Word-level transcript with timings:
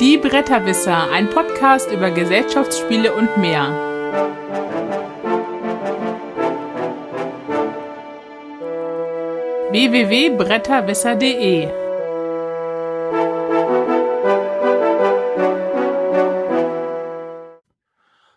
Die 0.00 0.16
Bretterwisser, 0.16 1.10
ein 1.10 1.28
Podcast 1.28 1.92
über 1.92 2.10
Gesellschaftsspiele 2.10 3.14
und 3.14 3.36
mehr. 3.36 3.68
www.bretterwisser.de 9.70 11.68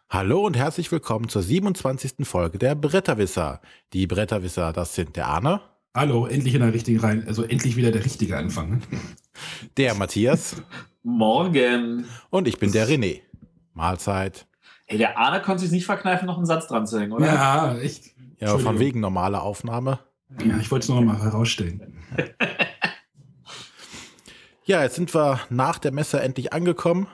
Hallo 0.10 0.46
und 0.46 0.58
herzlich 0.58 0.92
willkommen 0.92 1.30
zur 1.30 1.44
27. 1.44 2.28
Folge 2.28 2.58
der 2.58 2.76
Bretterwisser. 2.76 3.62
Die 3.94 4.06
Bretterwisser, 4.06 4.74
das 4.74 4.96
sind 4.96 5.16
der 5.16 5.28
Arne. 5.28 5.62
Hallo, 5.96 6.26
endlich 6.26 6.56
in 6.56 6.62
der 6.62 6.74
richtigen 6.74 7.00
Reihe, 7.00 7.24
also 7.26 7.44
endlich 7.44 7.78
wieder 7.78 7.92
der 7.92 8.04
richtige 8.04 8.36
Anfang. 8.36 8.82
Der 9.78 9.94
Matthias. 9.94 10.58
Morgen. 11.04 12.06
Und 12.30 12.48
ich 12.48 12.58
bin 12.60 12.72
der 12.72 12.88
René. 12.88 13.22
Mahlzeit. 13.74 14.48
Hey, 14.86 14.98
der 14.98 15.18
Arne 15.18 15.42
konnte 15.42 15.64
sich 15.64 15.72
nicht 15.72 15.86
verkneifen, 15.86 16.26
noch 16.26 16.38
einen 16.38 16.46
Satz 16.46 16.68
dran 16.68 16.88
zu 16.88 17.00
hängen, 17.00 17.12
oder? 17.12 17.26
Ja, 17.26 17.78
echt. 17.78 18.12
Ja, 18.40 18.58
von 18.58 18.80
wegen 18.80 19.00
normaler 19.00 19.44
Aufnahme. 19.44 20.00
Ja, 20.44 20.58
ich 20.58 20.72
wollte 20.72 20.84
es 20.84 20.90
noch 20.90 21.02
mal 21.02 21.22
herausstellen. 21.22 21.94
ja, 24.66 24.84
jetzt 24.84 24.96
sind 24.96 25.14
wir 25.14 25.40
nach 25.50 25.80
der 25.80 25.92
Messe 25.92 26.22
endlich 26.22 26.54
angekommen 26.54 27.08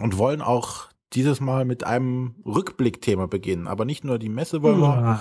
und 0.00 0.16
wollen 0.16 0.42
auch 0.42 0.88
dieses 1.12 1.40
Mal 1.40 1.64
mit 1.64 1.84
einem 1.84 2.34
Rückblickthema 2.44 3.26
beginnen. 3.26 3.66
Aber 3.66 3.84
nicht 3.84 4.04
nur 4.04 4.18
die 4.18 4.28
Messe 4.28 4.62
wollen 4.62 4.80
wir 4.80 5.20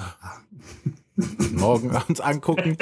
morgen 1.51 1.91
uns 2.07 2.19
angucken, 2.19 2.77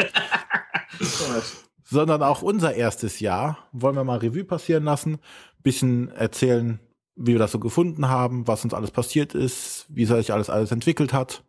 sondern 1.92 2.24
auch 2.24 2.42
unser 2.42 2.74
erstes 2.74 3.20
Jahr 3.20 3.58
wollen 3.74 3.96
wir 3.96 4.06
mal 4.06 4.18
Revue 4.18 4.46
passieren 4.46 4.86
lassen, 4.86 5.20
bisschen 5.62 6.10
erzählen, 6.10 6.80
wie 7.16 7.34
wir 7.34 7.40
das 7.40 7.52
so 7.52 7.60
gefunden 7.60 8.08
haben, 8.08 8.48
was 8.48 8.64
uns 8.64 8.74
alles 8.74 8.92
passiert 8.92 9.36
ist, 9.36 9.86
wie 9.90 10.06
sich 10.06 10.32
alles 10.32 10.50
alles 10.50 10.72
entwickelt 10.72 11.12
hat. 11.12 11.44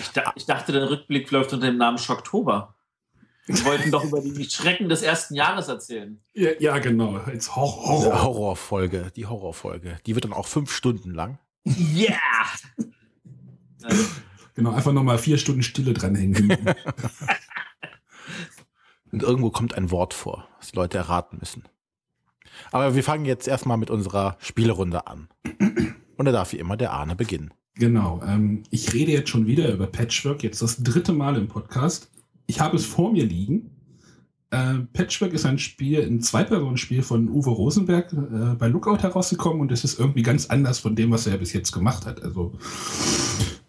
Ich, 0.00 0.10
da, 0.12 0.32
ich 0.34 0.46
dachte, 0.46 0.72
der 0.72 0.90
Rückblick 0.90 1.30
läuft 1.30 1.52
unter 1.52 1.66
dem 1.66 1.78
Namen 1.78 1.96
Schocktober. 1.96 2.74
Wir 3.46 3.64
wollten 3.64 3.90
doch 3.90 4.04
über 4.04 4.20
die 4.20 4.50
Schrecken 4.50 4.88
des 4.88 5.02
ersten 5.02 5.34
Jahres 5.34 5.68
erzählen. 5.68 6.20
Ja, 6.34 6.50
ja 6.58 6.78
genau. 6.78 7.14
Als 7.14 7.54
Horror. 7.56 8.04
Die 8.04 8.22
Horrorfolge, 8.22 9.12
die 9.14 9.26
Horrorfolge. 9.26 9.98
Die 10.06 10.14
wird 10.14 10.24
dann 10.24 10.32
auch 10.32 10.46
fünf 10.46 10.72
Stunden 10.72 11.14
lang. 11.14 11.38
Yeah! 11.64 12.16
genau, 14.54 14.72
einfach 14.72 14.92
nochmal 14.92 15.18
vier 15.18 15.38
Stunden 15.38 15.62
Stille 15.62 15.94
dranhängen. 15.94 16.58
Und 19.12 19.22
irgendwo 19.22 19.50
kommt 19.50 19.76
ein 19.76 19.90
Wort 19.90 20.14
vor, 20.14 20.48
was 20.58 20.70
die 20.70 20.76
Leute 20.76 20.98
erraten 20.98 21.38
müssen. 21.40 21.64
Aber 22.72 22.94
wir 22.94 23.04
fangen 23.04 23.24
jetzt 23.24 23.48
erstmal 23.48 23.76
mit 23.76 23.90
unserer 23.90 24.36
Spielerunde 24.40 25.06
an. 25.06 25.28
Und 26.16 26.24
da 26.26 26.32
darf 26.32 26.52
wie 26.52 26.58
immer 26.58 26.76
der 26.76 26.92
Arne 26.92 27.16
beginnen. 27.16 27.52
Genau. 27.74 28.20
Ähm, 28.26 28.64
ich 28.70 28.92
rede 28.92 29.12
jetzt 29.12 29.30
schon 29.30 29.46
wieder 29.46 29.72
über 29.72 29.86
Patchwork, 29.86 30.42
jetzt 30.42 30.60
das 30.60 30.82
dritte 30.82 31.12
Mal 31.12 31.36
im 31.36 31.48
Podcast. 31.48 32.10
Ich 32.46 32.60
habe 32.60 32.76
es 32.76 32.84
vor 32.84 33.12
mir 33.12 33.24
liegen. 33.24 33.70
Äh, 34.50 34.80
Patchwork 34.92 35.32
ist 35.32 35.46
ein 35.46 35.58
Spiel, 35.58 36.02
ein 36.02 36.20
Zwei-Personen-Spiel 36.20 37.02
von 37.02 37.28
Uwe 37.28 37.50
Rosenberg 37.50 38.12
äh, 38.12 38.54
bei 38.56 38.68
Lookout 38.68 38.98
herausgekommen 38.98 39.60
und 39.60 39.72
es 39.72 39.84
ist 39.84 39.98
irgendwie 39.98 40.22
ganz 40.22 40.46
anders 40.46 40.80
von 40.80 40.96
dem, 40.96 41.10
was 41.12 41.26
er 41.26 41.38
bis 41.38 41.52
jetzt 41.52 41.72
gemacht 41.72 42.04
hat. 42.04 42.22
Also 42.22 42.52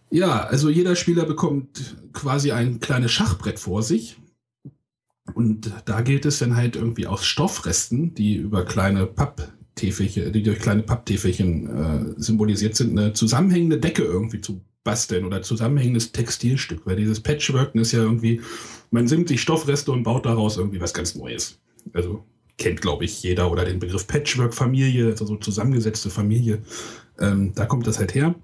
ja, 0.09 0.41
also 0.41 0.69
jeder 0.69 0.95
Spieler 0.95 1.25
bekommt 1.25 1.95
quasi 2.11 2.51
ein 2.51 2.79
kleines 2.79 3.11
Schachbrett 3.11 3.59
vor 3.59 3.83
sich 3.83 4.20
und 5.33 5.71
da 5.85 6.01
gilt 6.01 6.25
es 6.25 6.39
dann 6.39 6.55
halt 6.55 6.75
irgendwie 6.75 7.07
aus 7.07 7.25
Stoffresten, 7.25 8.13
die 8.13 8.35
über 8.35 8.65
kleine 8.65 9.05
Papptäfelchen, 9.05 10.33
die 10.33 10.43
durch 10.43 10.59
kleine 10.59 10.83
Papptäfelchen 10.83 11.67
äh, 11.67 12.21
symbolisiert 12.21 12.75
sind, 12.75 12.97
eine 12.97 13.13
zusammenhängende 13.13 13.79
Decke 13.79 14.03
irgendwie 14.03 14.41
zu 14.41 14.61
basteln 14.83 15.25
oder 15.25 15.41
zusammenhängendes 15.41 16.11
Textilstück. 16.11 16.85
Weil 16.85 16.95
dieses 16.95 17.19
Patchworken 17.19 17.79
ist 17.79 17.91
ja 17.91 17.99
irgendwie, 17.99 18.41
man 18.89 19.05
nimmt 19.05 19.27
sich 19.27 19.41
Stoffreste 19.41 19.91
und 19.91 20.03
baut 20.03 20.25
daraus 20.25 20.57
irgendwie 20.57 20.81
was 20.81 20.93
ganz 20.93 21.15
Neues. 21.15 21.59
Also 21.93 22.25
kennt, 22.57 22.81
glaube 22.81 23.05
ich, 23.05 23.23
jeder 23.23 23.51
oder 23.51 23.65
den 23.65 23.79
Begriff 23.79 24.07
Patchwork-Familie, 24.07 25.07
also 25.07 25.25
so 25.25 25.35
zusammengesetzte 25.37 26.09
Familie. 26.09 26.61
Ähm, 27.19 27.53
da 27.55 27.65
kommt 27.65 27.87
das 27.87 27.99
halt 27.99 28.15
her. 28.15 28.35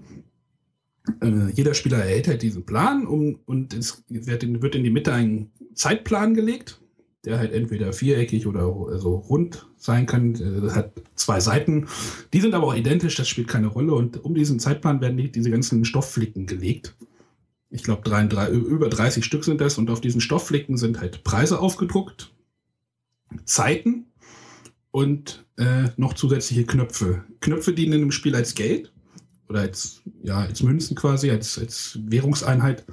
Äh, 1.21 1.51
jeder 1.53 1.73
Spieler 1.73 1.97
erhält 1.97 2.27
halt 2.27 2.41
diesen 2.41 2.65
Plan 2.65 3.07
um, 3.07 3.39
und 3.45 3.73
es 3.73 4.03
wird 4.09 4.43
in, 4.43 4.61
wird 4.61 4.75
in 4.75 4.83
die 4.83 4.89
Mitte 4.89 5.13
ein 5.13 5.51
Zeitplan 5.77 6.33
gelegt, 6.33 6.79
der 7.23 7.39
halt 7.39 7.53
entweder 7.53 7.93
viereckig 7.93 8.47
oder 8.47 8.61
also 8.61 9.15
rund 9.15 9.67
sein 9.77 10.05
kann. 10.05 10.35
Äh, 10.35 10.61
das 10.61 10.75
hat 10.75 10.91
zwei 11.15 11.39
Seiten. 11.39 11.87
Die 12.33 12.41
sind 12.41 12.53
aber 12.53 12.67
auch 12.67 12.75
identisch, 12.75 13.15
das 13.15 13.27
spielt 13.27 13.47
keine 13.47 13.67
Rolle. 13.67 13.93
Und 13.93 14.23
um 14.23 14.35
diesen 14.35 14.59
Zeitplan 14.59 15.01
werden 15.01 15.17
die, 15.17 15.31
diese 15.31 15.51
ganzen 15.51 15.85
Stoffflicken 15.85 16.45
gelegt. 16.45 16.95
Ich 17.69 17.83
glaube, 17.83 18.09
über 18.49 18.89
30 18.89 19.25
Stück 19.25 19.43
sind 19.43 19.59
das. 19.59 19.77
Und 19.77 19.89
auf 19.89 20.01
diesen 20.01 20.21
Stoffflicken 20.21 20.77
sind 20.77 20.99
halt 20.99 21.23
Preise 21.23 21.59
aufgedruckt, 21.59 22.31
Zeiten 23.45 24.05
und 24.91 25.45
äh, 25.57 25.89
noch 25.97 26.13
zusätzliche 26.13 26.65
Knöpfe. 26.65 27.23
Knöpfe 27.41 27.73
dienen 27.73 28.03
im 28.03 28.11
Spiel 28.11 28.35
als 28.35 28.55
Geld 28.55 28.93
oder 29.49 29.61
als, 29.61 30.01
ja, 30.23 30.39
als 30.39 30.63
Münzen 30.63 30.95
quasi, 30.95 31.29
als, 31.29 31.59
als 31.59 31.99
Währungseinheit. 32.03 32.85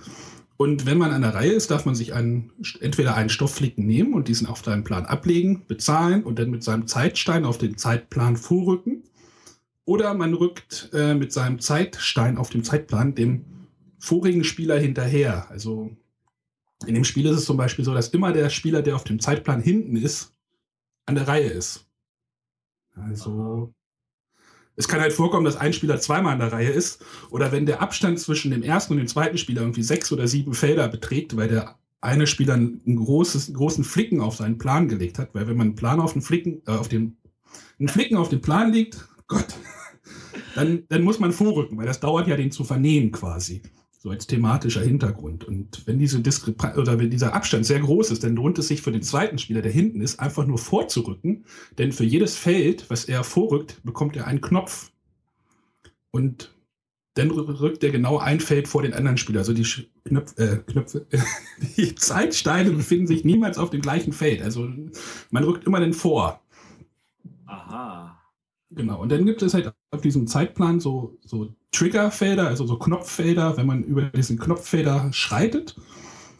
Und 0.56 0.86
wenn 0.86 0.98
man 0.98 1.10
an 1.10 1.22
der 1.22 1.34
Reihe 1.34 1.52
ist, 1.52 1.70
darf 1.70 1.84
man 1.84 1.94
sich 1.94 2.14
einen, 2.14 2.52
entweder 2.80 3.16
einen 3.16 3.28
Stoffflicken 3.28 3.86
nehmen 3.86 4.14
und 4.14 4.28
diesen 4.28 4.46
auf 4.46 4.64
seinen 4.64 4.84
Plan 4.84 5.04
ablegen, 5.04 5.66
bezahlen 5.66 6.22
und 6.22 6.38
dann 6.38 6.50
mit 6.50 6.62
seinem 6.62 6.86
Zeitstein 6.86 7.44
auf 7.44 7.58
den 7.58 7.76
Zeitplan 7.76 8.36
vorrücken. 8.36 9.02
Oder 9.84 10.14
man 10.14 10.32
rückt 10.32 10.90
äh, 10.92 11.14
mit 11.14 11.32
seinem 11.32 11.58
Zeitstein 11.58 12.38
auf 12.38 12.50
dem 12.50 12.62
Zeitplan 12.62 13.14
dem 13.14 13.44
vorigen 13.98 14.44
Spieler 14.44 14.78
hinterher. 14.78 15.50
Also 15.50 15.90
in 16.86 16.94
dem 16.94 17.04
Spiel 17.04 17.26
ist 17.26 17.36
es 17.36 17.44
zum 17.44 17.56
Beispiel 17.56 17.84
so, 17.84 17.92
dass 17.92 18.08
immer 18.08 18.32
der 18.32 18.48
Spieler, 18.48 18.82
der 18.82 18.96
auf 18.96 19.04
dem 19.04 19.20
Zeitplan 19.20 19.60
hinten 19.60 19.96
ist, 19.96 20.34
an 21.06 21.16
der 21.16 21.26
Reihe 21.28 21.48
ist. 21.48 21.86
Also 22.94 23.74
es 24.76 24.88
kann 24.88 25.00
halt 25.00 25.12
vorkommen, 25.12 25.44
dass 25.44 25.56
ein 25.56 25.72
Spieler 25.72 26.00
zweimal 26.00 26.34
in 26.34 26.40
der 26.40 26.52
Reihe 26.52 26.70
ist 26.70 27.04
oder 27.30 27.52
wenn 27.52 27.66
der 27.66 27.80
Abstand 27.80 28.18
zwischen 28.18 28.50
dem 28.50 28.62
ersten 28.62 28.94
und 28.94 28.98
dem 28.98 29.08
zweiten 29.08 29.38
Spieler 29.38 29.62
irgendwie 29.62 29.82
sechs 29.82 30.10
oder 30.12 30.26
sieben 30.26 30.54
Felder 30.54 30.88
beträgt, 30.88 31.36
weil 31.36 31.48
der 31.48 31.76
eine 32.00 32.26
Spieler 32.26 32.54
einen, 32.54 32.82
großes, 32.84 33.54
großen 33.54 33.84
Flicken 33.84 34.20
auf 34.20 34.36
seinen 34.36 34.58
Plan 34.58 34.88
gelegt 34.88 35.18
hat, 35.18 35.34
weil 35.34 35.46
wenn 35.46 35.56
man 35.56 35.68
einen 35.68 35.76
Plan 35.76 36.00
auf 36.00 36.12
den 36.12 36.22
Flicken, 36.22 36.60
äh, 36.66 36.72
auf 36.72 36.88
den, 36.88 37.16
einen 37.78 37.88
Flicken 37.88 38.16
auf 38.16 38.28
den 38.28 38.40
Plan 38.40 38.72
legt, 38.72 39.08
Gott, 39.26 39.46
dann, 40.54 40.84
dann 40.88 41.02
muss 41.02 41.18
man 41.18 41.32
vorrücken, 41.32 41.78
weil 41.78 41.86
das 41.86 42.00
dauert 42.00 42.28
ja, 42.28 42.36
den 42.36 42.50
zu 42.50 42.64
vernähen 42.64 43.10
quasi 43.10 43.62
so 44.04 44.10
als 44.10 44.26
thematischer 44.26 44.82
Hintergrund. 44.82 45.44
Und 45.44 45.86
wenn 45.86 45.98
diese 45.98 46.20
Diskrepanz 46.20 46.76
oder 46.76 46.98
wenn 46.98 47.08
dieser 47.08 47.32
Abstand 47.32 47.64
sehr 47.64 47.80
groß 47.80 48.10
ist, 48.10 48.22
dann 48.22 48.36
lohnt 48.36 48.58
es 48.58 48.68
sich 48.68 48.82
für 48.82 48.92
den 48.92 49.02
zweiten 49.02 49.38
Spieler, 49.38 49.62
der 49.62 49.72
hinten 49.72 50.02
ist, 50.02 50.20
einfach 50.20 50.46
nur 50.46 50.58
vorzurücken. 50.58 51.46
Denn 51.78 51.90
für 51.90 52.04
jedes 52.04 52.36
Feld, 52.36 52.90
was 52.90 53.06
er 53.06 53.24
vorrückt, 53.24 53.80
bekommt 53.82 54.14
er 54.14 54.26
einen 54.26 54.42
Knopf. 54.42 54.92
Und 56.10 56.54
dann 57.14 57.30
rückt 57.30 57.82
er 57.82 57.92
genau 57.92 58.18
ein 58.18 58.40
Feld 58.40 58.68
vor 58.68 58.82
den 58.82 58.92
anderen 58.92 59.16
Spieler. 59.16 59.38
Also 59.38 59.54
die 59.54 59.66
Knöpf, 60.04 60.38
äh, 60.38 60.58
Knöpfe, 60.58 61.06
die 61.78 61.94
Zeitsteine 61.94 62.72
befinden 62.72 63.06
sich 63.06 63.24
niemals 63.24 63.56
auf 63.56 63.70
dem 63.70 63.80
gleichen 63.80 64.12
Feld. 64.12 64.42
Also 64.42 64.68
man 65.30 65.44
rückt 65.44 65.64
immer 65.64 65.80
den 65.80 65.94
vor. 65.94 66.42
Aha. 67.46 68.20
Genau. 68.68 69.00
Und 69.00 69.10
dann 69.10 69.24
gibt 69.24 69.40
es 69.40 69.54
halt 69.54 69.72
auf 69.92 70.02
diesem 70.02 70.26
Zeitplan 70.26 70.78
so, 70.78 71.16
so 71.24 71.54
Triggerfelder, 71.74 72.48
also 72.48 72.66
so 72.66 72.78
Knopffelder, 72.78 73.56
wenn 73.56 73.66
man 73.66 73.82
über 73.82 74.02
diesen 74.02 74.38
Knopffelder 74.38 75.12
schreitet 75.12 75.76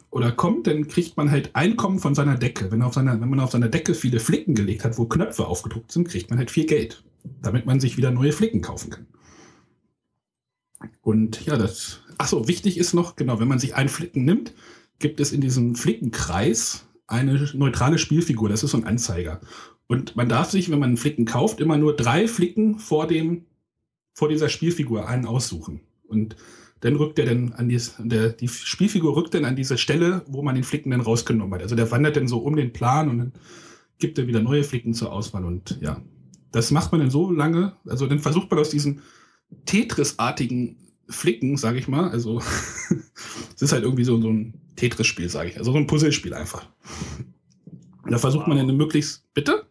oder 0.09 0.31
kommt, 0.31 0.67
dann 0.67 0.87
kriegt 0.87 1.17
man 1.17 1.29
halt 1.29 1.55
Einkommen 1.55 1.99
von 1.99 2.15
seiner 2.15 2.37
Decke. 2.37 2.71
Wenn, 2.71 2.81
auf 2.81 2.93
seiner, 2.93 3.19
wenn 3.19 3.29
man 3.29 3.39
auf 3.39 3.51
seiner 3.51 3.67
Decke 3.67 3.93
viele 3.93 4.19
Flicken 4.19 4.55
gelegt 4.55 4.85
hat, 4.85 4.97
wo 4.97 5.05
Knöpfe 5.05 5.45
aufgedruckt 5.45 5.91
sind, 5.91 6.07
kriegt 6.07 6.29
man 6.29 6.39
halt 6.39 6.51
viel 6.51 6.65
Geld, 6.65 7.03
damit 7.41 7.65
man 7.65 7.79
sich 7.79 7.97
wieder 7.97 8.11
neue 8.11 8.31
Flicken 8.31 8.61
kaufen 8.61 8.89
kann. 8.89 9.07
Und 11.01 11.45
ja, 11.45 11.57
das. 11.57 11.99
Achso, 12.17 12.47
wichtig 12.47 12.77
ist 12.77 12.93
noch, 12.93 13.15
genau, 13.15 13.39
wenn 13.39 13.47
man 13.47 13.59
sich 13.59 13.75
einen 13.75 13.89
Flicken 13.89 14.23
nimmt, 14.23 14.53
gibt 14.99 15.19
es 15.19 15.33
in 15.33 15.41
diesem 15.41 15.75
Flickenkreis 15.75 16.85
eine 17.07 17.49
neutrale 17.53 17.97
Spielfigur. 17.97 18.49
Das 18.49 18.63
ist 18.63 18.71
so 18.71 18.77
ein 18.77 18.85
Anzeiger. 18.85 19.41
Und 19.87 20.15
man 20.15 20.29
darf 20.29 20.49
sich, 20.49 20.71
wenn 20.71 20.79
man 20.79 20.89
einen 20.89 20.97
Flicken 20.97 21.25
kauft, 21.25 21.59
immer 21.59 21.77
nur 21.77 21.95
drei 21.95 22.27
Flicken 22.27 22.79
vor 22.79 23.05
dem 23.07 23.45
vor 24.15 24.29
dieser 24.29 24.49
Spielfigur 24.49 25.07
einen 25.07 25.25
aussuchen. 25.25 25.81
Und 26.07 26.35
dann 26.79 26.95
rückt 26.95 27.19
er 27.19 27.25
dann 27.25 27.53
an 27.53 27.69
die, 27.69 27.79
der, 27.99 28.29
die 28.29 28.47
Spielfigur 28.47 29.15
rückt 29.15 29.33
dann 29.33 29.45
an 29.45 29.55
diese 29.55 29.77
Stelle, 29.77 30.23
wo 30.27 30.41
man 30.41 30.55
den 30.55 30.63
Flicken 30.63 30.91
dann 30.91 31.01
rausgenommen 31.01 31.53
hat. 31.53 31.61
Also 31.61 31.75
der 31.75 31.91
wandert 31.91 32.15
dann 32.15 32.27
so 32.27 32.39
um 32.39 32.55
den 32.55 32.73
Plan 32.73 33.09
und 33.09 33.17
dann 33.17 33.33
gibt 33.99 34.17
er 34.17 34.27
wieder 34.27 34.41
neue 34.41 34.63
Flicken 34.63 34.93
zur 34.93 35.11
Auswahl. 35.11 35.45
Und 35.45 35.77
ja, 35.81 36.01
das 36.51 36.71
macht 36.71 36.91
man 36.91 37.01
dann 37.01 37.11
so 37.11 37.29
lange. 37.29 37.75
Also 37.85 38.07
dann 38.07 38.19
versucht 38.19 38.49
man 38.49 38.59
aus 38.59 38.69
diesen 38.69 39.01
Tetris-artigen 39.65 40.77
Flicken, 41.09 41.57
sage 41.57 41.77
ich 41.77 41.87
mal, 41.87 42.09
also 42.09 42.39
es 43.55 43.61
ist 43.61 43.73
halt 43.73 43.83
irgendwie 43.83 44.05
so, 44.05 44.19
so 44.19 44.29
ein 44.29 44.53
Tetris-Spiel, 44.75 45.29
sage 45.29 45.49
ich, 45.49 45.57
also 45.57 45.71
so 45.71 45.77
ein 45.77 45.87
Puzzlespiel 45.87 46.33
einfach. 46.33 46.67
Da 48.07 48.17
versucht 48.17 48.47
wow. 48.47 48.55
man 48.55 48.65
dann 48.65 48.77
möglichst, 48.77 49.31
bitte? 49.33 49.64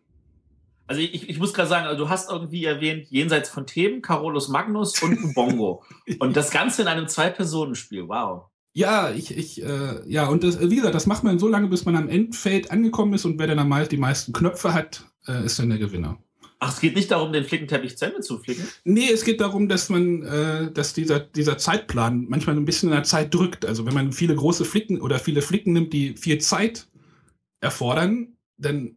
Also 0.87 1.01
ich, 1.01 1.29
ich 1.29 1.39
muss 1.39 1.55
gerade 1.55 1.69
sagen, 1.69 1.87
also 1.87 2.05
du 2.05 2.11
hast 2.11 2.31
irgendwie 2.31 2.65
erwähnt, 2.65 3.07
jenseits 3.09 3.49
von 3.49 3.67
Themen, 3.67 4.03
Carolus 4.03 4.49
Magnus 4.49 5.03
und 5.03 5.35
Bongo. 5.35 5.83
und 6.19 6.37
das 6.37 6.51
Ganze 6.51 6.83
in 6.83 6.89
einem 6.89 7.09
Zwei-Personen-Spiel. 7.09 8.09
Wow. 8.09 8.45
Ja, 8.75 9.11
ich, 9.11 9.37
ich, 9.37 9.63
äh, 9.63 10.03
ja, 10.07 10.27
und 10.27 10.43
das, 10.43 10.61
wie 10.61 10.77
gesagt, 10.77 10.95
das 10.95 11.07
macht 11.07 11.23
man 11.23 11.39
so 11.39 11.49
lange, 11.49 11.69
bis 11.69 11.85
man 11.85 11.97
am 11.97 12.09
Endfeld 12.09 12.71
angekommen 12.71 13.15
ist 13.15 13.25
und 13.25 13.39
wer 13.39 13.47
dann 13.47 13.61
am 13.61 13.69
meisten 13.69 13.91
die 13.91 14.01
meisten 14.01 14.33
Knöpfe 14.33 14.75
hat, 14.75 15.05
äh, 15.29 15.45
ist 15.45 15.59
dann 15.59 15.71
der 15.71 15.79
Gewinner. 15.79 16.19
Ach, 16.59 16.73
es 16.73 16.81
geht 16.81 16.97
nicht 16.97 17.11
darum, 17.11 17.33
den 17.33 17.45
Flickenteppich 17.45 17.97
zu 17.97 18.07
Ende 18.07 18.21
zu 18.21 18.39
flicken? 18.39 18.67
Nee, 18.85 19.11
es 19.13 19.25
geht 19.25 19.41
darum, 19.41 19.69
dass 19.69 19.91
man, 19.91 20.23
äh, 20.23 20.73
dass 20.73 20.93
dieser, 20.93 21.21
dieser 21.21 21.59
Zeitplan 21.59 22.27
manchmal 22.29 22.57
ein 22.57 22.65
bisschen 22.65 22.89
in 22.89 22.95
der 22.95 23.05
Zeit 23.05 23.35
drückt. 23.35 23.65
Also 23.67 23.87
wenn 23.87 23.95
man 23.95 24.13
viele 24.13 24.35
große 24.35 24.65
Flicken 24.65 25.01
oder 25.01 25.19
viele 25.19 25.43
Flicken 25.43 25.73
nimmt, 25.73 25.93
die 25.93 26.17
viel 26.17 26.39
Zeit 26.39 26.89
erfordern, 27.61 28.37
dann 28.57 28.97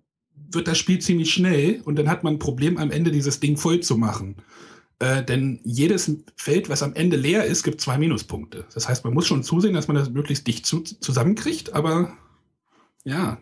wird 0.52 0.68
das 0.68 0.78
Spiel 0.78 1.00
ziemlich 1.00 1.34
schnell 1.34 1.82
und 1.84 1.98
dann 1.98 2.10
hat 2.10 2.24
man 2.24 2.36
ein 2.36 2.40
Problem, 2.40 2.78
am 2.78 2.92
Ende 2.92 3.12
dieses 3.12 3.40
Ding 3.40 3.58
voll 3.58 3.82
zu 3.82 3.98
machen. 3.98 4.36
Äh, 5.00 5.24
denn 5.24 5.60
jedes 5.64 6.12
Feld, 6.36 6.70
was 6.70 6.82
am 6.82 6.96
Ende 6.96 7.18
leer 7.18 7.46
ist, 7.46 7.64
gibt 7.64 7.82
zwei 7.82 7.98
Minuspunkte. 7.98 8.66
Das 8.74 8.90
heißt, 8.90 9.04
man 9.04 9.14
muss 9.14 9.28
schon 9.28 9.44
zusehen, 9.44 9.76
dass 9.76 9.88
man 9.88 9.96
das 9.96 10.10
möglichst 10.10 10.48
dicht 10.48 10.66
zu, 10.66 10.82
zusammenkriegt, 10.82 11.74
aber 11.74 12.18
ja. 13.04 13.38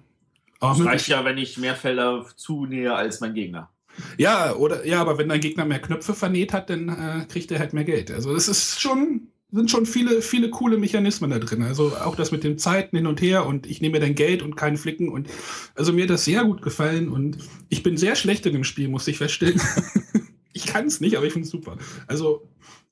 Aber 0.60 0.78
das 0.78 0.86
reicht 0.86 1.08
ja, 1.08 1.24
wenn 1.24 1.38
ich 1.38 1.58
mehr 1.58 1.76
Felder 1.76 2.26
zunähe 2.36 2.94
als 2.94 3.22
mein 3.22 3.34
Gegner. 3.34 3.70
Ja, 4.18 4.54
oder 4.54 4.86
ja, 4.86 5.00
aber 5.00 5.18
wenn 5.18 5.30
dein 5.30 5.40
Gegner 5.40 5.64
mehr 5.64 5.80
Knöpfe 5.80 6.14
vernäht 6.14 6.52
hat, 6.52 6.70
dann 6.70 6.90
äh, 6.90 7.26
kriegt 7.26 7.52
er 7.52 7.60
halt 7.60 7.74
mehr 7.74 7.86
Geld. 7.86 8.12
Also 8.12 8.36
es 8.36 8.50
ist 8.50 8.82
schon, 8.82 9.30
sind 9.52 9.72
schon 9.72 9.86
viele, 9.86 10.22
viele 10.22 10.50
coole 10.50 10.78
Mechanismen 10.78 11.30
da 11.30 11.40
drin. 11.40 11.62
Also 11.64 11.96
auch 11.96 12.16
das 12.16 12.32
mit 12.32 12.44
den 12.44 12.58
Zeiten 12.58 12.98
hin 12.98 13.08
und 13.08 13.22
her 13.22 13.46
und 13.46 13.68
ich 13.68 13.82
nehme 13.82 14.00
dein 14.00 14.16
Geld 14.16 14.42
und 14.42 14.56
keinen 14.56 14.78
Flicken 14.78 15.10
und 15.10 15.30
also 15.76 15.94
mir 15.94 16.04
hat 16.04 16.10
das 16.10 16.26
sehr 16.26 16.44
gut 16.44 16.62
gefallen 16.62 17.10
und 17.10 17.38
ich 17.70 17.84
bin 17.84 17.98
sehr 17.98 18.16
schlecht 18.16 18.46
in 18.46 18.54
dem 18.54 18.64
Spiel, 18.64 18.88
muss 18.88 19.08
ich 19.08 19.18
feststellen. 19.18 19.62
ich 20.54 20.66
kann 20.66 20.88
es 20.88 21.00
nicht, 21.00 21.16
aber 21.16 21.26
ich 21.26 21.34
finde 21.34 21.46
es 21.46 21.52
super. 21.52 21.78
Also 22.08 22.48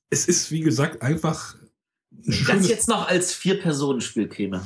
es 0.10 0.28
ist, 0.28 0.52
wie 0.52 0.62
gesagt, 0.62 1.02
einfach 1.02 1.56
ein 2.26 2.46
Das 2.48 2.70
jetzt 2.70 2.88
noch 2.88 3.08
als 3.08 3.34
Vier-Personen-Spiel 3.34 4.28
käme. 4.28 4.64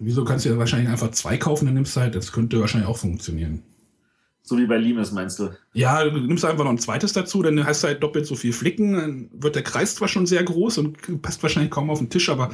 Wieso 0.00 0.24
kannst 0.24 0.44
du 0.44 0.50
ja 0.50 0.58
wahrscheinlich 0.58 0.88
einfach 0.88 1.12
zwei 1.12 1.36
kaufen, 1.36 1.66
dann 1.66 1.74
nimmst 1.74 1.96
du 1.96 2.00
halt, 2.00 2.14
das 2.14 2.32
könnte 2.32 2.60
wahrscheinlich 2.60 2.88
auch 2.88 2.98
funktionieren. 2.98 3.62
So 4.46 4.58
wie 4.58 4.66
bei 4.66 4.76
Limes, 4.76 5.10
meinst 5.10 5.38
du? 5.38 5.50
Ja, 5.72 6.04
du 6.04 6.18
nimmst 6.18 6.44
einfach 6.44 6.64
noch 6.64 6.70
ein 6.70 6.78
zweites 6.78 7.14
dazu, 7.14 7.42
dann 7.42 7.64
hast 7.64 7.82
du 7.82 7.88
halt 7.88 8.02
doppelt 8.02 8.26
so 8.26 8.34
viel 8.34 8.52
Flicken, 8.52 8.92
dann 8.92 9.30
wird 9.32 9.56
der 9.56 9.62
Kreis 9.62 9.94
zwar 9.94 10.06
schon 10.06 10.26
sehr 10.26 10.44
groß 10.44 10.78
und 10.78 11.22
passt 11.22 11.42
wahrscheinlich 11.42 11.70
kaum 11.70 11.88
auf 11.88 11.98
den 11.98 12.10
Tisch, 12.10 12.28
aber 12.28 12.50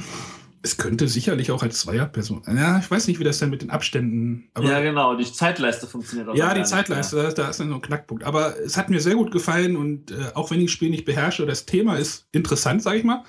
es 0.63 0.77
könnte 0.77 1.09
sicherlich 1.09 1.51
auch 1.51 1.65
als 1.65 1.81
Zweierperson. 1.81 2.43
Ja, 2.47 2.79
ich 2.79 2.89
weiß 2.89 3.09
nicht, 3.09 3.19
wie 3.19 3.25
das 3.25 3.39
dann 3.39 3.51
mit 3.51 3.63
den 3.63 3.71
Abständen. 3.71 4.51
ja, 4.61 4.81
genau, 4.81 5.17
die 5.17 5.25
Zeitleiste 5.25 5.89
funktioniert 5.89 6.29
auch. 6.29 6.35
Ja, 6.37 6.55
die 6.55 6.63
Zeitleiste, 6.63 7.17
ja. 7.17 7.33
da 7.33 7.49
ist 7.49 7.59
dann 7.59 7.71
so 7.71 7.75
ein 7.75 7.83
Knackpunkt. 7.83 8.23
Aber 8.23 8.57
es 8.61 8.77
hat 8.77 8.89
mir 8.89 9.01
sehr 9.01 9.17
gut 9.17 9.33
gefallen 9.33 9.77
und 9.77 10.13
äh, 10.13 10.17
auch 10.35 10.53
wenn 10.53 10.61
ich 10.61 10.67
das 10.67 10.73
Spiel 10.73 10.91
nicht 10.91 11.07
beherrsche, 11.07 11.45
das 11.45 11.67
Thema 11.67 11.97
ist 11.97 12.29
interessant, 12.31 12.83
sag 12.83 12.95
ich 12.95 13.05
mal. 13.05 13.25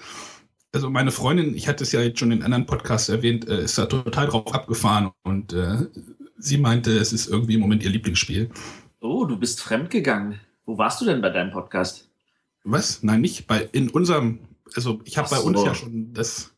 Also 0.73 0.89
meine 0.91 1.11
Freundin, 1.11 1.55
ich 1.55 1.67
hatte 1.67 1.83
es 1.83 1.91
ja 1.93 2.01
jetzt 2.01 2.19
schon 2.19 2.31
in 2.31 2.43
anderen 2.43 2.65
Podcasts 2.65 3.09
erwähnt, 3.09 3.47
äh, 3.47 3.63
ist 3.63 3.77
da 3.77 3.87
total 3.87 4.27
drauf 4.27 4.53
abgefahren 4.53 5.11
und 5.23 5.53
äh, 5.53 5.87
sie 6.41 6.57
meinte, 6.57 6.91
es 6.91 7.13
ist 7.13 7.27
irgendwie 7.27 7.55
im 7.55 7.61
Moment 7.61 7.83
ihr 7.83 7.89
Lieblingsspiel. 7.89 8.49
Oh, 8.99 9.25
du 9.25 9.37
bist 9.37 9.61
fremdgegangen. 9.61 10.39
Wo 10.65 10.77
warst 10.77 11.01
du 11.01 11.05
denn 11.05 11.21
bei 11.21 11.29
deinem 11.29 11.51
Podcast? 11.51 12.09
Was? 12.63 13.03
Nein, 13.03 13.21
nicht 13.21 13.47
bei 13.47 13.69
in 13.71 13.89
unserem. 13.89 14.39
Also 14.75 15.01
ich 15.05 15.17
habe 15.17 15.29
bei 15.29 15.37
so. 15.37 15.47
uns 15.47 15.63
ja 15.63 15.73
schon 15.73 16.13
das 16.13 16.53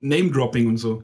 Name-Dropping 0.00 0.66
und 0.66 0.76
so. 0.78 1.02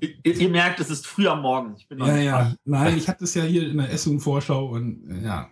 Ihr, 0.00 0.36
ihr, 0.36 0.48
merkt, 0.48 0.78
es 0.80 0.90
ist 0.90 1.06
früh 1.06 1.26
am 1.26 1.42
Morgen. 1.42 1.76
ja, 1.90 2.16
ja. 2.16 2.54
Nein, 2.64 2.96
ich 2.96 3.08
hatte 3.08 3.24
es 3.24 3.34
ja 3.34 3.42
hier 3.42 3.68
in 3.68 3.78
der 3.78 3.90
Essen-Vorschau 3.90 4.66
und 4.66 5.10
äh, 5.10 5.24
ja. 5.24 5.50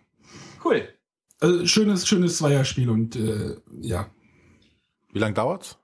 Cool. 0.65 0.89
Also 1.41 1.67
schönes, 1.67 2.07
schönes 2.07 2.39
Zweierspiel 2.39 2.89
und 2.89 3.17
äh, 3.17 3.57
ja. 3.81 4.09
Wie 5.13 5.19
lange 5.19 5.35
dauert's? 5.35 5.79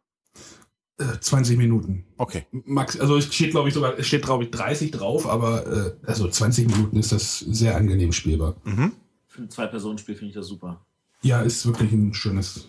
20 1.20 1.56
Minuten. 1.58 2.04
Okay. 2.16 2.46
Max, 2.50 2.99
also 2.99 3.16
es 3.16 3.32
steht, 3.32 3.50
glaube 3.50 3.69
ich, 3.69 3.75
sogar, 3.75 3.99
es 3.99 4.06
steht, 4.06 4.25
glaube 4.25 4.44
ich, 4.44 4.50
30 4.50 4.90
drauf, 4.90 5.26
aber 5.26 5.66
äh, 5.66 6.06
also 6.06 6.28
20 6.28 6.69
Minuten 6.69 6.96
ist 6.96 7.12
das 7.12 7.38
sehr 7.40 7.76
angenehm 7.76 8.12
spielbar. 8.12 8.56
Mhm. 8.64 8.93
Für 9.26 9.43
ein 9.43 9.50
Zwei-Personen-Spiel 9.50 10.14
finde 10.14 10.31
ich 10.31 10.34
das 10.34 10.46
super. 10.46 10.84
Ja, 11.22 11.40
ist 11.43 11.64
wirklich 11.66 11.93
ein 11.93 12.14
schönes. 12.14 12.66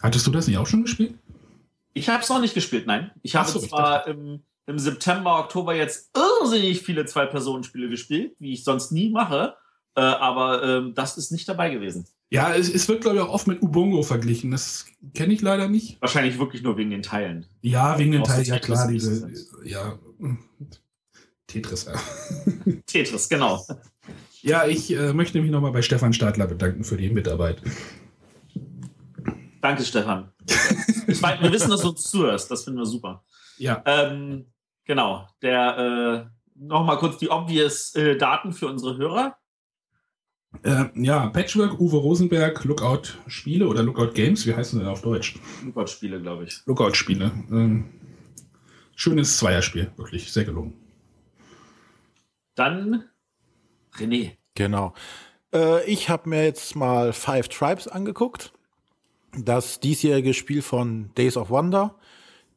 Hattest 0.00 0.26
du 0.26 0.30
das 0.30 0.46
nicht 0.46 0.58
auch 0.58 0.66
schon 0.66 0.82
gespielt? 0.82 1.14
Ich 1.94 2.08
habe 2.08 2.22
es 2.22 2.28
noch 2.28 2.40
nicht 2.40 2.54
gespielt, 2.54 2.86
nein. 2.86 3.10
Ich 3.22 3.36
habe 3.36 3.48
so, 3.48 3.58
zwar 3.58 4.06
im, 4.06 4.40
im, 4.66 4.78
September, 4.78 5.40
Oktober 5.40 5.74
jetzt 5.74 6.10
irrsinnig 6.16 6.82
viele 6.82 7.04
Zwei-Personen-Spiele 7.04 7.88
gespielt, 7.88 8.34
wie 8.38 8.52
ich 8.54 8.64
sonst 8.64 8.92
nie 8.92 9.10
mache, 9.10 9.56
äh, 9.94 10.00
aber 10.00 10.62
äh, 10.62 10.92
das 10.94 11.18
ist 11.18 11.32
nicht 11.32 11.48
dabei 11.48 11.70
gewesen. 11.70 12.06
Ja, 12.32 12.54
es, 12.54 12.72
es 12.72 12.88
wird, 12.88 13.02
glaube 13.02 13.18
ich, 13.18 13.22
auch 13.22 13.28
oft 13.28 13.46
mit 13.46 13.60
Ubongo 13.60 14.02
verglichen. 14.02 14.52
Das 14.52 14.86
kenne 15.12 15.34
ich 15.34 15.42
leider 15.42 15.68
nicht. 15.68 16.00
Wahrscheinlich 16.00 16.38
wirklich 16.38 16.62
nur 16.62 16.78
wegen 16.78 16.88
den 16.88 17.02
Teilen. 17.02 17.44
Ja, 17.60 17.98
wegen 17.98 18.10
den 18.10 18.24
Teilen, 18.24 18.46
ja 18.46 18.58
klar. 18.58 18.88
Diese, 18.88 19.30
ja, 19.64 19.98
Tetris. 21.46 21.86
Tetris, 22.86 23.28
genau. 23.28 23.62
Ja, 24.40 24.66
ich 24.66 24.90
äh, 24.90 25.12
möchte 25.12 25.42
mich 25.42 25.50
nochmal 25.50 25.72
bei 25.72 25.82
Stefan 25.82 26.14
Stadler 26.14 26.46
bedanken 26.46 26.84
für 26.84 26.96
die 26.96 27.10
Mitarbeit. 27.10 27.60
Danke, 29.60 29.84
Stefan. 29.84 30.32
Meine, 31.20 31.42
wir 31.42 31.52
wissen, 31.52 31.68
dass 31.68 31.82
du 31.82 31.90
uns 31.90 32.04
zuhörst. 32.04 32.50
Das 32.50 32.64
finden 32.64 32.78
wir 32.78 32.86
super. 32.86 33.22
Ja. 33.58 33.82
Ähm, 33.84 34.46
genau. 34.86 35.28
Der 35.42 36.26
äh, 36.26 36.30
nochmal 36.54 36.96
kurz 36.96 37.18
die 37.18 37.28
obvious 37.28 37.94
äh, 37.94 38.16
Daten 38.16 38.54
für 38.54 38.68
unsere 38.68 38.96
Hörer. 38.96 39.36
Äh, 40.62 40.84
ja, 40.94 41.26
Patchwork, 41.28 41.80
Uwe 41.80 41.96
Rosenberg, 41.96 42.64
Lookout 42.64 43.18
Spiele 43.26 43.66
oder 43.66 43.82
Lookout 43.82 44.12
Games, 44.12 44.46
wie 44.46 44.54
heißen 44.54 44.78
denn 44.78 44.88
auf 44.88 45.02
Deutsch? 45.02 45.36
Lookout 45.64 45.88
Spiele, 45.88 46.20
glaube 46.20 46.44
ich. 46.44 46.60
Lookout 46.66 46.94
Spiele. 46.94 47.32
Ähm, 47.50 47.86
schönes 48.94 49.38
Zweierspiel, 49.38 49.90
wirklich 49.96 50.32
sehr 50.32 50.44
gelungen. 50.44 50.74
Dann 52.54 53.04
René. 53.94 54.32
Genau. 54.54 54.94
Äh, 55.52 55.84
ich 55.90 56.08
habe 56.08 56.28
mir 56.28 56.44
jetzt 56.44 56.76
mal 56.76 57.12
Five 57.12 57.48
Tribes 57.48 57.88
angeguckt. 57.88 58.52
Das 59.36 59.80
diesjährige 59.80 60.34
Spiel 60.34 60.62
von 60.62 61.10
Days 61.14 61.36
of 61.36 61.50
Wonder. 61.50 61.96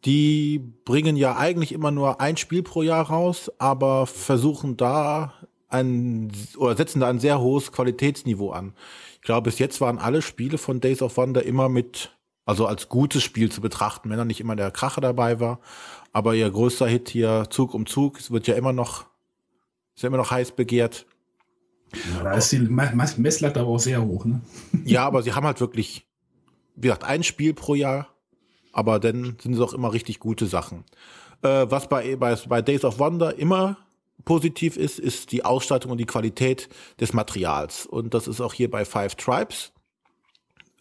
Die 0.03 0.59
bringen 0.83 1.15
ja 1.15 1.37
eigentlich 1.37 1.71
immer 1.71 1.89
nur 1.89 2.21
ein 2.21 2.37
Spiel 2.37 2.61
pro 2.61 2.83
Jahr 2.83 3.07
raus, 3.07 3.51
aber 3.57 4.05
versuchen 4.05 4.77
da 4.77 5.33
ein 5.67 6.31
oder 6.57 6.75
setzen 6.75 6.99
da 6.99 7.09
ein 7.09 7.19
sehr 7.19 7.39
hohes 7.39 7.71
Qualitätsniveau 7.71 8.51
an. 8.51 8.73
Ich 9.15 9.21
glaube, 9.21 9.49
bis 9.49 9.59
jetzt 9.59 9.81
waren 9.81 9.97
alle 9.97 10.21
Spiele 10.21 10.57
von 10.57 10.79
Days 10.79 11.01
of 11.01 11.17
Wonder 11.17 11.43
immer 11.43 11.69
mit, 11.69 12.15
also 12.45 12.67
als 12.67 12.89
gutes 12.89 13.23
Spiel 13.23 13.51
zu 13.51 13.61
betrachten, 13.61 14.09
wenn 14.09 14.17
da 14.17 14.25
nicht 14.25 14.39
immer 14.39 14.55
der 14.55 14.71
Kracher 14.71 15.01
dabei 15.01 15.39
war. 15.39 15.59
Aber 16.13 16.35
ihr 16.35 16.49
größter 16.49 16.87
Hit 16.87 17.09
hier, 17.09 17.47
Zug 17.49 17.73
um 17.73 17.85
Zug, 17.85 18.31
wird 18.31 18.47
ja 18.47 18.55
immer 18.55 18.73
noch, 18.73 19.05
ist 19.95 20.03
ja 20.03 20.07
immer 20.07 20.17
noch 20.17 20.31
heiß 20.31 20.51
begehrt. 20.51 21.05
Ja, 22.13 22.23
da 22.23 22.33
ist 22.33 22.51
die 22.51 22.59
Messlatte 22.59 23.59
aber 23.59 23.69
auch 23.69 23.79
sehr 23.79 24.03
hoch, 24.03 24.25
ne? 24.25 24.41
Ja, 24.85 25.05
aber 25.05 25.23
sie 25.23 25.33
haben 25.33 25.45
halt 25.45 25.59
wirklich, 25.59 26.05
wie 26.75 26.87
gesagt, 26.87 27.03
ein 27.03 27.23
Spiel 27.23 27.53
pro 27.53 27.75
Jahr, 27.75 28.09
aber 28.73 28.99
dann 28.99 29.37
sind 29.41 29.53
es 29.53 29.59
auch 29.59 29.73
immer 29.73 29.93
richtig 29.93 30.19
gute 30.19 30.45
Sachen. 30.45 30.83
Äh, 31.41 31.67
was 31.69 31.89
bei, 31.89 32.15
bei, 32.15 32.35
bei 32.47 32.61
Days 32.61 32.83
of 32.83 32.99
Wonder 32.99 33.37
immer 33.37 33.77
positiv 34.23 34.77
ist, 34.77 34.99
ist 34.99 35.31
die 35.31 35.43
Ausstattung 35.45 35.91
und 35.91 35.97
die 35.97 36.05
Qualität 36.05 36.69
des 36.99 37.13
Materials. 37.13 37.85
Und 37.85 38.13
das 38.13 38.27
ist 38.27 38.41
auch 38.41 38.53
hier 38.53 38.69
bei 38.71 38.85
Five 38.85 39.15
Tribes 39.15 39.73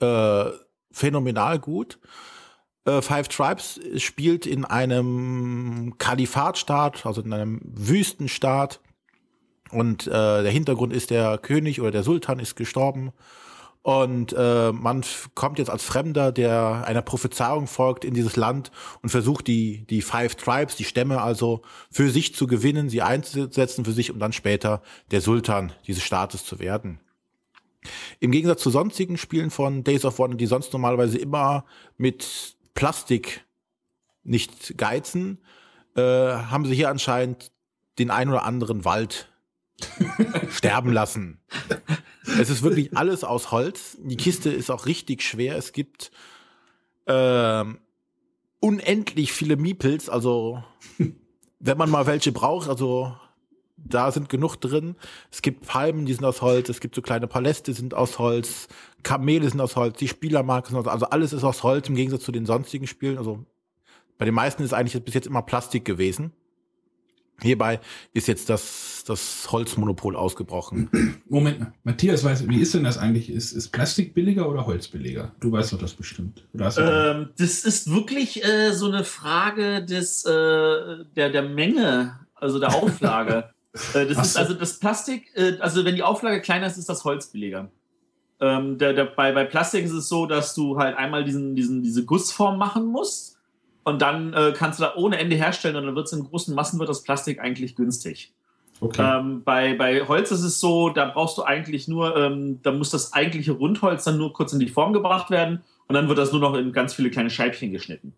äh, 0.00 0.50
phänomenal 0.92 1.58
gut. 1.58 1.98
Äh, 2.84 3.02
Five 3.02 3.28
Tribes 3.28 3.80
spielt 3.96 4.46
in 4.46 4.64
einem 4.64 5.94
Kalifatstaat, 5.98 7.06
also 7.06 7.22
in 7.22 7.32
einem 7.32 7.60
Wüstenstaat. 7.64 8.80
Und 9.70 10.06
äh, 10.06 10.10
der 10.10 10.50
Hintergrund 10.50 10.92
ist, 10.92 11.10
der 11.10 11.38
König 11.38 11.80
oder 11.80 11.90
der 11.90 12.02
Sultan 12.02 12.38
ist 12.38 12.54
gestorben 12.54 13.12
und 13.84 14.32
äh, 14.32 14.72
man 14.72 15.04
kommt 15.34 15.58
jetzt 15.58 15.68
als 15.68 15.84
Fremder, 15.84 16.32
der 16.32 16.84
einer 16.86 17.02
Prophezeiung 17.02 17.66
folgt, 17.66 18.06
in 18.06 18.14
dieses 18.14 18.34
Land 18.34 18.70
und 19.02 19.10
versucht 19.10 19.46
die, 19.46 19.84
die 19.90 20.00
Five 20.00 20.36
Tribes, 20.36 20.74
die 20.76 20.84
Stämme 20.84 21.20
also 21.20 21.60
für 21.90 22.08
sich 22.08 22.34
zu 22.34 22.46
gewinnen, 22.46 22.88
sie 22.88 23.02
einzusetzen 23.02 23.84
für 23.84 23.92
sich, 23.92 24.10
um 24.10 24.18
dann 24.18 24.32
später 24.32 24.80
der 25.10 25.20
Sultan 25.20 25.70
dieses 25.86 26.02
Staates 26.02 26.46
zu 26.46 26.60
werden. 26.60 26.98
Im 28.20 28.30
Gegensatz 28.30 28.62
zu 28.62 28.70
sonstigen 28.70 29.18
Spielen 29.18 29.50
von 29.50 29.84
Days 29.84 30.06
of 30.06 30.18
Wonder, 30.18 30.38
die 30.38 30.46
sonst 30.46 30.72
normalerweise 30.72 31.18
immer 31.18 31.66
mit 31.98 32.56
Plastik 32.72 33.44
nicht 34.22 34.78
geizen, 34.78 35.42
äh, 35.94 36.00
haben 36.00 36.64
sie 36.64 36.74
hier 36.74 36.88
anscheinend 36.88 37.52
den 37.98 38.10
ein 38.10 38.30
oder 38.30 38.44
anderen 38.44 38.86
Wald 38.86 39.30
sterben 40.50 40.92
lassen. 40.92 41.40
Es 42.38 42.50
ist 42.50 42.62
wirklich 42.62 42.96
alles 42.96 43.24
aus 43.24 43.50
Holz. 43.50 43.98
Die 44.00 44.16
Kiste 44.16 44.50
ist 44.50 44.70
auch 44.70 44.86
richtig 44.86 45.22
schwer. 45.22 45.56
Es 45.56 45.72
gibt 45.72 46.10
äh, 47.06 47.64
unendlich 48.60 49.32
viele 49.32 49.56
Meeples. 49.56 50.08
Also, 50.08 50.62
wenn 51.58 51.78
man 51.78 51.90
mal 51.90 52.06
welche 52.06 52.32
braucht, 52.32 52.68
also 52.68 53.14
da 53.76 54.10
sind 54.10 54.28
genug 54.28 54.56
drin. 54.56 54.96
Es 55.30 55.42
gibt 55.42 55.66
Palmen, 55.66 56.06
die 56.06 56.14
sind 56.14 56.24
aus 56.24 56.40
Holz, 56.42 56.68
es 56.68 56.80
gibt 56.80 56.94
so 56.94 57.02
kleine 57.02 57.26
Paläste, 57.26 57.72
die 57.72 57.76
sind 57.76 57.94
aus 57.94 58.18
Holz, 58.18 58.68
Kamele 59.02 59.48
sind 59.48 59.60
aus 59.60 59.76
Holz, 59.76 59.98
die 59.98 60.08
Spielermarke 60.08 60.68
sind 60.68 60.78
aus 60.78 60.86
Holz, 60.86 60.94
also 60.94 61.06
alles 61.06 61.32
ist 61.32 61.44
aus 61.44 61.62
Holz 61.62 61.88
im 61.88 61.94
Gegensatz 61.94 62.24
zu 62.24 62.32
den 62.32 62.46
sonstigen 62.46 62.86
Spielen. 62.86 63.18
Also 63.18 63.44
bei 64.16 64.24
den 64.24 64.34
meisten 64.34 64.62
ist 64.62 64.72
eigentlich 64.72 65.02
bis 65.04 65.14
jetzt 65.14 65.26
immer 65.26 65.42
Plastik 65.42 65.84
gewesen. 65.84 66.32
Hierbei 67.42 67.80
ist 68.12 68.28
jetzt 68.28 68.48
das, 68.48 69.02
das 69.06 69.48
Holzmonopol 69.50 70.16
ausgebrochen. 70.16 70.88
Moment, 71.28 71.66
Matthias 71.82 72.22
weiß, 72.22 72.48
wie 72.48 72.60
ist 72.60 72.74
denn 72.74 72.84
das 72.84 72.96
eigentlich? 72.96 73.28
Ist, 73.28 73.52
ist 73.52 73.70
Plastik 73.70 74.14
billiger 74.14 74.48
oder 74.48 74.66
Holz 74.66 74.88
billiger? 74.88 75.32
Du 75.40 75.50
weißt 75.50 75.72
doch 75.72 75.78
das 75.78 75.94
bestimmt. 75.94 76.46
Ähm, 76.54 77.30
das 77.36 77.64
ist 77.64 77.92
wirklich 77.92 78.44
äh, 78.44 78.72
so 78.72 78.86
eine 78.86 79.04
Frage 79.04 79.84
des, 79.84 80.24
äh, 80.24 80.30
der, 81.16 81.30
der 81.30 81.42
Menge, 81.42 82.20
also 82.34 82.58
der 82.58 82.74
Auflage. 82.74 83.50
äh, 83.94 84.06
das 84.06 84.18
Ach 84.18 84.24
ist 84.24 84.36
also 84.36 84.54
das 84.54 84.78
Plastik, 84.78 85.30
äh, 85.34 85.58
also 85.58 85.84
wenn 85.84 85.96
die 85.96 86.02
Auflage 86.02 86.40
kleiner 86.40 86.66
ist, 86.66 86.78
ist 86.78 86.88
das 86.88 87.04
Holz 87.04 87.26
billiger. 87.26 87.70
Ähm, 88.40 88.78
der, 88.78 88.92
der, 88.92 89.06
bei, 89.06 89.32
bei 89.32 89.44
Plastik 89.44 89.84
ist 89.84 89.92
es 89.92 90.08
so, 90.08 90.26
dass 90.26 90.54
du 90.54 90.78
halt 90.78 90.96
einmal 90.96 91.24
diesen, 91.24 91.56
diesen, 91.56 91.82
diese 91.82 92.04
Gussform 92.04 92.58
machen 92.58 92.86
musst 92.86 93.33
und 93.84 94.02
dann 94.02 94.32
äh, 94.32 94.52
kannst 94.56 94.78
du 94.78 94.84
da 94.84 94.94
ohne 94.96 95.18
Ende 95.18 95.36
herstellen 95.36 95.76
und 95.76 95.86
dann 95.86 95.94
wird 95.94 96.06
es 96.06 96.12
in 96.12 96.24
großen 96.24 96.54
Massen 96.54 96.78
wird 96.78 96.88
das 96.88 97.02
Plastik 97.02 97.40
eigentlich 97.40 97.76
günstig. 97.76 98.32
Okay. 98.80 99.02
Ähm, 99.02 99.42
bei, 99.44 99.74
bei 99.74 100.06
Holz 100.06 100.30
ist 100.30 100.42
es 100.42 100.58
so, 100.58 100.90
da 100.90 101.06
brauchst 101.06 101.38
du 101.38 101.42
eigentlich 101.42 101.86
nur, 101.86 102.16
ähm, 102.16 102.60
da 102.62 102.72
muss 102.72 102.90
das 102.90 103.12
eigentliche 103.12 103.52
Rundholz 103.52 104.04
dann 104.04 104.18
nur 104.18 104.32
kurz 104.32 104.52
in 104.52 104.58
die 104.58 104.68
Form 104.68 104.92
gebracht 104.92 105.30
werden 105.30 105.62
und 105.86 105.94
dann 105.94 106.08
wird 106.08 106.18
das 106.18 106.32
nur 106.32 106.40
noch 106.40 106.54
in 106.54 106.72
ganz 106.72 106.94
viele 106.94 107.10
kleine 107.10 107.30
Scheibchen 107.30 107.70
geschnitten. 107.70 108.14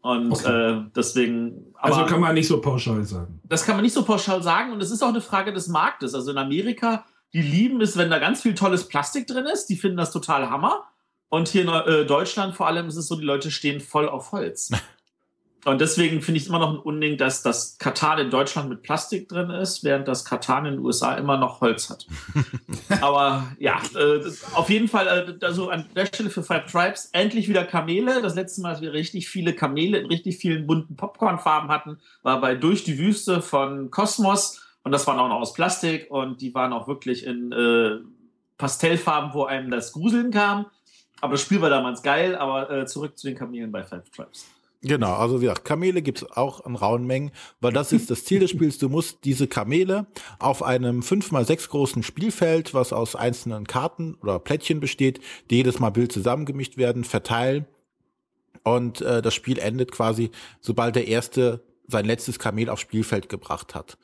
Und 0.00 0.32
okay. 0.32 0.70
äh, 0.70 0.82
deswegen. 0.94 1.74
also 1.74 2.06
kann 2.06 2.20
man 2.20 2.34
nicht 2.34 2.46
so 2.46 2.60
pauschal 2.60 3.04
sagen. 3.04 3.40
Das 3.42 3.64
kann 3.64 3.74
man 3.74 3.82
nicht 3.82 3.92
so 3.92 4.04
pauschal 4.04 4.40
sagen 4.40 4.72
und 4.72 4.80
es 4.80 4.92
ist 4.92 5.02
auch 5.02 5.08
eine 5.08 5.20
Frage 5.20 5.52
des 5.52 5.66
Marktes. 5.66 6.14
Also 6.14 6.30
in 6.30 6.38
Amerika, 6.38 7.04
die 7.32 7.42
lieben 7.42 7.80
es, 7.80 7.96
wenn 7.96 8.08
da 8.08 8.20
ganz 8.20 8.42
viel 8.42 8.54
tolles 8.54 8.86
Plastik 8.86 9.26
drin 9.26 9.46
ist, 9.46 9.66
die 9.66 9.74
finden 9.74 9.96
das 9.96 10.12
total 10.12 10.48
Hammer. 10.48 10.84
Und 11.28 11.48
hier 11.48 11.62
in 11.62 11.68
äh, 11.68 12.04
Deutschland 12.04 12.54
vor 12.54 12.66
allem 12.66 12.88
ist 12.88 12.96
es 12.96 13.08
so, 13.08 13.16
die 13.16 13.24
Leute 13.24 13.50
stehen 13.50 13.80
voll 13.80 14.08
auf 14.08 14.32
Holz. 14.32 14.70
Und 15.66 15.80
deswegen 15.80 16.22
finde 16.22 16.36
ich 16.36 16.44
es 16.44 16.48
immer 16.48 16.60
noch 16.60 16.74
ein 16.74 16.78
Unding, 16.78 17.16
dass 17.16 17.42
das 17.42 17.76
Katan 17.78 18.20
in 18.20 18.30
Deutschland 18.30 18.68
mit 18.68 18.82
Plastik 18.82 19.28
drin 19.28 19.50
ist, 19.50 19.82
während 19.82 20.06
das 20.06 20.24
Katan 20.24 20.64
in 20.64 20.74
den 20.74 20.84
USA 20.84 21.16
immer 21.16 21.38
noch 21.38 21.60
Holz 21.60 21.90
hat. 21.90 22.06
Aber 23.00 23.48
ja, 23.58 23.80
äh, 23.96 24.20
auf 24.54 24.70
jeden 24.70 24.86
Fall, 24.86 25.08
äh, 25.08 25.44
also 25.44 25.70
an 25.70 25.86
der 25.96 26.06
Stelle 26.06 26.30
für 26.30 26.44
Five 26.44 26.70
Tribes 26.70 27.08
endlich 27.10 27.48
wieder 27.48 27.64
Kamele. 27.64 28.22
Das 28.22 28.36
letzte 28.36 28.60
Mal, 28.60 28.74
dass 28.74 28.80
wir 28.80 28.92
richtig 28.92 29.28
viele 29.28 29.54
Kamele 29.54 29.98
in 29.98 30.06
richtig 30.06 30.36
vielen 30.36 30.68
bunten 30.68 30.94
Popcornfarben 30.94 31.68
hatten, 31.68 31.98
war 32.22 32.40
bei 32.40 32.54
Durch 32.54 32.84
die 32.84 32.96
Wüste 32.96 33.42
von 33.42 33.90
Kosmos. 33.90 34.62
Und 34.84 34.92
das 34.92 35.04
waren 35.08 35.18
auch 35.18 35.28
noch 35.28 35.40
aus 35.40 35.52
Plastik 35.52 36.12
und 36.12 36.40
die 36.42 36.54
waren 36.54 36.72
auch 36.72 36.86
wirklich 36.86 37.26
in 37.26 37.50
äh, 37.50 37.96
Pastellfarben, 38.56 39.34
wo 39.34 39.46
einem 39.46 39.72
das 39.72 39.90
Gruseln 39.90 40.30
kam. 40.30 40.66
Aber 41.20 41.32
das 41.32 41.42
Spiel 41.42 41.60
war 41.60 41.70
damals 41.70 42.02
geil, 42.02 42.36
aber 42.36 42.70
äh, 42.70 42.86
zurück 42.86 43.16
zu 43.16 43.26
den 43.26 43.36
Kamelen 43.36 43.72
bei 43.72 43.82
Five 43.82 44.08
Tribes. 44.10 44.46
Genau, 44.82 45.14
also 45.14 45.40
wie 45.40 45.46
gesagt, 45.46 45.64
Kamele 45.64 46.02
gibt 46.02 46.22
es 46.22 46.30
auch 46.30 46.64
in 46.64 46.76
rauen 46.76 47.06
Mengen, 47.06 47.32
weil 47.60 47.72
das 47.72 47.92
ist 47.92 48.10
das 48.10 48.24
Ziel 48.24 48.40
des 48.40 48.50
Spiels. 48.50 48.78
Du 48.78 48.88
musst 48.88 49.24
diese 49.24 49.48
Kamele 49.48 50.06
auf 50.38 50.62
einem 50.62 51.00
5x6 51.00 51.70
großen 51.70 52.02
Spielfeld, 52.02 52.74
was 52.74 52.92
aus 52.92 53.16
einzelnen 53.16 53.66
Karten 53.66 54.14
oder 54.22 54.38
Plättchen 54.38 54.78
besteht, 54.78 55.20
die 55.50 55.56
jedes 55.56 55.80
Mal 55.80 55.90
Bild 55.90 56.12
zusammengemischt 56.12 56.76
werden, 56.76 57.04
verteilen. 57.04 57.66
Und 58.62 59.00
äh, 59.00 59.22
das 59.22 59.34
Spiel 59.34 59.58
endet 59.58 59.92
quasi, 59.92 60.30
sobald 60.60 60.94
der 60.94 61.08
Erste 61.08 61.64
sein 61.88 62.04
letztes 62.04 62.38
Kamel 62.38 62.68
aufs 62.68 62.82
Spielfeld 62.82 63.28
gebracht 63.28 63.74
hat. 63.74 63.96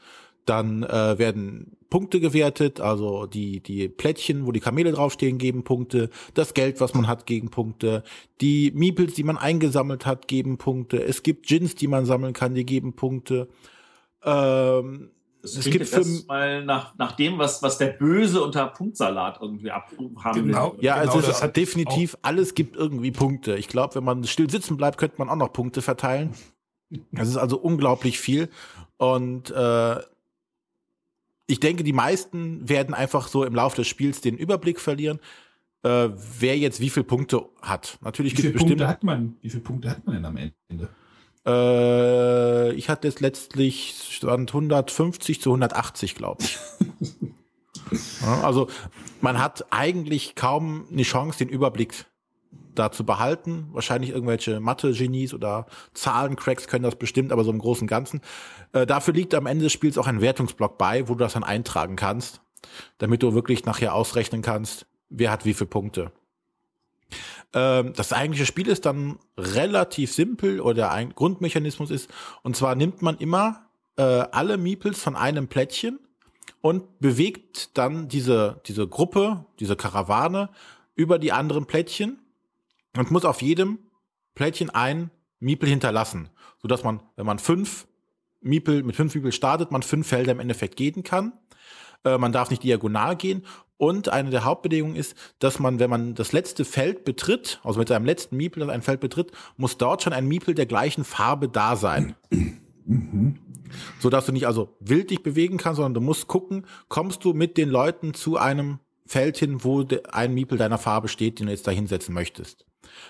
Dann 0.44 0.82
äh, 0.82 1.18
werden 1.18 1.76
Punkte 1.88 2.20
gewertet, 2.20 2.80
also 2.80 3.26
die, 3.26 3.60
die 3.60 3.88
Plättchen, 3.88 4.46
wo 4.46 4.52
die 4.52 4.60
Kamele 4.60 4.92
draufstehen, 4.92 5.38
geben 5.38 5.62
Punkte. 5.62 6.08
Das 6.34 6.54
Geld, 6.54 6.80
was 6.80 6.94
man 6.94 7.06
hat, 7.06 7.26
geben 7.26 7.50
Punkte. 7.50 8.02
Die 8.40 8.72
Meeples, 8.74 9.14
die 9.14 9.24
man 9.24 9.36
eingesammelt 9.36 10.06
hat, 10.06 10.26
geben 10.26 10.56
Punkte. 10.56 11.02
Es 11.02 11.22
gibt 11.22 11.46
Gins, 11.46 11.74
die 11.74 11.88
man 11.88 12.06
sammeln 12.06 12.32
kann, 12.32 12.54
die 12.54 12.64
geben 12.64 12.94
Punkte. 12.94 13.48
Ähm, 14.24 15.10
es 15.42 15.64
gibt 15.64 15.86
für 15.86 16.04
mal 16.28 16.64
nach, 16.64 16.96
nach 16.96 17.12
dem, 17.12 17.38
was, 17.38 17.62
was 17.62 17.76
der 17.78 17.88
Böse 17.88 18.42
unter 18.42 18.68
Punktsalat 18.68 19.38
irgendwie 19.42 19.70
abhaben 19.70 20.46
genau, 20.46 20.72
will. 20.72 20.84
Ja, 20.84 21.02
genau, 21.02 21.18
es 21.18 21.28
ist 21.28 21.56
definitiv, 21.56 22.16
alles 22.22 22.54
gibt 22.54 22.76
irgendwie 22.76 23.10
Punkte. 23.10 23.56
Ich 23.56 23.68
glaube, 23.68 23.96
wenn 23.96 24.04
man 24.04 24.24
still 24.24 24.48
sitzen 24.48 24.76
bleibt, 24.76 24.98
könnte 24.98 25.16
man 25.18 25.28
auch 25.28 25.36
noch 25.36 25.52
Punkte 25.52 25.82
verteilen. 25.82 26.34
Das 27.10 27.28
ist 27.28 27.36
also 27.36 27.58
unglaublich 27.58 28.18
viel. 28.18 28.50
Und 28.98 29.50
äh, 29.50 29.96
ich 31.46 31.60
denke, 31.60 31.84
die 31.84 31.92
meisten 31.92 32.68
werden 32.68 32.94
einfach 32.94 33.28
so 33.28 33.44
im 33.44 33.54
Laufe 33.54 33.76
des 33.76 33.88
Spiels 33.88 34.20
den 34.20 34.36
Überblick 34.36 34.80
verlieren, 34.80 35.18
äh, 35.82 36.08
wer 36.38 36.56
jetzt 36.56 36.80
wie 36.80 36.90
viele 36.90 37.04
Punkte 37.04 37.48
hat. 37.60 37.98
Natürlich 38.02 38.34
gibt 38.34 38.46
es 38.46 38.52
bestimmt. 38.52 38.70
Punkte 38.70 38.88
hat 38.88 39.02
man, 39.02 39.36
wie 39.40 39.50
viele 39.50 39.62
Punkte 39.62 39.90
hat 39.90 40.06
man 40.06 40.14
denn 40.14 40.24
am 40.24 40.36
Ende? 40.36 40.88
Äh, 41.44 42.72
ich 42.74 42.88
hatte 42.88 43.08
es 43.08 43.20
letztlich 43.20 43.94
stand 44.10 44.50
150 44.50 45.40
zu 45.40 45.50
180, 45.50 46.14
glaube 46.14 46.44
ich. 46.44 46.58
ja, 48.22 48.42
also 48.42 48.68
man 49.20 49.38
hat 49.38 49.66
eigentlich 49.70 50.34
kaum 50.36 50.86
eine 50.90 51.02
Chance, 51.02 51.38
den 51.38 51.48
Überblick 51.48 52.06
da 52.74 52.90
zu 52.90 53.04
behalten. 53.04 53.68
Wahrscheinlich 53.72 54.10
irgendwelche 54.10 54.60
Mathe-Genies 54.60 55.34
oder 55.34 55.66
Zahlencracks 55.94 56.68
können 56.68 56.84
das 56.84 56.96
bestimmt, 56.96 57.32
aber 57.32 57.44
so 57.44 57.50
im 57.50 57.58
Großen 57.58 57.82
und 57.82 57.88
Ganzen. 57.88 58.20
Äh, 58.72 58.86
dafür 58.86 59.14
liegt 59.14 59.34
am 59.34 59.46
Ende 59.46 59.64
des 59.64 59.72
Spiels 59.72 59.98
auch 59.98 60.06
ein 60.06 60.20
Wertungsblock 60.20 60.78
bei, 60.78 61.08
wo 61.08 61.14
du 61.14 61.20
das 61.20 61.34
dann 61.34 61.44
eintragen 61.44 61.96
kannst, 61.96 62.40
damit 62.98 63.22
du 63.22 63.34
wirklich 63.34 63.64
nachher 63.64 63.94
ausrechnen 63.94 64.42
kannst, 64.42 64.86
wer 65.08 65.30
hat 65.30 65.44
wie 65.44 65.54
viele 65.54 65.68
Punkte. 65.68 66.12
Ähm, 67.54 67.92
das 67.94 68.12
eigentliche 68.12 68.46
Spiel 68.46 68.68
ist 68.68 68.86
dann 68.86 69.18
relativ 69.36 70.12
simpel 70.12 70.60
oder 70.60 70.90
ein 70.90 71.14
Grundmechanismus 71.14 71.90
ist, 71.90 72.10
und 72.42 72.56
zwar 72.56 72.74
nimmt 72.74 73.02
man 73.02 73.18
immer 73.18 73.66
äh, 73.96 74.02
alle 74.02 74.56
Meeples 74.56 75.02
von 75.02 75.16
einem 75.16 75.48
Plättchen 75.48 75.98
und 76.60 77.00
bewegt 77.00 77.76
dann 77.76 78.08
diese, 78.08 78.60
diese 78.66 78.86
Gruppe, 78.86 79.44
diese 79.60 79.76
Karawane 79.76 80.48
über 80.94 81.18
die 81.18 81.32
anderen 81.32 81.66
Plättchen 81.66 82.21
und 82.96 83.10
muss 83.10 83.24
auf 83.24 83.42
jedem 83.42 83.78
Plättchen 84.34 84.70
ein 84.70 85.10
Miepel 85.40 85.68
hinterlassen, 85.68 86.28
sodass 86.60 86.84
man, 86.84 87.00
wenn 87.16 87.26
man 87.26 87.38
fünf 87.38 87.86
Miepel, 88.40 88.82
mit 88.82 88.96
fünf 88.96 89.14
Miepel 89.14 89.32
startet, 89.32 89.70
man 89.70 89.82
fünf 89.82 90.06
Felder 90.06 90.32
im 90.32 90.40
Endeffekt 90.40 90.76
gehen 90.76 91.02
kann. 91.02 91.32
Äh, 92.04 92.18
man 92.18 92.32
darf 92.32 92.50
nicht 92.50 92.62
diagonal 92.62 93.16
gehen. 93.16 93.44
Und 93.76 94.08
eine 94.08 94.30
der 94.30 94.44
Hauptbedingungen 94.44 94.94
ist, 94.94 95.16
dass 95.40 95.58
man, 95.58 95.80
wenn 95.80 95.90
man 95.90 96.14
das 96.14 96.32
letzte 96.32 96.64
Feld 96.64 97.04
betritt, 97.04 97.60
also 97.64 97.80
mit 97.80 97.88
seinem 97.88 98.04
letzten 98.04 98.36
Miepel 98.36 98.68
ein 98.70 98.82
Feld 98.82 99.00
betritt, 99.00 99.32
muss 99.56 99.76
dort 99.76 100.02
schon 100.02 100.12
ein 100.12 100.28
Miepel 100.28 100.54
der 100.54 100.66
gleichen 100.66 101.04
Farbe 101.04 101.48
da 101.48 101.74
sein. 101.74 102.14
Mhm. 102.84 103.38
So 103.98 104.10
dass 104.10 104.26
du 104.26 104.32
nicht 104.32 104.46
also 104.46 104.76
wild 104.80 105.10
dich 105.10 105.22
bewegen 105.22 105.56
kannst, 105.56 105.76
sondern 105.76 105.94
du 105.94 106.00
musst 106.00 106.28
gucken, 106.28 106.66
kommst 106.88 107.24
du 107.24 107.32
mit 107.32 107.56
den 107.56 107.70
Leuten 107.70 108.14
zu 108.14 108.36
einem 108.36 108.78
Feld 109.06 109.36
hin, 109.36 109.64
wo 109.64 109.84
ein 110.12 110.34
Miepel 110.34 110.58
deiner 110.58 110.78
Farbe 110.78 111.08
steht, 111.08 111.40
den 111.40 111.46
du 111.46 111.52
jetzt 111.52 111.66
da 111.66 111.70
hinsetzen 111.70 112.14
möchtest. 112.14 112.66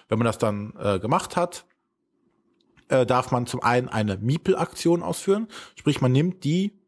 Wenn 0.08 0.18
man 0.18 0.26
das 0.26 0.38
dann 0.38 0.74
äh, 0.78 0.98
gemacht 0.98 1.36
hat, 1.36 1.64
äh, 2.88 3.06
darf 3.06 3.30
man 3.30 3.46
zum 3.46 3.62
einen 3.62 3.88
eine 3.88 4.16
Miepel-Aktion 4.18 5.02
ausführen, 5.02 5.48
sprich 5.76 6.00
man 6.00 6.12
nimmt 6.12 6.44
die 6.44 6.78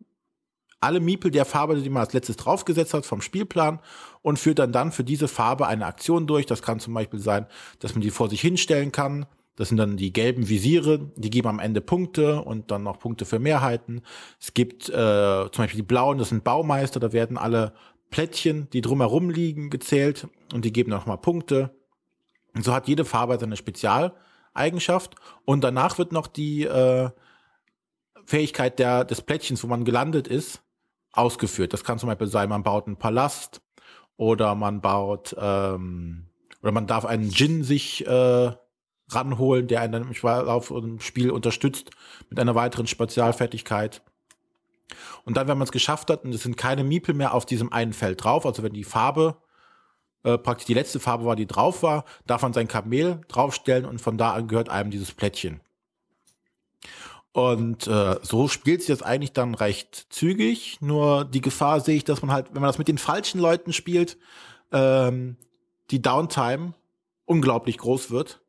alle 0.84 1.00
Miepel 1.00 1.30
der 1.30 1.46
Farbe, 1.46 1.76
die 1.76 1.88
man 1.88 2.02
als 2.02 2.12
letztes 2.12 2.36
draufgesetzt 2.36 2.94
hat 2.94 3.06
vom 3.06 3.22
Spielplan 3.22 3.80
und 4.22 4.38
führt 4.38 4.58
dann 4.58 4.70
dann 4.70 4.92
für 4.92 5.02
diese 5.02 5.28
Farbe 5.28 5.66
eine 5.66 5.86
Aktion 5.86 6.26
durch. 6.26 6.46
Das 6.46 6.62
kann 6.62 6.78
zum 6.78 6.92
Beispiel 6.92 7.20
sein, 7.20 7.46
dass 7.78 7.94
man 7.94 8.02
die 8.02 8.10
vor 8.10 8.28
sich 8.28 8.42
hinstellen 8.42 8.92
kann. 8.92 9.26
Das 9.56 9.68
sind 9.68 9.78
dann 9.78 9.96
die 9.96 10.12
gelben 10.12 10.48
Visiere, 10.48 11.10
die 11.16 11.30
geben 11.30 11.48
am 11.48 11.58
Ende 11.60 11.80
Punkte 11.80 12.42
und 12.42 12.70
dann 12.70 12.82
noch 12.82 12.98
Punkte 12.98 13.24
für 13.24 13.38
Mehrheiten. 13.38 14.02
Es 14.40 14.52
gibt 14.52 14.88
äh, 14.88 14.92
zum 14.92 15.64
Beispiel 15.64 15.78
die 15.78 15.86
blauen, 15.86 16.18
das 16.18 16.30
sind 16.30 16.44
Baumeister, 16.44 17.00
da 17.00 17.12
werden 17.12 17.38
alle 17.38 17.72
Plättchen, 18.10 18.68
die 18.72 18.80
drumherum 18.80 19.30
liegen, 19.30 19.70
gezählt 19.70 20.26
und 20.52 20.64
die 20.64 20.72
geben 20.72 20.90
nochmal 20.90 21.18
Punkte. 21.18 21.74
Und 22.54 22.64
so 22.64 22.72
hat 22.72 22.88
jede 22.88 23.04
Farbe 23.04 23.38
seine 23.38 23.56
Spezialeigenschaft 23.56 25.16
und 25.44 25.62
danach 25.62 25.98
wird 25.98 26.12
noch 26.12 26.26
die 26.26 26.64
äh, 26.64 27.10
Fähigkeit 28.24 28.78
der, 28.78 29.04
des 29.04 29.22
Plättchens, 29.22 29.62
wo 29.62 29.66
man 29.66 29.84
gelandet 29.84 30.28
ist, 30.28 30.62
ausgeführt. 31.12 31.72
Das 31.72 31.84
kann 31.84 31.98
zum 31.98 32.08
Beispiel 32.08 32.26
sein, 32.26 32.48
man 32.48 32.62
baut 32.62 32.86
einen 32.86 32.96
Palast 32.96 33.60
oder 34.16 34.54
man 34.54 34.80
baut 34.80 35.34
ähm, 35.38 36.28
oder 36.62 36.72
man 36.72 36.86
darf 36.86 37.04
einen 37.04 37.30
Djinn 37.30 37.64
sich 37.64 38.06
äh, 38.06 38.52
ranholen, 39.10 39.66
der 39.66 39.80
einen 39.80 40.10
im 40.10 40.14
Lauf 40.22 40.70
im 40.70 41.00
Spiel 41.00 41.30
unterstützt 41.30 41.90
mit 42.30 42.38
einer 42.38 42.54
weiteren 42.54 42.86
Spezialfertigkeit. 42.86 44.02
Und 45.24 45.36
dann, 45.36 45.48
wenn 45.48 45.58
man 45.58 45.64
es 45.64 45.72
geschafft 45.72 46.10
hat 46.10 46.24
und 46.24 46.34
es 46.34 46.42
sind 46.42 46.56
keine 46.56 46.84
Miepel 46.84 47.14
mehr 47.14 47.34
auf 47.34 47.46
diesem 47.46 47.72
einen 47.72 47.92
Feld 47.92 48.22
drauf, 48.22 48.46
also 48.46 48.62
wenn 48.62 48.72
die 48.72 48.84
Farbe 48.84 49.36
äh, 50.24 50.38
praktisch 50.38 50.66
die 50.66 50.74
letzte 50.74 51.00
Farbe 51.00 51.24
war, 51.24 51.36
die 51.36 51.46
drauf 51.46 51.82
war, 51.82 52.04
darf 52.26 52.42
man 52.42 52.52
sein 52.52 52.66
Kamel 52.66 53.20
draufstellen 53.28 53.84
und 53.84 54.00
von 54.00 54.18
da 54.18 54.32
an 54.32 54.48
gehört 54.48 54.70
einem 54.70 54.90
dieses 54.90 55.12
Plättchen. 55.12 55.60
Und 57.32 57.88
äh, 57.88 58.16
so 58.22 58.48
spielt 58.48 58.80
sich 58.80 58.96
das 58.96 59.02
eigentlich 59.02 59.32
dann 59.32 59.54
recht 59.54 60.06
zügig. 60.10 60.78
Nur 60.80 61.24
die 61.24 61.40
Gefahr 61.40 61.80
sehe 61.80 61.96
ich, 61.96 62.04
dass 62.04 62.22
man 62.22 62.30
halt, 62.30 62.46
wenn 62.54 62.62
man 62.62 62.68
das 62.68 62.78
mit 62.78 62.88
den 62.88 62.96
falschen 62.96 63.40
Leuten 63.40 63.72
spielt, 63.72 64.16
ähm, 64.72 65.36
die 65.90 66.00
Downtime 66.00 66.74
unglaublich 67.24 67.76
groß 67.78 68.10
wird. 68.10 68.40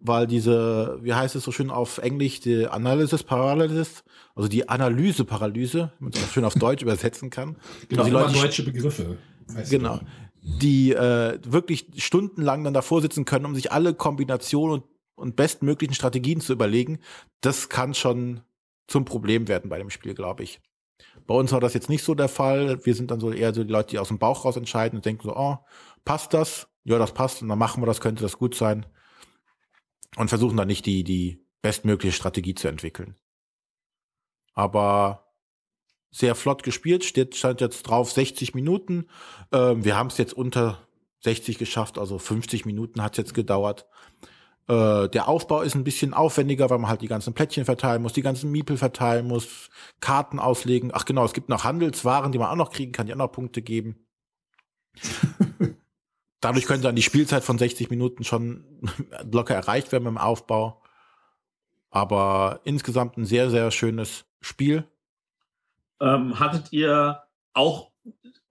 Weil 0.00 0.26
diese, 0.26 0.98
wie 1.02 1.14
heißt 1.14 1.36
es 1.36 1.44
so 1.44 1.52
schön 1.52 1.70
auf 1.70 1.98
Englisch, 1.98 2.40
die 2.40 2.66
Analysis 2.66 3.22
Paralysis, 3.22 4.04
also 4.34 4.48
die 4.48 4.68
Analyse-Paralyse, 4.68 5.92
wenn 5.98 6.08
man 6.08 6.12
es 6.12 6.24
auch 6.24 6.32
schön 6.32 6.44
auf 6.44 6.54
Deutsch 6.54 6.82
übersetzen 6.82 7.30
kann. 7.30 7.56
Genau, 7.88 8.02
also 8.02 8.16
die 8.16 8.22
Leute, 8.22 8.38
deutsche 8.38 8.62
Begriffe. 8.64 9.18
Genau. 9.70 9.98
du. 9.98 10.06
Die 10.46 10.92
äh, 10.92 11.38
wirklich 11.42 11.86
stundenlang 11.96 12.64
dann 12.64 12.74
davor 12.74 13.00
sitzen 13.00 13.24
können, 13.24 13.46
um 13.46 13.54
sich 13.54 13.72
alle 13.72 13.94
Kombinationen 13.94 14.82
und, 14.82 14.84
und 15.14 15.36
bestmöglichen 15.36 15.94
Strategien 15.94 16.40
zu 16.40 16.52
überlegen. 16.52 16.98
Das 17.40 17.70
kann 17.70 17.94
schon 17.94 18.42
zum 18.86 19.06
Problem 19.06 19.48
werden 19.48 19.70
bei 19.70 19.78
dem 19.78 19.88
Spiel, 19.88 20.14
glaube 20.14 20.42
ich. 20.42 20.60
Bei 21.26 21.34
uns 21.34 21.52
war 21.52 21.60
das 21.60 21.72
jetzt 21.72 21.88
nicht 21.88 22.04
so 22.04 22.14
der 22.14 22.28
Fall. 22.28 22.84
Wir 22.84 22.94
sind 22.94 23.10
dann 23.10 23.20
so 23.20 23.32
eher 23.32 23.54
so 23.54 23.64
die 23.64 23.72
Leute, 23.72 23.90
die 23.90 23.98
aus 23.98 24.08
dem 24.08 24.18
Bauch 24.18 24.44
raus 24.44 24.56
entscheiden 24.56 24.98
und 24.98 25.06
denken 25.06 25.22
so, 25.24 25.34
oh, 25.34 25.58
passt 26.04 26.34
das? 26.34 26.68
Ja, 26.84 26.98
das 26.98 27.14
passt. 27.14 27.40
Und 27.40 27.48
dann 27.48 27.58
machen 27.58 27.82
wir 27.82 27.86
das, 27.86 28.00
könnte 28.00 28.22
das 28.22 28.36
gut 28.38 28.54
sein. 28.54 28.84
Und 30.16 30.28
versuchen 30.28 30.56
dann 30.56 30.68
nicht 30.68 30.84
die, 30.84 31.02
die 31.02 31.44
bestmögliche 31.62 32.14
Strategie 32.14 32.54
zu 32.54 32.68
entwickeln. 32.68 33.16
Aber 34.52 35.23
sehr 36.14 36.36
flott 36.36 36.62
gespielt, 36.62 37.04
steht, 37.04 37.34
stand 37.34 37.60
jetzt 37.60 37.82
drauf 37.82 38.12
60 38.12 38.54
Minuten. 38.54 39.06
Ähm, 39.52 39.84
wir 39.84 39.96
haben 39.96 40.06
es 40.06 40.16
jetzt 40.16 40.32
unter 40.32 40.78
60 41.24 41.58
geschafft, 41.58 41.98
also 41.98 42.18
50 42.18 42.64
Minuten 42.66 43.02
hat 43.02 43.14
es 43.14 43.18
jetzt 43.18 43.34
gedauert. 43.34 43.86
Äh, 44.68 45.08
der 45.08 45.26
Aufbau 45.26 45.62
ist 45.62 45.74
ein 45.74 45.82
bisschen 45.82 46.14
aufwendiger, 46.14 46.70
weil 46.70 46.78
man 46.78 46.88
halt 46.88 47.02
die 47.02 47.08
ganzen 47.08 47.34
Plättchen 47.34 47.64
verteilen 47.64 48.00
muss, 48.00 48.12
die 48.12 48.22
ganzen 48.22 48.52
Miepel 48.52 48.76
verteilen 48.76 49.26
muss, 49.26 49.70
Karten 50.00 50.38
auslegen. 50.38 50.92
Ach 50.94 51.04
genau, 51.04 51.24
es 51.24 51.32
gibt 51.32 51.48
noch 51.48 51.64
Handelswaren, 51.64 52.30
die 52.30 52.38
man 52.38 52.48
auch 52.48 52.56
noch 52.56 52.70
kriegen 52.70 52.92
kann, 52.92 53.06
die 53.06 53.12
auch 53.12 53.18
noch 53.18 53.32
Punkte 53.32 53.60
geben. 53.60 54.06
Dadurch 56.40 56.66
könnte 56.66 56.84
dann 56.84 56.96
die 56.96 57.02
Spielzeit 57.02 57.42
von 57.42 57.58
60 57.58 57.90
Minuten 57.90 58.22
schon 58.22 58.64
locker 59.32 59.54
erreicht 59.56 59.90
werden 59.90 60.04
beim 60.04 60.18
Aufbau. 60.18 60.80
Aber 61.90 62.60
insgesamt 62.62 63.16
ein 63.16 63.24
sehr, 63.24 63.50
sehr 63.50 63.72
schönes 63.72 64.26
Spiel. 64.40 64.86
Ähm, 66.00 66.38
hattet 66.38 66.72
ihr 66.72 67.22
auch, 67.52 67.90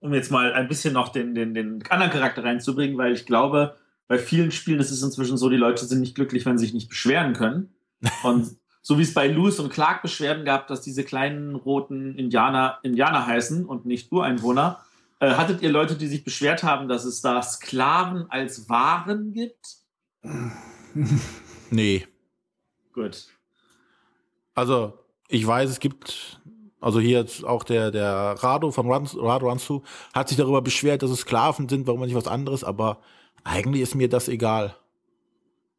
um 0.00 0.14
jetzt 0.14 0.30
mal 0.30 0.52
ein 0.52 0.68
bisschen 0.68 0.94
noch 0.94 1.08
den, 1.08 1.34
den, 1.34 1.54
den 1.54 1.82
anderen 1.88 2.12
Charakter 2.12 2.44
reinzubringen, 2.44 2.98
weil 2.98 3.12
ich 3.12 3.26
glaube, 3.26 3.76
bei 4.08 4.18
vielen 4.18 4.50
Spielen 4.50 4.80
ist 4.80 4.90
es 4.90 5.02
inzwischen 5.02 5.36
so, 5.36 5.48
die 5.48 5.56
Leute 5.56 5.84
sind 5.84 6.00
nicht 6.00 6.14
glücklich, 6.14 6.44
wenn 6.46 6.58
sie 6.58 6.66
sich 6.66 6.74
nicht 6.74 6.88
beschweren 6.88 7.32
können. 7.32 7.74
Und 8.22 8.56
so 8.82 8.98
wie 8.98 9.02
es 9.02 9.14
bei 9.14 9.26
Lewis 9.28 9.58
und 9.58 9.72
Clark 9.72 10.02
Beschwerden 10.02 10.44
gab, 10.44 10.68
dass 10.68 10.82
diese 10.82 11.04
kleinen 11.04 11.54
roten 11.54 12.16
Indianer 12.16 12.80
Indianer 12.82 13.26
heißen 13.26 13.64
und 13.64 13.86
nicht 13.86 14.12
Ureinwohner, 14.12 14.84
äh, 15.20 15.30
hattet 15.30 15.62
ihr 15.62 15.70
Leute, 15.70 15.96
die 15.96 16.06
sich 16.06 16.22
beschwert 16.22 16.62
haben, 16.62 16.86
dass 16.86 17.06
es 17.06 17.22
da 17.22 17.40
Sklaven 17.40 18.30
als 18.30 18.68
Waren 18.68 19.32
gibt? 19.32 19.78
Nee. 21.70 22.06
Gut. 22.92 23.26
Also, 24.54 24.98
ich 25.28 25.46
weiß, 25.46 25.70
es 25.70 25.80
gibt, 25.80 26.40
also 26.84 27.00
hier 27.00 27.20
jetzt 27.20 27.44
auch 27.44 27.64
der, 27.64 27.90
der 27.90 28.36
Rado 28.38 28.70
von 28.70 28.86
Runs, 28.86 29.16
Rado 29.18 29.48
Ransu 29.48 29.80
hat 30.12 30.28
sich 30.28 30.36
darüber 30.36 30.60
beschwert, 30.60 31.02
dass 31.02 31.10
es 31.10 31.20
Sklaven 31.20 31.66
sind, 31.66 31.86
warum 31.86 32.02
nicht 32.02 32.14
was 32.14 32.26
anderes, 32.26 32.62
aber 32.62 32.98
eigentlich 33.42 33.80
ist 33.80 33.94
mir 33.94 34.10
das 34.10 34.28
egal. 34.28 34.76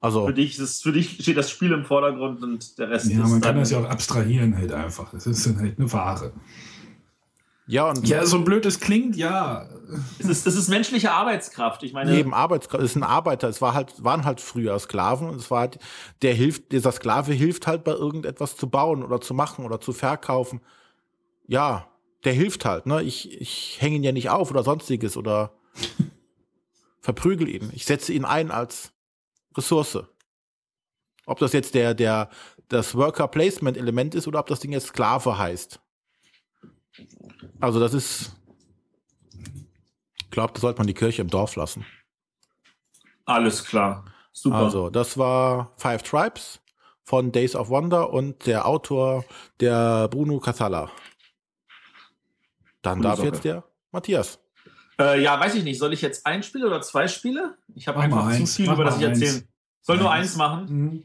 Also, 0.01 0.25
Für 0.25 0.33
dich, 0.33 0.57
ist, 0.57 0.81
für 0.81 0.91
dich 0.91 1.19
steht 1.21 1.37
das 1.37 1.51
Spiel 1.51 1.71
im 1.73 1.85
Vordergrund 1.85 2.41
und 2.41 2.79
der 2.79 2.89
Rest 2.89 3.11
Ja, 3.11 3.23
ist 3.23 3.29
man 3.29 3.39
kann 3.39 3.55
das 3.55 3.69
ja 3.69 3.81
auch 3.81 3.89
abstrahieren 3.89 4.57
halt 4.57 4.71
einfach. 4.71 5.13
Es 5.13 5.27
ist 5.27 5.45
dann 5.45 5.59
halt 5.59 5.77
eine 5.77 5.91
Ware. 5.93 6.33
ja, 7.67 7.87
und 7.87 8.07
Ja, 8.07 8.25
so 8.25 8.43
blöd 8.43 8.65
es 8.65 8.79
klingt, 8.79 9.15
ja. 9.15 9.69
Es 10.17 10.25
ist, 10.25 10.47
es 10.47 10.55
ist 10.55 10.69
menschliche 10.69 11.11
Arbeitskraft. 11.11 11.83
Ich 11.83 11.93
meine, 11.93 12.11
neben 12.11 12.33
Arbeitskraft, 12.33 12.83
es 12.83 12.91
ist 12.91 12.97
ein 12.97 13.03
Arbeiter, 13.03 13.47
es 13.47 13.61
war 13.61 13.75
halt, 13.75 14.03
waren 14.03 14.25
halt 14.25 14.41
früher 14.41 14.77
Sklaven 14.79 15.29
und 15.29 15.35
es 15.35 15.51
war 15.51 15.59
halt, 15.59 15.77
der 16.23 16.33
hilft, 16.33 16.71
dieser 16.71 16.91
Sklave 16.91 17.31
hilft 17.33 17.67
halt 17.67 17.83
bei 17.83 17.91
irgendetwas 17.91 18.57
zu 18.57 18.67
bauen 18.67 19.03
oder 19.03 19.21
zu 19.21 19.35
machen 19.35 19.65
oder 19.65 19.79
zu 19.79 19.93
verkaufen. 19.93 20.61
Ja, 21.47 21.91
der 22.23 22.33
hilft 22.33 22.65
halt, 22.65 22.85
ne? 22.85 23.03
Ich, 23.03 23.39
ich 23.39 23.77
hänge 23.79 23.97
ihn 23.97 24.03
ja 24.03 24.11
nicht 24.11 24.29
auf 24.29 24.49
oder 24.51 24.63
sonstiges 24.63 25.15
oder 25.15 25.53
verprügel 26.99 27.47
ihn. 27.47 27.71
Ich 27.73 27.85
setze 27.85 28.13
ihn 28.13 28.25
ein 28.25 28.51
als 28.51 28.93
Ressource. 29.55 30.03
Ob 31.25 31.39
das 31.39 31.53
jetzt 31.53 31.75
der, 31.75 31.93
der, 31.93 32.29
das 32.69 32.95
Worker 32.95 33.27
Placement 33.27 33.77
Element 33.77 34.15
ist 34.15 34.27
oder 34.27 34.39
ob 34.39 34.47
das 34.47 34.59
Ding 34.59 34.71
jetzt 34.71 34.87
Sklave 34.87 35.37
heißt. 35.37 35.79
Also 37.59 37.79
das 37.79 37.93
ist, 37.93 38.35
ich 40.17 40.31
glaube, 40.31 40.53
da 40.53 40.59
sollte 40.59 40.79
man 40.79 40.87
die 40.87 40.93
Kirche 40.93 41.21
im 41.21 41.29
Dorf 41.29 41.55
lassen. 41.55 41.85
alles 43.25 43.63
klar. 43.63 44.05
Super. 44.37 44.57
Also, 44.57 44.89
das 44.89 45.17
war 45.17 45.71
Five 45.77 46.03
Tribes 46.03 46.59
von 47.03 47.31
Days 47.31 47.55
of 47.55 47.69
Wonder 47.69 48.11
und 48.11 48.45
der 48.47 48.67
Autor, 48.67 49.23
der 49.61 50.09
Bruno 50.09 50.39
Casala. 50.39 50.91
Dann 52.85 53.01
darf 53.01 53.23
jetzt 53.23 53.43
der 53.43 53.63
Matthias. 53.91 54.39
Äh, 54.99 55.21
ja, 55.21 55.39
weiß 55.39 55.55
ich 55.55 55.63
nicht. 55.63 55.79
Soll 55.79 55.93
ich 55.93 56.01
jetzt 56.01 56.25
ein 56.25 56.43
Spiel 56.43 56.65
oder 56.65 56.81
zwei 56.81 57.07
Spiele? 57.07 57.57
Ich 57.73 57.87
habe 57.87 57.99
einfach 57.99 58.31
zu 58.31 58.45
viel, 58.45 58.71
über 58.71 58.83
das 58.83 58.99
ich 58.99 59.05
eins. 59.05 59.21
erzählen. 59.21 59.47
Soll 59.81 59.97
nur 59.97 60.11
Eins. 60.11 60.29
eins 60.29 60.37
machen? 60.37 60.65
Mhm. 60.69 61.03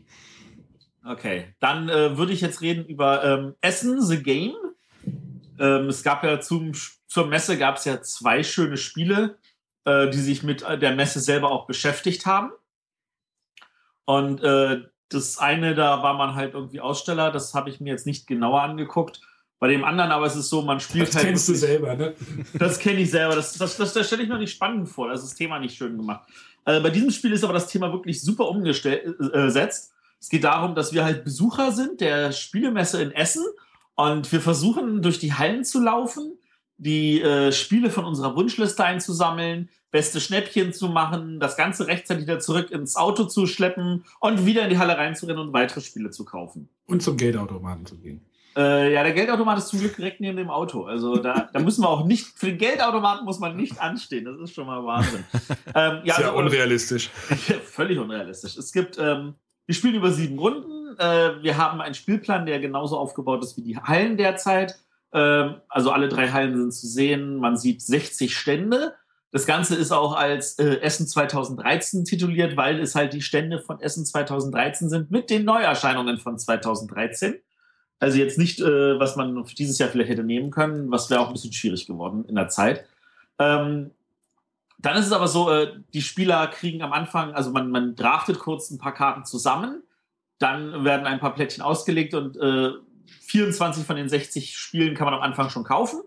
Okay. 1.05 1.55
Dann 1.61 1.89
äh, 1.89 2.17
würde 2.17 2.33
ich 2.33 2.41
jetzt 2.41 2.61
reden 2.61 2.85
über 2.87 3.25
ähm, 3.25 3.55
Essen, 3.61 4.01
The 4.03 4.23
Game. 4.23 4.55
Ähm, 5.59 5.89
es 5.89 6.03
gab 6.03 6.25
ja 6.25 6.41
zum, 6.41 6.73
zur 7.07 7.27
Messe 7.27 7.59
gab 7.59 7.77
es 7.77 7.85
ja 7.85 8.01
zwei 8.01 8.43
schöne 8.43 8.77
Spiele, 8.77 9.39
äh, 9.85 10.09
die 10.11 10.19
sich 10.19 10.43
mit 10.43 10.63
äh, 10.63 10.79
der 10.79 10.95
Messe 10.95 11.21
selber 11.21 11.51
auch 11.51 11.67
beschäftigt 11.67 12.27
haben. 12.27 12.53
Und 14.05 14.43
äh, 14.43 14.83
das 15.09 15.39
eine, 15.39 15.75
da 15.75 16.03
war 16.03 16.15
man 16.15 16.35
halt 16.35 16.55
irgendwie 16.55 16.81
Aussteller, 16.81 17.31
das 17.31 17.55
habe 17.55 17.71
ich 17.71 17.81
mir 17.81 17.91
jetzt 17.91 18.07
nicht 18.07 18.27
genauer 18.27 18.63
angeguckt. 18.63 19.21
Bei 19.61 19.69
dem 19.69 19.85
anderen 19.85 20.11
aber 20.11 20.27
ist 20.27 20.35
es 20.37 20.49
so, 20.49 20.63
man 20.63 20.81
spielt 20.81 21.09
Das 21.09 21.15
halt. 21.17 21.27
kennst 21.27 21.47
du 21.49 21.53
wirklich- 21.53 21.69
selber, 21.71 21.95
ne? 21.95 22.15
das 22.59 22.79
kenne 22.79 23.01
ich 23.01 23.11
selber. 23.11 23.37
Das, 23.37 23.53
das, 23.53 23.77
das, 23.77 23.93
das 23.93 24.07
stelle 24.07 24.23
ich 24.25 24.29
mir 24.29 24.39
nicht 24.39 24.53
spannend 24.53 24.89
vor. 24.89 25.09
Das 25.09 25.21
ist 25.23 25.29
das 25.31 25.37
Thema 25.37 25.59
nicht 25.59 25.77
schön 25.77 25.97
gemacht. 25.97 26.29
Äh, 26.65 26.81
bei 26.81 26.91
diesem 26.91 27.11
Spiel 27.11 27.31
ist 27.33 27.45
aber 27.45 27.53
das 27.53 27.69
Thema 27.69 27.93
wirklich 27.93 28.21
super 28.23 28.49
umgesetzt. 28.49 29.93
Es 30.19 30.29
geht 30.29 30.45
darum, 30.45 30.75
dass 30.75 30.93
wir 30.93 31.05
halt 31.05 31.25
Besucher 31.25 31.73
sind 31.73 32.01
der 32.01 32.33
Spielemesse 32.33 33.03
in 33.03 33.11
Essen 33.13 33.45
und 33.95 34.31
wir 34.33 34.41
versuchen 34.41 35.03
durch 35.03 35.19
die 35.19 35.35
Hallen 35.35 35.65
zu 35.65 35.81
laufen, 35.81 36.39
die 36.79 37.21
äh, 37.21 37.53
Spiele 37.53 37.91
von 37.91 38.05
unserer 38.07 38.35
Wunschliste 38.37 38.83
einzusammeln, 38.85 39.69
beste 39.91 40.21
Schnäppchen 40.21 40.73
zu 40.73 40.89
machen, 40.89 41.39
das 41.41 41.57
Ganze 41.57 41.87
rechtzeitig 41.87 42.25
wieder 42.25 42.39
zurück 42.39 42.71
ins 42.71 42.97
Auto 42.97 43.25
zu 43.25 43.47
schleppen 43.47 44.05
und 44.21 44.47
wieder 44.47 44.63
in 44.65 44.71
die 44.71 44.79
Halle 44.79 44.97
reinzurennen 44.97 45.43
und 45.49 45.53
weitere 45.53 45.81
Spiele 45.83 46.11
zu 46.11 46.25
kaufen. 46.25 46.69
Und 46.87 47.03
zum 47.03 47.17
Geldautomaten 47.19 47.85
zu 47.85 47.97
gehen. 47.99 48.23
Äh, 48.57 48.93
ja, 48.93 49.03
der 49.03 49.13
Geldautomat 49.13 49.59
ist 49.59 49.69
zum 49.69 49.79
Glück 49.79 49.97
direkt 49.97 50.21
neben 50.21 50.37
dem 50.37 50.51
Auto. 50.51 50.85
Also 50.85 51.17
da, 51.17 51.49
da 51.53 51.61
müssen 51.61 51.83
wir 51.83 51.89
auch 51.89 52.05
nicht, 52.05 52.27
für 52.37 52.47
den 52.47 52.59
Geldautomaten 52.59 53.25
muss 53.25 53.39
man 53.39 53.57
nicht 53.57 53.81
anstehen. 53.81 54.25
Das 54.25 54.39
ist 54.41 54.55
schon 54.55 54.67
mal 54.67 54.85
Wahnsinn. 54.85 55.25
ähm, 55.75 56.01
ja, 56.05 56.15
Ist 56.15 56.21
ja 56.21 56.27
also, 56.27 56.39
unrealistisch. 56.39 57.09
völlig 57.65 57.99
unrealistisch. 57.99 58.57
Es 58.57 58.73
gibt, 58.73 58.99
ähm, 58.99 59.35
wir 59.67 59.75
spielen 59.75 59.95
über 59.95 60.11
sieben 60.11 60.39
Runden. 60.39 60.99
Äh, 60.99 61.43
wir 61.43 61.57
haben 61.57 61.81
einen 61.81 61.95
Spielplan, 61.95 62.47
der 62.47 62.59
genauso 62.59 62.99
aufgebaut 62.99 63.43
ist 63.45 63.57
wie 63.57 63.63
die 63.63 63.79
Hallen 63.79 64.17
derzeit. 64.17 64.77
Ähm, 65.13 65.57
also 65.69 65.93
alle 65.93 66.09
drei 66.09 66.29
Hallen 66.31 66.57
sind 66.57 66.73
zu 66.73 66.89
sehen. 66.89 67.37
Man 67.37 67.57
sieht 67.57 67.83
60 67.83 68.37
Stände. 68.37 68.95
Das 69.33 69.47
Ganze 69.47 69.77
ist 69.77 69.93
auch 69.93 70.17
als 70.17 70.59
äh, 70.59 70.81
Essen 70.81 71.07
2013 71.07 72.05
tituliert, 72.05 72.57
weil 72.57 72.81
es 72.81 72.97
halt 72.97 73.13
die 73.13 73.23
Stände 73.23 73.61
von 73.61 73.81
Essen 73.81 74.05
2013 74.05 74.89
sind 74.89 75.13
mit 75.13 75.31
den 75.31 75.45
Neuerscheinungen 75.45 76.19
von 76.19 76.37
2013. 76.37 77.41
Also 78.01 78.19
jetzt 78.19 78.39
nicht, 78.39 78.61
äh, 78.61 78.99
was 78.99 79.15
man 79.15 79.45
für 79.45 79.55
dieses 79.55 79.79
Jahr 79.79 79.91
vielleicht 79.91 80.11
hätte 80.11 80.25
nehmen 80.25 80.51
können, 80.51 80.91
was 80.91 81.11
wäre 81.11 81.21
auch 81.21 81.29
ein 81.29 81.35
bisschen 81.35 81.53
schwierig 81.53 81.87
geworden 81.87 82.25
in 82.27 82.35
der 82.35 82.49
Zeit. 82.49 82.87
Ähm, 83.39 83.91
dann 84.79 84.97
ist 84.97 85.07
es 85.07 85.13
aber 85.13 85.29
so, 85.29 85.51
äh, 85.51 85.75
die 85.93 86.01
Spieler 86.01 86.47
kriegen 86.47 86.83
am 86.83 86.93
Anfang, 86.93 87.35
also 87.35 87.51
man, 87.51 87.71
man 87.71 87.95
draftet 87.95 88.39
kurz 88.39 88.71
ein 88.71 88.79
paar 88.79 88.95
Karten 88.95 89.27
zusammen, 89.27 89.83
dann 90.39 90.85
werden 90.85 91.07
ein 91.07 91.21
paar 91.21 91.35
Plättchen 91.35 91.63
ausgelegt 91.63 92.15
und 92.15 92.37
äh, 92.39 92.71
24 93.27 93.85
von 93.85 93.97
den 93.97 94.09
60 94.09 94.57
Spielen 94.57 94.95
kann 94.95 95.05
man 95.05 95.15
am 95.15 95.21
Anfang 95.21 95.51
schon 95.51 95.65
kaufen. 95.65 96.01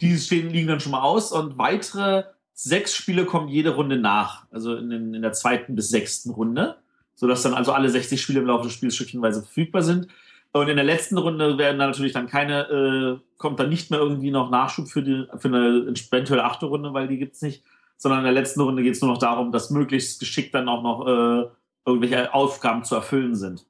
Die 0.00 0.16
stehen, 0.18 0.50
liegen 0.50 0.66
dann 0.66 0.80
schon 0.80 0.92
mal 0.92 1.02
aus 1.02 1.30
und 1.30 1.56
weitere 1.56 2.24
sechs 2.52 2.94
Spiele 2.94 3.24
kommen 3.24 3.48
jede 3.48 3.70
Runde 3.70 3.96
nach, 3.96 4.46
also 4.50 4.74
in, 4.74 4.90
den, 4.90 5.14
in 5.14 5.22
der 5.22 5.32
zweiten 5.32 5.76
bis 5.76 5.88
sechsten 5.88 6.30
Runde, 6.30 6.76
sodass 7.14 7.42
dann 7.42 7.54
also 7.54 7.72
alle 7.72 7.88
60 7.88 8.20
Spiele 8.20 8.40
im 8.40 8.46
Laufe 8.46 8.64
des 8.64 8.72
Spiels 8.72 8.96
stückchenweise 8.96 9.42
verfügbar 9.42 9.82
sind. 9.82 10.08
Und 10.52 10.68
in 10.68 10.76
der 10.76 10.84
letzten 10.84 11.16
Runde 11.16 11.58
werden 11.58 11.78
dann 11.78 11.90
natürlich 11.90 12.12
dann 12.12 12.26
keine, 12.26 12.62
äh, 12.68 13.18
kommt 13.36 13.60
dann 13.60 13.68
nicht 13.68 13.90
mehr 13.90 14.00
irgendwie 14.00 14.32
noch 14.32 14.50
Nachschub 14.50 14.88
für, 14.88 15.02
die, 15.02 15.26
für 15.38 15.48
eine 15.48 15.92
eventuelle 15.92 16.44
achte 16.44 16.66
Runde, 16.66 16.92
weil 16.92 17.06
die 17.06 17.18
gibt's 17.18 17.40
nicht, 17.42 17.62
sondern 17.96 18.20
in 18.20 18.24
der 18.24 18.32
letzten 18.32 18.60
Runde 18.60 18.82
geht's 18.82 19.00
nur 19.00 19.12
noch 19.12 19.18
darum, 19.18 19.52
dass 19.52 19.70
möglichst 19.70 20.18
geschickt 20.18 20.54
dann 20.54 20.68
auch 20.68 20.82
noch 20.82 21.06
äh, 21.06 21.48
irgendwelche 21.86 22.34
Aufgaben 22.34 22.84
zu 22.84 22.96
erfüllen 22.96 23.36
sind. 23.36 23.64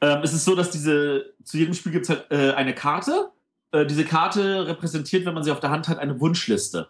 Ähm, 0.00 0.20
es 0.22 0.32
ist 0.32 0.44
so, 0.44 0.54
dass 0.54 0.70
diese, 0.70 1.32
zu 1.42 1.56
jedem 1.56 1.74
Spiel 1.74 1.92
gibt 1.92 2.04
es 2.04 2.10
halt 2.10 2.30
äh, 2.30 2.52
eine 2.52 2.74
Karte. 2.74 3.30
Äh, 3.72 3.86
diese 3.86 4.04
Karte 4.04 4.66
repräsentiert, 4.68 5.24
wenn 5.24 5.34
man 5.34 5.42
sie 5.42 5.50
auf 5.50 5.60
der 5.60 5.70
Hand 5.70 5.88
hat, 5.88 5.98
eine 5.98 6.20
Wunschliste. 6.20 6.88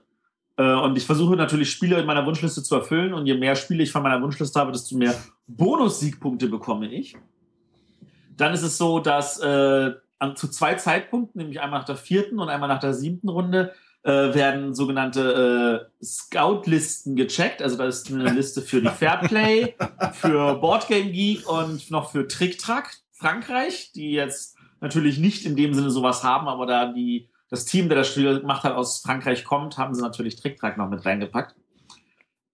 Äh, 0.56 0.74
und 0.74 0.96
ich 0.96 1.06
versuche 1.06 1.36
natürlich 1.36 1.70
Spiele 1.70 1.98
in 1.98 2.06
meiner 2.06 2.26
Wunschliste 2.26 2.62
zu 2.62 2.74
erfüllen. 2.74 3.14
Und 3.14 3.26
je 3.26 3.34
mehr 3.34 3.56
Spiele 3.56 3.82
ich 3.82 3.92
von 3.92 4.02
meiner 4.02 4.20
Wunschliste 4.20 4.58
habe, 4.58 4.72
desto 4.72 4.96
mehr 4.96 5.14
Bonus-Siegpunkte 5.46 6.48
bekomme 6.48 6.92
ich. 6.92 7.16
Dann 8.36 8.52
ist 8.52 8.62
es 8.62 8.78
so, 8.78 8.98
dass 9.00 9.40
äh, 9.40 9.92
an, 10.18 10.36
zu 10.36 10.48
zwei 10.48 10.74
Zeitpunkten, 10.74 11.40
nämlich 11.40 11.60
einmal 11.60 11.80
nach 11.80 11.86
der 11.86 11.96
vierten 11.96 12.38
und 12.38 12.48
einmal 12.48 12.68
nach 12.68 12.80
der 12.80 12.94
siebten 12.94 13.28
Runde, 13.28 13.72
äh, 14.02 14.34
werden 14.34 14.74
sogenannte 14.74 15.88
äh, 16.00 16.04
Scout-Listen 16.04 17.16
gecheckt. 17.16 17.60
Also 17.60 17.76
da 17.76 17.86
ist 17.86 18.10
eine 18.10 18.30
Liste 18.32 18.62
für 18.62 18.80
die 18.80 18.88
Fairplay, 18.88 19.74
für 20.12 20.54
Boardgame 20.54 21.10
Geek 21.10 21.48
und 21.48 21.90
noch 21.90 22.12
für 22.12 22.28
Trick 22.28 22.58
Track 22.58 22.96
Frankreich, 23.12 23.92
die 23.94 24.12
jetzt 24.12 24.56
natürlich 24.80 25.18
nicht 25.18 25.46
in 25.46 25.56
dem 25.56 25.74
Sinne 25.74 25.90
sowas 25.90 26.22
haben, 26.22 26.48
aber 26.48 26.66
da 26.66 26.92
die, 26.92 27.30
das 27.48 27.64
Team, 27.64 27.88
der 27.88 27.98
das 27.98 28.08
Spiel 28.08 28.40
gemacht 28.40 28.62
hat, 28.62 28.74
aus 28.74 29.00
Frankreich 29.00 29.44
kommt, 29.44 29.78
haben 29.78 29.94
sie 29.94 30.02
natürlich 30.02 30.36
Trick 30.36 30.58
Track 30.58 30.76
noch 30.76 30.88
mit 30.88 31.04
reingepackt. 31.04 31.56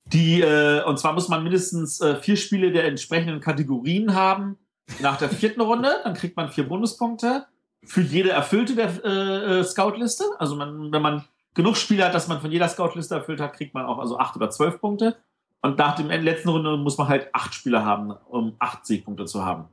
Die, 0.07 0.41
äh, 0.41 0.83
und 0.85 0.99
zwar 0.99 1.13
muss 1.13 1.29
man 1.29 1.43
mindestens 1.43 2.01
äh, 2.01 2.17
vier 2.17 2.37
Spiele 2.37 2.71
der 2.71 2.85
entsprechenden 2.85 3.41
Kategorien 3.41 4.15
haben 4.15 4.59
nach 5.01 5.17
der 5.17 5.29
vierten 5.29 5.61
Runde, 5.61 5.91
dann 6.05 6.15
kriegt 6.15 6.37
man 6.37 6.49
vier 6.51 6.69
Bonuspunkte 6.69 7.47
für 7.85 8.01
jede 8.01 8.31
erfüllte 8.31 8.75
der 8.75 9.05
äh, 9.05 9.61
äh 9.61 9.65
Scout-Liste. 9.65 10.25
Also 10.39 10.57
man, 10.57 10.93
wenn 10.93 11.03
man 11.03 11.25
genug 11.55 11.77
Spiele 11.77 12.05
hat, 12.05 12.15
dass 12.15 12.29
man 12.29 12.41
von 12.41 12.53
jeder 12.53 12.69
Scout-Liste 12.69 13.17
erfüllt 13.17 13.41
hat, 13.41 13.55
kriegt 13.55 13.75
man 13.75 13.87
auch 13.87 13.99
also 13.99 14.19
acht 14.19 14.37
oder 14.37 14.51
zwölf 14.51 14.81
Punkte. 14.81 15.17
Und 15.63 15.79
nach 15.79 15.95
dem 15.95 16.09
letzten 16.09 16.49
Runde 16.49 16.77
muss 16.77 16.99
man 16.99 17.09
halt 17.09 17.29
acht 17.33 17.55
Spieler 17.55 17.85
haben, 17.85 18.13
um 18.29 18.57
acht 18.59 18.85
Siegpunkte 18.85 19.27
zu 19.27 19.45
haben. 19.45 19.69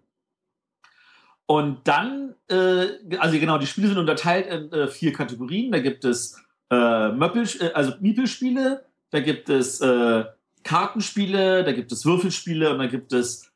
Und 1.48 1.88
dann, 1.88 2.36
äh, 2.48 3.18
also 3.18 3.40
genau, 3.40 3.58
die 3.58 3.66
Spiele 3.66 3.88
sind 3.88 3.98
unterteilt 3.98 4.46
in 4.48 4.72
äh, 4.72 4.88
vier 4.88 5.14
Kategorien. 5.14 5.72
Da 5.72 5.80
gibt 5.80 6.06
es 6.06 6.40
äh, 6.72 6.76
äh, 6.76 7.72
also 7.74 7.94
Miepelspiele, 8.00 8.86
da 9.10 9.20
gibt 9.20 9.50
es 9.50 9.82
äh, 9.82 10.26
Kartenspiele, 10.64 11.64
da 11.64 11.72
gibt 11.72 11.92
es 11.92 12.06
Würfelspiele 12.06 12.72
und 12.72 12.78
da 12.78 12.86
gibt 12.86 13.14
es, 13.14 13.49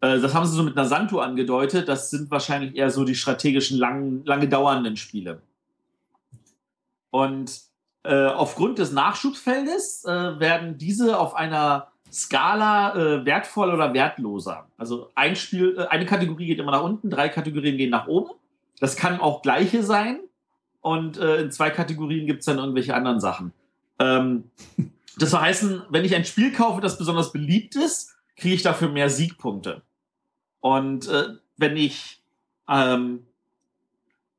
das 0.00 0.34
haben 0.34 0.46
sie 0.46 0.54
so 0.54 0.62
mit 0.62 0.76
Nasanto 0.76 1.20
angedeutet, 1.20 1.88
das 1.88 2.10
sind 2.10 2.30
wahrscheinlich 2.30 2.76
eher 2.76 2.90
so 2.90 3.04
die 3.04 3.14
strategischen, 3.14 3.78
lang, 3.78 4.24
lange 4.24 4.48
dauernden 4.48 4.96
Spiele. 4.96 5.40
Und 7.10 7.60
äh, 8.02 8.26
aufgrund 8.26 8.78
des 8.78 8.92
Nachschubsfeldes 8.92 10.04
äh, 10.04 10.38
werden 10.38 10.78
diese 10.78 11.18
auf 11.18 11.34
einer 11.34 11.88
Skala 12.12 12.94
äh, 12.94 13.24
wertvoll 13.24 13.72
oder 13.72 13.92
wertloser. 13.92 14.68
Also 14.76 15.10
ein 15.14 15.34
Spiel, 15.34 15.76
äh, 15.78 15.86
eine 15.86 16.06
Kategorie 16.06 16.46
geht 16.46 16.58
immer 16.58 16.72
nach 16.72 16.82
unten, 16.82 17.10
drei 17.10 17.28
Kategorien 17.28 17.76
gehen 17.76 17.90
nach 17.90 18.06
oben. 18.06 18.30
Das 18.80 18.96
kann 18.96 19.20
auch 19.20 19.42
gleiche 19.42 19.82
sein. 19.82 20.20
Und 20.80 21.18
äh, 21.18 21.42
in 21.42 21.50
zwei 21.50 21.70
Kategorien 21.70 22.26
gibt 22.26 22.40
es 22.40 22.46
dann 22.46 22.58
irgendwelche 22.58 22.94
anderen 22.94 23.18
Sachen. 23.18 23.52
Ähm, 23.98 24.44
das 25.18 25.30
soll 25.30 25.40
heißen, 25.40 25.82
wenn 25.90 26.04
ich 26.04 26.14
ein 26.14 26.24
Spiel 26.24 26.52
kaufe, 26.52 26.80
das 26.80 26.98
besonders 26.98 27.32
beliebt 27.32 27.74
ist, 27.74 28.15
kriege 28.36 28.54
ich 28.54 28.62
dafür 28.62 28.88
mehr 28.88 29.10
Siegpunkte. 29.10 29.82
Und 30.60 31.08
äh, 31.08 31.28
wenn 31.56 31.76
ich 31.76 32.22
ähm, 32.68 33.26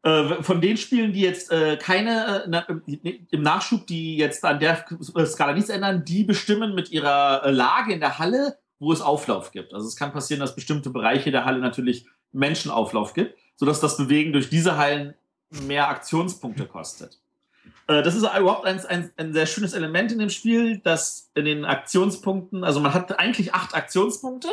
äh, 0.04 0.44
von 0.44 0.62
den 0.62 0.78
Spielen, 0.78 1.14
die 1.14 1.22
jetzt 1.22 1.52
äh, 1.52 1.78
keine 1.78 2.70
äh, 2.88 3.20
im 3.32 3.42
Nachschub, 3.42 3.88
die 3.88 4.18
jetzt 4.18 4.46
an 4.46 4.60
der 4.60 4.86
Skala 5.26 5.54
nichts 5.54 5.70
ändern, 5.70 6.06
die 6.06 6.24
bestimmen 6.24 6.76
mit 6.76 6.92
ihrer 6.92 7.44
äh, 7.44 7.52
Lage 7.52 7.94
in 7.94 8.00
der 8.00 8.20
Halle, 8.20 8.58
wo 8.80 8.92
es 8.92 9.02
Auflauf 9.02 9.52
gibt. 9.52 9.74
Also 9.74 9.88
es 9.88 9.96
kann 9.96 10.14
passieren, 10.14 10.40
dass 10.40 10.56
bestimmte 10.56 10.92
Bereiche 10.92 11.32
der 11.32 11.46
Halle 11.46 11.60
natürlich 11.60 12.06
Menschenauflauf 12.32 13.14
gibt, 13.14 13.38
sodass 13.56 13.80
das 13.80 13.98
Bewegen 13.98 14.34
durch 14.34 14.50
diese 14.50 14.78
Hallen 14.78 15.16
mehr 15.50 15.90
Aktionspunkte 15.90 16.66
kostet. 16.66 17.20
Äh, 17.88 18.04
das 18.04 18.16
ist 18.16 18.24
überhaupt 18.24 18.66
ein, 18.66 18.80
ein, 18.86 19.12
ein, 19.18 19.34
sehr 19.34 19.46
schönes 19.46 19.74
Element 19.74 20.12
in 20.12 20.20
dem 20.20 20.30
Spiel, 20.30 20.78
dass 20.80 21.32
in 21.34 21.46
den 21.46 21.66
Aktionspunkten, 21.66 22.64
also 22.64 22.80
man 22.80 22.94
hat 22.94 23.18
eigentlich 23.20 23.54
acht 23.54 23.74
Aktionspunkte, 23.74 24.50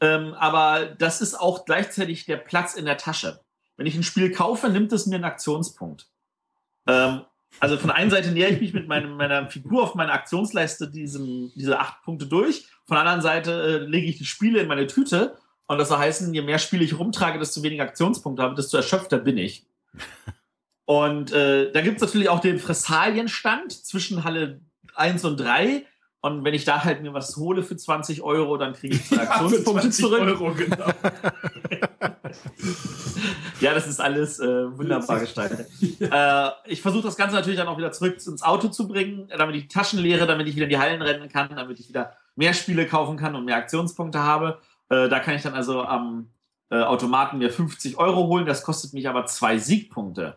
ähm, 0.00 0.34
aber 0.34 0.86
das 0.86 1.20
ist 1.20 1.34
auch 1.34 1.64
gleichzeitig 1.64 2.26
der 2.26 2.36
Platz 2.36 2.74
in 2.74 2.84
der 2.84 2.98
Tasche. 2.98 3.40
Wenn 3.76 3.86
ich 3.86 3.96
ein 3.96 4.02
Spiel 4.02 4.32
kaufe, 4.32 4.68
nimmt 4.68 4.92
es 4.92 5.06
mir 5.06 5.16
einen 5.16 5.24
Aktionspunkt. 5.24 6.08
Ähm, 6.86 7.22
also 7.60 7.78
von 7.78 7.88
der 7.88 7.96
einen 7.96 8.10
Seite 8.10 8.32
nähere 8.32 8.52
ich 8.52 8.60
mich 8.60 8.74
mit 8.74 8.88
meinem, 8.88 9.16
meiner 9.16 9.48
Figur 9.48 9.82
auf 9.82 9.94
meine 9.94 10.12
Aktionsleiste 10.12 10.90
diesem, 10.90 11.52
diese 11.54 11.78
acht 11.78 12.02
Punkte 12.02 12.26
durch. 12.26 12.68
Von 12.84 12.96
der 12.96 13.00
anderen 13.00 13.22
Seite 13.22 13.52
äh, 13.52 13.78
lege 13.78 14.06
ich 14.06 14.18
die 14.18 14.26
Spiele 14.26 14.60
in 14.60 14.68
meine 14.68 14.86
Tüte. 14.86 15.38
Und 15.66 15.78
das 15.78 15.88
soll 15.88 15.98
heißen, 15.98 16.32
je 16.34 16.42
mehr 16.42 16.58
Spiele 16.58 16.84
ich 16.84 16.98
rumtrage, 16.98 17.38
desto 17.38 17.62
weniger 17.62 17.84
Aktionspunkte 17.84 18.42
habe, 18.42 18.54
desto 18.54 18.76
erschöpfter 18.76 19.18
bin 19.18 19.38
ich. 19.38 19.66
Und 20.86 21.32
äh, 21.32 21.70
da 21.72 21.80
gibt 21.82 21.96
es 21.96 22.02
natürlich 22.02 22.28
auch 22.28 22.40
den 22.40 22.58
Fressalienstand 22.58 23.72
zwischen 23.72 24.24
Halle 24.24 24.60
1 24.94 25.24
und 25.24 25.38
3. 25.38 25.84
Und 26.20 26.44
wenn 26.44 26.54
ich 26.54 26.64
da 26.64 26.82
halt 26.82 27.02
mir 27.02 27.12
was 27.12 27.36
hole 27.36 27.62
für 27.62 27.76
20 27.76 28.22
Euro, 28.22 28.56
dann 28.56 28.72
kriege 28.72 28.96
ich 28.96 29.12
Aktionspunkte 29.18 29.86
ja, 29.88 29.92
zurück. 29.92 30.20
Euro, 30.20 30.54
genau. 30.54 30.86
ja, 33.60 33.74
das 33.74 33.86
ist 33.86 34.00
alles 34.00 34.40
äh, 34.40 34.78
wunderbar 34.78 35.20
gestaltet. 35.20 35.68
äh, 36.00 36.50
ich 36.66 36.82
versuche 36.82 37.04
das 37.04 37.16
Ganze 37.16 37.34
natürlich 37.34 37.58
dann 37.58 37.68
auch 37.68 37.78
wieder 37.78 37.92
zurück 37.92 38.14
ins 38.14 38.42
Auto 38.42 38.68
zu 38.68 38.88
bringen, 38.88 39.28
damit 39.36 39.56
ich 39.56 39.62
die 39.62 39.68
Taschen 39.68 39.98
leere, 39.98 40.26
damit 40.26 40.48
ich 40.48 40.54
wieder 40.54 40.64
in 40.64 40.70
die 40.70 40.78
Hallen 40.78 41.02
rennen 41.02 41.28
kann, 41.28 41.54
damit 41.54 41.78
ich 41.80 41.88
wieder 41.88 42.12
mehr 42.36 42.54
Spiele 42.54 42.86
kaufen 42.86 43.16
kann 43.16 43.34
und 43.34 43.44
mehr 43.44 43.56
Aktionspunkte 43.56 44.20
habe. 44.20 44.58
Äh, 44.88 45.08
da 45.08 45.18
kann 45.18 45.34
ich 45.34 45.42
dann 45.42 45.54
also 45.54 45.82
am 45.82 46.30
äh, 46.70 46.82
Automaten 46.82 47.38
mir 47.38 47.50
50 47.50 47.98
Euro 47.98 48.26
holen. 48.26 48.46
Das 48.46 48.62
kostet 48.62 48.92
mich 48.94 49.08
aber 49.08 49.26
zwei 49.26 49.58
Siegpunkte. 49.58 50.36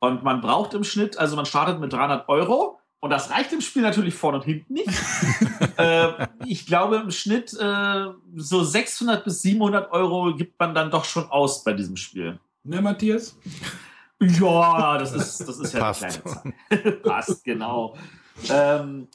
Und 0.00 0.22
man 0.22 0.40
braucht 0.40 0.74
im 0.74 0.84
Schnitt, 0.84 1.18
also 1.18 1.36
man 1.36 1.46
startet 1.46 1.80
mit 1.80 1.92
300 1.92 2.28
Euro 2.28 2.78
und 3.00 3.10
das 3.10 3.30
reicht 3.30 3.52
im 3.52 3.60
Spiel 3.60 3.82
natürlich 3.82 4.14
vorne 4.14 4.38
und 4.38 4.44
hinten 4.44 4.72
nicht. 4.72 4.88
äh, 5.76 6.26
ich 6.46 6.66
glaube, 6.66 6.96
im 6.96 7.10
Schnitt 7.10 7.52
äh, 7.58 8.06
so 8.34 8.64
600 8.64 9.24
bis 9.24 9.42
700 9.42 9.92
Euro 9.92 10.34
gibt 10.34 10.58
man 10.58 10.74
dann 10.74 10.90
doch 10.90 11.04
schon 11.04 11.30
aus 11.30 11.62
bei 11.64 11.72
diesem 11.72 11.96
Spiel. 11.96 12.38
Ne, 12.64 12.80
Matthias? 12.80 13.36
Ja, 14.20 14.98
das 14.98 15.12
ist, 15.12 15.40
das 15.48 15.58
ist 15.60 15.72
ja 15.74 15.80
Passt. 15.80 16.02
eine 16.02 16.12
kleine 16.12 16.52
Zahl. 16.82 16.92
Passt, 17.02 17.44
genau. 17.44 17.96
Ähm, 18.50 19.06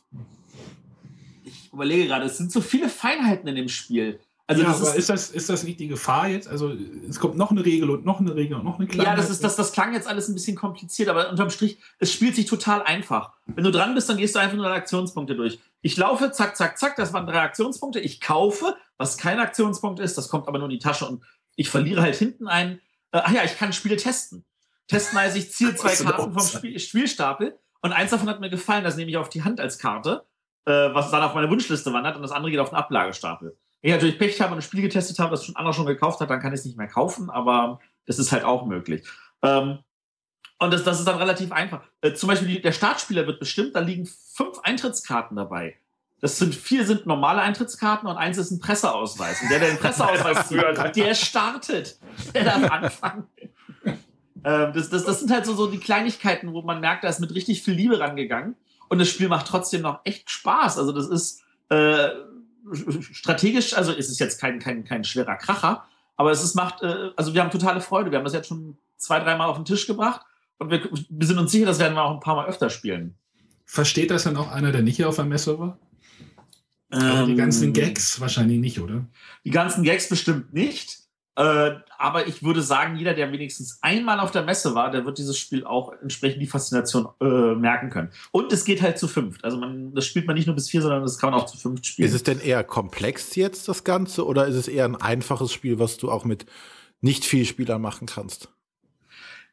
ich 1.44 1.72
überlege 1.74 2.08
gerade, 2.08 2.26
es 2.26 2.38
sind 2.38 2.52
so 2.52 2.62
viele 2.62 2.88
Feinheiten 2.88 3.48
in 3.50 3.56
dem 3.56 3.68
Spiel. 3.68 4.20
Also 4.62 4.86
ja, 4.86 4.92
ist, 4.92 4.96
ist, 4.98 5.10
das, 5.10 5.30
ist 5.32 5.50
das 5.50 5.64
nicht 5.64 5.80
die 5.80 5.88
Gefahr 5.88 6.28
jetzt? 6.28 6.48
Also 6.48 6.74
es 7.10 7.20
kommt 7.20 7.38
noch 7.38 7.52
eine 7.52 7.64
Regel 7.66 7.90
und 7.90 8.06
noch 8.06 8.20
eine 8.20 8.36
Regel 8.36 8.58
und 8.58 8.64
noch 8.64 8.80
eine 8.80 8.88
kleine. 8.88 9.10
Ja, 9.10 9.16
das, 9.16 9.30
ist, 9.30 9.44
das, 9.44 9.56
das 9.56 9.72
klang 9.72 9.94
jetzt 9.94 10.08
alles 10.08 10.28
ein 10.28 10.34
bisschen 10.34 10.56
kompliziert, 10.56 11.10
aber 11.10 11.30
unterm 11.30 11.50
Strich, 11.50 11.78
es 12.00 12.12
spielt 12.12 12.36
sich 12.36 12.46
total 12.46 12.84
einfach. 12.84 13.32
Wenn 13.46 13.64
du 13.64 13.72
dran 13.72 13.94
bist, 13.94 14.10
dann 14.10 14.18
gehst 14.18 14.36
du 14.36 14.40
einfach 14.40 14.56
nur 14.56 14.66
deine 14.66 14.76
Aktionspunkte 14.76 15.36
durch. 15.36 15.60
Ich 15.82 15.98
laufe, 15.98 16.32
zack, 16.32 16.56
zack, 16.56 16.78
zack, 16.78 16.96
das 16.96 17.14
waren 17.14 17.28
drei 17.28 17.42
Aktionspunkte. 17.42 18.00
Ich 18.00 18.22
kaufe, 18.22 18.76
was 18.98 19.18
kein 19.18 19.40
Aktionspunkt 19.40 20.00
ist, 20.00 20.18
das 20.18 20.30
kommt 20.30 20.48
aber 20.48 20.58
nur 20.58 20.68
in 20.68 20.74
die 20.74 20.80
Tasche 20.80 21.08
und 21.08 21.24
ich 21.56 21.70
verliere 21.70 22.02
halt 22.02 22.16
hinten 22.16 22.48
einen. 22.48 22.80
Äh, 23.12 23.22
ach 23.24 23.32
ja, 23.32 23.44
ich 23.44 23.58
kann 23.58 23.74
Spiele 23.74 23.98
testen. 23.98 24.46
Testen 24.88 25.18
heißt, 25.18 25.38
ich 25.38 25.52
ziehe 25.52 25.76
zwei 25.76 25.96
Karten 25.96 26.34
vom 26.34 26.48
Spiel, 26.48 26.80
Spielstapel 26.80 27.58
und 27.82 27.92
eins 27.92 28.12
davon 28.12 28.30
hat 28.30 28.40
mir 28.40 28.50
gefallen, 28.50 28.84
das 28.84 28.96
nehme 28.96 29.12
ich 29.12 29.18
auf 29.18 29.30
die 29.30 29.44
Hand 29.44 29.60
als 29.60 29.78
Karte, 29.78 30.26
äh, 30.66 30.72
was 30.72 31.12
dann 31.12 31.24
auf 31.24 31.34
meine 31.34 31.50
Wunschliste 31.50 31.92
wandert 31.94 32.16
und 32.16 32.22
das 32.22 32.32
andere 32.32 32.52
geht 32.52 32.60
auf 32.60 32.70
den 32.70 32.78
Ablagestapel 32.78 33.58
ich 33.84 33.92
natürlich 33.92 34.18
Pech 34.18 34.40
habe 34.42 34.54
und 34.54 34.60
ein 34.60 34.62
Spiel 34.62 34.82
getestet 34.82 35.20
habe, 35.20 35.32
das 35.32 35.46
schon 35.46 35.56
anderer 35.58 35.74
schon 35.74 35.86
gekauft 35.86 36.22
hat, 36.22 36.30
dann 36.30 36.40
kann 36.40 36.54
ich 36.54 36.60
es 36.60 36.66
nicht 36.66 36.78
mehr 36.78 36.88
kaufen, 36.88 37.30
aber 37.30 37.80
das 38.06 38.18
ist 38.18 38.32
halt 38.32 38.46
auch 38.46 38.66
möglich. 38.66 39.06
Ähm, 39.42 39.80
und 40.60 40.72
das, 40.72 40.86
das 40.86 41.00
ist 41.00 41.08
dann 41.08 41.18
relativ 41.18 41.52
einfach. 41.52 41.82
Äh, 42.00 42.14
zum 42.14 42.28
Beispiel 42.28 42.48
die, 42.48 42.62
der 42.62 42.72
Startspieler 42.72 43.28
wird 43.28 43.42
bestimmt, 43.42 43.76
da 43.76 43.82
liegen 43.82 44.06
fünf 44.06 44.60
Eintrittskarten 44.64 45.36
dabei. 45.36 45.76
Das 46.22 46.38
sind 46.38 46.56
vier 46.56 46.86
sind 46.86 47.06
normale 47.06 47.42
Eintrittskarten 47.42 48.08
und 48.08 48.16
eins 48.16 48.38
ist 48.38 48.52
ein 48.52 48.60
Presseausweis. 48.60 49.42
Und 49.42 49.52
der, 49.52 49.60
der 49.60 49.72
den 49.72 49.78
Presseausweis 49.78 50.48
zuhört, 50.48 50.96
der 50.96 51.16
startet. 51.16 52.00
Der 52.34 52.46
darf 52.46 52.72
anfangen. 52.72 53.28
ähm, 53.86 54.72
das, 54.74 54.90
das, 54.90 55.04
das 55.04 55.20
sind 55.20 55.30
halt 55.30 55.46
so, 55.46 55.54
so 55.54 55.68
die 55.68 55.80
Kleinigkeiten, 55.80 56.54
wo 56.54 56.62
man 56.62 56.80
merkt, 56.80 57.04
da 57.04 57.10
ist 57.10 57.20
mit 57.20 57.36
richtig 57.36 57.62
viel 57.62 57.74
Liebe 57.74 58.00
rangegangen. 58.00 58.56
Und 58.88 59.00
das 59.00 59.10
Spiel 59.10 59.28
macht 59.28 59.48
trotzdem 59.48 59.82
noch 59.82 60.00
echt 60.06 60.30
Spaß. 60.30 60.78
Also 60.78 60.94
das 60.94 61.10
ist, 61.10 61.44
äh, 61.68 62.08
strategisch, 62.72 63.74
also 63.74 63.92
ist 63.92 64.10
es 64.10 64.20
jetzt 64.20 64.40
kein, 64.40 64.60
kein, 64.60 64.84
kein 64.84 65.04
schwerer 65.04 65.36
Kracher, 65.36 65.86
aber 66.16 66.32
es 66.32 66.44
ist, 66.44 66.56
macht, 66.56 66.82
äh, 66.82 67.12
also 67.16 67.34
wir 67.34 67.42
haben 67.42 67.52
totale 67.52 67.82
Freude. 67.82 68.12
Wir 68.12 68.18
haben 68.18 68.26
das 68.26 68.34
jetzt 68.34 68.48
schon 68.48 68.78
zwei, 68.98 69.20
dreimal 69.20 69.50
auf 69.50 69.58
den 69.58 69.66
Tisch 69.66 69.88
gebracht 69.88 70.26
und 70.58 70.70
wir, 70.70 70.88
wir 71.10 71.28
sind 71.28 71.38
uns 71.38 71.52
sicher, 71.52 71.66
das 71.66 71.80
werden 71.80 71.96
wir 71.96 72.04
auch 72.04 72.14
ein 72.14 72.20
paar 72.20 72.36
Mal 72.36 72.48
öfter 72.48 72.70
spielen. 72.70 73.16
Versteht 73.66 74.12
das 74.12 74.24
dann 74.24 74.38
auch 74.38 74.52
einer, 74.52 74.72
der 74.72 74.82
nicht 74.82 74.98
hier 74.98 75.10
auf 75.10 75.16
der 75.16 75.26
Messe 75.26 75.58
war? 75.58 75.78
Ähm, 76.92 77.28
die 77.28 77.36
ganzen 77.36 77.74
Gags 77.74 78.20
wahrscheinlich 78.20 78.60
nicht, 78.60 78.80
oder? 78.80 79.06
Die 79.44 79.50
ganzen 79.50 79.84
Gags 79.84 80.10
bestimmt 80.10 80.54
nicht. 80.54 81.00
Äh, 81.36 81.72
aber 81.98 82.28
ich 82.28 82.44
würde 82.44 82.62
sagen, 82.62 82.96
jeder, 82.96 83.16
der 83.16 83.32
wenigstens 83.32 83.80
einmal 83.82 84.20
auf 84.20 84.30
der 84.30 84.44
Messe 84.44 84.76
war, 84.76 84.92
der 84.92 85.04
wird 85.06 85.18
dieses 85.18 85.38
Spiel 85.38 85.66
auch 85.66 85.92
entsprechend 86.02 86.42
die 86.42 86.48
Faszination 86.48 87.08
äh, 87.22 87.56
merken 87.56 87.90
können. 87.90 88.12
Und 88.32 88.54
es 88.54 88.66
geht 88.66 88.84
halt 88.84 89.00
zu 89.00 89.08
fünft. 89.08 89.44
Also 89.44 89.58
man, 89.58 89.96
das 89.96 90.06
spielt 90.06 90.28
man 90.28 90.36
nicht 90.36 90.46
nur 90.46 90.56
bis 90.56 90.70
vier, 90.70 90.84
sondern 90.84 91.02
das 91.02 91.18
kann 91.18 91.32
man 91.32 91.40
auch 91.40 91.48
zu 91.48 91.58
fünft 91.58 91.88
spielen. 91.88 92.08
Ist 92.08 92.14
es 92.14 92.24
denn 92.24 92.40
eher 92.40 92.64
komplex 92.64 93.36
jetzt, 93.36 93.68
das 93.68 93.84
Ganze, 93.84 94.28
oder 94.28 94.46
ist 94.46 94.56
es 94.56 94.68
eher 94.68 94.86
ein 94.86 94.96
einfaches 94.96 95.52
Spiel, 95.52 95.80
was 95.80 95.98
du 95.98 96.12
auch 96.12 96.24
mit 96.24 96.46
nicht 97.02 97.26
viel 97.26 97.46
Spieler 97.46 97.80
machen 97.80 98.08
kannst. 98.08 98.50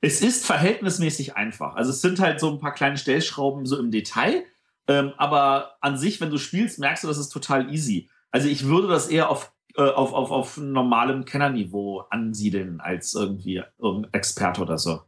Es 0.02 0.20
ist 0.20 0.46
verhältnismäßig 0.46 1.36
einfach. 1.36 1.74
Also 1.74 1.90
es 1.90 2.00
sind 2.00 2.20
halt 2.20 2.40
so 2.40 2.50
ein 2.50 2.58
paar 2.58 2.72
kleine 2.72 2.96
Stellschrauben 2.96 3.66
so 3.66 3.78
im 3.78 3.90
Detail. 3.90 4.44
Ähm, 4.86 5.12
aber 5.16 5.76
an 5.80 5.98
sich, 5.98 6.20
wenn 6.20 6.30
du 6.30 6.38
spielst, 6.38 6.78
merkst 6.78 7.04
du, 7.04 7.08
das 7.08 7.18
ist 7.18 7.30
total 7.30 7.72
easy. 7.72 8.08
Also 8.30 8.48
ich 8.48 8.66
würde 8.66 8.88
das 8.88 9.08
eher 9.08 9.28
auf, 9.28 9.52
äh, 9.80 9.90
auf, 9.90 10.12
auf, 10.12 10.30
auf 10.30 10.56
normalem 10.58 11.24
Kennerniveau 11.24 12.00
ansiedeln 12.10 12.80
als 12.80 13.14
irgendwie 13.14 13.62
irgendein 13.78 14.12
Experte 14.12 14.60
oder 14.60 14.76
so. 14.76 15.02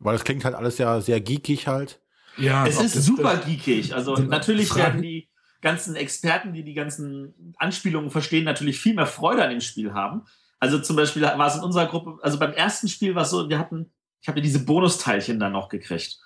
Weil 0.00 0.16
es 0.16 0.24
klingt 0.24 0.44
halt 0.44 0.54
alles 0.54 0.78
ja 0.78 1.00
sehr 1.00 1.20
geekig 1.20 1.68
halt. 1.68 2.00
Ja, 2.36 2.66
es 2.66 2.80
ist 2.80 3.04
super 3.04 3.36
geekig. 3.36 3.94
Also 3.94 4.16
natürlich 4.16 4.68
Fragen. 4.68 4.82
werden 4.82 5.02
die 5.02 5.28
ganzen 5.60 5.94
Experten, 5.94 6.52
die 6.52 6.64
die 6.64 6.74
ganzen 6.74 7.54
Anspielungen 7.58 8.10
verstehen, 8.10 8.44
natürlich 8.44 8.80
viel 8.80 8.94
mehr 8.94 9.06
Freude 9.06 9.44
an 9.44 9.50
dem 9.50 9.60
Spiel 9.60 9.92
haben. 9.92 10.22
Also 10.58 10.78
zum 10.78 10.96
Beispiel 10.96 11.22
war 11.22 11.46
es 11.46 11.56
in 11.56 11.62
unserer 11.62 11.86
Gruppe, 11.86 12.18
also 12.22 12.38
beim 12.38 12.52
ersten 12.52 12.88
Spiel 12.88 13.14
war 13.14 13.22
es 13.22 13.30
so, 13.30 13.48
wir 13.48 13.58
hatten, 13.58 13.92
ich 14.20 14.28
habe 14.28 14.38
ja 14.38 14.42
diese 14.42 14.64
Bonusteilchen 14.64 15.38
dann 15.38 15.52
noch 15.52 15.68
gekriegt. 15.68 16.18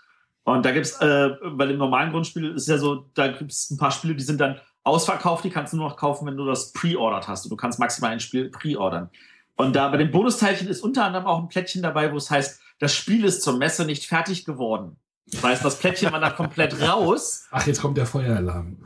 Und 0.44 0.64
da 0.64 0.73
gibt's 0.73 1.01
äh, 1.01 1.31
bei 1.53 1.66
dem 1.66 1.79
normalen 1.79 2.12
Grundspiel 2.12 2.53
ist 2.55 2.68
ja 2.68 2.79
so, 2.79 3.11
da 3.14 3.29
gibt 3.29 3.51
es 3.51 3.70
ein 3.70 3.79
paar 3.79 3.90
Spiele, 3.90 4.14
die 4.14 4.23
sind 4.23 4.40
dann 4.40 4.61
ausverkauft, 4.85 5.44
die 5.44 5.51
kannst 5.51 5.73
du 5.73 5.79
nur 5.79 5.88
noch 5.88 5.97
kaufen, 5.97 6.27
wenn 6.27 6.37
du 6.37 6.44
das 6.44 6.73
pre-ordered 6.73 7.27
hast. 7.27 7.44
Und 7.44 7.51
du 7.51 7.57
kannst 7.57 7.79
maximal 7.79 8.12
ein 8.12 8.20
Spiel 8.20 8.51
pre-ordern. 8.51 9.11
Und 9.57 9.75
da 9.75 9.88
bei 9.88 9.97
den 9.97 10.11
Bonusteilchen 10.11 10.68
ist 10.68 10.83
unter 10.83 11.05
anderem 11.05 11.27
auch 11.27 11.40
ein 11.40 11.49
Plättchen 11.49 11.83
dabei, 11.83 12.12
wo 12.12 12.16
es 12.16 12.31
heißt, 12.31 12.61
das 12.79 12.94
Spiel 12.94 13.25
ist 13.25 13.42
zur 13.42 13.57
Messe 13.57 13.85
nicht 13.85 14.07
fertig 14.07 14.44
geworden. 14.44 14.97
Das 15.27 15.43
heißt, 15.43 15.65
das 15.65 15.79
Plättchen 15.79 16.13
war 16.13 16.21
da 16.21 16.31
komplett 16.31 16.81
raus. 16.89 17.47
Ach, 17.51 17.67
jetzt 17.67 17.81
kommt 17.81 17.97
der 17.97 18.07
Feueralarm. 18.07 18.77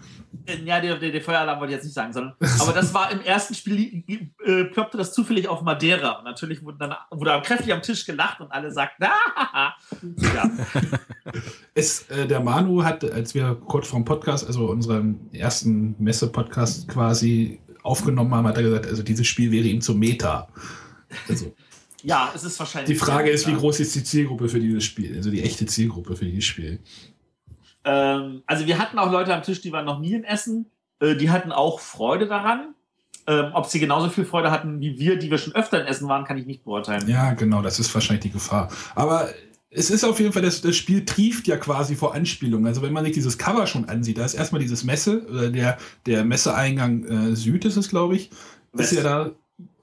Ja, 0.64 0.80
der, 0.80 0.96
der, 0.96 1.10
der 1.10 1.20
Feueralarm 1.20 1.58
wollte 1.60 1.72
ich 1.72 1.76
jetzt 1.76 1.84
nicht 1.84 1.94
sagen, 1.94 2.12
sondern, 2.12 2.34
aber 2.60 2.72
das 2.72 2.92
war 2.94 3.10
im 3.10 3.20
ersten 3.22 3.54
Spiel, 3.54 4.04
äh, 4.44 4.64
ploppte 4.64 4.96
das 4.96 5.12
zufällig 5.12 5.48
auf 5.48 5.62
Madeira. 5.62 6.18
Und 6.18 6.24
natürlich 6.24 6.62
wurde 6.62 6.78
dann 6.78 6.94
wurde 7.10 7.40
kräftig 7.42 7.72
am 7.72 7.82
Tisch 7.82 8.04
gelacht 8.04 8.40
und 8.40 8.50
alle 8.52 8.70
sagten, 8.70 9.04
ah, 9.04 9.74
ja. 10.34 10.50
es, 11.74 12.08
äh, 12.10 12.26
der 12.26 12.40
Manu 12.40 12.84
hat, 12.84 13.10
als 13.10 13.34
wir 13.34 13.56
kurz 13.66 13.88
vor 13.88 14.00
dem 14.00 14.04
Podcast, 14.04 14.46
also 14.46 14.66
unserem 14.66 15.18
ersten 15.32 15.96
Messe-Podcast 15.98 16.88
quasi 16.88 17.60
aufgenommen 17.82 18.34
haben, 18.34 18.46
hat 18.46 18.56
er 18.56 18.62
gesagt, 18.62 18.86
also 18.86 19.02
dieses 19.02 19.26
Spiel 19.26 19.50
wäre 19.50 19.66
ihm 19.66 19.80
zum 19.80 19.98
Meta. 19.98 20.48
Also, 21.28 21.54
ja, 22.08 22.32
es 22.34 22.42
ist 22.42 22.58
wahrscheinlich. 22.58 22.88
Die 22.88 23.04
Frage 23.04 23.30
ist, 23.30 23.46
wie 23.46 23.54
groß 23.54 23.80
ist 23.80 23.94
die 23.94 24.02
Zielgruppe 24.02 24.48
für 24.48 24.60
dieses 24.60 24.82
Spiel? 24.82 25.14
Also 25.16 25.30
die 25.30 25.42
echte 25.42 25.66
Zielgruppe 25.66 26.16
für 26.16 26.24
dieses 26.24 26.44
Spiel. 26.44 26.80
Ähm, 27.84 28.42
also 28.46 28.66
wir 28.66 28.78
hatten 28.78 28.98
auch 28.98 29.12
Leute 29.12 29.34
am 29.34 29.42
Tisch, 29.42 29.60
die 29.60 29.72
waren 29.72 29.84
noch 29.84 29.98
nie 29.98 30.14
in 30.14 30.24
Essen. 30.24 30.70
Äh, 31.00 31.16
die 31.16 31.30
hatten 31.30 31.52
auch 31.52 31.80
Freude 31.80 32.26
daran. 32.26 32.74
Ähm, 33.26 33.50
ob 33.52 33.66
sie 33.66 33.78
genauso 33.78 34.08
viel 34.08 34.24
Freude 34.24 34.50
hatten 34.50 34.80
wie 34.80 34.98
wir, 34.98 35.18
die 35.18 35.30
wir 35.30 35.36
schon 35.36 35.54
öfter 35.54 35.82
in 35.82 35.86
Essen 35.86 36.08
waren, 36.08 36.24
kann 36.24 36.38
ich 36.38 36.46
nicht 36.46 36.64
beurteilen. 36.64 37.06
Ja, 37.08 37.34
genau, 37.34 37.60
das 37.60 37.78
ist 37.78 37.92
wahrscheinlich 37.92 38.22
die 38.22 38.30
Gefahr. 38.30 38.70
Aber 38.94 39.28
es 39.68 39.90
ist 39.90 40.02
auf 40.02 40.18
jeden 40.18 40.32
Fall, 40.32 40.40
das, 40.40 40.62
das 40.62 40.76
Spiel 40.76 41.04
trieft 41.04 41.46
ja 41.46 41.58
quasi 41.58 41.94
vor 41.94 42.14
Anspielungen. 42.14 42.66
Also 42.66 42.80
wenn 42.80 42.94
man 42.94 43.04
sich 43.04 43.12
dieses 43.12 43.36
Cover 43.36 43.66
schon 43.66 43.86
ansieht, 43.86 44.16
da 44.16 44.24
ist 44.24 44.32
erstmal 44.32 44.62
dieses 44.62 44.82
Messe, 44.82 45.26
äh, 45.28 45.50
der, 45.52 45.76
der 46.06 46.24
Messeeingang 46.24 47.04
äh, 47.04 47.36
Süd 47.36 47.66
ist 47.66 47.76
es, 47.76 47.90
glaube 47.90 48.16
ich, 48.16 48.30
West. 48.72 48.92
ist 48.92 48.96
ja 48.96 49.04
da 49.04 49.30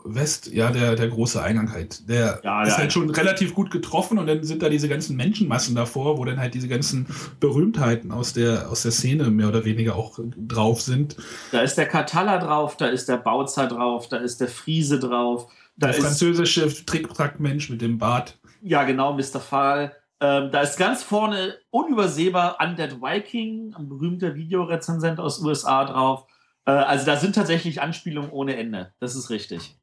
West, 0.05 0.47
ja, 0.51 0.71
der, 0.71 0.95
der 0.95 1.07
große 1.07 1.41
Eingang 1.41 1.71
halt. 1.71 2.07
Der 2.07 2.39
ja, 2.43 2.63
ist 2.63 2.69
ja, 2.69 2.77
halt 2.77 2.93
schon 2.93 3.09
relativ 3.09 3.53
gut 3.53 3.71
getroffen 3.71 4.17
und 4.17 4.27
dann 4.27 4.43
sind 4.43 4.61
da 4.61 4.69
diese 4.69 4.87
ganzen 4.87 5.15
Menschenmassen 5.15 5.75
davor, 5.75 6.17
wo 6.17 6.25
dann 6.25 6.39
halt 6.39 6.53
diese 6.53 6.67
ganzen 6.67 7.07
Berühmtheiten 7.39 8.11
aus 8.11 8.33
der, 8.33 8.69
aus 8.69 8.83
der 8.83 8.91
Szene 8.91 9.29
mehr 9.31 9.47
oder 9.47 9.65
weniger 9.65 9.95
auch 9.95 10.19
drauf 10.37 10.81
sind. 10.81 11.17
Da 11.51 11.61
ist 11.61 11.75
der 11.75 11.87
Katala 11.87 12.37
drauf, 12.37 12.77
da 12.77 12.87
ist 12.87 13.09
der 13.09 13.17
Bautzer 13.17 13.67
drauf, 13.67 14.07
da 14.07 14.17
ist 14.17 14.39
der 14.39 14.47
Friese 14.47 14.99
drauf. 14.99 15.51
Da 15.77 15.87
der 15.87 15.95
französische 15.95 16.67
Tricktrack-Mensch 16.85 17.69
mit 17.69 17.81
dem 17.81 17.97
Bart. 17.97 18.37
Ja, 18.61 18.83
genau, 18.83 19.13
Mr. 19.13 19.39
Fall. 19.39 19.95
Ähm, 20.21 20.49
da 20.51 20.61
ist 20.61 20.77
ganz 20.77 21.03
vorne 21.03 21.57
unübersehbar 21.71 22.57
Undead 22.61 23.01
Viking, 23.01 23.73
ein 23.75 23.89
berühmter 23.89 24.35
Videorezensent 24.35 25.19
aus 25.19 25.41
USA 25.41 25.83
drauf. 25.85 26.25
Äh, 26.65 26.71
also 26.71 27.05
da 27.05 27.17
sind 27.17 27.35
tatsächlich 27.35 27.81
Anspielungen 27.81 28.31
ohne 28.31 28.55
Ende. 28.55 28.93
Das 28.99 29.15
ist 29.15 29.29
richtig. 29.29 29.77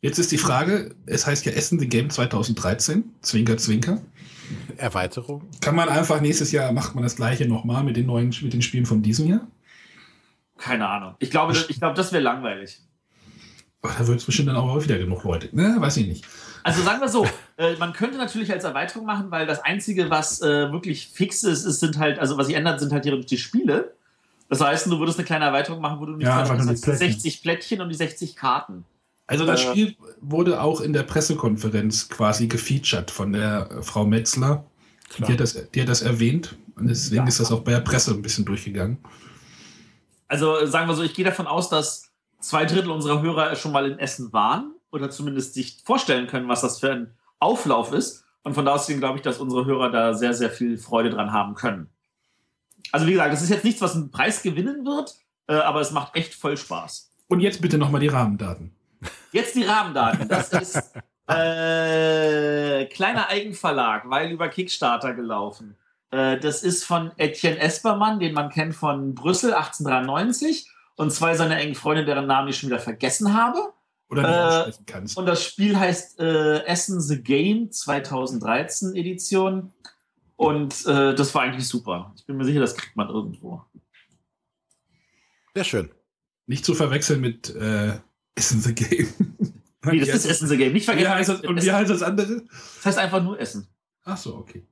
Jetzt 0.00 0.18
ist 0.18 0.30
die 0.30 0.38
Frage, 0.38 0.94
es 1.06 1.26
heißt 1.26 1.44
ja 1.44 1.52
Essen 1.52 1.80
the 1.80 1.88
Game 1.88 2.08
2013, 2.08 3.04
Zwinker, 3.20 3.56
Zwinker. 3.56 4.00
Erweiterung. 4.76 5.42
Kann 5.60 5.74
man 5.74 5.88
einfach 5.88 6.20
nächstes 6.20 6.52
Jahr, 6.52 6.72
macht 6.72 6.94
man 6.94 7.02
das 7.02 7.16
gleiche 7.16 7.46
nochmal 7.46 7.82
mit 7.82 7.96
den 7.96 8.06
neuen, 8.06 8.34
mit 8.40 8.52
den 8.52 8.62
Spielen 8.62 8.86
von 8.86 9.02
diesem 9.02 9.26
Jahr? 9.26 9.46
Keine 10.56 10.88
Ahnung. 10.88 11.14
Ich 11.18 11.30
glaube, 11.30 11.52
das, 11.52 11.68
ich 11.68 11.78
glaube 11.78 11.94
das 11.94 12.12
wäre 12.12 12.22
langweilig. 12.22 12.80
Ach, 13.82 13.96
da 13.98 14.06
wird 14.06 14.18
es 14.20 14.24
bestimmt 14.24 14.48
dann 14.48 14.56
auch 14.56 14.82
wieder 14.82 14.98
genug 14.98 15.24
Leute. 15.24 15.54
Ne, 15.54 15.76
weiß 15.78 15.96
ich 15.98 16.06
nicht. 16.06 16.24
Also 16.62 16.82
sagen 16.82 17.00
wir 17.00 17.08
so, 17.08 17.26
äh, 17.56 17.74
man 17.76 17.92
könnte 17.92 18.18
natürlich 18.18 18.52
als 18.52 18.64
Erweiterung 18.64 19.04
machen, 19.04 19.30
weil 19.30 19.46
das 19.46 19.60
Einzige, 19.64 20.10
was 20.10 20.40
äh, 20.42 20.70
wirklich 20.72 21.08
fix 21.08 21.42
ist, 21.42 21.64
ist, 21.64 21.80
sind 21.80 21.98
halt, 21.98 22.18
also 22.18 22.36
was 22.36 22.46
sich 22.46 22.56
ändert, 22.56 22.80
sind 22.80 22.92
halt 22.92 23.04
die, 23.04 23.20
die 23.20 23.38
Spiele. 23.38 23.94
Das 24.48 24.60
heißt, 24.60 24.86
du 24.86 24.98
würdest 24.98 25.18
eine 25.18 25.26
kleine 25.26 25.44
Erweiterung 25.44 25.80
machen, 25.80 26.00
wo 26.00 26.06
du 26.06 26.12
nicht 26.12 26.26
ja, 26.26 26.42
die 26.42 26.74
60 26.74 27.42
Plättchen 27.42 27.80
und 27.80 27.90
die 27.90 27.94
60 27.94 28.34
Karten. 28.34 28.84
Also 29.28 29.44
das 29.44 29.62
äh, 29.62 29.70
Spiel 29.70 29.96
wurde 30.20 30.60
auch 30.60 30.80
in 30.80 30.92
der 30.92 31.04
Pressekonferenz 31.04 32.08
quasi 32.08 32.48
gefeatured 32.48 33.10
von 33.10 33.32
der 33.32 33.82
Frau 33.82 34.04
Metzler. 34.04 34.64
Die 35.16 35.24
hat, 35.24 35.40
das, 35.40 35.70
die 35.70 35.80
hat 35.80 35.88
das 35.88 36.02
erwähnt 36.02 36.56
und 36.76 36.88
deswegen 36.88 37.22
ja. 37.22 37.28
ist 37.28 37.40
das 37.40 37.52
auch 37.52 37.60
bei 37.60 37.72
der 37.72 37.80
Presse 37.80 38.12
ein 38.12 38.22
bisschen 38.22 38.44
durchgegangen. 38.44 38.98
Also 40.26 40.66
sagen 40.66 40.88
wir 40.88 40.94
so, 40.94 41.02
ich 41.02 41.14
gehe 41.14 41.24
davon 41.24 41.46
aus, 41.46 41.68
dass 41.68 42.10
zwei 42.40 42.64
Drittel 42.64 42.90
unserer 42.90 43.22
Hörer 43.22 43.56
schon 43.56 43.72
mal 43.72 43.90
in 43.90 43.98
Essen 43.98 44.32
waren 44.32 44.72
oder 44.90 45.10
zumindest 45.10 45.54
sich 45.54 45.80
vorstellen 45.84 46.26
können, 46.26 46.48
was 46.48 46.60
das 46.60 46.78
für 46.78 46.92
ein 46.92 47.14
Auflauf 47.38 47.92
ist. 47.92 48.24
Und 48.42 48.54
von 48.54 48.64
da 48.64 48.74
aus 48.74 48.86
glaube 48.86 49.16
ich, 49.16 49.22
dass 49.22 49.38
unsere 49.38 49.66
Hörer 49.66 49.90
da 49.90 50.14
sehr, 50.14 50.34
sehr 50.34 50.50
viel 50.50 50.78
Freude 50.78 51.10
dran 51.10 51.32
haben 51.32 51.54
können. 51.54 51.88
Also 52.92 53.06
wie 53.06 53.12
gesagt, 53.12 53.32
das 53.32 53.42
ist 53.42 53.50
jetzt 53.50 53.64
nichts, 53.64 53.80
was 53.80 53.94
einen 53.94 54.10
Preis 54.10 54.42
gewinnen 54.42 54.86
wird, 54.86 55.16
äh, 55.48 55.54
aber 55.54 55.80
es 55.80 55.90
macht 55.90 56.16
echt 56.16 56.34
voll 56.34 56.56
Spaß. 56.56 57.10
Und 57.28 57.40
jetzt 57.40 57.60
bitte 57.60 57.76
nochmal 57.76 58.00
die 58.00 58.08
Rahmendaten. 58.08 58.72
Jetzt 59.32 59.54
die 59.54 59.64
Rahmendaten. 59.64 60.28
Das 60.28 60.52
ist 60.52 60.76
äh, 61.28 62.86
kleiner 62.86 63.28
Eigenverlag, 63.28 64.08
weil 64.08 64.30
über 64.30 64.48
Kickstarter 64.48 65.14
gelaufen. 65.14 65.76
Äh, 66.10 66.38
das 66.38 66.62
ist 66.62 66.84
von 66.84 67.12
Etienne 67.16 67.58
Espermann, 67.58 68.18
den 68.18 68.34
man 68.34 68.50
kennt 68.50 68.74
von 68.74 69.14
Brüssel 69.14 69.54
1893 69.54 70.70
und 70.96 71.12
zwei 71.12 71.34
seiner 71.34 71.58
engen 71.58 71.74
Freunde, 71.74 72.04
deren 72.04 72.26
Namen 72.26 72.48
ich 72.48 72.58
schon 72.58 72.70
wieder 72.70 72.80
vergessen 72.80 73.34
habe. 73.34 73.72
Oder 74.10 74.22
nicht 74.22 74.30
äh, 74.30 74.38
aussprechen 74.38 74.86
kannst. 74.86 75.18
Und 75.18 75.26
das 75.26 75.44
Spiel 75.44 75.78
heißt 75.78 76.18
äh, 76.18 76.64
Essen 76.64 77.00
the 77.00 77.22
Game 77.22 77.70
2013 77.70 78.94
Edition. 78.96 79.72
Und 80.36 80.86
äh, 80.86 81.14
das 81.14 81.34
war 81.34 81.42
eigentlich 81.42 81.68
super. 81.68 82.14
Ich 82.16 82.24
bin 82.24 82.36
mir 82.36 82.44
sicher, 82.44 82.60
das 82.60 82.74
kriegt 82.76 82.96
man 82.96 83.08
irgendwo. 83.08 83.62
Sehr 85.54 85.64
schön. 85.64 85.90
Nicht 86.46 86.64
zu 86.64 86.74
verwechseln 86.74 87.20
mit 87.20 87.54
äh, 87.54 87.98
Essen 88.38 88.60
the 88.60 88.74
Game. 88.74 89.08
Nee, 89.84 90.00
das 90.00 90.08
ist 90.08 90.26
Essen 90.26 90.48
the 90.48 90.56
Game. 90.56 90.72
Nicht 90.72 90.84
vergessen. 90.84 91.06
Wie 91.06 91.14
heißt 91.14 91.28
das, 91.28 91.40
und 91.42 91.62
wie 91.62 91.72
heißt 91.72 91.88
das 91.88 92.02
andere? 92.02 92.42
Das 92.76 92.86
heißt 92.86 92.98
einfach 92.98 93.22
nur 93.22 93.38
Essen. 93.38 93.68
Ach 94.04 94.16
so, 94.16 94.34
okay. 94.34 94.66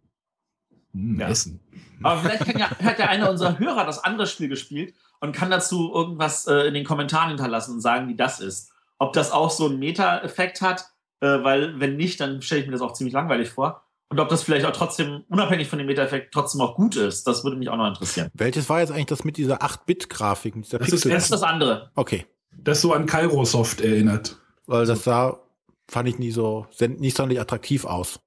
Hm, 0.92 1.20
ja. 1.20 1.28
Essen. 1.28 1.60
Aber 2.02 2.20
vielleicht 2.20 2.58
ja, 2.58 2.70
hat 2.70 2.98
ja 2.98 3.06
einer 3.06 3.30
unserer 3.30 3.58
Hörer 3.58 3.86
das 3.86 4.02
andere 4.02 4.26
Spiel 4.26 4.48
gespielt 4.48 4.94
und 5.20 5.32
kann 5.32 5.48
dazu 5.48 5.92
irgendwas 5.94 6.46
äh, 6.48 6.66
in 6.66 6.74
den 6.74 6.84
Kommentaren 6.84 7.28
hinterlassen 7.28 7.74
und 7.74 7.80
sagen, 7.80 8.08
wie 8.08 8.16
das 8.16 8.40
ist. 8.40 8.72
Ob 8.98 9.12
das 9.12 9.30
auch 9.30 9.50
so 9.50 9.66
einen 9.66 9.78
Meta-Effekt 9.78 10.60
hat, 10.60 10.90
äh, 11.20 11.26
weil 11.26 11.78
wenn 11.80 11.96
nicht, 11.96 12.20
dann 12.20 12.42
stelle 12.42 12.62
ich 12.62 12.66
mir 12.66 12.72
das 12.72 12.82
auch 12.82 12.92
ziemlich 12.92 13.14
langweilig 13.14 13.48
vor. 13.48 13.84
Und 14.08 14.18
ob 14.18 14.28
das 14.28 14.42
vielleicht 14.42 14.66
auch 14.66 14.72
trotzdem, 14.72 15.24
unabhängig 15.28 15.68
von 15.68 15.78
dem 15.78 15.86
Meta-Effekt, 15.86 16.34
trotzdem 16.34 16.60
auch 16.60 16.74
gut 16.74 16.96
ist, 16.96 17.26
das 17.26 17.44
würde 17.44 17.56
mich 17.56 17.70
auch 17.70 17.76
noch 17.76 17.88
interessieren. 17.88 18.28
Welches 18.34 18.68
war 18.68 18.80
jetzt 18.80 18.90
eigentlich 18.90 19.06
das 19.06 19.24
mit 19.24 19.36
dieser 19.36 19.62
8-Bit-Grafik? 19.62 20.54
Das, 20.68 20.92
ist, 20.92 21.06
das 21.06 21.22
ist 21.24 21.32
das 21.32 21.42
andere. 21.42 21.92
Okay 21.94 22.26
das 22.58 22.80
so 22.80 22.92
an 22.92 23.06
Kairosoft 23.06 23.80
erinnert. 23.80 24.40
Weil 24.66 24.86
das 24.86 25.04
sah, 25.04 25.40
fand 25.88 26.08
ich 26.08 26.18
nie 26.18 26.30
so, 26.30 26.66
nicht 26.80 27.16
sonderlich 27.16 27.40
attraktiv 27.40 27.84
aus. 27.84 28.20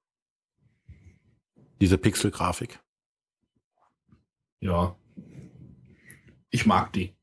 Diese 1.82 1.98
Pixel-Grafik. 1.98 2.80
Ja. 4.60 4.96
Ich 6.50 6.66
mag 6.66 6.92
die. 6.94 7.14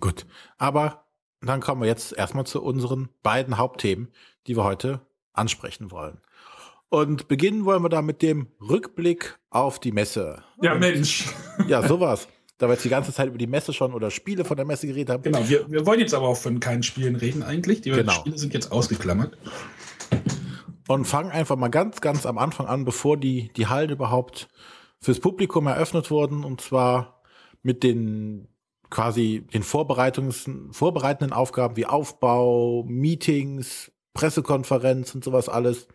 Gut. 0.00 0.26
Aber 0.58 1.04
dann 1.40 1.60
kommen 1.60 1.82
wir 1.82 1.88
jetzt 1.88 2.12
erstmal 2.12 2.46
zu 2.46 2.62
unseren 2.62 3.08
beiden 3.22 3.58
Hauptthemen, 3.58 4.10
die 4.46 4.56
wir 4.56 4.64
heute 4.64 5.00
ansprechen 5.32 5.90
wollen. 5.90 6.20
Und 6.88 7.28
beginnen 7.28 7.64
wollen 7.64 7.82
wir 7.82 7.88
da 7.88 8.02
mit 8.02 8.20
dem 8.20 8.48
Rückblick 8.60 9.38
auf 9.50 9.80
die 9.80 9.92
Messe. 9.92 10.42
Ja, 10.60 10.74
Mensch. 10.74 11.26
Ja, 11.66 11.86
sowas 11.86 12.28
da 12.62 12.68
wir 12.68 12.74
jetzt 12.74 12.84
die 12.84 12.90
ganze 12.90 13.12
Zeit 13.12 13.26
über 13.26 13.38
die 13.38 13.48
Messe 13.48 13.72
schon 13.72 13.92
oder 13.92 14.12
Spiele 14.12 14.44
von 14.44 14.56
der 14.56 14.64
Messe 14.64 14.86
geredet 14.86 15.10
haben. 15.10 15.22
Genau, 15.24 15.48
wir, 15.48 15.68
wir 15.68 15.84
wollen 15.84 15.98
jetzt 15.98 16.14
aber 16.14 16.28
auch 16.28 16.36
von 16.36 16.60
keinen 16.60 16.84
Spielen 16.84 17.16
reden 17.16 17.42
eigentlich. 17.42 17.80
Die 17.80 17.90
genau. 17.90 18.12
Spiele 18.12 18.38
sind 18.38 18.54
jetzt 18.54 18.70
ausgeklammert. 18.70 19.36
Und 20.86 21.06
fangen 21.06 21.32
einfach 21.32 21.56
mal 21.56 21.68
ganz, 21.68 22.00
ganz 22.00 22.24
am 22.24 22.38
Anfang 22.38 22.66
an, 22.66 22.84
bevor 22.84 23.16
die, 23.16 23.52
die 23.56 23.66
Hallen 23.66 23.90
überhaupt 23.90 24.48
fürs 25.00 25.18
Publikum 25.18 25.66
eröffnet 25.66 26.10
wurden. 26.12 26.44
Und 26.44 26.60
zwar 26.60 27.20
mit 27.62 27.82
den 27.82 28.46
quasi 28.90 29.44
den 29.52 29.64
Vorbereitungs 29.64 30.48
vorbereitenden 30.70 31.32
Aufgaben 31.32 31.76
wie 31.76 31.86
Aufbau, 31.86 32.84
Meetings, 32.86 33.90
Pressekonferenz 34.14 35.14
und 35.16 35.24
sowas 35.24 35.48
alles, 35.48 35.88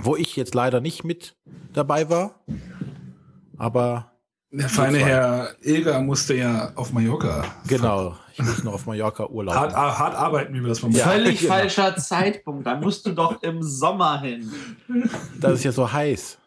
wo 0.00 0.16
ich 0.16 0.34
jetzt 0.36 0.54
leider 0.54 0.80
nicht 0.80 1.04
mit 1.04 1.36
dabei 1.74 2.08
war. 2.08 2.42
Aber 3.58 4.13
der 4.58 4.68
feine 4.68 4.98
Herr 4.98 5.54
Ilger 5.62 6.00
musste 6.00 6.34
ja 6.34 6.72
auf 6.76 6.92
Mallorca. 6.92 7.44
Genau, 7.66 8.16
ich 8.32 8.38
muss 8.40 8.62
nur 8.62 8.74
auf 8.74 8.86
Mallorca 8.86 9.26
Urlaub. 9.26 9.54
Hart, 9.54 9.74
hart 9.74 10.14
arbeiten, 10.14 10.54
wie 10.54 10.60
wir 10.60 10.68
das 10.68 10.78
von 10.78 10.92
ja, 10.92 11.08
Völlig 11.08 11.40
genau. 11.40 11.54
falscher 11.54 11.96
Zeitpunkt. 11.96 12.66
Da 12.66 12.76
musst 12.76 13.04
du 13.06 13.12
doch 13.12 13.42
im 13.42 13.62
Sommer 13.62 14.20
hin. 14.20 14.50
Das 15.40 15.54
ist 15.54 15.64
ja 15.64 15.72
so 15.72 15.92
heiß. 15.92 16.38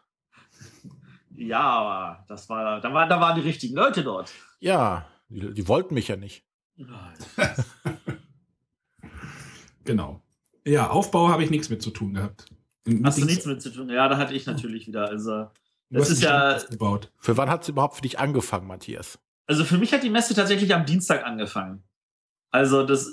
Ja, 1.35 1.59
aber 1.59 2.25
das 2.27 2.49
war, 2.49 2.81
da, 2.81 2.93
war, 2.93 3.07
da 3.07 3.19
waren 3.21 3.35
die 3.35 3.47
richtigen 3.47 3.75
Leute 3.75 4.03
dort. 4.03 4.31
Ja, 4.59 5.05
die, 5.29 5.53
die 5.53 5.67
wollten 5.67 5.93
mich 5.93 6.07
ja 6.07 6.15
nicht. 6.15 6.43
genau. 9.83 10.21
Ja, 10.65 10.89
Aufbau 10.89 11.29
habe 11.29 11.43
ich 11.43 11.49
nichts 11.49 11.69
mit 11.69 11.81
zu 11.81 11.91
tun 11.91 12.13
gehabt. 12.13 12.45
Hast 13.03 13.19
du 13.19 13.25
nichts 13.25 13.45
mit 13.45 13.61
zu 13.61 13.69
tun? 13.69 13.89
Ja, 13.89 14.07
da 14.07 14.17
hatte 14.17 14.33
ich 14.33 14.45
natürlich 14.45 14.87
wieder. 14.87 15.09
Also, 15.09 15.47
das 15.89 16.09
ist 16.09 16.21
ja. 16.21 16.55
Aufgebaut. 16.55 17.11
Für 17.17 17.37
wann 17.37 17.49
hat 17.49 17.63
es 17.63 17.69
überhaupt 17.69 17.95
für 17.95 18.01
dich 18.01 18.19
angefangen, 18.19 18.67
Matthias? 18.67 19.19
Also, 19.45 19.63
für 19.63 19.77
mich 19.77 19.93
hat 19.93 20.03
die 20.03 20.09
Messe 20.09 20.33
tatsächlich 20.33 20.73
am 20.73 20.85
Dienstag 20.85 21.25
angefangen. 21.25 21.83
Also, 22.51 22.83
das. 22.83 23.09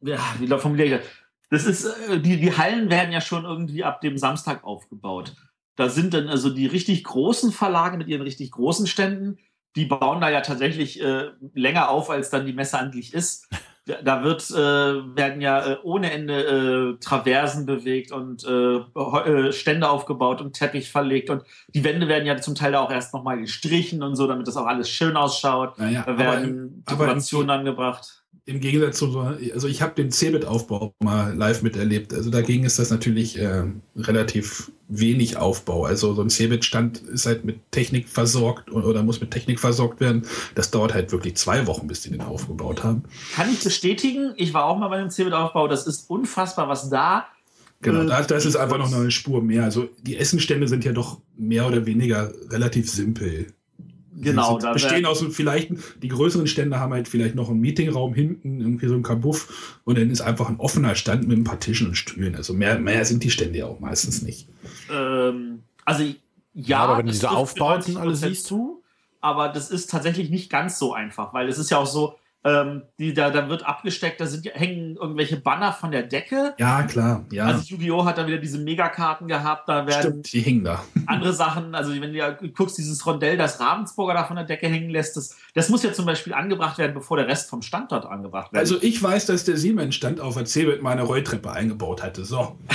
Ja, 0.00 0.20
wie 0.38 0.48
formuliere 0.48 0.88
ich 0.88 1.00
das? 1.00 1.06
Das 1.48 1.64
ist, 1.64 1.84
äh, 1.84 2.20
die, 2.20 2.38
die 2.38 2.56
Hallen 2.56 2.90
werden 2.90 3.12
ja 3.12 3.20
schon 3.20 3.44
irgendwie 3.44 3.84
ab 3.84 4.00
dem 4.00 4.18
Samstag 4.18 4.64
aufgebaut. 4.64 5.34
Da 5.76 5.88
sind 5.88 6.14
dann 6.14 6.28
also 6.28 6.50
die 6.50 6.66
richtig 6.66 7.04
großen 7.04 7.52
Verlage 7.52 7.98
mit 7.98 8.08
ihren 8.08 8.22
richtig 8.22 8.50
großen 8.50 8.86
Ständen, 8.86 9.38
die 9.76 9.84
bauen 9.84 10.20
da 10.20 10.30
ja 10.30 10.40
tatsächlich 10.40 11.00
äh, 11.02 11.32
länger 11.54 11.90
auf, 11.90 12.08
als 12.08 12.30
dann 12.30 12.46
die 12.46 12.54
Messe 12.54 12.78
eigentlich 12.78 13.12
ist. 13.12 13.48
Da 14.02 14.24
wird, 14.24 14.50
äh, 14.50 14.54
werden 14.54 15.40
ja 15.40 15.64
äh, 15.64 15.76
ohne 15.84 16.10
Ende 16.10 16.96
äh, 16.96 17.04
Traversen 17.04 17.66
bewegt 17.66 18.10
und 18.10 18.44
äh, 18.44 18.78
äh, 18.78 19.52
Stände 19.52 19.88
aufgebaut 19.88 20.40
und 20.40 20.54
Teppich 20.54 20.90
verlegt 20.90 21.30
und 21.30 21.44
die 21.68 21.84
Wände 21.84 22.08
werden 22.08 22.26
ja 22.26 22.36
zum 22.36 22.56
Teil 22.56 22.74
auch 22.74 22.90
erst 22.90 23.14
nochmal 23.14 23.38
gestrichen 23.38 24.02
und 24.02 24.16
so, 24.16 24.26
damit 24.26 24.48
das 24.48 24.56
auch 24.56 24.66
alles 24.66 24.90
schön 24.90 25.16
ausschaut. 25.16 25.78
Naja, 25.78 26.02
da 26.04 26.18
werden 26.18 26.84
Dekorationen 26.90 27.50
angebracht 27.50 28.24
im 28.46 28.60
Gegensatz 28.60 28.98
zu 28.98 29.10
so, 29.10 29.20
also 29.20 29.66
ich 29.66 29.82
habe 29.82 29.94
den 29.94 30.12
Cebit-Aufbau 30.12 30.94
mal 31.02 31.34
live 31.34 31.62
miterlebt. 31.62 32.14
Also 32.14 32.30
dagegen 32.30 32.64
ist 32.64 32.78
das 32.78 32.90
natürlich 32.90 33.38
äh, 33.38 33.64
relativ 33.96 34.70
wenig 34.88 35.36
Aufbau. 35.36 35.84
Also 35.84 36.14
so 36.14 36.22
ein 36.22 36.30
Cebit-Stand 36.30 36.98
ist 37.02 37.26
halt 37.26 37.44
mit 37.44 37.72
Technik 37.72 38.08
versorgt 38.08 38.70
oder 38.70 39.02
muss 39.02 39.20
mit 39.20 39.32
Technik 39.32 39.58
versorgt 39.58 39.98
werden. 39.98 40.22
Das 40.54 40.70
dauert 40.70 40.94
halt 40.94 41.10
wirklich 41.10 41.36
zwei 41.36 41.66
Wochen, 41.66 41.88
bis 41.88 42.02
die 42.02 42.10
den 42.10 42.20
aufgebaut 42.20 42.84
haben. 42.84 43.02
Kann 43.34 43.50
ich 43.52 43.62
bestätigen. 43.64 44.32
Ich 44.36 44.54
war 44.54 44.66
auch 44.66 44.78
mal 44.78 44.88
bei 44.88 44.98
dem 44.98 45.10
Cebit-Aufbau. 45.10 45.66
Das 45.66 45.88
ist 45.88 46.08
unfassbar, 46.08 46.68
was 46.68 46.88
da 46.88 47.26
Genau, 47.82 48.02
äh, 48.02 48.06
das, 48.06 48.26
das 48.28 48.46
ist 48.46 48.56
einfach 48.56 48.78
noch 48.78 48.92
eine 48.92 49.10
Spur 49.10 49.42
mehr. 49.42 49.64
Also 49.64 49.88
die 50.02 50.16
Essenstände 50.16 50.68
sind 50.68 50.84
ja 50.84 50.92
doch 50.92 51.20
mehr 51.36 51.66
oder 51.66 51.84
weniger 51.84 52.32
relativ 52.50 52.90
simpel. 52.90 53.48
Genau. 54.18 54.58
Da 54.58 54.72
bestehen 54.72 55.04
aus 55.04 55.24
vielleicht, 55.30 55.72
die 56.02 56.08
größeren 56.08 56.46
Stände 56.46 56.80
haben 56.80 56.92
halt 56.92 57.06
vielleicht 57.06 57.34
noch 57.34 57.50
einen 57.50 57.60
Meetingraum 57.60 58.14
hinten, 58.14 58.60
irgendwie 58.60 58.88
so 58.88 58.94
ein 58.94 59.02
Kabuff 59.02 59.80
und 59.84 59.98
dann 59.98 60.10
ist 60.10 60.22
einfach 60.22 60.48
ein 60.48 60.58
offener 60.58 60.94
Stand 60.94 61.28
mit 61.28 61.36
ein 61.36 61.44
paar 61.44 61.60
Tischen 61.60 61.88
und 61.88 61.96
Stühlen. 61.96 62.34
Also 62.34 62.54
mehr, 62.54 62.78
mehr 62.78 63.04
sind 63.04 63.22
die 63.24 63.30
Stände 63.30 63.58
ja 63.58 63.66
auch 63.66 63.80
meistens 63.80 64.22
nicht. 64.22 64.48
Ähm, 64.90 65.62
also 65.84 66.02
ja, 66.04 66.14
ja, 66.54 66.78
aber 66.78 66.98
wenn 66.98 67.06
du 67.06 67.12
diese 67.12 67.30
Aufbauten 67.30 67.98
alle 67.98 68.16
siehst, 68.16 68.46
zu, 68.46 68.82
aber 69.20 69.48
das 69.48 69.70
ist 69.70 69.90
tatsächlich 69.90 70.30
nicht 70.30 70.50
ganz 70.50 70.78
so 70.78 70.94
einfach, 70.94 71.34
weil 71.34 71.48
es 71.48 71.58
ist 71.58 71.70
ja 71.70 71.78
auch 71.78 71.86
so, 71.86 72.16
ähm, 72.46 72.82
die, 73.00 73.12
da, 73.12 73.30
da 73.30 73.48
wird 73.48 73.66
abgesteckt, 73.66 74.20
da 74.20 74.26
sind, 74.26 74.46
hängen 74.54 74.96
irgendwelche 74.96 75.36
Banner 75.36 75.72
von 75.72 75.90
der 75.90 76.04
Decke. 76.04 76.54
Ja, 76.58 76.84
klar. 76.84 77.24
Ja. 77.32 77.46
Also 77.46 77.64
Yu-Gi-Oh! 77.64 78.04
hat 78.04 78.18
dann 78.18 78.28
wieder 78.28 78.38
diese 78.38 78.58
Megakarten 78.58 79.26
gehabt, 79.26 79.68
da 79.68 79.84
werden 79.84 80.00
Stimmt, 80.00 80.32
die 80.32 80.42
hängen 80.42 80.62
da. 80.62 80.84
andere 81.06 81.32
Sachen, 81.32 81.74
also 81.74 81.92
wenn 81.92 82.12
du 82.12 82.18
ja 82.18 82.30
guckst, 82.30 82.78
dieses 82.78 83.04
Rondell, 83.04 83.36
das 83.36 83.58
Ravensburger 83.58 84.14
da 84.14 84.22
von 84.24 84.36
der 84.36 84.44
Decke 84.44 84.68
hängen 84.68 84.90
lässt, 84.90 85.16
das, 85.16 85.34
das 85.54 85.68
muss 85.70 85.82
ja 85.82 85.92
zum 85.92 86.06
Beispiel 86.06 86.34
angebracht 86.34 86.78
werden, 86.78 86.94
bevor 86.94 87.16
der 87.16 87.26
Rest 87.26 87.50
vom 87.50 87.62
Standort 87.62 88.06
angebracht 88.06 88.52
wird. 88.52 88.60
Also 88.60 88.80
ich 88.80 89.02
weiß, 89.02 89.26
dass 89.26 89.42
der 89.42 89.56
Siemens-Stand 89.56 90.20
auf 90.20 90.34
der 90.34 90.46
Cebit 90.46 90.82
meine 90.82 91.02
Rolltreppe 91.02 91.50
eingebaut 91.50 92.04
hatte. 92.04 92.24
So. 92.24 92.56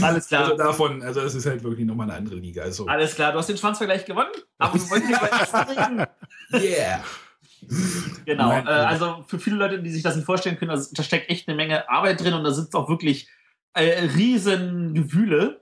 Alles 0.00 0.28
klar. 0.28 0.44
Also 0.44 0.56
davon, 0.56 1.02
also 1.02 1.20
es 1.20 1.34
ist 1.34 1.46
halt 1.46 1.64
wirklich 1.64 1.86
nochmal 1.86 2.08
eine 2.08 2.18
andere 2.18 2.36
Liga. 2.36 2.62
Also. 2.62 2.86
Alles 2.86 3.16
klar, 3.16 3.32
du 3.32 3.38
hast 3.38 3.48
den 3.48 3.58
Schwanzvergleich 3.58 4.04
gewonnen, 4.04 4.30
aber 4.58 4.74
wir 4.74 4.90
wollen 4.90 5.06
hier. 5.06 6.08
Yeah. 6.52 7.02
Genau, 8.24 8.52
äh, 8.52 8.62
also 8.64 9.24
für 9.26 9.38
viele 9.38 9.56
Leute, 9.56 9.82
die 9.82 9.90
sich 9.90 10.02
das 10.02 10.16
nicht 10.16 10.26
vorstellen 10.26 10.56
können, 10.56 10.70
also, 10.70 10.90
da 10.94 11.02
steckt 11.02 11.28
echt 11.28 11.48
eine 11.48 11.56
Menge 11.56 11.88
Arbeit 11.88 12.22
drin 12.22 12.34
und 12.34 12.44
da 12.44 12.52
sind 12.52 12.74
auch 12.74 12.88
wirklich 12.88 13.28
äh, 13.74 14.04
riesen 14.16 14.94
Gewühle. 14.94 15.60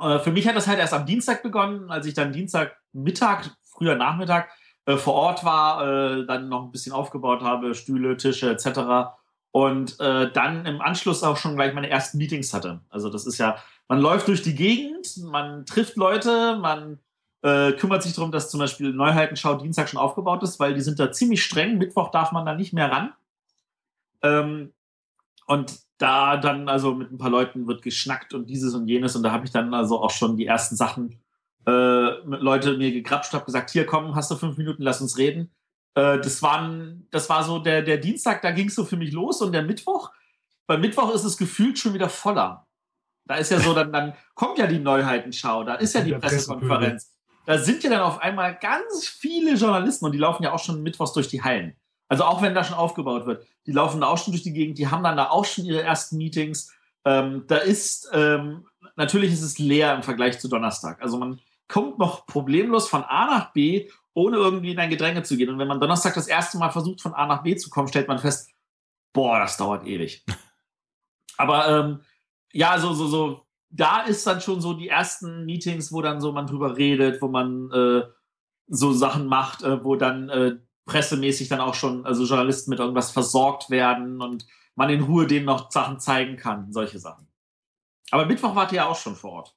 Äh, 0.00 0.18
für 0.18 0.32
mich 0.32 0.48
hat 0.48 0.56
das 0.56 0.66
halt 0.66 0.78
erst 0.78 0.94
am 0.94 1.06
Dienstag 1.06 1.42
begonnen, 1.42 1.90
als 1.90 2.06
ich 2.06 2.14
dann 2.14 2.32
Dienstagmittag, 2.32 3.50
früher 3.62 3.94
Nachmittag 3.94 4.50
äh, 4.86 4.96
vor 4.96 5.14
Ort 5.14 5.44
war, 5.44 5.86
äh, 5.86 6.26
dann 6.26 6.48
noch 6.48 6.64
ein 6.64 6.72
bisschen 6.72 6.92
aufgebaut 6.92 7.42
habe, 7.42 7.74
Stühle, 7.74 8.16
Tische 8.16 8.50
etc. 8.50 9.12
Und 9.50 10.00
äh, 10.00 10.30
dann 10.32 10.66
im 10.66 10.80
Anschluss 10.80 11.22
auch 11.22 11.36
schon 11.36 11.56
gleich 11.56 11.74
meine 11.74 11.90
ersten 11.90 12.18
Meetings 12.18 12.52
hatte. 12.54 12.80
Also 12.88 13.10
das 13.10 13.26
ist 13.26 13.38
ja, 13.38 13.56
man 13.86 14.00
läuft 14.00 14.28
durch 14.28 14.42
die 14.42 14.54
Gegend, 14.54 15.16
man 15.18 15.64
trifft 15.66 15.96
Leute, 15.96 16.58
man 16.58 16.98
äh, 17.42 17.72
kümmert 17.72 18.02
sich 18.02 18.14
darum, 18.14 18.32
dass 18.32 18.50
zum 18.50 18.60
Beispiel 18.60 18.92
Neuheitenschau 18.92 19.54
Dienstag 19.54 19.88
schon 19.88 20.00
aufgebaut 20.00 20.42
ist, 20.42 20.58
weil 20.58 20.74
die 20.74 20.80
sind 20.80 20.98
da 20.98 21.12
ziemlich 21.12 21.44
streng. 21.44 21.78
Mittwoch 21.78 22.10
darf 22.10 22.32
man 22.32 22.44
da 22.44 22.54
nicht 22.54 22.72
mehr 22.72 22.90
ran. 22.90 23.12
Ähm, 24.22 24.72
und 25.46 25.78
da 25.98 26.36
dann 26.36 26.68
also 26.68 26.94
mit 26.94 27.10
ein 27.10 27.18
paar 27.18 27.30
Leuten 27.30 27.66
wird 27.66 27.82
geschnackt 27.82 28.34
und 28.34 28.46
dieses 28.46 28.74
und 28.74 28.88
jenes. 28.88 29.16
Und 29.16 29.22
da 29.22 29.32
habe 29.32 29.44
ich 29.44 29.50
dann 29.50 29.72
also 29.72 30.00
auch 30.02 30.10
schon 30.10 30.36
die 30.36 30.46
ersten 30.46 30.76
Sachen 30.76 31.20
äh, 31.66 32.20
mit 32.24 32.40
Leute 32.40 32.76
mir 32.76 32.92
gegrapscht, 32.92 33.32
habe 33.32 33.44
gesagt, 33.44 33.70
hier 33.70 33.86
komm, 33.86 34.14
hast 34.14 34.30
du 34.30 34.36
fünf 34.36 34.56
Minuten, 34.56 34.82
lass 34.82 35.00
uns 35.00 35.16
reden. 35.16 35.50
Äh, 35.94 36.18
das, 36.18 36.42
waren, 36.42 37.06
das 37.10 37.28
war 37.28 37.44
so 37.44 37.58
der, 37.58 37.82
der 37.82 37.98
Dienstag, 37.98 38.42
da 38.42 38.50
ging 38.50 38.68
es 38.68 38.74
so 38.74 38.84
für 38.84 38.96
mich 38.96 39.12
los 39.12 39.40
und 39.42 39.52
der 39.52 39.62
Mittwoch. 39.62 40.12
Beim 40.66 40.80
Mittwoch 40.80 41.14
ist 41.14 41.24
es 41.24 41.36
gefühlt 41.36 41.78
schon 41.78 41.94
wieder 41.94 42.08
voller. 42.08 42.66
Da 43.24 43.36
ist 43.36 43.50
ja 43.50 43.60
so, 43.60 43.74
dann, 43.74 43.92
dann 43.92 44.14
kommt 44.34 44.58
ja 44.58 44.66
die 44.66 44.78
Neuheitenschau, 44.78 45.64
da 45.64 45.74
ist 45.74 45.94
ja 45.94 46.00
die 46.00 46.14
Pressekonferenz 46.14 47.17
da 47.48 47.56
sind 47.56 47.82
ja 47.82 47.88
dann 47.88 48.02
auf 48.02 48.20
einmal 48.20 48.56
ganz 48.56 49.08
viele 49.08 49.54
Journalisten 49.54 50.04
und 50.04 50.12
die 50.12 50.18
laufen 50.18 50.42
ja 50.42 50.52
auch 50.52 50.58
schon 50.62 50.82
mittwochs 50.82 51.14
durch 51.14 51.28
die 51.28 51.42
Hallen. 51.42 51.74
Also 52.06 52.24
auch 52.24 52.42
wenn 52.42 52.54
da 52.54 52.62
schon 52.62 52.76
aufgebaut 52.76 53.24
wird, 53.24 53.46
die 53.64 53.72
laufen 53.72 54.02
da 54.02 54.08
auch 54.08 54.18
schon 54.18 54.32
durch 54.32 54.42
die 54.42 54.52
Gegend, 54.52 54.76
die 54.76 54.88
haben 54.88 55.02
dann 55.02 55.16
da 55.16 55.30
auch 55.30 55.46
schon 55.46 55.64
ihre 55.64 55.80
ersten 55.80 56.18
Meetings. 56.18 56.70
Ähm, 57.06 57.44
da 57.46 57.56
ist, 57.56 58.10
ähm, 58.12 58.66
natürlich 58.96 59.32
ist 59.32 59.40
es 59.40 59.58
leer 59.58 59.94
im 59.94 60.02
Vergleich 60.02 60.38
zu 60.38 60.48
Donnerstag. 60.48 61.00
Also 61.00 61.16
man 61.16 61.40
kommt 61.68 61.98
noch 61.98 62.26
problemlos 62.26 62.86
von 62.86 63.02
A 63.02 63.38
nach 63.38 63.52
B, 63.54 63.88
ohne 64.12 64.36
irgendwie 64.36 64.72
in 64.72 64.78
ein 64.78 64.90
Gedränge 64.90 65.22
zu 65.22 65.38
gehen. 65.38 65.48
Und 65.48 65.58
wenn 65.58 65.68
man 65.68 65.80
Donnerstag 65.80 66.12
das 66.12 66.28
erste 66.28 66.58
Mal 66.58 66.68
versucht, 66.68 67.00
von 67.00 67.14
A 67.14 67.24
nach 67.24 67.42
B 67.44 67.56
zu 67.56 67.70
kommen, 67.70 67.88
stellt 67.88 68.08
man 68.08 68.18
fest, 68.18 68.50
boah, 69.14 69.38
das 69.38 69.56
dauert 69.56 69.86
ewig. 69.86 70.22
Aber 71.38 71.66
ähm, 71.66 72.00
ja, 72.52 72.78
so, 72.78 72.92
so, 72.92 73.06
so 73.06 73.47
da 73.70 74.02
ist 74.02 74.26
dann 74.26 74.40
schon 74.40 74.60
so 74.60 74.74
die 74.74 74.88
ersten 74.88 75.44
Meetings, 75.44 75.92
wo 75.92 76.02
dann 76.02 76.20
so 76.20 76.32
man 76.32 76.46
drüber 76.46 76.76
redet, 76.76 77.20
wo 77.20 77.28
man 77.28 77.70
äh, 77.70 78.02
so 78.66 78.92
Sachen 78.92 79.26
macht, 79.26 79.62
äh, 79.62 79.84
wo 79.84 79.96
dann 79.96 80.28
äh, 80.28 80.56
pressemäßig 80.86 81.48
dann 81.48 81.60
auch 81.60 81.74
schon, 81.74 82.06
also 82.06 82.24
Journalisten 82.24 82.70
mit 82.70 82.78
irgendwas 82.78 83.10
versorgt 83.10 83.70
werden 83.70 84.20
und 84.22 84.46
man 84.74 84.90
in 84.90 85.02
Ruhe 85.02 85.26
denen 85.26 85.46
noch 85.46 85.70
Sachen 85.70 86.00
zeigen 86.00 86.36
kann, 86.36 86.72
solche 86.72 86.98
Sachen. 86.98 87.26
Aber 88.10 88.26
Mittwoch 88.26 88.54
wart 88.54 88.72
ihr 88.72 88.76
ja 88.76 88.86
auch 88.86 88.96
schon 88.96 89.16
vor 89.16 89.32
Ort. 89.32 89.56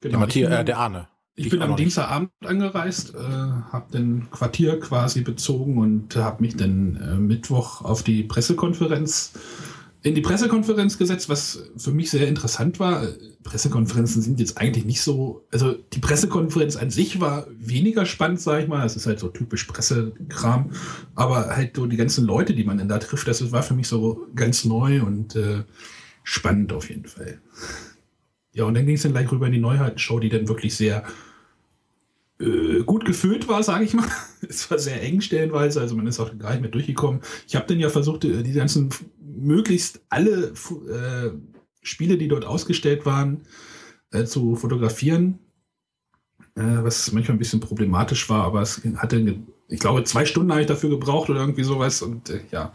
Genau, 0.00 0.12
der 0.12 0.18
Matthias, 0.20 0.52
äh, 0.52 0.64
der 0.64 0.78
Arne. 0.78 1.08
Ich, 1.34 1.46
ich 1.46 1.50
bin 1.50 1.62
am 1.62 1.76
Dienstagabend 1.76 2.30
angereist, 2.44 3.14
äh, 3.14 3.18
habe 3.18 3.90
den 3.92 4.30
Quartier 4.30 4.78
quasi 4.78 5.22
bezogen 5.22 5.78
und 5.78 6.14
habe 6.14 6.42
mich 6.42 6.56
dann 6.56 6.96
äh, 6.96 7.14
Mittwoch 7.16 7.82
auf 7.82 8.02
die 8.02 8.22
Pressekonferenz 8.22 9.32
in 10.02 10.16
die 10.16 10.20
Pressekonferenz 10.20 10.98
gesetzt, 10.98 11.28
was 11.28 11.70
für 11.76 11.92
mich 11.92 12.10
sehr 12.10 12.26
interessant 12.26 12.80
war. 12.80 13.06
Pressekonferenzen 13.44 14.20
sind 14.20 14.40
jetzt 14.40 14.58
eigentlich 14.58 14.84
nicht 14.84 15.00
so, 15.00 15.44
also 15.52 15.74
die 15.92 16.00
Pressekonferenz 16.00 16.76
an 16.76 16.90
sich 16.90 17.20
war 17.20 17.46
weniger 17.56 18.04
spannend, 18.04 18.40
sage 18.40 18.64
ich 18.64 18.68
mal. 18.68 18.84
Es 18.84 18.96
ist 18.96 19.06
halt 19.06 19.20
so 19.20 19.28
typisch 19.28 19.64
Pressekram, 19.64 20.70
aber 21.14 21.54
halt 21.54 21.76
so 21.76 21.86
die 21.86 21.96
ganzen 21.96 22.26
Leute, 22.26 22.54
die 22.54 22.64
man 22.64 22.78
dann 22.78 22.88
da 22.88 22.98
trifft, 22.98 23.28
das 23.28 23.52
war 23.52 23.62
für 23.62 23.74
mich 23.74 23.86
so 23.86 24.26
ganz 24.34 24.64
neu 24.64 25.02
und 25.02 25.36
äh, 25.36 25.62
spannend 26.24 26.72
auf 26.72 26.88
jeden 26.88 27.06
Fall. 27.06 27.40
Ja, 28.52 28.64
und 28.64 28.74
dann 28.74 28.86
ging 28.86 28.96
es 28.96 29.02
dann 29.02 29.12
gleich 29.12 29.30
rüber 29.30 29.46
in 29.46 29.52
die 29.52 29.60
Neuheitenshow, 29.60 30.18
die 30.18 30.28
dann 30.28 30.48
wirklich 30.48 30.74
sehr 30.74 31.04
äh, 32.40 32.82
gut 32.84 33.04
gefüllt 33.04 33.46
war, 33.46 33.62
sage 33.62 33.84
ich 33.84 33.94
mal. 33.94 34.08
es 34.48 34.68
war 34.68 34.78
sehr 34.78 35.00
eng 35.02 35.20
stellenweise, 35.20 35.80
also 35.80 35.94
man 35.94 36.08
ist 36.08 36.18
auch 36.18 36.36
gar 36.38 36.50
nicht 36.50 36.62
mehr 36.62 36.70
durchgekommen. 36.70 37.20
Ich 37.46 37.54
habe 37.54 37.66
dann 37.68 37.78
ja 37.78 37.88
versucht, 37.88 38.24
äh, 38.24 38.42
die 38.42 38.52
ganzen 38.52 38.90
möglichst 39.34 40.00
alle 40.08 40.52
äh, 40.88 41.30
Spiele, 41.82 42.18
die 42.18 42.28
dort 42.28 42.44
ausgestellt 42.44 43.06
waren, 43.06 43.42
äh, 44.12 44.24
zu 44.24 44.56
fotografieren, 44.56 45.38
äh, 46.54 46.62
was 46.62 47.12
manchmal 47.12 47.36
ein 47.36 47.38
bisschen 47.38 47.60
problematisch 47.60 48.28
war, 48.28 48.44
aber 48.44 48.62
es 48.62 48.82
hatte, 48.96 49.38
ich 49.68 49.80
glaube, 49.80 50.04
zwei 50.04 50.24
Stunden 50.24 50.50
habe 50.52 50.60
ich 50.60 50.66
dafür 50.66 50.90
gebraucht 50.90 51.30
oder 51.30 51.40
irgendwie 51.40 51.64
sowas 51.64 52.02
und 52.02 52.30
äh, 52.30 52.40
ja, 52.50 52.72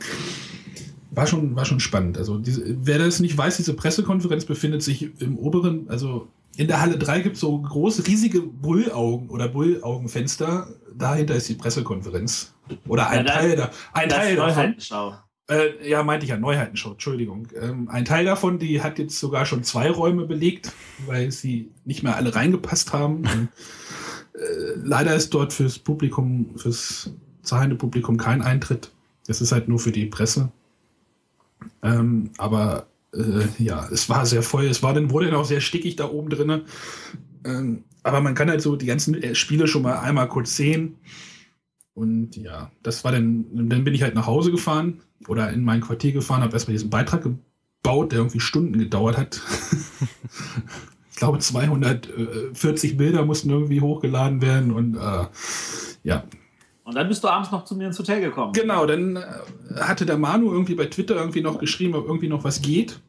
war 1.12 1.28
schon, 1.28 1.56
war 1.56 1.66
schon 1.66 1.80
spannend. 1.80 2.18
Also 2.18 2.38
diese, 2.38 2.64
wer 2.86 3.00
das 3.00 3.20
nicht 3.20 3.38
weiß, 3.38 3.58
diese 3.58 3.74
Pressekonferenz 3.74 4.46
befindet 4.46 4.84
sich 4.84 5.20
im 5.22 5.38
oberen, 5.38 5.90
also 5.90 6.28
in 6.58 6.68
der 6.68 6.82
Halle 6.82 6.98
3 6.98 7.22
gibt 7.22 7.36
es 7.36 7.42
so 7.42 7.58
große, 7.60 8.08
riesige 8.08 8.42
Bullaugen 8.42 9.30
oder 9.30 9.48
Bullaugenfenster. 9.48 10.68
Dahinter 10.96 11.36
ist 11.36 11.48
die 11.50 11.54
Pressekonferenz. 11.54 12.56
Oder 12.88 13.10
ein 13.10 13.26
Ja, 13.26 13.32
Teil 13.34 13.56
da. 13.56 13.72
Ein 13.94 14.10
Teil 14.10 14.36
davon. 14.36 14.76
Äh, 15.50 15.88
ja, 15.88 16.04
meinte 16.04 16.26
ich 16.26 16.30
ja, 16.30 16.38
Neuheitenshow, 16.38 16.92
Entschuldigung. 16.92 17.48
Ähm, 17.60 17.88
ein 17.90 18.04
Teil 18.04 18.26
davon, 18.26 18.60
die 18.60 18.82
hat 18.82 19.00
jetzt 19.00 19.18
sogar 19.18 19.46
schon 19.46 19.64
zwei 19.64 19.90
Räume 19.90 20.26
belegt, 20.26 20.74
weil 21.06 21.32
sie 21.32 21.72
nicht 21.86 22.04
mehr 22.04 22.18
alle 22.18 22.36
reingepasst 22.36 22.92
haben. 22.92 23.18
Und, 23.18 23.50
äh, 24.34 24.74
leider 24.84 25.16
ist 25.16 25.34
dort 25.34 25.54
fürs 25.54 25.80
Publikum, 25.80 26.52
fürs 26.58 27.12
zahlende 27.44 27.78
Publikum 27.78 28.18
kein 28.18 28.42
Eintritt. 28.42 28.92
Es 29.28 29.40
ist 29.40 29.54
halt 29.54 29.70
nur 29.70 29.80
für 29.80 29.92
die 29.92 30.06
Presse. 30.06 30.52
Ähm, 31.82 32.32
aber 32.38 32.88
äh, 33.14 33.46
ja, 33.58 33.88
es 33.90 34.10
war 34.10 34.26
sehr 34.26 34.44
voll. 34.44 34.66
Es 34.66 34.84
war 34.84 34.94
dann, 34.94 35.12
wurde 35.12 35.28
dann 35.28 35.36
auch 35.36 35.46
sehr 35.46 35.62
stickig 35.62 35.96
da 35.96 36.10
oben 36.10 36.30
drin. 36.30 36.64
Ähm, 37.46 37.84
aber 38.04 38.22
man 38.22 38.36
kann 38.36 38.50
halt 38.50 38.62
so 38.62 38.76
die 38.76 38.86
ganzen 38.86 39.22
äh, 39.22 39.34
Spiele 39.34 39.68
schon 39.68 39.82
mal 39.82 40.00
einmal 40.00 40.28
kurz 40.28 40.56
sehen. 40.56 40.98
Und 41.98 42.38
ja, 42.38 42.70
das 42.84 43.04
war 43.04 43.12
dann, 43.12 43.48
dann 43.52 43.84
bin 43.84 43.96
ich 43.96 44.04
halt 44.04 44.14
nach 44.14 44.28
Hause 44.28 44.52
gefahren 44.52 45.00
oder 45.28 45.50
in 45.50 45.64
mein 45.64 45.82
Quartier 45.82 46.12
gefahren, 46.12 46.44
habe 46.44 46.54
erstmal 46.54 46.74
diesen 46.74 46.92
Beitrag 46.92 47.24
gebaut, 47.24 48.12
der 48.12 48.20
irgendwie 48.20 48.40
Stunden 48.40 48.78
gedauert 48.78 49.18
hat. 49.18 49.42
ich 51.12 51.18
glaube, 51.18 51.40
240 51.40 52.98
Bilder 52.98 53.26
mussten 53.26 53.50
irgendwie 53.50 53.82
hochgeladen 53.82 54.44
werden 54.44 54.72
und 54.72 54.96
äh, 54.96 55.26
ja, 56.04 56.24
Und 56.84 56.96
dann 56.96 57.08
bist 57.08 57.24
du 57.24 57.30
abends 57.30 57.50
noch 57.50 57.66
zu 57.66 57.76
mir 57.76 57.88
ins 57.88 57.98
Hotel 57.98 58.22
gekommen. 58.22 58.54
Genau, 58.54 58.86
dann 58.86 59.16
äh, 59.16 59.22
hatte 59.80 60.06
der 60.06 60.20
Manu 60.20 60.52
irgendwie 60.52 60.76
bei 60.76 60.86
Twitter 60.86 61.16
irgendwie 61.16 61.42
noch 61.42 61.58
geschrieben, 61.58 61.96
ob 61.96 62.06
irgendwie 62.06 62.30
noch 62.30 62.44
was 62.44 62.62
geht. 62.62 63.02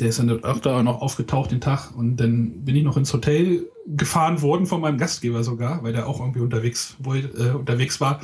Der 0.00 0.08
ist 0.08 0.18
dann 0.18 0.30
öfter 0.30 0.82
noch 0.82 1.02
aufgetaucht 1.02 1.50
den 1.50 1.60
Tag 1.60 1.94
und 1.94 2.16
dann 2.16 2.64
bin 2.64 2.74
ich 2.74 2.84
noch 2.84 2.96
ins 2.96 3.12
Hotel 3.12 3.68
gefahren 3.86 4.40
worden 4.42 4.66
von 4.66 4.80
meinem 4.80 4.98
Gastgeber 4.98 5.44
sogar, 5.44 5.82
weil 5.82 5.92
der 5.92 6.06
auch 6.06 6.20
irgendwie 6.20 6.40
unterwegs, 6.40 6.96
äh, 7.04 7.50
unterwegs 7.50 8.00
war. 8.00 8.20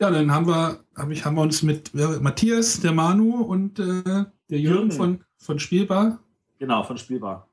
Ja, 0.00 0.10
dann 0.10 0.32
haben 0.32 0.46
wir, 0.46 0.80
hab 0.96 1.10
ich, 1.10 1.24
haben 1.24 1.36
wir 1.36 1.42
uns 1.42 1.62
mit 1.62 1.94
äh, 1.94 2.18
Matthias, 2.20 2.80
der 2.80 2.92
Manu 2.92 3.42
und 3.42 3.78
äh, 3.78 4.02
der 4.04 4.58
Jürgen 4.58 4.90
Jürgen. 4.90 4.92
von, 4.92 5.20
von 5.38 5.58
Spielbar 5.58 6.18
Genau, 6.58 6.82
von 6.82 6.96
Spielbar. 6.96 7.48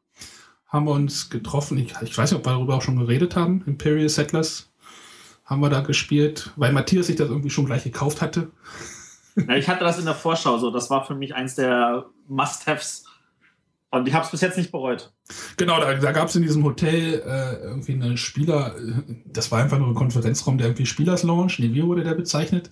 haben 0.67 0.85
wir 0.85 0.91
uns 0.91 1.29
getroffen. 1.29 1.77
Ich, 1.79 1.93
ich 2.01 2.17
weiß 2.17 2.31
nicht, 2.31 2.39
ob 2.39 2.45
wir 2.45 2.53
darüber 2.53 2.75
auch 2.75 2.81
schon 2.81 2.97
geredet 2.97 3.35
haben. 3.35 3.63
Imperial 3.65 4.07
Settlers 4.09 4.71
haben 5.45 5.61
wir 5.61 5.69
da 5.69 5.81
gespielt, 5.81 6.51
weil 6.55 6.71
Matthias 6.73 7.07
sich 7.07 7.15
das 7.15 7.27
irgendwie 7.29 7.49
schon 7.49 7.65
gleich 7.65 7.83
gekauft 7.83 8.21
hatte. 8.21 8.51
Ja, 9.35 9.55
ich 9.55 9.67
hatte 9.67 9.83
das 9.83 9.97
in 9.99 10.05
der 10.05 10.13
Vorschau 10.15 10.57
so. 10.59 10.69
Das 10.69 10.89
war 10.89 11.05
für 11.05 11.15
mich 11.15 11.33
eins 11.33 11.55
der 11.55 12.05
Must-Haves. 12.27 13.05
Und 13.91 14.07
ich 14.07 14.13
habe 14.13 14.23
es 14.23 14.31
bis 14.31 14.41
jetzt 14.41 14.57
nicht 14.57 14.71
bereut. 14.71 15.11
Genau, 15.57 15.79
da, 15.79 15.95
da 15.95 16.11
gab 16.11 16.27
es 16.27 16.35
in 16.35 16.43
diesem 16.43 16.63
Hotel 16.63 17.23
äh, 17.25 17.63
irgendwie 17.63 17.93
eine 17.93 18.17
Spieler, 18.17 18.75
äh, 18.77 19.15
das 19.25 19.51
war 19.51 19.63
einfach 19.63 19.79
nur 19.79 19.87
ein 19.87 19.95
Konferenzraum, 19.95 20.57
der 20.59 20.67
irgendwie 20.67 20.85
Spielers 20.85 21.23
Lounge, 21.23 21.53
nee, 21.57 21.73
wie 21.73 21.83
wurde 21.83 22.03
der 22.03 22.13
bezeichnet? 22.13 22.69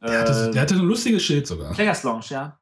Der, 0.00 0.20
hatte, 0.20 0.48
Äh, 0.48 0.52
der 0.52 0.62
hatte 0.62 0.74
ein 0.74 0.80
lustiges 0.80 1.22
Schild 1.24 1.46
sogar. 1.46 1.72
Players 1.72 2.04
Lounge, 2.04 2.26
ja. 2.28 2.58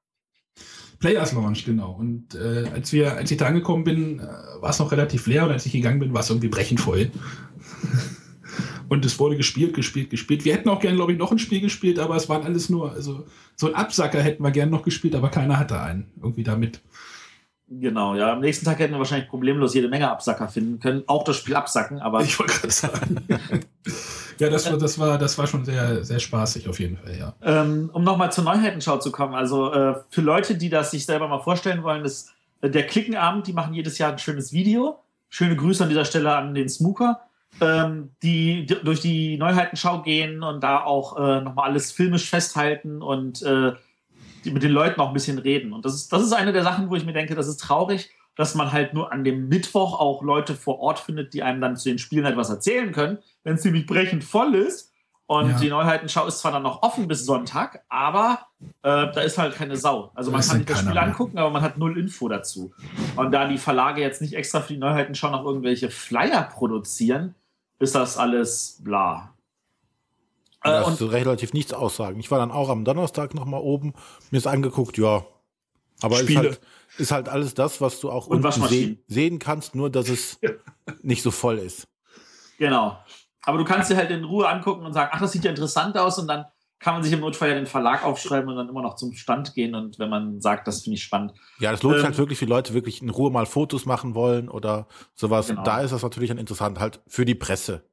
Players 1.00 1.32
Lounge, 1.32 1.58
genau. 1.66 1.92
Und 1.92 2.34
äh, 2.34 2.68
als, 2.72 2.92
wir, 2.92 3.16
als 3.16 3.30
ich 3.30 3.36
da 3.36 3.46
angekommen 3.46 3.84
bin, 3.84 4.20
äh, 4.20 4.22
war 4.60 4.70
es 4.70 4.78
noch 4.78 4.92
relativ 4.92 5.26
leer 5.26 5.44
und 5.44 5.50
als 5.50 5.66
ich 5.66 5.72
gegangen 5.72 5.98
bin, 5.98 6.14
war 6.14 6.20
es 6.20 6.30
irgendwie 6.30 6.48
brechend 6.48 6.80
voll. 6.80 7.10
Und 8.92 9.06
es 9.06 9.18
wurde 9.18 9.38
gespielt, 9.38 9.72
gespielt, 9.72 10.10
gespielt. 10.10 10.44
Wir 10.44 10.52
hätten 10.52 10.68
auch 10.68 10.78
gern, 10.78 10.96
glaube 10.96 11.12
ich, 11.12 11.18
noch 11.18 11.32
ein 11.32 11.38
Spiel 11.38 11.62
gespielt, 11.62 11.98
aber 11.98 12.14
es 12.14 12.28
waren 12.28 12.42
alles 12.42 12.68
nur, 12.68 12.92
also 12.92 13.24
so 13.56 13.68
ein 13.68 13.74
Absacker 13.74 14.20
hätten 14.20 14.42
wir 14.42 14.50
gern 14.50 14.68
noch 14.68 14.82
gespielt, 14.82 15.14
aber 15.14 15.30
keiner 15.30 15.58
hatte 15.58 15.80
einen 15.80 16.12
irgendwie 16.22 16.42
damit. 16.42 16.82
Genau, 17.68 18.14
ja. 18.14 18.34
Am 18.34 18.40
nächsten 18.40 18.66
Tag 18.66 18.80
hätten 18.80 18.92
wir 18.92 18.98
wahrscheinlich 18.98 19.30
problemlos 19.30 19.72
jede 19.72 19.88
Menge 19.88 20.10
Absacker 20.10 20.46
finden 20.46 20.78
können. 20.78 21.04
Auch 21.06 21.24
das 21.24 21.38
Spiel 21.38 21.56
absacken, 21.56 22.00
aber 22.00 22.20
Ich 22.20 22.38
wollte 22.38 22.52
gerade 22.52 22.70
sagen. 22.70 23.16
ja, 24.38 24.50
das 24.50 24.70
war, 24.70 24.76
das, 24.76 24.98
war, 24.98 25.16
das 25.16 25.38
war 25.38 25.46
schon 25.46 25.64
sehr, 25.64 26.04
sehr 26.04 26.18
spaßig 26.18 26.68
auf 26.68 26.78
jeden 26.78 26.98
Fall, 26.98 27.16
ja. 27.16 27.32
Ähm, 27.40 27.88
um 27.94 28.04
nochmal 28.04 28.30
zur 28.30 28.44
Neuheitenschau 28.44 28.98
zu 28.98 29.10
kommen, 29.10 29.34
also 29.34 29.72
äh, 29.72 29.94
für 30.10 30.20
Leute, 30.20 30.54
die 30.54 30.68
das 30.68 30.90
sich 30.90 31.06
selber 31.06 31.28
mal 31.28 31.40
vorstellen 31.40 31.82
wollen, 31.82 32.04
ist 32.04 32.34
äh, 32.60 32.68
der 32.68 32.86
Klickenabend, 32.86 33.46
die 33.46 33.54
machen 33.54 33.72
jedes 33.72 33.96
Jahr 33.96 34.12
ein 34.12 34.18
schönes 34.18 34.52
Video. 34.52 34.98
Schöne 35.30 35.56
Grüße 35.56 35.82
an 35.82 35.88
dieser 35.88 36.04
Stelle 36.04 36.36
an 36.36 36.54
den 36.54 36.68
Smooker, 36.68 37.22
die 38.22 38.66
d- 38.66 38.78
durch 38.82 39.00
die 39.00 39.36
Neuheitenschau 39.36 40.02
gehen 40.02 40.42
und 40.42 40.62
da 40.62 40.82
auch 40.84 41.16
äh, 41.18 41.40
nochmal 41.40 41.70
alles 41.70 41.92
filmisch 41.92 42.28
festhalten 42.28 43.02
und 43.02 43.42
äh, 43.42 43.72
die 44.44 44.50
mit 44.50 44.62
den 44.62 44.72
Leuten 44.72 45.00
auch 45.00 45.08
ein 45.08 45.14
bisschen 45.14 45.38
reden. 45.38 45.72
Und 45.72 45.84
das 45.84 45.94
ist, 45.94 46.12
das 46.12 46.22
ist 46.22 46.32
eine 46.32 46.52
der 46.52 46.64
Sachen, 46.64 46.90
wo 46.90 46.96
ich 46.96 47.04
mir 47.04 47.12
denke, 47.12 47.34
das 47.34 47.46
ist 47.48 47.58
traurig, 47.58 48.10
dass 48.34 48.54
man 48.54 48.72
halt 48.72 48.94
nur 48.94 49.12
an 49.12 49.24
dem 49.24 49.48
Mittwoch 49.48 50.00
auch 50.00 50.22
Leute 50.22 50.54
vor 50.54 50.80
Ort 50.80 50.98
findet, 50.98 51.34
die 51.34 51.42
einem 51.42 51.60
dann 51.60 51.76
zu 51.76 51.88
den 51.90 51.98
Spielen 51.98 52.24
etwas 52.24 52.50
erzählen 52.50 52.90
können, 52.92 53.18
wenn 53.44 53.54
es 53.54 53.64
nämlich 53.64 53.86
brechend 53.86 54.24
voll 54.24 54.54
ist. 54.54 54.90
Und 55.26 55.50
Ja. 55.50 55.58
die 55.58 55.68
Neuheitenschau 55.68 56.26
ist 56.26 56.40
zwar 56.40 56.52
dann 56.52 56.64
noch 56.64 56.82
offen 56.82 57.06
bis 57.08 57.24
Sonntag, 57.24 57.84
aber 57.88 58.40
äh, 58.82 59.06
da 59.12 59.20
ist 59.20 59.38
halt 59.38 59.54
keine 59.54 59.76
Sau. 59.76 60.10
Also 60.14 60.30
man 60.30 60.40
ist 60.40 60.48
kann 60.48 60.58
dann 60.58 60.66
sich 60.66 60.74
das 60.74 60.80
Spiel 60.80 60.94
mehr. 60.94 61.02
angucken, 61.04 61.38
aber 61.38 61.50
man 61.50 61.62
hat 61.62 61.78
null 61.78 61.96
Info 61.96 62.28
dazu. 62.28 62.72
Und 63.16 63.30
da 63.32 63.46
die 63.46 63.56
Verlage 63.58 64.00
jetzt 64.02 64.20
nicht 64.20 64.34
extra 64.34 64.60
für 64.60 64.72
die 64.72 64.78
Neuheitenschau 64.80 65.30
noch 65.30 65.44
irgendwelche 65.44 65.90
Flyer 65.90 66.42
produzieren, 66.42 67.34
ist 67.82 67.94
das 67.94 68.16
alles 68.16 68.78
bla. 68.80 69.34
Äh, 70.62 70.70
Da 70.70 70.82
und 70.82 71.00
du 71.00 71.06
relativ 71.06 71.52
nichts 71.52 71.72
aussagen. 71.72 72.20
Ich 72.20 72.30
war 72.30 72.38
dann 72.38 72.52
auch 72.52 72.68
am 72.68 72.84
Donnerstag 72.84 73.34
noch 73.34 73.44
mal 73.44 73.58
oben, 73.58 73.94
mir 74.30 74.38
ist 74.38 74.46
angeguckt, 74.46 74.96
ja. 74.98 75.24
Aber 76.00 76.16
ist 76.16 76.22
Spiele. 76.22 76.40
halt, 76.40 76.60
ist 76.98 77.10
halt 77.10 77.28
alles 77.28 77.54
das, 77.54 77.80
was 77.80 78.00
du 78.00 78.10
auch 78.10 78.28
Und 78.28 78.50
sehen, 78.52 79.02
sehen 79.08 79.38
kannst, 79.38 79.74
nur 79.74 79.90
dass 79.90 80.08
es 80.08 80.38
nicht 81.02 81.22
so 81.22 81.30
voll 81.30 81.58
ist. 81.58 81.88
Genau. 82.58 82.96
Aber 83.44 83.58
du 83.58 83.64
kannst 83.64 83.90
dir 83.90 83.96
halt 83.96 84.10
in 84.10 84.24
Ruhe 84.24 84.48
angucken 84.48 84.86
und 84.86 84.92
sagen, 84.92 85.10
ach, 85.12 85.20
das 85.20 85.32
sieht 85.32 85.44
ja 85.44 85.50
interessant 85.50 85.98
aus 85.98 86.18
und 86.18 86.28
dann 86.28 86.44
kann 86.82 86.94
man 86.94 87.02
sich 87.02 87.12
im 87.12 87.20
Notfall 87.20 87.48
ja 87.50 87.54
den 87.54 87.66
Verlag 87.66 88.04
aufschreiben 88.04 88.50
und 88.50 88.56
dann 88.56 88.68
immer 88.68 88.82
noch 88.82 88.96
zum 88.96 89.12
Stand 89.12 89.54
gehen 89.54 89.74
und 89.74 89.98
wenn 89.98 90.10
man 90.10 90.40
sagt, 90.40 90.66
das 90.66 90.82
finde 90.82 90.96
ich 90.96 91.04
spannend. 91.04 91.32
Ja, 91.60 91.70
das 91.70 91.82
lohnt 91.82 91.94
sich 91.94 92.02
Ähm, 92.02 92.08
halt 92.08 92.18
wirklich 92.18 92.38
für 92.38 92.44
Leute, 92.44 92.74
wirklich 92.74 93.00
in 93.00 93.08
Ruhe 93.08 93.30
mal 93.30 93.46
Fotos 93.46 93.86
machen 93.86 94.14
wollen 94.14 94.48
oder 94.48 94.88
sowas. 95.14 95.46
Genau. 95.46 95.62
Da 95.62 95.80
ist 95.80 95.92
das 95.92 96.02
natürlich 96.02 96.28
dann 96.28 96.38
interessant, 96.38 96.80
halt 96.80 97.00
für 97.06 97.24
die 97.24 97.36
Presse. 97.36 97.84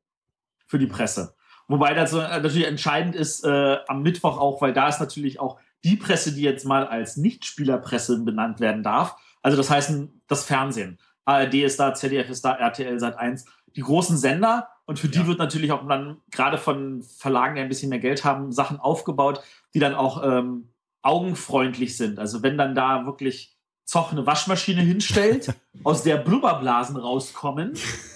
für 0.66 0.80
die 0.80 0.88
Presse. 0.88 1.36
Wobei 1.68 1.94
das 1.94 2.14
natürlich 2.14 2.66
entscheidend 2.66 3.16
ist 3.16 3.44
äh, 3.44 3.78
am 3.88 4.02
Mittwoch 4.02 4.38
auch, 4.40 4.62
weil 4.62 4.74
da 4.74 4.88
ist 4.88 5.00
natürlich 5.00 5.40
auch 5.40 5.60
die 5.84 5.96
Presse, 5.96 6.34
die 6.34 6.42
jetzt 6.42 6.66
mal 6.66 6.88
als 6.88 7.16
Nichtspielerpresse 7.18 8.20
benannt 8.24 8.60
werden 8.60 8.84
darf. 8.84 9.16
Also 9.42 9.56
das 9.56 9.70
heißt 9.70 9.94
das 10.28 10.46
Fernsehen. 10.46 11.00
ARD 11.26 11.54
ist 11.56 11.80
da, 11.80 11.94
ZDF 11.94 12.30
ist 12.30 12.44
da, 12.44 12.54
RTL 12.54 13.00
Sat 13.00 13.18
1, 13.18 13.46
die 13.76 13.82
großen 13.82 14.18
Sender. 14.18 14.68
Und 14.90 14.98
für 14.98 15.08
die 15.08 15.20
Ja. 15.20 15.28
wird 15.28 15.38
natürlich 15.38 15.72
auch 15.72 15.88
dann 15.88 16.18
gerade 16.32 16.58
von 16.58 17.04
Verlagen, 17.04 17.54
die 17.54 17.62
ein 17.62 17.70
bisschen 17.70 17.90
mehr 17.90 18.00
Geld 18.00 18.26
haben, 18.26 18.52
Sachen 18.52 18.80
aufgebaut, 18.80 19.44
die 19.76 19.80
dann 19.80 19.94
auch 19.94 20.24
ähm, 20.24 20.70
augenfreundlich 21.04 21.96
sind. 21.96 22.18
Also 22.18 22.42
wenn 22.42 22.58
dann 22.58 22.74
da 22.74 23.06
wirklich 23.06 23.56
Zoch 23.86 24.12
eine 24.12 24.26
Waschmaschine 24.26 24.82
hinstellt, 24.82 25.54
aus 25.84 26.02
der 26.02 26.18
Blubberblasen 26.18 26.98
rauskommen, 26.98 27.74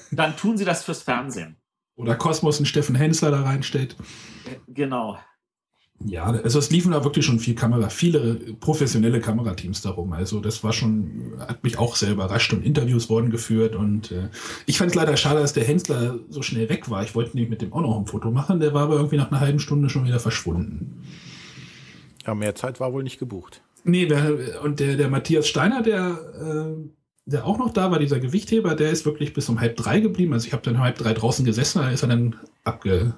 dann 0.10 0.36
tun 0.36 0.58
sie 0.58 0.66
das 0.66 0.84
fürs 0.84 1.04
Fernsehen. 1.04 1.58
Oder 1.96 2.16
Kosmos 2.16 2.58
und 2.58 2.66
Steffen 2.66 2.96
Hensler 2.96 3.30
da 3.30 3.44
reinstellt. 3.44 3.96
Genau. 4.68 5.20
Ja, 6.06 6.26
also 6.26 6.60
es 6.60 6.70
liefen 6.70 6.92
da 6.92 7.04
wirklich 7.04 7.26
schon 7.26 7.40
viel 7.40 7.56
Kamera, 7.56 7.90
viele 7.90 8.36
professionelle 8.60 9.22
Kamerateams 9.22 9.82
darum. 9.82 10.14
Also 10.14 10.40
das 10.40 10.64
war 10.64 10.74
schon, 10.74 11.34
hat 11.40 11.64
mich 11.64 11.80
auch 11.80 11.96
sehr 11.96 12.12
überrascht 12.12 12.52
und 12.54 12.66
Interviews 12.66 13.10
wurden 13.10 13.30
geführt 13.30 13.76
und 13.76 14.12
äh, 14.12 14.30
ich 14.66 14.78
fand 14.78 14.92
es 14.92 14.96
leider 14.96 15.16
schade, 15.16 15.40
dass 15.40 15.54
der 15.54 15.64
Hensler 15.64 16.20
so 16.30 16.42
schnell 16.42 16.70
weg 16.70 16.90
war. 16.90 17.04
Ich 17.04 17.16
wollte 17.16 17.36
nämlich 17.36 17.50
mit 17.50 17.62
dem 17.62 17.72
auch 17.74 17.82
noch 17.82 17.98
ein 17.98 18.06
Foto 18.06 18.32
machen, 18.32 18.60
der 18.60 18.74
war 18.74 18.84
aber 18.84 18.96
irgendwie 18.96 19.18
nach 19.18 19.32
einer 19.32 19.40
halben 19.40 19.60
Stunde 19.60 19.90
schon 19.90 20.06
wieder 20.06 20.20
verschwunden. 20.20 21.04
Ja, 22.26 22.36
mehr 22.36 22.56
Zeit 22.56 22.80
war 22.80 22.94
wohl 22.94 23.04
nicht 23.04 23.20
gebucht. 23.20 23.62
Nee, 23.84 24.10
wer, 24.10 24.62
und 24.64 24.80
der, 24.80 24.96
der 24.96 25.10
Matthias 25.10 25.48
Steiner, 25.48 25.82
der, 25.82 26.18
äh, 26.40 26.90
der 27.26 27.46
auch 27.46 27.58
noch 27.58 27.72
da 27.72 27.92
war, 27.92 28.00
dieser 28.00 28.20
Gewichtheber, 28.20 28.76
der 28.76 28.92
ist 28.92 29.06
wirklich 29.06 29.34
bis 29.34 29.50
um 29.50 29.60
halb 29.60 29.76
drei 29.76 30.00
geblieben. 30.00 30.34
Also 30.34 30.48
ich 30.48 30.54
habe 30.54 30.64
dann 30.64 30.80
halb 30.80 30.98
drei 30.98 31.14
draußen 31.14 31.46
gesessen, 31.46 31.80
da 31.82 31.90
ist 31.90 32.02
er 32.02 32.10
dann 32.10 32.36
abge, 32.64 33.14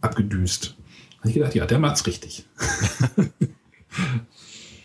abgedüst. 0.00 0.76
Habe 1.26 1.30
ich 1.30 1.34
gedacht, 1.34 1.54
ja, 1.56 1.66
der 1.66 1.78
macht's 1.80 2.06
richtig. 2.06 2.46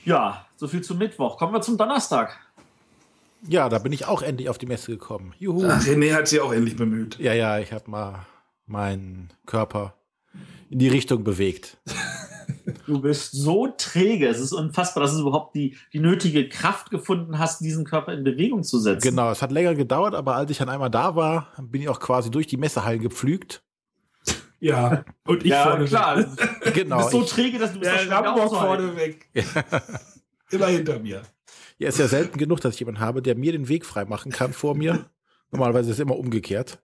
Ja, 0.04 0.48
so 0.56 0.68
viel 0.68 0.82
zum 0.82 0.98
Mittwoch. 0.98 1.38
Kommen 1.38 1.54
wir 1.54 1.62
zum 1.62 1.78
Donnerstag. 1.78 2.40
Ja, 3.48 3.70
da 3.70 3.78
bin 3.80 3.92
ich 3.92 4.06
auch 4.08 4.22
endlich 4.22 4.50
auf 4.50 4.58
die 4.58 4.66
Messe 4.66 4.92
gekommen. 4.92 5.34
Juhu. 5.38 5.68
Ach, 5.68 5.84
René 5.84 6.14
hat 6.14 6.28
sich 6.28 6.40
auch 6.42 6.52
endlich 6.52 6.76
bemüht. 6.76 7.20
Ja, 7.20 7.34
ja, 7.34 7.60
ich 7.60 7.72
habe 7.72 7.90
mal 7.90 8.26
meinen 8.66 9.30
Körper 9.46 9.96
in 10.70 10.80
die 10.80 10.88
Richtung 10.88 11.24
bewegt. 11.24 11.78
Du 12.86 13.02
bist 13.02 13.32
so 13.32 13.68
träge. 13.78 14.28
Es 14.28 14.40
ist 14.40 14.52
unfassbar, 14.52 15.04
dass 15.04 15.14
du 15.14 15.22
überhaupt 15.22 15.56
die, 15.56 15.78
die 15.94 16.00
nötige 16.00 16.50
Kraft 16.50 16.90
gefunden 16.90 17.40
hast, 17.40 17.62
diesen 17.62 17.86
Körper 17.86 18.14
in 18.14 18.24
Bewegung 18.24 18.64
zu 18.64 18.80
setzen. 18.80 19.10
Genau, 19.10 19.32
es 19.32 19.42
hat 19.42 19.52
länger 19.52 19.74
gedauert, 19.74 20.14
aber 20.14 20.36
als 20.36 20.52
ich 20.52 20.58
dann 20.58 20.70
einmal 20.70 20.90
da 20.90 21.16
war, 21.16 21.48
bin 21.60 21.82
ich 21.82 21.90
auch 21.90 22.00
quasi 22.00 22.30
durch 22.30 22.48
die 22.48 22.58
Messehallen 22.58 23.02
gepflügt. 23.02 23.64
Ja, 24.62 25.04
und 25.26 25.44
ich 25.44 25.50
ja, 25.52 25.64
vorne 25.64 25.86
klar. 25.86 26.18
weg. 26.18 26.28
Du 26.64 26.72
Genau. 26.74 26.98
bist 26.98 27.10
so 27.12 27.24
träge, 27.24 27.58
dass 27.58 27.74
du 27.74 27.80
bist 27.80 27.92
schwer 27.92 28.12
Rambock 28.12 28.50
vorne 28.50 28.96
weg. 28.96 29.28
Immer 30.52 30.68
hinter 30.68 31.00
mir. 31.00 31.24
Ja, 31.80 31.90
ist 31.90 31.98
ja 31.98 32.08
selten 32.08 32.38
genug, 32.38 32.62
dass 32.62 32.76
ich 32.76 32.80
jemanden 32.80 33.02
habe, 33.02 33.22
der 33.24 33.36
mir 33.36 33.52
den 33.54 33.68
Weg 33.68 33.86
frei 33.86 34.06
machen 34.06 34.32
kann 34.32 34.54
vor 34.54 34.76
mir. 34.76 35.10
Normalerweise 35.52 35.90
ist 35.90 35.96
es 35.96 36.00
immer 36.00 36.16
umgekehrt. 36.18 36.80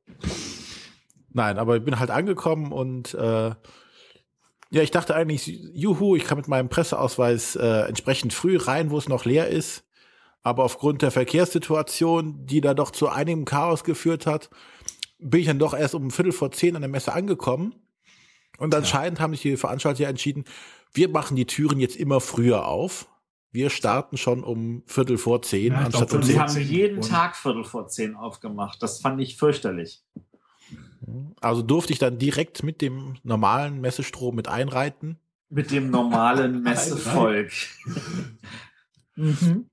Nein, 1.31 1.59
aber 1.59 1.77
ich 1.77 1.83
bin 1.83 1.99
halt 1.99 2.09
angekommen 2.09 2.71
und 2.71 3.13
äh, 3.13 3.49
ja, 3.49 4.81
ich 4.81 4.91
dachte 4.91 5.15
eigentlich, 5.15 5.47
juhu, 5.73 6.15
ich 6.15 6.25
kann 6.25 6.37
mit 6.37 6.47
meinem 6.47 6.67
Presseausweis 6.69 7.55
äh, 7.55 7.81
entsprechend 7.87 8.33
früh 8.33 8.57
rein, 8.57 8.89
wo 8.89 8.97
es 8.97 9.07
noch 9.07 9.23
leer 9.23 9.47
ist. 9.49 9.83
Aber 10.41 10.63
aufgrund 10.63 11.01
der 11.03 11.11
Verkehrssituation, 11.11 12.45
die 12.45 12.59
da 12.61 12.73
doch 12.73 12.91
zu 12.91 13.07
einigem 13.07 13.45
Chaos 13.45 13.83
geführt 13.83 14.25
hat, 14.25 14.49
bin 15.19 15.41
ich 15.41 15.47
dann 15.47 15.59
doch 15.59 15.73
erst 15.73 15.95
um 15.95 16.11
Viertel 16.11 16.31
vor 16.31 16.51
zehn 16.51 16.75
an 16.75 16.81
der 16.81 16.89
Messe 16.89 17.13
angekommen. 17.13 17.75
Und 18.57 18.73
anscheinend 18.73 19.19
haben 19.19 19.33
sich 19.33 19.41
die 19.41 19.57
Veranstalter 19.57 20.03
ja 20.03 20.09
entschieden, 20.09 20.45
wir 20.93 21.09
machen 21.09 21.35
die 21.35 21.45
Türen 21.45 21.79
jetzt 21.79 21.95
immer 21.95 22.19
früher 22.19 22.65
auf. 22.65 23.07
Wir 23.51 23.69
starten 23.69 24.17
schon 24.17 24.43
um 24.43 24.83
Viertel 24.85 25.17
vor 25.17 25.41
zehn, 25.41 25.73
Ja, 25.73 25.79
anstatt 25.79 26.09
glaub, 26.09 26.11
um 26.11 26.17
Und 26.17 26.23
sie 26.23 26.39
haben 26.39 26.49
10 26.49 26.67
jeden 26.67 27.01
Tag 27.01 27.35
Viertel 27.35 27.63
vor 27.63 27.87
zehn 27.87 28.15
aufgemacht. 28.15 28.81
Das 28.81 28.99
fand 28.99 29.21
ich 29.21 29.37
fürchterlich. 29.37 30.03
Also 31.39 31.61
durfte 31.61 31.93
ich 31.93 31.99
dann 31.99 32.17
direkt 32.17 32.63
mit 32.63 32.81
dem 32.81 33.15
normalen 33.23 33.79
Messestrom 33.79 34.35
mit 34.35 34.47
einreiten. 34.47 35.17
Mit 35.49 35.71
dem 35.71 35.89
normalen 35.89 36.61
Messevolk. 36.63 37.51
mhm. 39.15 39.69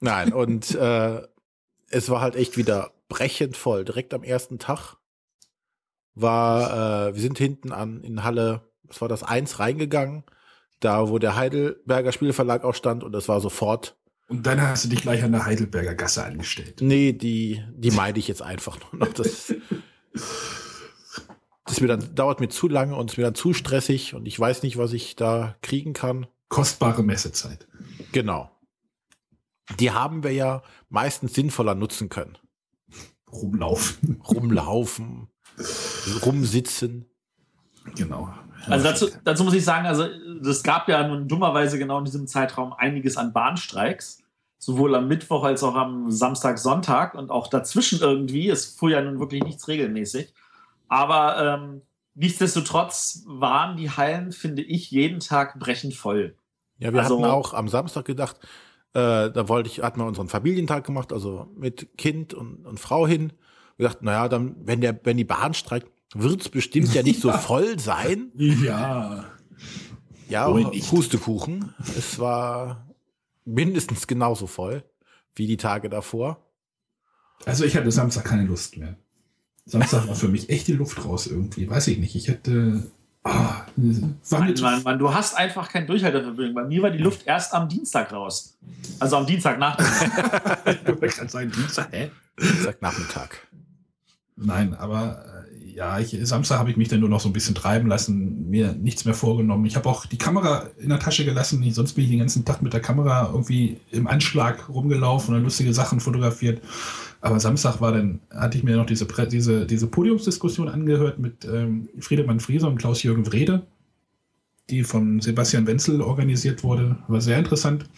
Nein, 0.00 0.32
und 0.32 0.74
äh, 0.74 1.22
es 1.90 2.10
war 2.10 2.20
halt 2.20 2.36
echt 2.36 2.56
wieder 2.56 2.92
brechend 3.08 3.56
voll. 3.56 3.84
Direkt 3.84 4.14
am 4.14 4.22
ersten 4.22 4.58
Tag 4.58 4.96
war, 6.14 7.08
äh, 7.08 7.14
wir 7.14 7.22
sind 7.22 7.38
hinten 7.38 7.72
an 7.72 8.02
in 8.02 8.24
Halle, 8.24 8.62
was 8.84 9.00
war 9.00 9.08
das, 9.08 9.22
eins 9.22 9.58
reingegangen, 9.58 10.24
da 10.80 11.08
wo 11.08 11.18
der 11.18 11.36
Heidelberger 11.36 12.12
Spielverlag 12.12 12.64
auch 12.64 12.74
stand 12.74 13.04
und 13.04 13.14
es 13.14 13.28
war 13.28 13.40
sofort, 13.40 13.96
Und 14.28 14.46
dann 14.46 14.60
hast 14.60 14.84
du 14.84 14.88
dich 14.88 15.02
gleich 15.02 15.22
an 15.22 15.32
der 15.32 15.44
Heidelberger 15.44 15.94
Gasse 15.94 16.24
angestellt. 16.24 16.80
nee, 16.80 17.12
die, 17.12 17.62
die 17.74 17.90
meide 17.90 18.18
ich 18.18 18.28
jetzt 18.28 18.42
einfach 18.42 18.78
nur 18.80 19.06
noch. 19.06 19.12
Das, 19.14 19.54
das 21.64 21.80
mir 21.80 21.88
dann, 21.88 22.14
dauert 22.14 22.40
mir 22.40 22.48
zu 22.48 22.68
lange 22.68 22.96
und 22.96 23.10
ist 23.10 23.18
mir 23.18 23.24
dann 23.24 23.34
zu 23.34 23.52
stressig 23.52 24.14
und 24.14 24.26
ich 24.26 24.38
weiß 24.38 24.62
nicht, 24.62 24.78
was 24.78 24.92
ich 24.92 25.16
da 25.16 25.56
kriegen 25.62 25.92
kann. 25.92 26.26
Kostbare 26.48 27.02
Messezeit. 27.02 27.66
Genau. 28.12 28.50
Die 29.80 29.90
haben 29.90 30.22
wir 30.22 30.32
ja 30.32 30.62
meistens 30.88 31.34
sinnvoller 31.34 31.74
nutzen 31.74 32.08
können. 32.08 32.38
Rumlaufen. 33.40 34.20
Rumlaufen, 34.28 35.28
rumsitzen. 36.24 37.06
genau. 37.94 38.32
Also 38.68 38.84
dazu, 38.84 39.08
dazu 39.24 39.44
muss 39.44 39.54
ich 39.54 39.64
sagen, 39.64 39.86
also 39.86 40.04
es 40.48 40.62
gab 40.62 40.88
ja 40.88 41.06
nun 41.06 41.28
dummerweise 41.28 41.78
genau 41.78 41.98
in 41.98 42.04
diesem 42.04 42.26
Zeitraum 42.26 42.72
einiges 42.72 43.16
an 43.16 43.32
Bahnstreiks, 43.32 44.22
sowohl 44.58 44.94
am 44.96 45.06
Mittwoch 45.06 45.44
als 45.44 45.62
auch 45.62 45.76
am 45.76 46.10
Samstag, 46.10 46.58
Sonntag 46.58 47.14
und 47.14 47.30
auch 47.30 47.46
dazwischen 47.48 48.00
irgendwie. 48.00 48.48
Es 48.48 48.66
fuhr 48.66 48.90
ja 48.90 49.00
nun 49.02 49.20
wirklich 49.20 49.44
nichts 49.44 49.68
regelmäßig. 49.68 50.34
Aber 50.88 51.38
ähm, 51.60 51.82
nichtsdestotrotz 52.14 53.22
waren 53.26 53.76
die 53.76 53.90
Hallen, 53.90 54.32
finde 54.32 54.62
ich, 54.62 54.90
jeden 54.90 55.20
Tag 55.20 55.58
brechend 55.60 55.94
voll. 55.94 56.34
Ja, 56.78 56.92
wir 56.92 57.02
Also- 57.02 57.16
hatten 57.20 57.30
auch 57.30 57.54
am 57.54 57.68
Samstag 57.68 58.04
gedacht, 58.04 58.36
äh, 58.96 59.30
da 59.30 59.48
wollte 59.48 59.68
ich, 59.68 59.82
hatten 59.82 60.00
wir 60.00 60.06
unseren 60.06 60.28
Familientag 60.28 60.84
gemacht, 60.84 61.12
also 61.12 61.48
mit 61.54 61.98
Kind 61.98 62.32
und, 62.32 62.64
und 62.64 62.80
Frau 62.80 63.06
hin. 63.06 63.34
Wir 63.76 63.88
dachten, 63.88 64.06
naja, 64.06 64.26
dann, 64.28 64.56
wenn 64.64 64.80
der, 64.80 64.98
wenn 65.04 65.18
die 65.18 65.24
Bahn 65.24 65.52
streikt, 65.52 65.90
wird 66.14 66.40
es 66.40 66.48
bestimmt 66.48 66.94
ja 66.94 67.02
nicht 67.02 67.20
so 67.20 67.30
voll 67.32 67.78
sein. 67.78 68.32
Ja. 68.36 69.26
Ja. 70.30 70.48
Pustekuchen. 70.88 71.74
Es 71.96 72.18
war 72.18 72.90
mindestens 73.44 74.06
genauso 74.06 74.46
voll 74.46 74.82
wie 75.34 75.46
die 75.46 75.58
Tage 75.58 75.90
davor. 75.90 76.42
Also 77.44 77.64
ich 77.64 77.76
hatte 77.76 77.92
Samstag 77.92 78.24
keine 78.24 78.44
Lust 78.44 78.78
mehr. 78.78 78.96
Samstag 79.66 80.08
war 80.08 80.14
für 80.14 80.28
mich 80.28 80.48
echt 80.48 80.68
die 80.68 80.72
Luft 80.72 81.04
raus 81.04 81.26
irgendwie. 81.26 81.68
Weiß 81.68 81.86
ich 81.88 81.98
nicht. 81.98 82.16
Ich 82.16 82.28
hätte. 82.28 82.90
Ah, 83.26 83.66
Mann, 83.76 84.54
Mann, 84.60 84.82
Mann, 84.84 84.98
du 84.98 85.12
hast 85.12 85.36
einfach 85.36 85.68
kein 85.68 85.86
Durchhaltevermögen. 85.86 86.54
Bei 86.54 86.64
mir 86.64 86.82
war 86.82 86.90
die 86.90 86.98
Luft 86.98 87.26
erst 87.26 87.52
am 87.52 87.68
Dienstag 87.68 88.12
raus. 88.12 88.56
Also 89.00 89.16
am 89.16 89.26
Dienstag 89.26 89.58
nach. 89.58 89.78
Ich 89.78 90.86
wollte 91.00 91.28
sagen, 91.28 91.50
Dienstag, 91.50 91.88
hä? 91.90 92.10
Dienstagnachmittag. 92.40 93.30
Nein, 94.36 94.74
aber 94.74 95.24
äh, 95.50 95.74
ja, 95.74 95.98
ich, 95.98 96.16
Samstag 96.22 96.58
habe 96.58 96.70
ich 96.70 96.76
mich 96.76 96.88
dann 96.88 97.00
nur 97.00 97.08
noch 97.08 97.20
so 97.20 97.28
ein 97.28 97.32
bisschen 97.32 97.54
treiben 97.54 97.88
lassen, 97.88 98.48
mir 98.48 98.72
nichts 98.72 99.04
mehr 99.04 99.14
vorgenommen. 99.14 99.66
Ich 99.66 99.76
habe 99.76 99.88
auch 99.88 100.06
die 100.06 100.18
Kamera 100.18 100.68
in 100.78 100.90
der 100.90 100.98
Tasche 100.98 101.24
gelassen. 101.24 101.62
Ich, 101.62 101.74
sonst 101.74 101.94
bin 101.94 102.04
ich 102.04 102.10
den 102.10 102.20
ganzen 102.20 102.44
Tag 102.44 102.62
mit 102.62 102.72
der 102.72 102.80
Kamera 102.80 103.30
irgendwie 103.32 103.80
im 103.90 104.06
Anschlag 104.06 104.68
rumgelaufen 104.68 105.34
und 105.34 105.42
lustige 105.42 105.74
Sachen 105.74 106.00
fotografiert. 106.00 106.62
Aber 107.20 107.40
Samstag 107.40 107.80
war 107.80 107.92
dann, 107.92 108.20
hatte 108.30 108.58
ich 108.58 108.64
mir 108.64 108.76
noch 108.76 108.86
diese, 108.86 109.06
diese, 109.06 109.66
diese 109.66 109.86
Podiumsdiskussion 109.86 110.68
angehört 110.68 111.18
mit 111.18 111.44
ähm, 111.44 111.88
Friedemann 111.98 112.40
Frieser 112.40 112.68
und 112.68 112.78
Klaus-Jürgen 112.78 113.30
Wrede, 113.32 113.66
die 114.70 114.84
von 114.84 115.20
Sebastian 115.20 115.66
Wenzel 115.66 116.00
organisiert 116.00 116.62
wurde. 116.62 116.98
War 117.08 117.20
sehr 117.20 117.38
interessant. 117.38 117.88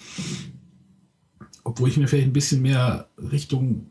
Obwohl 1.65 1.89
ich 1.89 1.97
mir 1.97 2.09
vielleicht 2.09 2.29
ein 2.29 2.33
bisschen 2.33 2.63
mehr 2.63 3.09
Richtung 3.19 3.91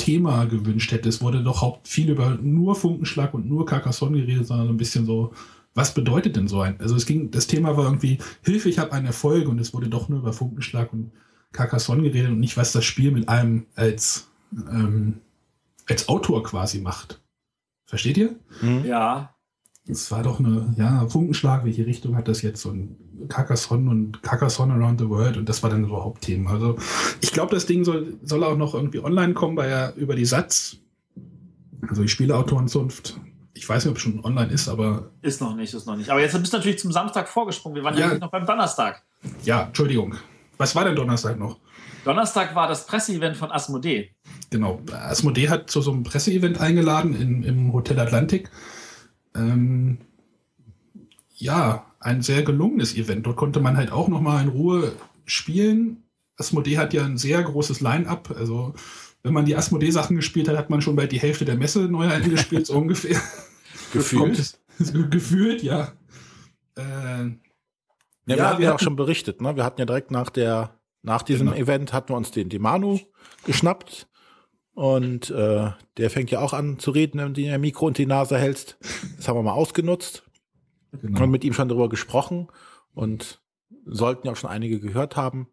Thema 0.00 0.46
gewünscht 0.46 0.92
hätte. 0.92 1.08
Es 1.08 1.20
wurde 1.20 1.42
doch 1.42 1.60
haupt 1.60 1.86
viel 1.86 2.10
über 2.10 2.38
nur 2.40 2.74
Funkenschlag 2.74 3.34
und 3.34 3.46
nur 3.48 3.66
Carcassonne 3.66 4.18
geredet, 4.18 4.46
sondern 4.46 4.68
so 4.68 4.72
ein 4.72 4.78
bisschen 4.78 5.04
so, 5.04 5.32
was 5.74 5.94
bedeutet 5.94 6.36
denn 6.36 6.48
so 6.48 6.60
ein? 6.60 6.80
Also 6.80 6.96
es 6.96 7.04
ging, 7.04 7.30
das 7.30 7.46
Thema 7.46 7.76
war 7.76 7.84
irgendwie, 7.84 8.18
Hilfe, 8.42 8.70
ich 8.70 8.78
habe 8.78 8.92
einen 8.92 9.06
Erfolg 9.06 9.46
und 9.46 9.60
es 9.60 9.74
wurde 9.74 9.88
doch 9.88 10.08
nur 10.08 10.20
über 10.20 10.32
Funkenschlag 10.32 10.92
und 10.92 11.12
Carcassonne 11.52 12.02
geredet 12.02 12.30
und 12.30 12.40
nicht, 12.40 12.56
was 12.56 12.72
das 12.72 12.84
Spiel 12.84 13.10
mit 13.10 13.28
einem 13.28 13.66
als, 13.74 14.29
ähm, 14.52 15.20
als 15.88 16.08
Autor 16.08 16.42
quasi 16.42 16.80
macht. 16.80 17.20
Versteht 17.86 18.16
ihr? 18.18 18.36
Hm? 18.60 18.84
ja. 18.84 19.34
Es 19.88 20.10
war 20.12 20.22
doch 20.22 20.38
eine, 20.38 20.72
ja, 20.76 21.08
Funkenschlag, 21.08 21.64
welche 21.64 21.84
Richtung 21.86 22.14
hat 22.14 22.28
das 22.28 22.42
jetzt? 22.42 22.64
Und 22.64 22.96
Carcassonne 23.28 23.90
und 23.90 24.22
Carcassonne 24.22 24.74
Around 24.74 25.00
the 25.00 25.08
World 25.08 25.36
und 25.36 25.48
das 25.48 25.62
war 25.62 25.70
dann 25.70 25.84
so 25.86 25.96
Hauptthemen. 26.04 26.46
Also 26.46 26.76
ich 27.20 27.32
glaube, 27.32 27.54
das 27.54 27.66
Ding 27.66 27.84
soll, 27.84 28.14
soll 28.22 28.44
auch 28.44 28.56
noch 28.56 28.74
irgendwie 28.74 29.00
online 29.00 29.34
kommen 29.34 29.56
bei 29.56 29.66
der, 29.66 29.96
über 29.96 30.14
die 30.14 30.24
Satz. 30.26 30.76
Also 31.88 32.02
die 32.02 32.08
Spieleautorenzunft. 32.08 33.18
Ich 33.54 33.68
weiß 33.68 33.84
nicht, 33.84 33.90
ob 33.90 33.96
es 33.96 34.02
schon 34.02 34.24
online 34.24 34.52
ist, 34.52 34.68
aber 34.68 35.10
Ist 35.22 35.40
noch 35.40 35.56
nicht, 35.56 35.74
ist 35.74 35.86
noch 35.86 35.96
nicht. 35.96 36.10
Aber 36.10 36.20
jetzt 36.20 36.38
bist 36.38 36.52
du 36.52 36.58
natürlich 36.58 36.78
zum 36.78 36.92
Samstag 36.92 37.28
vorgesprungen. 37.28 37.74
Wir 37.74 37.82
waren 37.82 37.94
ja, 37.94 38.00
Ja. 38.00 38.06
eigentlich 38.06 38.20
noch 38.20 38.30
beim 38.30 38.46
Donnerstag. 38.46 39.02
ja, 39.44 39.62
Entschuldigung. 39.64 40.14
Was 40.56 40.76
war 40.76 40.84
denn 40.84 40.94
Donnerstag 40.94 41.38
noch? 41.38 41.58
Donnerstag 42.04 42.54
war 42.54 42.66
das 42.68 42.86
Presseevent 42.86 43.36
von 43.36 43.50
Asmodee. 43.52 44.10
Genau. 44.50 44.80
Asmodee 44.92 45.48
hat 45.48 45.70
zu 45.70 45.80
so 45.82 45.92
einem 45.92 46.02
Presseevent 46.02 46.60
eingeladen 46.60 47.14
in, 47.20 47.42
im 47.42 47.72
Hotel 47.72 47.98
Atlantik. 48.00 48.50
Ähm, 49.34 49.98
ja, 51.36 51.86
ein 52.00 52.22
sehr 52.22 52.42
gelungenes 52.42 52.94
Event. 52.96 53.26
Dort 53.26 53.36
konnte 53.36 53.60
man 53.60 53.76
halt 53.76 53.92
auch 53.92 54.08
noch 54.08 54.20
mal 54.20 54.42
in 54.42 54.48
Ruhe 54.48 54.92
spielen. 55.26 56.02
Asmodee 56.36 56.78
hat 56.78 56.94
ja 56.94 57.04
ein 57.04 57.18
sehr 57.18 57.42
großes 57.42 57.80
Line-up. 57.80 58.34
Also 58.36 58.74
wenn 59.22 59.34
man 59.34 59.44
die 59.44 59.56
Asmodee-Sachen 59.56 60.16
gespielt 60.16 60.48
hat, 60.48 60.56
hat 60.56 60.70
man 60.70 60.80
schon 60.80 60.96
bald 60.96 61.12
die 61.12 61.20
Hälfte 61.20 61.44
der 61.44 61.56
Messe 61.56 61.80
Neuheiten 61.80 62.30
gespielt, 62.30 62.66
so 62.66 62.74
ungefähr. 62.78 63.20
Gefühlt. 63.92 64.58
Gefühlt, 65.10 65.62
ja. 65.62 65.92
Äh, 66.76 66.80
Ja, 66.80 67.34
wir 68.24 68.36
Ja, 68.36 68.48
hatten 68.48 68.58
wir 68.60 68.68
ja 68.68 68.74
auch 68.74 68.80
schon 68.80 68.96
berichtet, 68.96 69.42
ne? 69.42 69.54
Wir 69.56 69.64
hatten 69.64 69.80
ja 69.80 69.84
direkt 69.84 70.10
nach 70.10 70.30
der, 70.30 70.79
nach 71.02 71.22
diesem 71.22 71.48
Genau. 71.48 71.58
Event 71.60 71.92
hatten 71.92 72.10
wir 72.12 72.16
uns 72.16 72.30
den 72.30 72.48
Dimanu 72.48 73.00
geschnappt. 73.44 74.06
Und 74.72 75.30
äh, 75.30 75.70
der 75.96 76.10
fängt 76.10 76.30
ja 76.30 76.40
auch 76.40 76.52
an 76.52 76.78
zu 76.78 76.90
reden, 76.90 77.18
wenn 77.18 77.34
du 77.34 77.40
ihm 77.40 77.52
ein 77.52 77.60
Mikro 77.60 77.86
unter 77.86 78.02
die 78.02 78.06
Nase 78.06 78.38
hältst. 78.38 78.78
Das 79.16 79.28
haben 79.28 79.36
wir 79.36 79.42
mal 79.42 79.52
ausgenutzt 79.52 80.22
genau. 80.92 81.22
und 81.24 81.30
mit 81.30 81.44
ihm 81.44 81.52
schon 81.52 81.68
darüber 81.68 81.88
gesprochen 81.88 82.48
und 82.94 83.40
sollten 83.84 84.26
ja 84.26 84.32
auch 84.32 84.36
schon 84.36 84.50
einige 84.50 84.80
gehört 84.80 85.16
haben. 85.16 85.48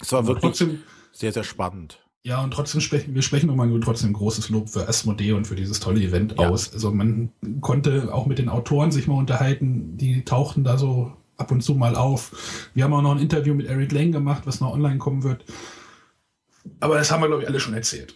Es 0.00 0.12
war 0.12 0.20
Aber 0.20 0.28
wirklich 0.28 0.42
trotzdem, 0.58 0.82
sehr, 1.12 1.32
sehr 1.32 1.44
spannend. 1.44 2.04
Ja, 2.24 2.42
und 2.44 2.52
trotzdem 2.52 2.80
sprechen 2.80 3.14
wir 3.14 3.22
sprechen 3.22 3.48
nochmal 3.48 3.80
trotzdem 3.80 4.12
großes 4.12 4.48
Lob 4.50 4.68
für 4.68 4.88
Asmodee 4.88 5.32
und 5.32 5.46
für 5.46 5.56
dieses 5.56 5.80
tolle 5.80 6.00
Event 6.00 6.38
Ja. 6.38 6.48
aus. 6.48 6.72
Also 6.72 6.92
man 6.92 7.32
konnte 7.60 8.14
auch 8.14 8.26
mit 8.26 8.38
den 8.38 8.48
Autoren 8.48 8.92
sich 8.92 9.08
mal 9.08 9.16
unterhalten, 9.16 9.96
die 9.96 10.24
tauchten 10.24 10.62
da 10.62 10.78
so 10.78 11.12
ab 11.42 11.50
und 11.50 11.60
zu 11.60 11.74
mal 11.74 11.96
auf. 11.96 12.70
Wir 12.74 12.84
haben 12.84 12.94
auch 12.94 13.02
noch 13.02 13.12
ein 13.12 13.18
Interview 13.18 13.54
mit 13.54 13.66
Eric 13.66 13.92
Lang 13.92 14.12
gemacht, 14.12 14.42
was 14.46 14.60
noch 14.60 14.72
online 14.72 14.98
kommen 14.98 15.22
wird. 15.24 15.44
Aber 16.80 16.96
das 16.96 17.10
haben 17.10 17.20
wir, 17.20 17.26
glaube 17.26 17.42
ich, 17.42 17.48
alle 17.48 17.58
schon 17.58 17.74
erzählt. 17.74 18.14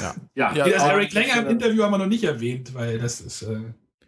Ja. 0.00 0.14
Ja, 0.34 0.54
Ja, 0.54 0.68
das 0.68 0.82
Eric 0.84 1.12
Lang 1.12 1.24
im 1.40 1.48
Interview 1.48 1.82
haben 1.82 1.90
wir 1.90 1.98
noch 1.98 2.06
nicht 2.06 2.24
erwähnt, 2.24 2.74
weil 2.74 2.98
das 2.98 3.20
ist, 3.20 3.42
äh, 3.42 3.60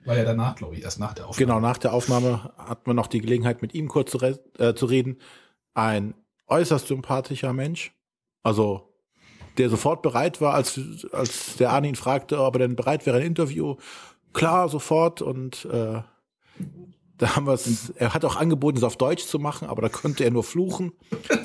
war 0.04 0.16
ja 0.16 0.24
danach, 0.24 0.54
glaube 0.54 0.76
ich, 0.76 0.82
erst 0.82 1.00
nach 1.00 1.12
der 1.12 1.26
Aufnahme. 1.26 1.46
Genau, 1.46 1.60
nach 1.60 1.78
der 1.78 1.92
Aufnahme 1.92 2.52
hatten 2.56 2.86
wir 2.86 2.94
noch 2.94 3.08
die 3.08 3.20
Gelegenheit, 3.20 3.62
mit 3.62 3.74
ihm 3.74 3.88
kurz 3.88 4.12
zu, 4.12 4.18
re 4.18 4.38
äh, 4.58 4.74
zu 4.74 4.86
reden. 4.86 5.18
Ein 5.74 6.14
äußerst 6.46 6.86
sympathischer 6.86 7.52
Mensch. 7.52 7.92
Also, 8.42 8.94
der 9.58 9.68
sofort 9.68 10.02
bereit 10.02 10.40
war, 10.40 10.54
als, 10.54 10.80
als 11.12 11.56
der 11.56 11.70
Arne 11.70 11.88
ihn 11.88 11.96
fragte, 11.96 12.40
ob 12.40 12.54
er 12.54 12.60
denn 12.60 12.76
bereit 12.76 13.04
wäre, 13.06 13.18
ein 13.18 13.26
Interview. 13.26 13.76
klar, 14.32 14.68
sofort. 14.68 15.20
Und 15.20 15.64
äh, 15.66 16.02
da 17.20 17.36
haben 17.36 17.46
wir 17.46 17.52
es, 17.52 17.90
er 17.90 18.14
hat 18.14 18.24
auch 18.24 18.36
angeboten, 18.36 18.78
es 18.78 18.82
auf 18.82 18.96
Deutsch 18.96 19.26
zu 19.26 19.38
machen, 19.38 19.68
aber 19.68 19.82
da 19.82 19.90
konnte 19.90 20.24
er 20.24 20.30
nur 20.30 20.42
fluchen. 20.42 20.92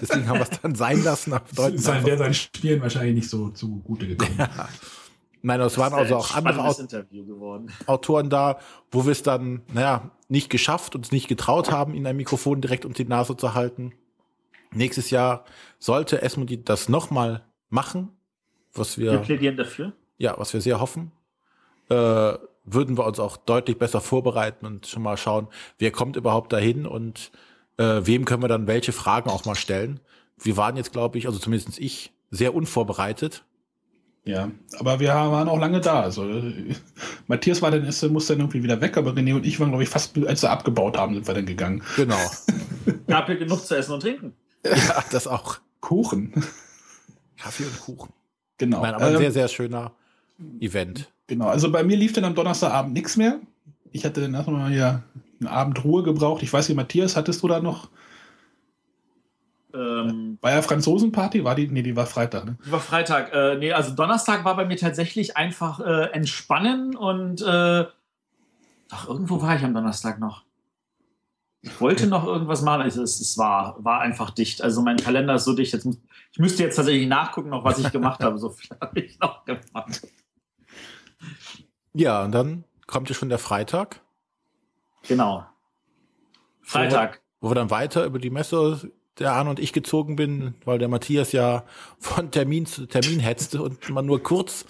Deswegen 0.02 0.30
haben 0.30 0.40
wir 0.40 0.50
es 0.50 0.62
dann 0.62 0.74
sein 0.74 1.04
lassen. 1.04 1.34
Auf 1.34 1.52
Deutsch. 1.54 1.80
Sein, 1.80 2.06
wäre 2.06 2.18
sein 2.18 2.34
Spielen 2.34 2.82
wahrscheinlich 2.82 3.16
nicht 3.16 3.30
so 3.30 3.50
zugute 3.50 4.08
gekommen. 4.08 4.36
Ja. 4.38 4.70
Nein, 5.42 5.60
es 5.60 5.78
waren 5.78 5.94
also 5.94 6.16
auch 6.16 6.34
andere 6.34 6.74
Autoren 7.88 8.30
da, 8.30 8.58
wo 8.90 9.04
wir 9.04 9.12
es 9.12 9.22
dann, 9.22 9.64
naja, 9.74 10.12
nicht 10.30 10.50
geschafft, 10.50 10.96
uns 10.96 11.12
nicht 11.12 11.28
getraut 11.28 11.72
haben, 11.72 11.94
ihnen 11.94 12.08
ein 12.08 12.16
Mikrofon 12.16 12.62
direkt 12.62 12.86
unter 12.86 13.04
die 13.04 13.10
Nase 13.10 13.36
zu 13.36 13.54
halten. 13.54 13.92
Nächstes 14.72 15.10
Jahr 15.10 15.44
sollte 15.78 16.22
Esmodi 16.22 16.64
das 16.64 16.88
nochmal 16.88 17.44
machen, 17.70 18.10
was 18.74 18.98
wir. 18.98 19.12
Wir 19.12 19.20
plädieren 19.20 19.58
dafür. 19.58 19.92
Ja, 20.18 20.36
was 20.38 20.54
wir 20.54 20.62
sehr 20.62 20.80
hoffen. 20.80 21.12
Äh, 21.90 22.34
würden 22.66 22.98
wir 22.98 23.06
uns 23.06 23.20
auch 23.20 23.38
deutlich 23.38 23.78
besser 23.78 24.02
vorbereiten 24.02 24.66
und 24.66 24.88
schon 24.88 25.04
mal 25.04 25.18
schauen, 25.18 25.48
wer 25.78 25.92
kommt 25.92 26.16
überhaupt 26.16 26.54
dahin 26.54 26.86
und 26.86 27.32
äh, 27.78 28.02
wem 28.04 28.26
können 28.26 28.44
wir 28.44 28.48
dann 28.48 28.68
welche 28.68 28.92
Fragen 28.92 29.30
auch 29.30 29.46
mal 29.46 29.56
stellen. 29.56 30.00
Wir 30.38 30.58
waren 30.58 30.76
jetzt, 30.76 30.92
glaube 30.92 31.18
ich, 31.18 31.28
also 31.28 31.40
zumindest 31.40 31.80
ich, 31.80 32.12
sehr 32.32 32.56
unvorbereitet 32.56 33.46
ja, 34.26 34.50
aber 34.80 35.00
wir 35.00 35.10
waren 35.10 35.48
auch 35.48 35.60
lange 35.60 35.82
da. 35.82 36.02
Also 36.02 36.28
Matthias 37.28 37.62
war 37.62 37.70
dann, 37.70 37.84
musste 38.12 38.34
dann 38.34 38.42
irgendwie 38.42 38.64
wieder 38.64 38.82
weg, 38.82 38.98
aber 38.98 39.12
René 39.12 39.36
und 39.36 39.46
ich 39.46 39.60
waren, 39.60 39.70
glaube 39.70 39.84
ich, 39.84 39.90
fast, 39.90 40.18
als 40.26 40.42
wir 40.42 40.50
abgebaut 40.50 40.98
haben, 40.98 41.14
sind 41.14 41.28
wir 41.28 41.36
dann 41.36 41.46
gegangen. 41.46 41.84
Genau. 41.96 42.18
Gab 43.08 43.28
hier 43.28 43.38
genug 43.38 43.64
zu 43.64 43.78
essen 43.78 43.94
und 43.94 44.00
trinken. 44.00 44.34
Ja, 44.66 45.04
das 45.12 45.28
auch. 45.28 45.60
Kuchen. 45.80 46.34
Kaffee 47.38 47.66
und 47.66 47.80
Kuchen. 47.80 48.14
Genau. 48.58 48.82
Nein, 48.82 48.96
aber 48.96 49.06
ein 49.06 49.14
ähm, 49.14 49.20
sehr, 49.20 49.32
sehr 49.32 49.48
schöner 49.48 49.92
Event. 50.60 51.12
Genau, 51.28 51.48
also 51.48 51.72
bei 51.72 51.84
mir 51.84 51.98
lief 51.98 52.14
dann 52.14 52.26
am 52.26 52.36
Donnerstagabend 52.36 52.94
nichts 52.94 53.18
mehr. 53.18 53.40
Ich 53.92 54.06
hatte 54.06 54.22
dann 54.22 54.34
erstmal 54.34 54.72
hier 54.72 55.04
eine 55.40 55.50
Abendruhe 55.50 56.04
gebraucht. 56.04 56.44
Ich 56.44 56.52
weiß 56.52 56.70
nicht, 56.70 56.76
Matthias, 56.76 57.16
hattest 57.16 57.42
du 57.42 57.48
da 57.48 57.60
noch 57.60 57.90
ähm, 59.76 60.38
war 60.42 60.52
ja 60.52 60.62
Franzosenparty? 60.62 61.44
War 61.44 61.56
die? 61.56 61.68
Nee, 61.68 61.82
die 61.82 61.96
war 61.96 62.06
Freitag, 62.06 62.46
ne? 62.46 62.58
Die 62.66 62.72
war 62.72 62.80
Freitag. 62.80 63.34
Äh, 63.34 63.58
nee, 63.58 63.74
also 63.74 63.94
Donnerstag 63.94 64.46
war 64.46 64.56
bei 64.56 64.66
mir 64.66 64.78
tatsächlich 64.78 65.36
einfach 65.36 65.80
äh, 65.80 66.12
entspannen 66.14 66.96
und 66.96 67.42
äh, 67.42 67.86
ach, 68.90 69.08
irgendwo 69.08 69.42
war 69.42 69.56
ich 69.56 69.64
am 69.64 69.74
Donnerstag 69.74 70.20
noch. 70.20 70.44
Ich 71.62 71.82
wollte 71.82 72.08
noch 72.08 72.26
irgendwas 72.26 72.62
machen. 72.62 72.86
Es, 72.86 72.96
es 72.96 73.38
war, 73.38 73.84
war 73.84 74.00
einfach 74.00 74.30
dicht. 74.30 74.62
Also 74.62 74.82
mein 74.82 74.98
Kalender 74.98 75.36
ist 75.36 75.46
so 75.46 75.54
dicht. 75.54 75.74
Jetzt 75.74 75.86
muss, 75.86 75.98
ich 76.32 76.40
müsste 76.40 76.64
jetzt 76.64 76.76
tatsächlich 76.76 77.08
nachgucken, 77.08 77.50
noch 77.50 77.64
was 77.64 77.80
ich 77.80 77.92
gemacht 77.92 78.24
habe. 78.24 78.38
So 78.38 78.50
viel 78.50 78.70
habe 78.80 79.00
ich 79.00 79.20
noch 79.20 79.44
gemacht. 79.46 80.08
Ja, 81.96 82.24
und 82.24 82.32
dann 82.34 82.66
kommt 82.88 83.10
ja 83.10 83.16
schon 83.16 83.30
der 83.30 83.40
Freitag. 83.40 84.02
Genau. 85.08 85.46
Freitag. 86.62 87.22
Wo, 87.40 87.48
wo 87.48 87.52
wir 87.52 87.56
dann 87.56 87.70
weiter 87.70 88.06
über 88.06 88.20
die 88.20 88.30
Messe 88.30 88.92
der 89.18 89.32
Arne 89.32 89.50
und 89.50 89.60
ich 89.60 89.72
gezogen 89.72 90.16
bin, 90.18 90.56
weil 90.66 90.78
der 90.78 90.90
Matthias 90.90 91.32
ja 91.32 91.64
von 92.00 92.32
Termin 92.32 92.66
zu 92.66 92.86
Termin 92.86 93.20
hetzte 93.20 93.62
und 93.62 93.90
man 93.90 94.06
nur 94.06 94.22
kurz 94.22 94.66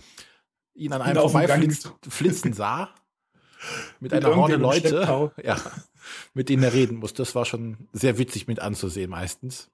ihn 0.76 0.93
an 0.93 1.01
einem 1.01 1.21
vorbeiflitzen 1.30 2.53
sah. 2.53 2.89
Mit, 3.99 4.11
mit 4.11 4.23
einer 4.23 4.36
Horde 4.36 4.57
Leute, 4.57 5.32
ja, 5.43 5.57
mit 6.36 6.49
denen 6.49 6.61
er 6.61 6.73
reden 6.73 6.97
muss. 6.97 7.13
Das 7.13 7.34
war 7.34 7.45
schon 7.45 7.88
sehr 7.93 8.19
witzig 8.19 8.47
mit 8.47 8.59
anzusehen 8.59 9.09
meistens. 9.09 9.71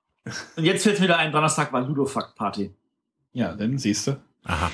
Und 0.56 0.64
jetzt 0.64 0.84
fällt 0.84 1.02
wieder 1.02 1.18
ein, 1.18 1.34
Donnerstag 1.34 1.74
war 1.74 1.82
Ludofuck-Party. 1.82 2.74
Ja, 3.34 3.54
dann 3.54 3.78
siehst 3.78 4.08
du. 4.08 4.22
Aha. 4.46 4.72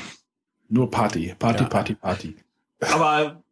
Nur 0.69 0.91
Party, 0.91 1.33
Party, 1.39 1.63
ja. 1.63 1.69
Party, 1.69 1.95
Party. 1.95 2.35
Aber 2.79 3.43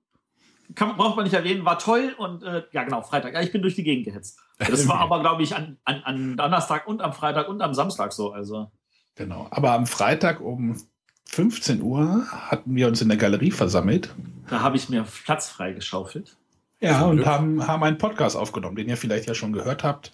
kann, 0.74 0.98
braucht 0.98 1.16
man 1.16 1.26
nicht 1.26 1.34
erwähnen, 1.34 1.66
war 1.66 1.80
toll 1.80 2.16
und 2.18 2.44
äh, 2.44 2.64
ja 2.72 2.84
genau, 2.84 3.02
Freitag. 3.02 3.34
Ja, 3.34 3.42
ich 3.42 3.52
bin 3.52 3.62
durch 3.62 3.76
die 3.76 3.84
Gegend 3.84 4.06
gehetzt. 4.06 4.40
Das 4.58 4.88
war 4.88 5.00
aber, 5.00 5.20
glaube 5.20 5.44
ich, 5.44 5.56
an, 5.56 5.78
an, 5.84 6.02
an 6.04 6.38
Donnerstag 6.38 6.88
und 6.88 7.02
am 7.02 7.14
Freitag 7.14 7.50
und 7.50 7.62
am 7.62 7.74
Samstag 7.74 8.14
so. 8.14 8.32
Also. 8.32 8.72
Genau. 9.16 9.48
Aber 9.52 9.74
am 9.74 9.86
Freitag 9.86 10.42
um 10.42 10.78
15 11.26 11.82
Uhr 11.82 12.26
hatten 12.32 12.76
wir 12.76 12.88
uns 12.88 13.02
in 13.02 13.10
der 13.10 13.18
Galerie 13.18 13.52
versammelt. 13.52 14.14
Da 14.50 14.62
habe 14.62 14.78
ich 14.78 14.90
mir 14.90 15.06
Platz 15.26 15.50
freigeschaufelt. 15.50 16.38
Ja, 16.80 17.06
und 17.06 17.26
haben, 17.26 17.66
haben 17.66 17.84
einen 17.84 17.98
Podcast 17.98 18.36
aufgenommen, 18.36 18.76
den 18.76 18.90
ihr 18.90 18.98
vielleicht 18.98 19.28
ja 19.28 19.34
schon 19.34 19.54
gehört 19.54 19.84
habt. 19.84 20.12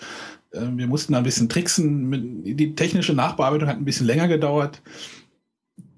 Ähm, 0.54 0.78
wir 0.78 0.88
mussten 0.88 1.14
da 1.14 1.20
ein 1.20 1.24
bisschen 1.24 1.50
tricksen. 1.50 2.44
Die 2.44 2.76
technische 2.76 3.14
Nachbearbeitung 3.14 3.68
hat 3.68 3.78
ein 3.78 3.86
bisschen 3.86 4.08
länger 4.08 4.28
gedauert. 4.28 4.82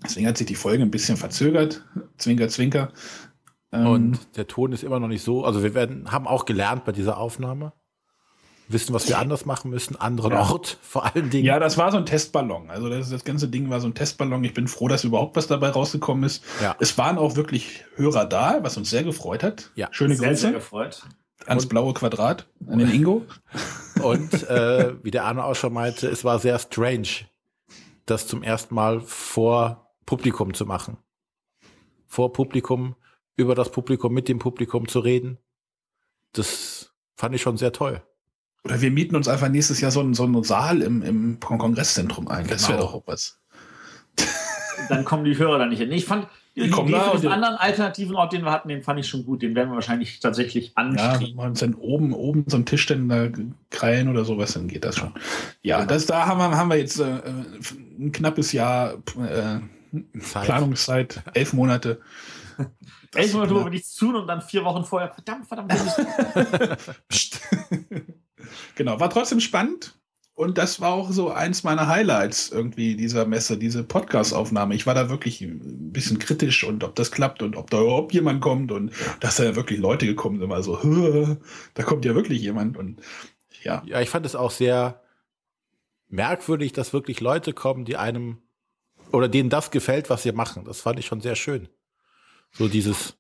Deswegen 0.04 0.28
hat 0.28 0.38
sich 0.38 0.48
die 0.48 0.56
Folge 0.56 0.84
ein 0.84 0.92
bisschen 0.92 1.18
verzögert. 1.18 1.86
Zwinker, 2.18 2.50
zwinker. 2.50 2.92
Und 3.72 3.84
ähm, 3.84 4.20
der 4.36 4.48
Ton 4.48 4.72
ist 4.72 4.84
immer 4.84 5.00
noch 5.00 5.08
nicht 5.08 5.24
so. 5.24 5.46
Also 5.46 5.64
wir 5.64 5.74
werden, 5.74 6.12
haben 6.12 6.28
auch 6.28 6.46
gelernt 6.46 6.86
bei 6.86 6.92
dieser 6.92 7.18
Aufnahme 7.18 7.74
wissen, 8.68 8.94
was 8.94 9.08
wir 9.08 9.18
anders 9.18 9.46
machen 9.46 9.72
müssen, 9.72 9.96
anderen 9.96 10.34
ja. 10.34 10.42
Ort 10.42 10.78
vor 10.82 11.06
allen 11.06 11.30
Dingen. 11.30 11.46
Ja, 11.46 11.60
das 11.60 11.78
war 11.78 11.92
so 11.92 11.98
ein 11.98 12.06
Testballon. 12.06 12.70
Also 12.70 12.90
das, 12.90 13.10
das 13.10 13.24
ganze 13.24 13.48
Ding 13.48 13.70
war 13.70 13.80
so 13.80 13.88
ein 13.88 13.94
Testballon. 13.94 14.44
Ich 14.44 14.54
bin 14.54 14.68
froh, 14.68 14.88
dass 14.88 15.04
überhaupt 15.04 15.36
was 15.36 15.48
dabei 15.48 15.70
rausgekommen 15.70 16.24
ist. 16.24 16.44
Ja. 16.62 16.76
Es 16.80 16.98
waren 16.98 17.18
auch 17.18 17.36
wirklich 17.36 17.84
Hörer 17.96 18.26
da, 18.26 18.60
was 18.62 18.78
uns 18.78 18.90
sehr 18.90 19.04
gefreut 19.04 19.44
hat. 19.44 19.72
Ja. 19.76 19.90
Schöne 19.92 20.16
sehr, 20.16 20.30
Grüße. 20.30 20.42
Sehr 20.42 20.52
gefreut. 20.54 21.04
Ans 21.46 21.66
blaue 21.66 21.94
Quadrat, 21.94 22.48
an 22.68 22.80
den 22.80 22.90
Ingo. 22.90 23.26
Und 24.02 24.50
äh, 24.50 24.94
wie 25.04 25.12
der 25.12 25.26
Arne 25.26 25.44
auch 25.44 25.56
schon 25.56 25.74
meinte, 25.74 26.08
es 26.08 26.24
war 26.24 26.40
sehr 26.40 26.58
strange, 26.58 27.08
das 28.06 28.28
zum 28.28 28.44
ersten 28.44 28.76
Mal 28.76 29.02
vor 29.02 29.83
Publikum 30.06 30.54
zu 30.54 30.66
machen. 30.66 30.98
Vor 32.08 32.34
Publikum, 32.34 32.96
über 33.36 33.56
das 33.56 33.72
Publikum, 33.72 34.14
mit 34.14 34.28
dem 34.28 34.40
Publikum 34.40 34.88
zu 34.88 35.00
reden. 35.00 35.38
Das 36.34 36.94
fand 37.16 37.36
ich 37.36 37.42
schon 37.42 37.58
sehr 37.58 37.72
toll. 37.72 38.02
Oder 38.64 38.82
wir 38.82 38.92
mieten 38.92 39.16
uns 39.16 39.28
einfach 39.28 39.50
nächstes 39.50 39.82
Jahr 39.82 39.92
so 39.92 40.00
einen, 40.00 40.14
so 40.14 40.24
einen 40.24 40.44
Saal 40.44 40.82
im, 40.82 41.02
im 41.02 41.40
Kongresszentrum 41.40 42.28
ein. 42.28 42.48
Das 42.48 42.68
wäre 42.68 42.78
genau. 42.78 42.92
doch 42.92 42.96
auch 42.96 43.04
was. 43.08 43.40
Dann 44.90 45.06
kommen 45.06 45.26
die 45.26 45.38
Hörer 45.38 45.60
da 45.60 45.66
nicht 45.66 45.80
hin. 45.80 45.92
Ich 45.92 46.06
fand 46.06 46.28
die, 46.56 46.62
die 46.62 46.68
Idee 46.68 47.00
für 47.12 47.20
den 47.20 47.32
anderen 47.32 47.56
alternativen 47.56 48.16
Ort, 48.16 48.32
den 48.32 48.44
wir 48.44 48.52
hatten, 48.52 48.70
den 48.70 48.84
fand 48.84 49.00
ich 49.00 49.08
schon 49.08 49.26
gut. 49.26 49.42
Den 49.42 49.56
werden 49.56 49.70
wir 49.70 49.76
wahrscheinlich 49.76 50.20
tatsächlich 50.20 50.78
anstreben. 50.78 51.22
Ja, 51.22 51.28
wenn 51.28 51.36
wir 51.36 51.44
uns 51.46 51.60
dann 51.60 51.74
oben, 51.74 52.14
oben 52.14 52.46
so 52.48 52.58
einen 52.58 52.66
Tischständer 52.66 53.32
krallen 53.70 54.08
oder 54.08 54.24
sowas, 54.24 54.54
dann 54.54 54.68
geht 54.68 54.86
das 54.86 54.98
schon. 54.98 55.14
Ja, 55.62 55.78
genau. 55.78 55.90
das, 55.90 56.06
da 56.06 56.28
haben 56.28 56.38
wir, 56.38 56.56
haben 56.58 56.70
wir 56.70 56.78
jetzt 56.78 57.00
äh, 57.00 57.22
ein 58.00 58.12
knappes 58.12 58.52
Jahr 58.52 58.94
äh, 58.94 59.60
Planungszeit, 60.44 61.24
elf 61.34 61.54
Monate. 61.54 62.02
elf 63.16 63.34
Monate, 63.34 63.56
wo 63.56 63.64
wir 63.64 63.70
nichts 63.70 63.96
tun 63.96 64.16
und 64.16 64.28
dann 64.28 64.42
vier 64.42 64.64
Wochen 64.64 64.84
vorher, 64.84 65.14
verdammt, 65.14 65.48
verdammt. 65.48 65.74
Genau, 68.76 69.00
war 69.00 69.10
trotzdem 69.10 69.40
spannend. 69.40 69.96
Und 70.36 70.58
das 70.58 70.82
war 70.82 70.94
auch 70.94 71.12
so 71.12 71.30
eins 71.30 71.64
meiner 71.64 71.88
Highlights 71.88 72.50
irgendwie 72.50 72.96
dieser 72.96 73.26
Messe, 73.26 73.56
diese 73.56 73.84
Podcast-Aufnahme. 73.84 74.74
Ich 74.74 74.88
war 74.88 74.96
da 74.96 75.10
wirklich 75.10 75.42
ein 75.42 75.92
bisschen 75.92 76.18
kritisch 76.18 76.64
und 76.64 76.84
ob 76.84 76.96
das 76.96 77.12
klappt 77.12 77.44
und 77.44 77.56
ob 77.56 77.70
da 77.70 77.82
überhaupt 77.82 78.14
jemand 78.14 78.42
kommt 78.42 78.72
und 78.72 78.92
dass 79.20 79.36
da 79.36 79.44
ja 79.44 79.56
wirklich 79.56 79.80
Leute 79.80 80.08
gekommen 80.08 80.38
sind, 80.38 80.46
immer 80.46 80.64
so, 80.64 81.38
da 81.76 81.84
kommt 81.84 82.04
ja 82.04 82.16
wirklich 82.16 82.42
jemand 82.42 82.78
und 82.78 83.00
ja. 83.62 83.84
Ja, 83.86 84.02
ich 84.02 84.10
fand 84.10 84.26
es 84.26 84.36
auch 84.36 84.50
sehr 84.50 85.02
merkwürdig, 86.10 86.74
dass 86.74 86.94
wirklich 86.94 87.22
Leute 87.22 87.54
kommen, 87.54 87.86
die 87.86 87.96
einem 87.96 88.40
oder 89.14 89.30
denen 89.30 89.50
das 89.50 89.72
gefällt, 89.72 90.10
was 90.10 90.24
sie 90.24 90.32
machen. 90.32 90.66
Das 90.66 90.82
fand 90.82 91.00
ich 91.00 91.06
schon 91.06 91.22
sehr 91.22 91.36
schön. 91.36 91.70
So 92.52 92.68
dieses 92.68 93.18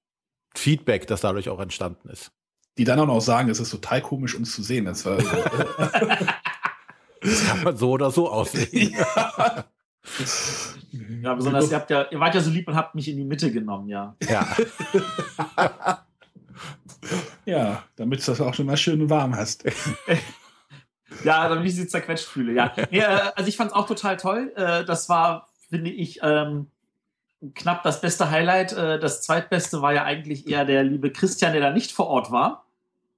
Feedback, 0.53 1.07
das 1.07 1.21
dadurch 1.21 1.49
auch 1.49 1.59
entstanden 1.59 2.09
ist 2.09 2.31
die 2.77 2.83
dann 2.83 2.99
auch 2.99 3.07
noch 3.07 3.21
sagen, 3.21 3.49
es 3.49 3.59
ist 3.59 3.71
total 3.71 4.01
komisch, 4.01 4.35
uns 4.35 4.53
zu 4.53 4.63
sehen. 4.63 4.85
Das, 4.85 5.05
war 5.05 5.19
so, 5.19 5.27
das 7.21 7.45
kann 7.45 7.63
man 7.63 7.77
so 7.77 7.91
oder 7.91 8.11
so 8.11 8.29
aussehen. 8.29 8.95
Ja. 10.19 11.21
ja, 11.21 11.33
besonders 11.33 11.71
ihr 11.71 11.77
habt 11.77 11.89
ja, 11.89 12.11
ihr 12.11 12.19
wart 12.19 12.35
ja 12.35 12.41
so 12.41 12.49
lieb 12.49 12.67
und 12.67 12.75
habt 12.75 12.93
mich 12.93 13.07
in 13.07 13.15
die 13.15 13.23
Mitte 13.23 13.53
genommen, 13.53 13.87
ja. 13.87 14.17
Ja. 14.27 14.45
ja, 17.45 17.83
damit 17.95 18.19
du 18.19 18.25
das 18.31 18.41
auch 18.41 18.53
schon 18.53 18.65
mal 18.65 18.75
schön 18.75 19.09
warm 19.09 19.33
hast. 19.33 19.63
ja, 21.23 21.47
damit 21.47 21.65
ich 21.67 21.75
sie 21.75 21.87
zerquetscht 21.87 22.25
fühle, 22.25 22.51
ja. 22.51 22.73
ja 22.91 23.31
also 23.33 23.47
ich 23.47 23.55
fand 23.55 23.71
es 23.71 23.75
auch 23.77 23.87
total 23.87 24.17
toll. 24.17 24.51
Äh, 24.57 24.83
das 24.83 25.07
war, 25.07 25.52
finde 25.73 25.89
ich, 25.89 26.19
ähm, 26.21 26.67
knapp 27.55 27.81
das 27.81 27.99
beste 27.99 28.29
Highlight. 28.29 28.73
Äh, 28.73 28.99
das 28.99 29.23
zweitbeste 29.23 29.81
war 29.81 29.91
ja 29.91 30.03
eigentlich 30.03 30.47
eher 30.47 30.65
der 30.65 30.83
liebe 30.83 31.11
Christian, 31.11 31.51
der 31.51 31.63
da 31.63 31.71
nicht 31.71 31.91
vor 31.91 32.05
Ort 32.09 32.31
war, 32.31 32.65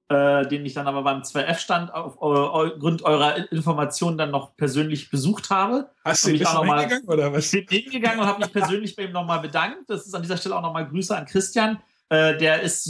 äh, 0.08 0.46
den 0.48 0.64
ich 0.64 0.72
dann 0.72 0.86
aber 0.86 1.02
beim 1.02 1.20
2F-Stand 1.20 1.92
aufgrund 1.92 3.02
eurer 3.02 3.52
Informationen 3.52 4.16
dann 4.16 4.30
noch 4.30 4.56
persönlich 4.56 5.10
besucht 5.10 5.50
habe. 5.50 5.90
Hast 6.02 6.26
du 6.26 6.30
ihn 6.30 6.46
auch 6.46 6.64
noch 6.64 6.78
hingegangen 6.78 7.08
oder 7.08 7.30
was? 7.30 7.52
Ich 7.52 7.66
bin 7.66 7.82
hingegangen 7.82 8.20
und 8.20 8.26
habe 8.26 8.40
mich 8.40 8.52
persönlich 8.54 8.96
bei 8.96 9.02
ihm 9.02 9.12
nochmal 9.12 9.40
bedankt. 9.40 9.90
Das 9.90 10.06
ist 10.06 10.14
an 10.14 10.22
dieser 10.22 10.38
Stelle 10.38 10.56
auch 10.56 10.62
nochmal 10.62 10.88
Grüße 10.88 11.14
an 11.14 11.26
Christian. 11.26 11.78
Äh, 12.08 12.38
der 12.38 12.62
ist 12.62 12.86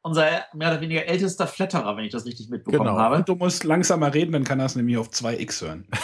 unser 0.00 0.26
mehr 0.54 0.70
oder 0.70 0.80
weniger 0.80 1.04
ältester 1.04 1.46
Flatterer, 1.46 1.98
wenn 1.98 2.06
ich 2.06 2.12
das 2.12 2.24
richtig 2.24 2.48
mitbekommen 2.48 2.88
genau. 2.88 2.98
habe. 2.98 3.16
Und 3.16 3.28
du 3.28 3.34
musst 3.34 3.62
langsamer 3.64 4.14
reden, 4.14 4.32
dann 4.32 4.44
kann 4.44 4.58
er 4.58 4.66
es 4.66 4.74
nämlich 4.74 4.96
auf 4.96 5.10
2x 5.10 5.60
hören. 5.60 5.86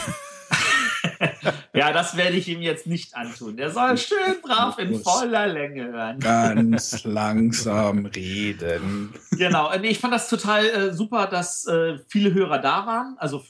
ja, 1.75 1.93
das 1.93 2.17
werde 2.17 2.37
ich 2.37 2.49
ihm 2.49 2.61
jetzt 2.61 2.87
nicht 2.87 3.17
antun. 3.17 3.57
Der 3.57 3.71
soll 3.71 3.97
schön 3.97 4.43
brav 4.43 4.79
in 4.79 5.01
voller 5.01 5.47
Länge 5.47 5.87
hören. 5.87 6.19
Ganz 6.21 7.05
langsam 7.05 8.05
reden. 8.07 9.15
Genau. 9.31 9.73
Ich 9.83 9.99
fand 9.99 10.13
das 10.13 10.29
total 10.29 10.67
äh, 10.67 10.93
super, 10.93 11.27
dass 11.27 11.67
äh, 11.67 11.99
viele 12.09 12.35
Hörer 12.35 12.59
da 12.59 12.87
waren. 12.87 13.17
Also 13.17 13.43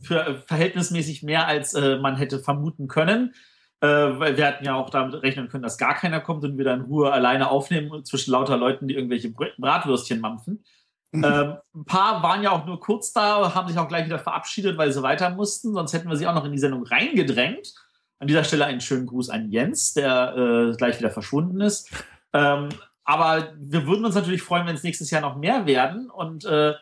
für 0.00 0.26
äh, 0.26 0.34
verhältnismäßig 0.34 1.22
mehr, 1.22 1.46
als 1.46 1.74
äh, 1.74 1.98
man 1.98 2.16
hätte 2.16 2.40
vermuten 2.40 2.88
können. 2.88 3.32
Äh, 3.80 3.86
weil 3.86 4.36
wir 4.36 4.46
hatten 4.48 4.64
ja 4.64 4.74
auch 4.74 4.90
damit 4.90 5.22
rechnen 5.22 5.48
können, 5.48 5.62
dass 5.62 5.78
gar 5.78 5.94
keiner 5.94 6.18
kommt 6.18 6.42
und 6.42 6.58
wir 6.58 6.64
dann 6.64 6.80
Ruhe 6.80 7.12
alleine 7.12 7.48
aufnehmen 7.48 8.04
zwischen 8.04 8.32
lauter 8.32 8.56
Leuten, 8.56 8.88
die 8.88 8.94
irgendwelche 8.94 9.30
Bratwürstchen 9.30 10.20
mampfen. 10.20 10.64
Mhm. 11.12 11.24
Ähm, 11.24 11.56
ein 11.74 11.84
paar 11.84 12.22
waren 12.22 12.42
ja 12.42 12.50
auch 12.50 12.66
nur 12.66 12.80
kurz 12.80 13.12
da, 13.12 13.54
haben 13.54 13.68
sich 13.68 13.78
auch 13.78 13.88
gleich 13.88 14.06
wieder 14.06 14.18
verabschiedet, 14.18 14.76
weil 14.76 14.92
sie 14.92 15.02
weiter 15.02 15.30
mussten. 15.30 15.72
Sonst 15.72 15.92
hätten 15.92 16.08
wir 16.08 16.16
sie 16.16 16.26
auch 16.26 16.34
noch 16.34 16.44
in 16.44 16.52
die 16.52 16.58
Sendung 16.58 16.84
reingedrängt. 16.84 17.74
An 18.18 18.26
dieser 18.26 18.44
Stelle 18.44 18.66
einen 18.66 18.80
schönen 18.80 19.06
Gruß 19.06 19.30
an 19.30 19.50
Jens, 19.50 19.94
der 19.94 20.34
äh, 20.36 20.76
gleich 20.76 20.98
wieder 20.98 21.10
verschwunden 21.10 21.60
ist. 21.60 21.90
Ähm, 22.32 22.68
aber 23.04 23.54
wir 23.56 23.86
würden 23.86 24.04
uns 24.04 24.16
natürlich 24.16 24.42
freuen, 24.42 24.66
wenn 24.66 24.74
es 24.74 24.82
nächstes 24.82 25.10
Jahr 25.10 25.22
noch 25.22 25.36
mehr 25.36 25.66
werden. 25.66 26.10
Und 26.10 26.44
äh, 26.44 26.74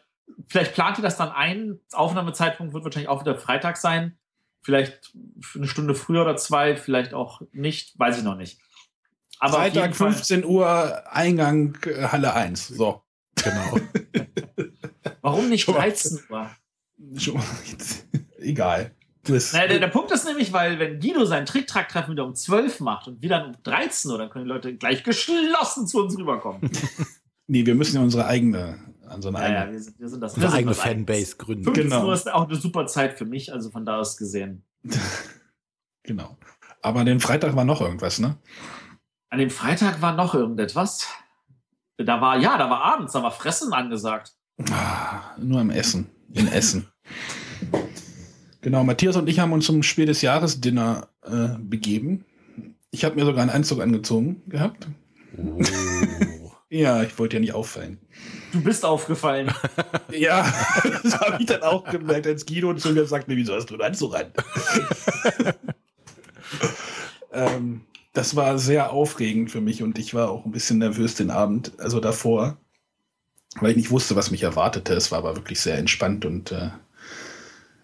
vielleicht 0.49 0.74
plant 0.74 0.99
ihr 0.99 1.03
das 1.03 1.16
dann 1.16 1.31
ein. 1.31 1.79
Aufnahmezeitpunkt 1.93 2.74
wird 2.74 2.85
wahrscheinlich 2.85 3.09
auch 3.09 3.20
wieder 3.20 3.37
Freitag 3.37 3.77
sein. 3.77 4.18
Vielleicht 4.62 5.12
eine 5.55 5.68
Stunde 5.68 5.95
früher 5.95 6.22
oder 6.22 6.37
zwei, 6.37 6.74
vielleicht 6.74 7.14
auch 7.14 7.43
nicht, 7.53 7.97
weiß 7.97 8.18
ich 8.18 8.24
noch 8.24 8.35
nicht. 8.35 8.61
Aber 9.39 9.55
Freitag 9.55 9.95
15 9.95 10.45
Uhr, 10.45 11.05
Eingang 11.12 11.77
äh, 11.85 12.09
Halle 12.09 12.35
1. 12.35 12.68
So. 12.68 13.05
Genau. 13.43 13.78
Warum 15.22 15.49
nicht 15.49 15.66
13 15.66 16.20
Uhr? 16.30 16.51
Egal. 18.39 18.93
Naja, 19.28 19.66
der, 19.66 19.80
der, 19.80 19.89
Punkt 19.89 20.12
ist 20.12 20.24
nämlich, 20.24 20.53
weil 20.53 20.78
wenn 20.78 21.01
Guido 21.01 21.24
sein 21.24 21.47
Trick-Track-Treffen 21.47 22.12
wieder 22.12 22.24
um 22.24 22.34
12 22.34 22.80
macht 22.80 23.09
und 23.09 23.22
wieder 23.22 23.45
um 23.45 23.57
13 23.64 24.11
Uhr, 24.11 24.18
dann 24.18 24.30
können 24.30 24.45
die 24.45 24.51
Leute 24.51 24.76
gleich 24.76 25.03
geschlossen 25.03 25.87
zu 25.87 26.03
uns 26.03 26.16
rüberkommen. 26.16 26.70
nee, 27.47 27.66
wir 27.66 27.74
müssen 27.74 27.97
ja 27.97 28.03
unsere 28.03 28.26
eigene, 28.26 28.78
an 29.09 29.22
so 29.22 29.28
eine 29.28 29.39
ja, 29.39 29.45
eigene, 29.45 29.66
ja, 29.66 29.72
wir 29.72 29.80
sind, 29.80 29.99
wir 29.99 30.09
sind 30.09 30.20
das, 30.20 30.34
unsere 30.34 30.53
eigene 30.53 30.74
Fanbase 30.74 31.37
gründen. 31.37 31.64
15 31.64 31.91
genau. 31.91 32.07
Uhr 32.07 32.14
ist 32.14 32.32
auch 32.32 32.49
eine 32.49 32.57
super 32.57 32.87
Zeit 32.87 33.18
für 33.18 33.24
mich, 33.24 33.53
also 33.53 33.70
von 33.70 33.84
da 33.84 33.99
aus 33.99 34.16
gesehen. 34.16 34.62
genau. 36.03 36.37
Aber 36.82 37.01
an 37.01 37.07
dem 37.07 37.20
Freitag 37.20 37.57
war 37.57 37.64
noch 37.64 37.80
irgendwas, 37.80 38.20
ne? 38.20 38.37
An 39.28 39.41
dem 39.41 39.51
Freitag 39.51 40.03
war 40.03 40.14
noch 40.14 40.34
irgendetwas. 40.34 41.09
Da 41.99 42.20
war, 42.20 42.38
ja, 42.38 42.59
da 42.59 42.68
war 42.68 42.82
abends, 42.82 43.12
da 43.12 43.22
war 43.22 43.30
Fressen 43.30 43.72
angesagt. 43.72 44.32
Ah, 44.70 45.34
nur 45.38 45.61
im 45.61 45.70
Essen. 45.70 46.11
In 46.32 46.49
Essen. 46.49 46.88
genau, 48.61 48.84
Matthias 48.84 49.16
und 49.16 49.28
ich 49.28 49.38
haben 49.38 49.53
uns 49.53 49.66
zum 49.66 49.82
Spiel 49.82 50.07
des 50.07 50.20
Jahres 50.22 50.61
Dinner 50.61 51.09
äh, 51.22 51.59
begeben. 51.59 52.24
Ich 52.90 53.05
habe 53.05 53.14
mir 53.14 53.24
sogar 53.24 53.42
einen 53.42 53.51
Anzug 53.51 53.80
angezogen 53.80 54.42
gehabt. 54.47 54.88
Oh. 55.38 55.61
ja, 56.68 57.03
ich 57.03 57.18
wollte 57.18 57.36
ja 57.36 57.40
nicht 57.40 57.55
auffallen. 57.55 57.99
Du 58.53 58.62
bist 58.62 58.84
aufgefallen. 58.84 59.53
ja, 60.11 60.53
das 61.03 61.18
habe 61.18 61.38
ich 61.40 61.47
dann 61.47 61.62
auch 61.62 61.84
gemerkt, 61.84 62.26
als 62.26 62.44
Guido 62.44 62.74
zu 62.74 62.92
mir 62.92 63.07
sagt, 63.07 63.28
wieso 63.28 63.55
hast 63.55 63.70
du 63.70 63.74
einen 63.74 63.82
Anzug 63.82 64.14
an? 64.14 64.32
ähm, 67.32 67.82
das 68.17 68.35
war 68.35 68.59
sehr 68.59 68.93
aufregend 68.93 69.51
für 69.51 69.61
mich 69.61 69.83
und 69.83 69.99
ich 69.99 70.14
war 70.14 70.31
auch 70.31 70.47
ein 70.47 70.51
bisschen 70.51 70.79
nervös 70.79 71.14
den 71.17 71.31
Abend, 71.31 71.73
also 71.79 72.01
davor, 72.01 72.57
weil 73.61 73.71
ich 73.71 73.77
nicht 73.77 73.91
wusste, 73.91 74.17
was 74.17 74.31
mich 74.31 74.43
erwartete. 74.43 74.95
Es 74.95 75.12
war 75.12 75.19
aber 75.19 75.37
wirklich 75.37 75.61
sehr 75.61 75.77
entspannt 75.77 76.25
und 76.25 76.51
äh, 76.51 76.71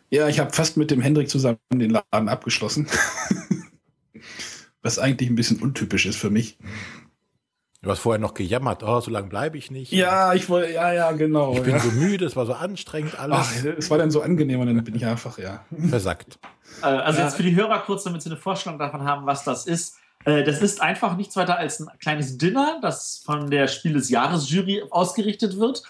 ja, 0.08 0.28
ich 0.28 0.40
habe 0.40 0.52
fast 0.52 0.76
mit 0.76 0.90
dem 0.90 1.00
Hendrik 1.00 1.28
zusammen 1.28 1.58
den 1.72 1.90
Laden 1.90 2.28
abgeschlossen. 2.28 2.86
was 4.82 4.98
eigentlich 4.98 5.30
ein 5.30 5.36
bisschen 5.36 5.60
untypisch 5.60 6.06
ist 6.06 6.16
für 6.16 6.30
mich. 6.30 6.58
Du 7.82 7.90
hast 7.90 7.98
vorher 7.98 8.20
noch 8.20 8.34
gejammert, 8.34 8.82
oh, 8.82 9.00
so 9.00 9.10
lange 9.10 9.28
bleibe 9.28 9.58
ich 9.58 9.70
nicht. 9.70 9.92
Ja, 9.92 10.34
ich 10.34 10.48
wollte, 10.48 10.72
ja, 10.72 10.92
ja, 10.92 11.12
genau. 11.12 11.54
Ich 11.54 11.62
bin 11.62 11.72
ja. 11.72 11.80
so 11.80 11.90
müde, 11.90 12.24
es 12.24 12.36
war 12.36 12.46
so 12.46 12.54
anstrengend 12.54 13.18
alles. 13.18 13.38
Ach, 13.38 13.64
es 13.64 13.90
war 13.90 13.98
dann 13.98 14.10
so 14.10 14.22
angenehm 14.22 14.60
und 14.60 14.66
dann 14.68 14.84
bin 14.84 14.94
ich 14.94 15.04
einfach, 15.04 15.38
ja. 15.38 15.64
Versackt. 15.88 16.38
Äh, 16.82 16.86
also 16.86 17.20
jetzt 17.20 17.36
für 17.36 17.42
die 17.42 17.56
Hörer 17.56 17.80
kurz, 17.80 18.04
damit 18.04 18.22
sie 18.22 18.30
eine 18.30 18.38
Vorstellung 18.38 18.78
davon 18.78 19.04
haben, 19.04 19.26
was 19.26 19.44
das 19.44 19.66
ist. 19.66 19.96
Äh, 20.24 20.44
das 20.44 20.62
ist 20.62 20.80
einfach 20.80 21.16
nichts 21.16 21.36
weiter 21.36 21.58
als 21.58 21.80
ein 21.80 21.90
kleines 21.98 22.38
Dinner, 22.38 22.78
das 22.82 23.22
von 23.24 23.50
der 23.50 23.68
Spiel 23.68 23.94
des 23.94 24.08
Jahres 24.10 24.50
Jury 24.50 24.82
ausgerichtet 24.90 25.58
wird, 25.58 25.82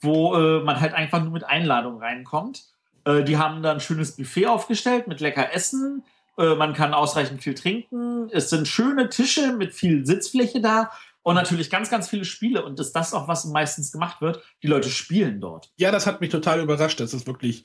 wo 0.00 0.34
äh, 0.34 0.62
man 0.62 0.80
halt 0.80 0.94
einfach 0.94 1.22
nur 1.22 1.32
mit 1.32 1.44
Einladung 1.44 2.00
reinkommt. 2.00 2.64
Äh, 3.04 3.24
die 3.24 3.36
haben 3.36 3.62
dann 3.62 3.76
ein 3.76 3.80
schönes 3.80 4.16
Buffet 4.16 4.46
aufgestellt 4.46 5.08
mit 5.08 5.20
lecker 5.20 5.52
Essen. 5.52 6.04
Man 6.36 6.72
kann 6.72 6.94
ausreichend 6.94 7.42
viel 7.42 7.52
trinken. 7.52 8.30
Es 8.30 8.48
sind 8.48 8.66
schöne 8.66 9.10
Tische 9.10 9.52
mit 9.52 9.74
viel 9.74 10.06
Sitzfläche 10.06 10.62
da. 10.62 10.90
Und 11.22 11.34
natürlich 11.34 11.68
ganz, 11.68 11.90
ganz 11.90 12.08
viele 12.08 12.24
Spiele. 12.24 12.64
Und 12.64 12.80
ist 12.80 12.92
das 12.92 13.12
auch, 13.12 13.28
was 13.28 13.44
meistens 13.44 13.92
gemacht 13.92 14.22
wird? 14.22 14.42
Die 14.62 14.66
Leute 14.66 14.88
spielen 14.88 15.42
dort. 15.42 15.70
Ja, 15.76 15.90
das 15.90 16.06
hat 16.06 16.22
mich 16.22 16.30
total 16.30 16.62
überrascht. 16.62 16.98
Das 16.98 17.12
ist 17.12 17.26
wirklich 17.26 17.64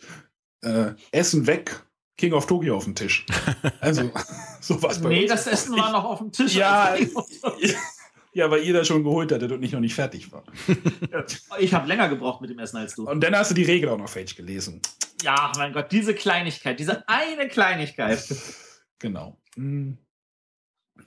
äh, 0.62 0.92
Essen 1.14 1.48
weg 1.48 1.85
King 2.18 2.34
of 2.34 2.46
Tokyo 2.48 2.78
auf 2.78 2.86
dem 2.86 2.96
Tisch. 2.96 3.26
Also, 3.82 4.10
so 4.62 4.82
was 4.82 5.02
bei 5.02 5.10
Nee, 5.10 5.22
uns. 5.24 5.32
das 5.32 5.48
Essen 5.48 5.78
war 5.78 5.92
noch 5.92 6.04
auf 6.06 6.20
dem 6.20 6.32
Tisch. 6.32 6.56
Ja, 6.56 6.96
ja, 8.34 8.50
weil 8.50 8.64
ihr 8.64 8.74
das 8.74 8.88
schon 8.88 9.04
geholt 9.04 9.32
hattet 9.32 9.52
und 9.52 9.62
ich 9.64 9.72
noch 9.72 9.80
nicht 9.82 9.96
fertig 9.96 10.32
war. 10.32 10.44
ich 11.60 11.74
habe 11.74 11.88
länger 11.88 12.10
gebraucht 12.10 12.42
mit 12.42 12.50
dem 12.50 12.60
Essen 12.60 12.78
als 12.78 12.96
du. 12.96 13.10
Und 13.10 13.22
dann 13.22 13.36
hast 13.36 13.52
du 13.52 13.56
die 13.56 13.64
Regel 13.64 13.90
auch 13.90 13.98
noch 13.98 14.10
falsch 14.10 14.36
gelesen. 14.36 14.82
Ja, 15.24 15.52
mein 15.58 15.74
Gott, 15.74 15.92
diese 15.92 16.14
Kleinigkeit, 16.14 16.80
diese 16.80 17.08
eine 17.08 17.48
Kleinigkeit. 17.48 18.24
Genau. 19.00 19.40
Hm. 19.56 19.98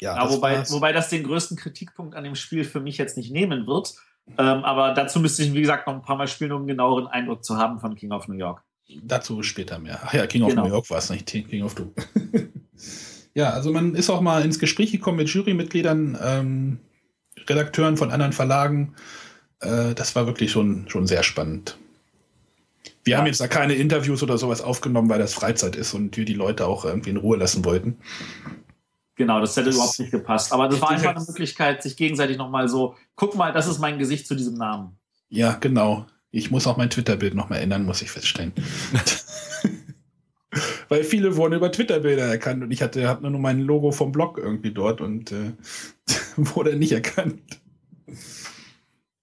Ja, 0.01 0.17
ja 0.17 0.31
wobei, 0.31 0.69
wobei 0.71 0.93
das 0.93 1.09
den 1.09 1.25
größten 1.25 1.57
Kritikpunkt 1.57 2.15
an 2.15 2.25
dem 2.25 2.35
Spiel 2.35 2.65
für 2.65 2.81
mich 2.81 2.99
jetzt 2.99 3.17
nicht 3.17 3.33
nehmen 3.33 3.67
wird. 3.67 3.95
Ähm, 4.37 4.65
aber 4.65 4.93
dazu 4.93 5.21
müsste 5.21 5.43
ich, 5.43 5.55
wie 5.55 5.61
gesagt, 5.63 5.87
noch 5.87 5.95
ein 5.95 6.03
paar 6.03 6.17
Mal 6.17 6.29
spielen, 6.29 6.53
um 6.53 6.59
einen 6.59 6.67
genaueren 6.69 7.07
Eindruck 7.07 7.45
zu 7.45 7.57
haben 7.57 7.81
von 7.81 7.95
King 7.95 8.13
of 8.13 8.29
New 8.29 8.37
York. 8.37 8.63
Dazu 9.03 9.43
später 9.43 9.79
mehr. 9.79 10.01
Ach 10.05 10.15
ja, 10.15 10.27
King 10.27 10.43
of 10.43 10.51
genau. 10.51 10.65
New 10.65 10.71
York 10.71 10.89
war 10.91 10.99
es 10.99 11.11
nicht, 11.11 11.27
King 11.27 11.63
of 11.63 11.75
Du. 11.75 11.93
ja, 13.35 13.51
also 13.51 13.73
man 13.73 13.95
ist 13.95 14.09
auch 14.09 14.21
mal 14.21 14.43
ins 14.45 14.59
Gespräch 14.59 14.93
gekommen 14.93 15.19
mit 15.19 15.29
Jurymitgliedern, 15.29 16.19
ähm, 16.23 16.79
Redakteuren 17.49 17.97
von 17.97 18.11
anderen 18.11 18.33
Verlagen. 18.33 18.95
Äh, 19.61 19.95
das 19.95 20.17
war 20.17 20.27
wirklich 20.27 20.51
schon, 20.51 20.89
schon 20.89 21.07
sehr 21.07 21.23
spannend. 21.23 21.77
Wir 23.05 23.13
ja. 23.13 23.19
haben 23.19 23.27
jetzt 23.27 23.41
da 23.41 23.49
keine 23.49 23.75
Interviews 23.75 24.23
oder 24.23 24.39
sowas 24.39 24.61
aufgenommen, 24.61 25.09
weil 25.09 25.19
das 25.19 25.35
Freizeit 25.35 25.77
ist 25.77 25.95
und 25.95 26.17
wir 26.17 26.25
die 26.25 26.35
Leute 26.35 26.67
auch 26.67 26.85
irgendwie 26.85 27.11
in 27.11 27.17
Ruhe 27.17 27.37
lassen 27.37 27.65
wollten. 27.65 27.99
Genau, 29.17 29.41
das 29.41 29.57
hätte 29.57 29.67
das 29.67 29.75
überhaupt 29.75 29.99
nicht 29.99 30.11
gepasst. 30.13 30.53
Aber 30.53 30.69
das 30.69 30.81
war 30.81 30.91
einfach 30.91 31.17
eine 31.17 31.25
Möglichkeit, 31.27 31.83
sich 31.83 31.97
gegenseitig 31.97 32.39
nochmal 32.39 32.69
so, 32.69 32.95
guck 33.17 33.35
mal, 33.35 33.53
das 33.53 33.67
ist 33.67 33.81
mein 33.81 33.99
Gesicht 33.99 34.27
zu 34.27 34.35
diesem 34.35 34.55
Namen. 34.55 34.97
Ja, 35.29 35.55
genau. 35.55 36.07
Ich 36.31 36.51
muss 36.51 36.67
auch 36.67 36.77
mein 36.77 36.91
Twitter-Bild 36.91 37.35
noch 37.35 37.49
mal 37.49 37.57
ändern, 37.57 37.85
muss 37.85 38.03
ich 38.03 38.11
feststellen. 38.11 38.53
Weil 40.89 41.05
viele 41.05 41.37
wurden 41.37 41.55
über 41.55 41.71
Twitter-Bilder 41.71 42.25
erkannt 42.25 42.63
und 42.63 42.71
ich 42.71 42.83
hatte 42.83 43.09
hab 43.09 43.21
nur 43.23 43.31
mein 43.39 43.61
Logo 43.61 43.93
vom 43.93 44.13
Blog 44.13 44.39
irgendwie 44.39 44.73
dort 44.73 45.01
und 45.01 45.33
äh, 45.33 45.53
wurde 46.37 46.77
nicht 46.77 46.93
erkannt. 46.93 47.41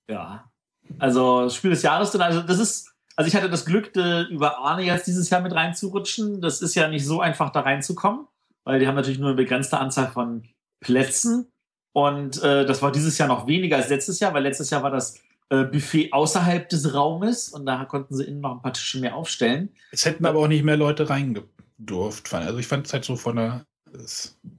Ja. 0.09 0.51
Also 0.99 1.49
Spiel 1.49 1.71
des 1.71 1.81
Jahres 1.81 2.11
dann, 2.11 2.21
also 2.21 2.41
das 2.41 2.59
ist, 2.59 2.93
also 3.15 3.27
ich 3.27 3.35
hatte 3.35 3.49
das 3.49 3.65
Glück, 3.65 3.91
über 4.29 4.59
Arne 4.59 4.83
jetzt 4.83 5.07
dieses 5.07 5.29
Jahr 5.29 5.41
mit 5.41 5.53
reinzurutschen. 5.53 6.41
Das 6.41 6.61
ist 6.61 6.75
ja 6.75 6.87
nicht 6.87 7.05
so 7.05 7.21
einfach, 7.21 7.51
da 7.51 7.61
reinzukommen, 7.61 8.27
weil 8.63 8.79
die 8.79 8.87
haben 8.87 8.95
natürlich 8.95 9.19
nur 9.19 9.29
eine 9.29 9.37
begrenzte 9.37 9.79
Anzahl 9.79 10.09
von 10.09 10.43
Plätzen. 10.79 11.51
Und 11.91 12.41
äh, 12.43 12.65
das 12.65 12.81
war 12.81 12.91
dieses 12.91 13.17
Jahr 13.17 13.27
noch 13.27 13.47
weniger 13.47 13.77
als 13.77 13.89
letztes 13.89 14.19
Jahr, 14.19 14.33
weil 14.33 14.43
letztes 14.43 14.69
Jahr 14.69 14.83
war 14.83 14.91
das 14.91 15.19
Buffet 15.49 16.11
außerhalb 16.11 16.67
des 16.69 16.93
Raumes 16.93 17.49
und 17.49 17.65
da 17.65 17.85
konnten 17.85 18.15
sie 18.15 18.23
innen 18.23 18.41
noch 18.41 18.55
ein 18.55 18.61
paar 18.61 18.73
Tische 18.73 18.99
mehr 18.99 19.15
aufstellen. 19.15 19.69
Es 19.91 20.05
hätten 20.05 20.25
aber 20.25 20.39
auch 20.39 20.47
nicht 20.47 20.63
mehr 20.63 20.77
Leute 20.77 21.09
reingedurft. 21.09 22.33
Also 22.33 22.57
ich 22.57 22.67
fand 22.67 22.87
es 22.87 22.93
halt 22.93 23.05
so 23.05 23.15
von 23.15 23.35
der. 23.35 23.65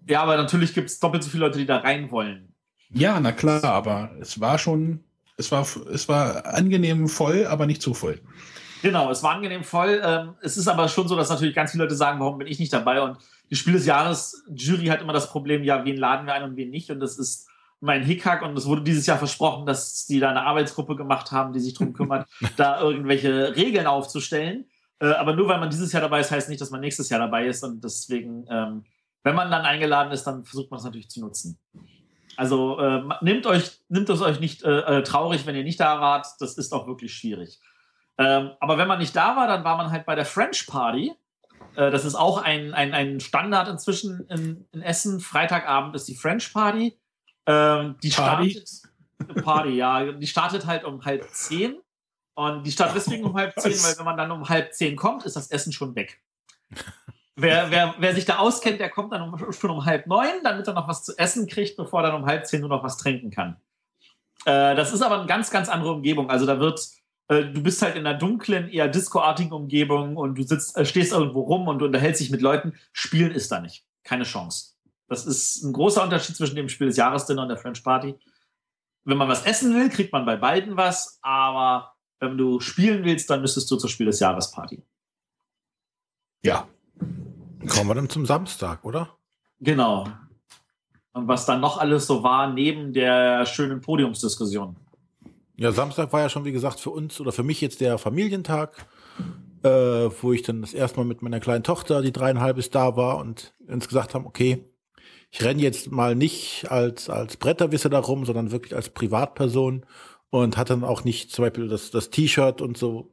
Ja, 0.09 0.23
aber 0.23 0.37
natürlich 0.37 0.75
gibt 0.75 0.89
es 0.89 1.01
doppelt 1.01 1.23
so 1.23 1.31
viele 1.31 1.47
Leute, 1.47 1.59
die 1.59 1.67
da 1.67 1.79
rein 1.79 2.11
wollen. 2.11 2.55
Ja, 2.91 3.19
na 3.21 3.33
klar, 3.33 3.65
aber 3.65 4.13
es 4.21 4.41
war 4.41 4.59
schon, 4.59 5.01
es 5.37 5.51
war, 5.51 5.67
es 5.93 6.09
war 6.09 6.47
angenehm 6.47 7.09
voll, 7.09 7.47
aber 7.47 7.67
nicht 7.67 7.83
zu 7.83 7.93
voll. 7.93 8.21
Genau, 8.83 9.11
es 9.11 9.23
war 9.23 9.35
angenehm 9.35 9.65
voll. 9.65 10.01
Ähm, 10.05 10.35
es 10.41 10.57
ist 10.57 10.69
aber 10.69 10.89
schon 10.89 11.09
so, 11.09 11.17
dass 11.17 11.29
natürlich 11.29 11.55
ganz 11.55 11.73
viele 11.73 11.85
Leute 11.85 11.97
sagen, 11.97 12.21
warum 12.21 12.39
bin 12.39 12.47
ich 12.47 12.61
nicht 12.61 12.73
dabei? 12.73 13.03
Und 13.03 13.19
die 13.51 13.57
Spiel 13.57 13.73
des 13.73 13.87
Jahres, 13.87 14.45
Jury 14.55 14.87
hat 14.87 15.03
immer 15.03 15.13
das 15.13 15.29
Problem, 15.29 15.65
ja, 15.65 15.85
wen 15.85 15.97
laden 15.97 16.27
wir 16.27 16.35
ein 16.35 16.45
und 16.45 16.57
wen 16.57 16.71
nicht. 16.71 16.91
Und 16.91 17.01
das 17.01 17.19
ist 17.19 17.49
mein 17.87 18.03
Hickhack 18.03 18.43
und 18.43 18.57
es 18.59 18.67
wurde 18.67 18.83
dieses 18.83 19.07
Jahr 19.07 19.19
versprochen, 19.19 19.65
dass 19.65 20.07
die 20.07 20.21
da 20.21 20.29
eine 20.29 20.43
Arbeitsgruppe 20.43 20.97
gemacht 20.97 21.33
haben, 21.33 21.53
die 21.53 21.61
sich 21.61 21.75
darum 21.75 21.95
kümmert, 21.95 22.29
da 22.57 22.81
irgendwelche 22.81 23.57
Regeln 23.57 23.87
aufzustellen. 23.87 24.67
Äh, 25.01 25.07
aber 25.07 25.35
nur 25.35 25.49
weil 25.49 25.61
man 25.61 25.71
dieses 25.71 25.93
Jahr 25.93 26.03
dabei 26.03 26.21
ist, 26.21 26.31
heißt 26.31 26.49
nicht, 26.49 26.61
dass 26.61 26.71
man 26.71 26.81
nächstes 26.81 27.09
Jahr 27.09 27.21
dabei 27.21 27.47
ist. 27.47 27.63
Und 27.65 27.83
deswegen, 27.83 28.47
ähm, 28.51 28.85
wenn 29.23 29.35
man 29.35 29.51
dann 29.51 29.65
eingeladen 29.65 30.13
ist, 30.13 30.25
dann 30.25 30.45
versucht 30.45 30.71
man 30.71 30.79
es 30.79 30.85
natürlich 30.85 31.09
zu 31.09 31.21
nutzen. 31.21 31.59
Also 32.37 32.79
äh, 32.79 33.03
nehmt 33.23 33.47
euch, 33.47 33.81
nimmt 33.89 34.11
es 34.11 34.21
euch 34.21 34.41
nicht 34.41 34.63
äh, 34.63 34.99
äh, 34.99 35.03
traurig, 35.03 35.47
wenn 35.47 35.57
ihr 35.57 35.65
nicht 35.65 35.81
da 35.81 36.01
wart. 36.01 36.27
Das 36.41 36.59
ist 36.59 36.73
auch 36.73 36.87
wirklich 36.87 37.15
schwierig. 37.15 37.61
Ähm, 38.19 38.51
aber 38.61 38.79
wenn 38.79 38.89
man 38.89 38.99
nicht 38.99 39.17
da 39.17 39.37
war, 39.37 39.47
dann 39.47 39.65
war 39.65 39.77
man 39.77 39.91
halt 39.91 40.07
bei 40.07 40.15
der 40.15 40.27
French 40.27 40.67
Party. 40.67 41.15
Äh, 41.77 41.91
das 41.91 42.05
ist 42.05 42.15
auch 42.15 42.43
ein, 42.43 42.75
ein, 42.75 42.93
ein 42.95 43.21
Standard 43.21 43.69
inzwischen 43.69 44.27
in, 44.29 44.67
in 44.73 44.83
Essen. 44.83 45.21
Freitagabend 45.21 45.95
ist 45.95 46.09
die 46.09 46.15
French 46.17 46.53
Party. 46.53 46.99
Ähm, 47.47 47.97
die 48.03 48.11
Party? 48.11 48.51
startet 48.51 49.45
Party, 49.45 49.71
ja. 49.71 50.13
Die 50.13 50.27
startet 50.27 50.67
halt 50.67 50.85
um 50.85 51.05
halb 51.05 51.29
zehn. 51.33 51.77
Und 52.35 52.67
die 52.67 52.73
startet 52.73 52.97
deswegen 52.97 53.25
um 53.25 53.35
halb 53.35 53.59
zehn, 53.59 53.73
weil 53.83 53.97
wenn 53.97 54.05
man 54.05 54.17
dann 54.17 54.31
um 54.31 54.49
halb 54.49 54.75
zehn 54.75 54.95
kommt, 54.95 55.25
ist 55.25 55.37
das 55.37 55.51
Essen 55.51 55.73
schon 55.73 55.95
weg. 55.95 56.21
Wer, 57.35 57.71
wer, 57.71 57.95
wer 57.99 58.15
sich 58.15 58.25
da 58.25 58.39
auskennt, 58.39 58.81
der 58.81 58.91
kommt 58.91 59.13
dann 59.13 59.23
um, 59.23 59.53
schon 59.53 59.71
um 59.71 59.85
halb 59.85 60.07
neun, 60.07 60.43
damit 60.43 60.67
er 60.67 60.75
noch 60.75 60.89
was 60.89 61.05
zu 61.05 61.17
essen 61.19 61.47
kriegt, 61.47 61.77
bevor 61.77 62.01
er 62.03 62.11
dann 62.11 62.23
um 62.23 62.27
halb 62.27 62.47
zehn 62.47 62.61
nur 62.61 62.71
noch 62.71 62.83
was 62.83 62.97
trinken 62.97 63.31
kann. 63.31 63.57
Äh, 64.47 64.75
das 64.75 64.93
ist 64.93 65.03
aber 65.03 65.19
eine 65.19 65.27
ganz, 65.27 65.51
ganz 65.51 65.69
andere 65.69 65.93
Umgebung. 65.93 66.31
Also 66.31 66.47
da 66.47 66.61
wird, 66.61 66.89
äh, 67.29 67.45
du 67.45 67.63
bist 67.63 67.83
halt 67.83 67.97
in 67.97 68.07
einer 68.07 68.19
dunklen, 68.19 68.69
eher 68.69 68.89
discoartigen 68.89 69.53
Umgebung 69.53 70.17
und 70.17 70.37
du 70.37 70.43
sitzt, 70.45 70.77
äh, 70.77 70.87
stehst 70.87 71.13
irgendwo 71.13 71.43
rum 71.43 71.69
und 71.69 71.79
du 71.79 71.87
unterhältst 71.87 72.21
dich 72.21 72.31
mit 72.31 72.41
Leuten. 72.41 72.75
Spielen 72.93 73.33
ist 73.33 73.51
da 73.53 73.61
nicht. 73.61 73.85
Keine 74.03 74.25
Chance. 74.25 74.76
Das 75.09 75.27
ist 75.27 75.63
ein 75.63 75.73
großer 75.73 76.03
Unterschied 76.03 76.37
zwischen 76.37 76.57
dem 76.57 76.69
Spiel 76.69 76.89
des 76.89 76.97
Jahresdinner 76.97 77.43
und 77.43 77.49
der 77.49 77.57
French 77.57 77.83
Party. 77.83 78.15
Wenn 79.05 79.19
man 79.19 79.29
was 79.29 79.47
essen 79.47 79.75
will, 79.75 79.89
kriegt 79.89 80.13
man 80.13 80.27
bei 80.27 80.37
beiden 80.37 80.77
was, 80.77 81.19
aber 81.23 81.95
wenn 82.19 82.37
du 82.37 82.61
spielen 82.61 83.05
willst, 83.05 83.31
dann 83.31 83.41
müsstest 83.41 83.71
du 83.71 83.77
zur 83.77 83.91
Spiel 83.91 84.07
des 84.07 84.21
Jahres 84.21 84.51
Party. 84.51 84.83
Ja. 86.43 86.67
Kommen 87.69 87.89
wir 87.89 87.95
dann 87.95 88.09
zum 88.09 88.27
Samstag, 88.27 88.85
oder? 88.85 89.17
Genau. 89.61 90.09
Und 91.13 91.29
was 91.29 91.47
dann 91.47 91.61
noch 91.61 91.79
alles 91.79 92.07
so 92.07 92.23
war, 92.23 92.53
neben 92.53 92.93
der 92.93 93.47
schönen 93.47 93.81
Podiumsdiskussion. 93.81 94.77
Ja, 95.57 95.73
Samstag 95.73 96.13
war 96.13 96.21
ja 96.21 96.29
schon, 96.29 96.45
wie 96.45 96.53
gesagt, 96.53 96.81
für 96.81 96.91
uns 96.91 97.21
oder 97.21 97.33
für 97.33 97.43
mich 97.43 97.61
jetzt 97.61 97.81
der 97.81 97.97
Familientag, 97.97 98.87
äh, 99.63 99.69
wo 99.69 100.33
ich 100.33 100.43
dann 100.43 100.61
das 100.61 100.75
erste 100.75 100.99
Mal 100.99 101.07
mit 101.07 101.23
meiner 101.23 101.41
kleinen 101.41 101.65
Tochter, 101.65 102.03
die 102.03 102.13
dreieinhalb 102.13 102.59
ist, 102.59 102.75
da 102.75 102.97
war 102.97 103.19
und 103.19 103.55
uns 103.67 103.89
gesagt 103.89 104.15
haben, 104.15 104.27
okay, 104.27 104.69
ich 105.31 105.43
renne 105.43 105.61
jetzt 105.61 105.91
mal 105.91 106.15
nicht 106.15 106.71
als, 106.71 107.11
als 107.11 107.37
Bretterwisser 107.37 107.89
da 107.89 107.99
rum, 107.99 108.25
sondern 108.25 108.53
wirklich 108.53 108.75
als 108.75 108.89
Privatperson 108.89 109.85
und 110.31 110.57
hatte 110.57 110.75
dann 110.75 110.85
auch 110.85 111.05
nicht 111.05 111.31
zum 111.31 111.45
Beispiel 111.45 111.69
das, 111.69 111.91
das 111.91 112.11
T-Shirt 112.11 112.61
und 112.61 112.77
so 112.77 113.13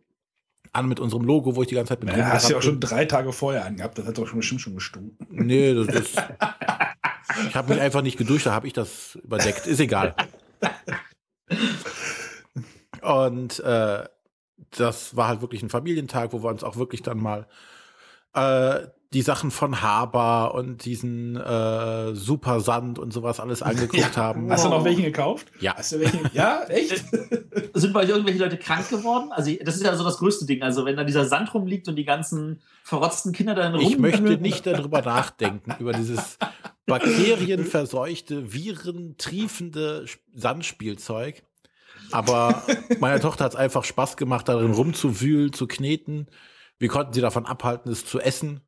an 0.72 0.88
mit 0.88 1.00
unserem 1.00 1.24
Logo, 1.24 1.56
wo 1.56 1.62
ich 1.62 1.68
die 1.68 1.76
ganze 1.76 1.90
Zeit 1.90 2.04
mit 2.04 2.16
Ja, 2.16 2.32
hast 2.32 2.48
du 2.50 2.54
ja 2.54 2.60
auch 2.60 2.64
schon 2.64 2.80
drei 2.80 3.06
Tage 3.06 3.32
vorher 3.32 3.66
angehabt. 3.66 3.98
Das 3.98 4.08
hat 4.08 4.18
doch 4.18 4.28
schon 4.28 4.40
bestimmt 4.40 4.62
schon 4.62 4.76
gestunken. 4.76 5.28
Nee, 5.30 5.74
das 5.74 5.88
ist. 5.96 6.22
ich 7.48 7.56
habe 7.56 7.74
mich 7.74 7.82
einfach 7.82 8.02
nicht 8.02 8.18
geduscht, 8.18 8.48
da 8.48 8.54
habe 8.54 8.68
ich 8.68 8.74
das 8.74 9.16
überdeckt. 9.24 9.68
Ist 9.68 9.80
egal. 9.80 10.16
Und 13.02 13.60
äh, 13.60 14.06
das 14.72 15.16
war 15.16 15.28
halt 15.28 15.42
wirklich 15.42 15.62
ein 15.62 15.70
Familientag, 15.70 16.34
wo 16.34 16.42
wir 16.42 16.50
uns 16.50 16.64
auch 16.64 16.78
wirklich 16.78 17.02
dann 17.04 17.20
mal 17.20 17.48
äh, 18.34 18.88
die 19.14 19.22
Sachen 19.22 19.52
von 19.52 19.82
Haber 19.82 20.56
und 20.56 20.86
diesen 20.86 21.36
äh, 21.38 22.16
Super 22.16 22.60
Sand 22.62 22.98
und 22.98 23.14
sowas 23.14 23.40
alles 23.40 23.62
angeguckt 23.62 24.18
haben. 24.18 24.50
Hast 24.52 24.66
du 24.66 24.70
noch 24.70 24.84
welchen 24.84 25.04
gekauft? 25.04 25.52
Ja. 25.60 25.76
Hast 25.78 25.92
du 25.92 26.00
welchen? 26.00 26.30
Ja, 26.34 26.64
echt? 26.64 27.04
Sind 27.76 27.94
bei 27.94 28.02
euch 28.04 28.10
irgendwelche 28.10 28.40
Leute 28.40 28.58
krank 28.58 28.90
geworden? 28.90 29.32
Also, 29.32 29.52
das 29.64 29.76
ist 29.76 29.84
ja 29.84 29.96
so 29.96 30.04
das 30.04 30.18
größte 30.18 30.46
Ding. 30.46 30.64
Also, 30.64 30.86
wenn 30.86 30.98
da 30.98 31.04
dieser 31.04 31.26
Sand 31.26 31.54
rumliegt 31.54 31.88
und 31.88 31.96
die 31.96 32.06
ganzen 32.06 32.62
verrotzten 32.84 33.32
Kinder 33.34 33.54
dann 33.56 33.76
Ich 33.80 33.98
möchte 33.98 34.38
nicht 34.38 34.66
darüber 34.66 35.02
nachdenken, 35.02 35.74
über 35.80 35.94
dieses 35.94 36.38
bakterienverseuchte, 36.88 38.52
virentriefende 38.54 40.04
Sp- 40.10 40.22
Sandspielzeug. 40.34 41.44
Aber 42.12 42.64
meiner 43.00 43.20
Tochter 43.20 43.46
hat 43.46 43.54
es 43.54 43.58
einfach 43.58 43.84
Spaß 43.84 44.18
gemacht, 44.18 44.48
darin 44.50 44.72
rumzuwühlen, 44.72 45.54
zu 45.54 45.68
kneten. 45.68 46.28
Wir 46.80 46.90
konnten 46.90 47.14
sie 47.14 47.22
davon 47.22 47.46
abhalten, 47.46 47.92
es 47.92 48.06
zu 48.06 48.20
essen. 48.20 48.62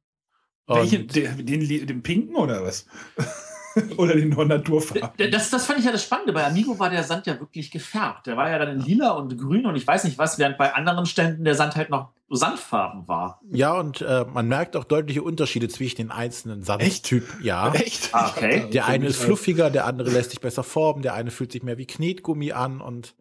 Welchen? 0.68 1.08
Den, 1.08 1.46
den, 1.46 1.88
den 1.88 2.02
pinken 2.04 2.36
oder 2.36 2.64
was? 2.64 2.86
oder 3.98 4.16
den 4.16 4.30
Naturfarben? 4.30 5.32
Das, 5.32 5.50
das 5.50 5.66
fand 5.66 5.80
ich 5.80 5.86
ja 5.86 5.92
das 5.92 6.04
Spannende. 6.04 6.34
Bei 6.34 6.46
Amigo 6.46 6.78
war 6.80 6.90
der 6.90 7.04
Sand 7.04 7.28
ja 7.28 7.40
wirklich 7.40 7.72
gefärbt. 7.72 8.28
Der 8.28 8.38
war 8.38 8.50
ja 8.50 8.58
dann 8.58 8.80
in 8.80 8.80
lila 8.80 9.12
und 9.12 9.38
grün 9.38 9.66
und 9.66 9.76
ich 9.76 9.86
weiß 9.86 10.06
nicht 10.06 10.18
was, 10.18 10.40
während 10.40 10.58
bei 10.58 10.74
anderen 10.74 11.06
Ständen 11.06 11.44
der 11.44 11.56
Sand 11.56 11.76
halt 11.76 11.90
noch 11.90 12.10
Sandfarben 12.28 13.08
war. 13.08 13.40
ja, 13.52 13.74
und 13.74 14.02
äh, 14.02 14.26
man 14.26 14.48
merkt 14.48 14.76
auch 14.76 14.84
deutliche 14.84 15.22
Unterschiede 15.22 15.68
zwischen 15.70 15.98
den 15.98 16.12
einzelnen 16.12 16.64
Sandtypen. 16.64 17.44
Ja. 17.44 17.72
Echt? 17.74 18.10
Ah, 18.14 18.32
okay. 18.36 18.68
Der 18.72 18.88
eine 18.88 19.06
ist 19.06 19.18
fluffiger, 19.18 19.70
der 19.70 19.86
andere 19.86 20.10
lässt 20.10 20.32
sich 20.32 20.42
besser 20.42 20.64
formen, 20.64 21.04
der 21.04 21.14
eine 21.14 21.30
fühlt 21.30 21.52
sich 21.52 21.62
mehr 21.62 21.78
wie 21.78 21.86
Knetgummi 21.86 22.52
an 22.52 22.82
und 22.82 23.14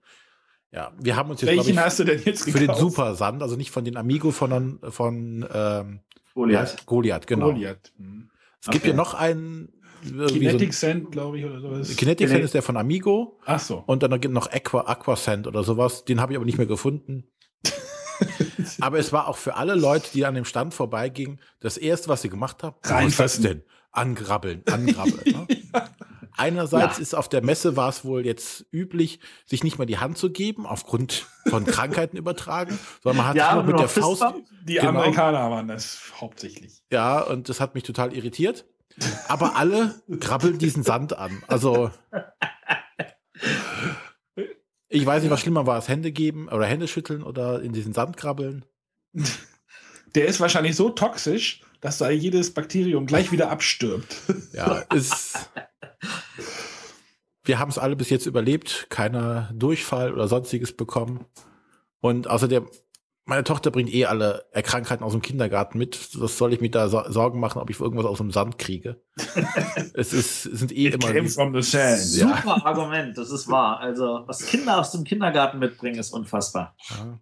ja, 0.74 0.92
wir 0.98 1.16
haben 1.16 1.30
uns 1.30 1.40
jetzt 1.40 1.50
Welchen 1.50 1.70
ich, 1.74 1.78
hast 1.78 1.98
du 2.00 2.04
denn 2.04 2.20
jetzt 2.24 2.42
für 2.44 2.50
den 2.58 2.62
gekauft? 2.62 2.80
Super 2.80 3.14
Sand, 3.14 3.42
also 3.42 3.56
nicht 3.56 3.70
von 3.70 3.84
den 3.84 3.96
Amigo, 3.96 4.30
sondern 4.32 4.78
von 4.90 5.46
ähm, 5.52 6.00
Goliath. 6.34 6.84
Goliath, 6.86 7.26
genau. 7.26 7.52
Goliath. 7.52 7.92
Hm. 7.96 8.30
Es 8.60 8.70
gibt 8.70 8.84
Okay. 8.84 8.90
ja 8.90 8.96
noch 8.96 9.14
einen 9.14 9.68
äh, 10.04 10.08
so 10.28 10.34
Kinetic 10.34 10.68
ein- 10.70 10.72
Sand, 10.72 11.12
glaube 11.12 11.38
ich, 11.38 11.44
oder 11.44 11.60
sowas. 11.60 11.94
Kinetic 11.96 12.28
Sand 12.28 12.42
ist 12.44 12.54
der 12.54 12.62
von 12.62 12.76
Amigo 12.76 13.38
Ach 13.44 13.60
so. 13.60 13.84
und 13.86 14.02
dann 14.02 14.10
gibt 14.20 14.26
es 14.26 14.30
noch 14.32 14.50
Aqua 14.52 14.80
Aqua 14.86 15.16
Sand 15.16 15.46
oder 15.46 15.62
sowas, 15.62 16.04
den 16.04 16.20
habe 16.20 16.32
ich 16.32 16.36
aber 16.36 16.44
nicht 16.46 16.58
mehr 16.58 16.66
gefunden. 16.66 17.24
aber 18.80 18.98
es 18.98 19.12
war 19.12 19.28
auch 19.28 19.36
für 19.36 19.54
alle 19.56 19.74
Leute, 19.74 20.08
die 20.12 20.24
an 20.26 20.34
dem 20.34 20.44
Stand 20.44 20.74
vorbeigingen, 20.74 21.40
das 21.60 21.76
erste, 21.76 22.08
was 22.08 22.22
sie 22.22 22.28
gemacht 22.30 22.62
haben, 22.62 22.76
was 22.82 22.90
ist 22.90 22.94
Reinfassen. 22.96 23.42
denn? 23.44 23.62
Angrabbeln, 23.92 24.62
angrabbeln. 24.70 25.46
ne? 25.46 25.46
Einerseits 26.36 26.96
Ja. 26.96 27.02
ist 27.02 27.14
auf 27.14 27.28
der 27.28 27.42
Messe 27.42 27.76
war 27.76 27.88
es 27.88 28.04
wohl 28.04 28.24
jetzt 28.26 28.66
üblich, 28.72 29.20
sich 29.46 29.62
nicht 29.64 29.78
mal 29.78 29.84
die 29.86 29.98
Hand 29.98 30.18
zu 30.18 30.30
geben, 30.30 30.66
aufgrund 30.66 31.26
von 31.48 31.64
Krankheiten 31.66 32.16
übertragen, 32.16 32.78
sondern 33.02 33.18
man 33.18 33.26
hat 33.28 33.36
Ja, 33.36 33.46
sich 33.46 33.54
nur 33.54 33.64
mit 33.64 33.78
der 33.78 33.88
Faust, 33.88 34.22
Fistbump? 34.22 34.46
Die 34.66 34.74
Genau. 34.74 34.88
Amerikaner 34.88 35.50
waren 35.50 35.68
das 35.68 35.98
hauptsächlich. 36.20 36.82
ja, 36.90 37.20
und 37.20 37.48
das 37.48 37.60
hat 37.60 37.74
mich 37.74 37.84
total 37.84 38.12
irritiert. 38.14 38.64
Aber 39.28 39.56
alle 39.56 39.94
grabbeln 40.20 40.58
diesen 40.58 40.82
Sand 40.84 41.18
an. 41.18 41.42
Also, 41.48 41.90
ich 44.88 45.04
weiß 45.04 45.22
nicht, 45.22 45.30
was 45.32 45.40
schlimmer 45.40 45.66
war, 45.66 45.78
es 45.78 45.88
Hände 45.88 46.12
geben 46.12 46.48
oder 46.48 46.66
Hände 46.66 46.86
schütteln 46.88 47.22
oder 47.22 47.60
in 47.62 47.72
diesen 47.72 47.92
Sand 47.92 48.16
krabbeln. 48.16 48.64
Der 50.14 50.26
ist 50.26 50.38
wahrscheinlich 50.38 50.76
so 50.76 50.90
toxisch, 50.90 51.62
dass 51.84 51.98
da 51.98 52.08
jedes 52.08 52.54
Bakterium 52.54 53.04
gleich 53.04 53.30
wieder 53.30 53.50
abstirbt. 53.50 54.16
Ja, 54.54 54.78
ist. 54.94 55.50
Wir 57.42 57.58
haben 57.58 57.68
es 57.70 57.76
alle 57.76 57.94
bis 57.94 58.08
jetzt 58.08 58.24
überlebt, 58.24 58.86
keiner 58.88 59.50
Durchfall 59.52 60.14
oder 60.14 60.28
sonstiges 60.28 60.74
bekommen. 60.74 61.26
Und 62.00 62.26
außerdem, 62.30 62.68
meine 63.26 63.44
Tochter 63.44 63.70
bringt 63.70 63.92
eh 63.92 64.06
alle 64.06 64.46
Krankheiten 64.62 65.04
aus 65.04 65.12
dem 65.12 65.20
Kindergarten 65.20 65.76
mit. 65.76 66.18
Was 66.18 66.38
soll 66.38 66.54
ich 66.54 66.60
mir 66.62 66.70
da 66.70 66.88
so 66.88 67.02
Sorgen 67.08 67.38
machen, 67.38 67.60
ob 67.60 67.68
ich 67.68 67.78
irgendwas 67.80 68.06
aus 68.06 68.18
dem 68.18 68.30
Sand 68.30 68.56
kriege? 68.58 69.02
es 69.94 70.14
ist, 70.14 70.46
es 70.46 70.60
sind 70.60 70.72
eh 70.72 70.86
immer. 70.86 71.12
Came 71.12 71.28
from 71.28 71.52
the 71.54 71.60
sand. 71.60 72.16
Ja. 72.16 72.36
Super 72.36 72.64
Argument, 72.64 73.18
das 73.18 73.30
ist 73.30 73.48
wahr. 73.48 73.80
Also, 73.80 74.22
was 74.26 74.46
Kinder 74.46 74.78
aus 74.78 74.92
dem 74.92 75.04
Kindergarten 75.04 75.58
mitbringen, 75.58 75.98
ist 75.98 76.14
unfassbar. 76.14 76.76
Ja. 76.88 77.20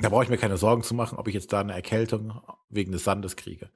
Da 0.00 0.08
brauche 0.10 0.22
ich 0.24 0.30
mir 0.30 0.38
keine 0.38 0.56
Sorgen 0.56 0.82
zu 0.82 0.94
machen, 0.94 1.18
ob 1.18 1.26
ich 1.28 1.34
jetzt 1.34 1.52
da 1.52 1.60
eine 1.60 1.72
Erkältung 1.74 2.40
wegen 2.68 2.92
des 2.92 3.04
Sandes 3.04 3.34
kriege. 3.36 3.70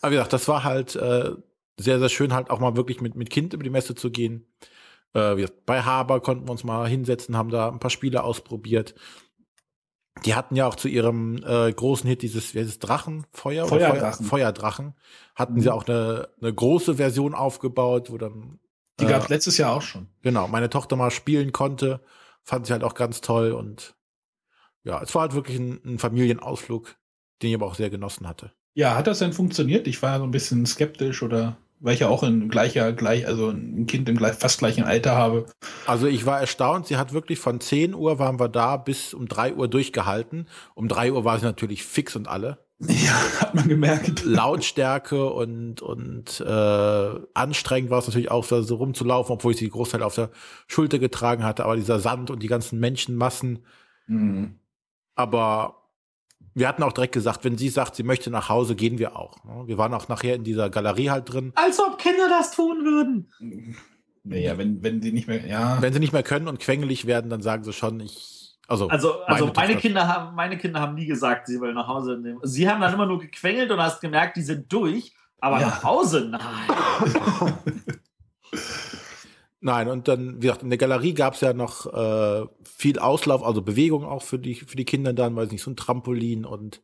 Aber 0.00 0.12
wie 0.12 0.16
gesagt, 0.16 0.32
das 0.32 0.46
war 0.46 0.62
halt 0.64 0.94
äh, 0.96 1.32
sehr, 1.78 1.98
sehr 1.98 2.08
schön, 2.08 2.32
halt 2.32 2.50
auch 2.50 2.60
mal 2.60 2.76
wirklich 2.76 3.00
mit, 3.00 3.16
mit 3.16 3.30
Kind 3.30 3.52
über 3.54 3.64
die 3.64 3.70
Messe 3.70 3.94
zu 3.94 4.10
gehen. 4.10 4.46
Äh, 5.14 5.34
gesagt, 5.36 5.66
bei 5.66 5.82
Haber 5.82 6.20
konnten 6.20 6.46
wir 6.46 6.52
uns 6.52 6.62
mal 6.64 6.88
hinsetzen, 6.88 7.36
haben 7.36 7.50
da 7.50 7.68
ein 7.68 7.80
paar 7.80 7.90
Spiele 7.90 8.22
ausprobiert. 8.22 8.94
Die 10.24 10.36
hatten 10.36 10.54
ja 10.54 10.66
auch 10.68 10.76
zu 10.76 10.86
ihrem 10.86 11.42
äh, 11.44 11.72
großen 11.72 12.08
Hit 12.08 12.22
dieses, 12.22 12.54
wie 12.54 12.60
heißt 12.60 12.68
es, 12.68 12.78
Drachen, 12.78 13.26
Feuer 13.32 13.64
oder 13.64 13.70
Feuerdrachen. 13.90 14.24
Feuer, 14.26 14.28
Feuerdrachen, 14.38 14.94
hatten 15.34 15.54
Mhm. 15.54 15.60
sie 15.60 15.70
auch 15.72 15.86
eine, 15.88 16.28
eine 16.40 16.54
große 16.54 16.94
Version 16.94 17.34
aufgebaut, 17.34 18.10
wo 18.12 18.18
dann 18.18 18.60
Die 19.00 19.04
äh, 19.06 19.08
gab 19.08 19.24
es 19.24 19.28
letztes 19.28 19.58
Jahr 19.58 19.74
auch 19.74 19.82
schon. 19.82 20.06
Genau, 20.22 20.46
meine 20.46 20.70
Tochter 20.70 20.94
mal 20.94 21.10
spielen 21.10 21.50
konnte, 21.50 22.00
fand 22.44 22.66
sie 22.66 22.72
halt 22.72 22.84
auch 22.84 22.94
ganz 22.94 23.20
toll 23.22 23.50
und 23.50 23.96
ja, 24.84 25.02
es 25.02 25.14
war 25.14 25.22
halt 25.22 25.34
wirklich 25.34 25.58
ein, 25.58 25.80
ein 25.84 25.98
Familienausflug, 25.98 26.96
den 27.42 27.50
ich 27.50 27.56
aber 27.56 27.66
auch 27.66 27.74
sehr 27.74 27.90
genossen 27.90 28.28
hatte. 28.28 28.52
Ja, 28.74 28.96
hat 28.96 29.06
das 29.06 29.18
denn 29.18 29.32
funktioniert? 29.32 29.86
Ich 29.86 30.02
war 30.02 30.18
so 30.18 30.24
ein 30.24 30.30
bisschen 30.30 30.66
skeptisch 30.66 31.22
oder 31.22 31.56
weil 31.80 31.94
ich 31.94 32.00
ja 32.00 32.08
auch 32.08 32.22
ein 32.22 32.48
gleicher, 32.48 32.92
gleich, 32.92 33.26
also 33.26 33.50
ein 33.50 33.86
Kind 33.86 34.08
im 34.08 34.16
gleich, 34.16 34.34
fast 34.34 34.58
gleichen 34.58 34.84
Alter 34.84 35.16
habe. 35.16 35.46
Also 35.86 36.06
ich 36.06 36.24
war 36.24 36.40
erstaunt, 36.40 36.86
sie 36.86 36.96
hat 36.96 37.12
wirklich 37.12 37.38
von 37.38 37.60
10 37.60 37.94
Uhr 37.94 38.18
waren 38.18 38.40
wir 38.40 38.48
da 38.48 38.76
bis 38.76 39.12
um 39.12 39.28
3 39.28 39.54
Uhr 39.54 39.68
durchgehalten. 39.68 40.48
Um 40.74 40.88
3 40.88 41.12
Uhr 41.12 41.24
war 41.24 41.38
sie 41.38 41.44
natürlich 41.44 41.84
fix 41.84 42.16
und 42.16 42.28
alle. 42.28 42.58
Ja, 42.80 43.40
hat 43.40 43.54
man 43.54 43.68
gemerkt. 43.68 44.24
Lautstärke 44.24 45.30
und, 45.30 45.80
und 45.80 46.40
äh, 46.40 47.10
anstrengend 47.32 47.90
war 47.90 48.00
es 48.00 48.08
natürlich 48.08 48.32
auch, 48.32 48.46
da 48.46 48.62
so 48.62 48.74
rumzulaufen, 48.76 49.32
obwohl 49.32 49.52
ich 49.52 49.58
sie 49.58 49.66
die 49.66 49.70
Großteil 49.70 50.02
auf 50.02 50.16
der 50.16 50.30
Schulter 50.66 50.98
getragen 50.98 51.44
hatte. 51.44 51.64
Aber 51.64 51.76
dieser 51.76 52.00
Sand 52.00 52.30
und 52.30 52.42
die 52.42 52.48
ganzen 52.48 52.80
Menschenmassen, 52.80 53.60
Mhm. 54.06 54.58
Aber 55.14 55.82
wir 56.54 56.68
hatten 56.68 56.82
auch 56.82 56.92
direkt 56.92 57.14
gesagt, 57.14 57.44
wenn 57.44 57.58
sie 57.58 57.68
sagt, 57.68 57.96
sie 57.96 58.02
möchte 58.02 58.30
nach 58.30 58.48
Hause, 58.48 58.74
gehen 58.76 58.98
wir 58.98 59.16
auch. 59.16 59.42
ne? 59.44 59.62
Wir 59.66 59.78
waren 59.78 59.92
auch 59.94 60.08
nachher 60.08 60.34
in 60.36 60.44
dieser 60.44 60.70
Galerie 60.70 61.10
halt 61.10 61.32
drin. 61.32 61.52
Als 61.56 61.80
ob 61.80 61.98
Kinder 61.98 62.28
das 62.28 62.52
tun 62.52 62.84
würden. 62.84 63.74
Naja, 64.24 64.56
wenn, 64.56 64.82
wenn 64.82 65.00
die 65.00 65.12
nicht 65.12 65.26
mehr, 65.28 65.46
ja. 65.46 65.76
Wenn 65.80 65.92
sie 65.92 65.98
nicht 66.00 66.12
mehr 66.12 66.22
können 66.22 66.48
und 66.48 66.58
quengelig 66.60 67.06
werden, 67.06 67.28
dann 67.30 67.42
sagen 67.42 67.64
sie 67.64 67.72
schon, 67.72 68.00
ich 68.00 68.56
Also, 68.68 68.88
Also, 68.88 69.20
also 69.24 69.46
meine 69.46 69.68
meine, 69.68 69.76
Kinder 69.80 70.08
haben, 70.08 70.34
meine 70.34 70.56
Kinder 70.56 70.80
haben 70.80 70.94
nie 70.94 71.06
gesagt, 71.06 71.46
sie 71.48 71.60
wollen 71.60 71.74
nach 71.74 71.88
Hause 71.88 72.16
nehmen. 72.18 72.38
Sie 72.42 72.68
haben 72.68 72.80
dann 72.80 72.94
immer 72.94 73.06
nur 73.06 73.18
gequengelt 73.18 73.70
und 73.70 73.80
hast 73.80 74.00
gemerkt, 74.00 74.36
die 74.36 74.42
sind 74.42 74.72
durch. 74.72 75.12
Aber 75.40 75.60
Ja. 75.60 75.66
nach 75.68 75.82
Hause, 75.84 76.28
nein. 76.30 76.40
Nein, 79.64 79.88
und 79.88 80.08
dann, 80.08 80.36
wie 80.36 80.40
gesagt, 80.42 80.62
in 80.62 80.68
der 80.68 80.76
Galerie 80.76 81.14
gab 81.14 81.34
es 81.34 81.40
ja 81.40 81.54
noch 81.54 81.86
äh, 81.86 82.46
viel 82.64 82.98
Auslauf, 82.98 83.42
also 83.42 83.62
Bewegung 83.62 84.04
auch 84.04 84.22
für 84.22 84.38
die, 84.38 84.56
für 84.56 84.76
die 84.76 84.84
Kinder 84.84 85.14
dann, 85.14 85.34
weiß 85.36 85.50
nicht, 85.50 85.62
so 85.62 85.70
ein 85.70 85.76
Trampolin 85.76 86.44
und 86.44 86.82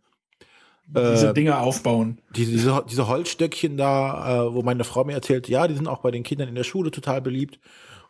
Diese 0.86 1.28
äh, 1.28 1.34
Dinge 1.34 1.58
aufbauen. 1.58 2.22
diese, 2.34 2.52
diese, 2.52 2.82
diese 2.90 3.06
Holzstöckchen 3.06 3.76
da, 3.76 4.46
äh, 4.46 4.54
wo 4.54 4.62
meine 4.62 4.84
Frau 4.84 5.04
mir 5.04 5.12
erzählt, 5.12 5.46
ja, 5.48 5.68
die 5.68 5.74
sind 5.74 5.88
auch 5.88 6.00
bei 6.00 6.10
den 6.10 6.22
Kindern 6.22 6.48
in 6.48 6.54
der 6.54 6.64
Schule 6.64 6.90
total 6.90 7.20
beliebt. 7.20 7.60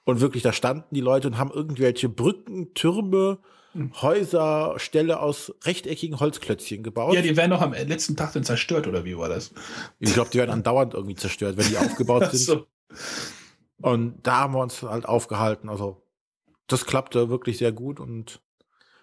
Und 0.04 0.20
wirklich, 0.20 0.44
da 0.44 0.52
standen 0.52 0.94
die 0.94 1.00
Leute 1.00 1.26
und 1.26 1.36
haben 1.36 1.50
irgendwelche 1.50 2.08
Brücken, 2.08 2.72
Türme, 2.74 3.38
Häuser, 4.00 4.74
Ställe 4.78 5.18
aus 5.20 5.52
rechteckigen 5.64 6.20
Holzklötzchen 6.20 6.84
gebaut. 6.84 7.14
Ja, 7.14 7.22
die 7.22 7.36
werden 7.36 7.50
doch 7.50 7.60
am 7.60 7.72
letzten 7.72 8.16
Tag 8.16 8.32
dann 8.34 8.44
zerstört, 8.44 8.86
oder 8.86 9.04
wie 9.04 9.16
war 9.18 9.28
das? 9.28 9.52
ich 9.98 10.14
glaube, 10.14 10.30
die 10.32 10.38
werden 10.38 10.50
andauernd 10.50 10.94
irgendwie 10.94 11.16
zerstört, 11.16 11.56
wenn 11.56 11.68
die 11.68 11.76
aufgebaut 11.84 12.22
Ach 12.26 12.30
sind. 12.32 12.40
so. 12.40 12.66
Und 13.82 14.14
da 14.22 14.40
haben 14.40 14.54
wir 14.54 14.60
uns 14.60 14.82
halt 14.82 15.06
aufgehalten. 15.06 15.68
Also 15.68 16.02
das 16.66 16.84
klappte 16.86 17.28
wirklich 17.30 17.58
sehr 17.58 17.72
gut. 17.72 18.00
Und 18.00 18.40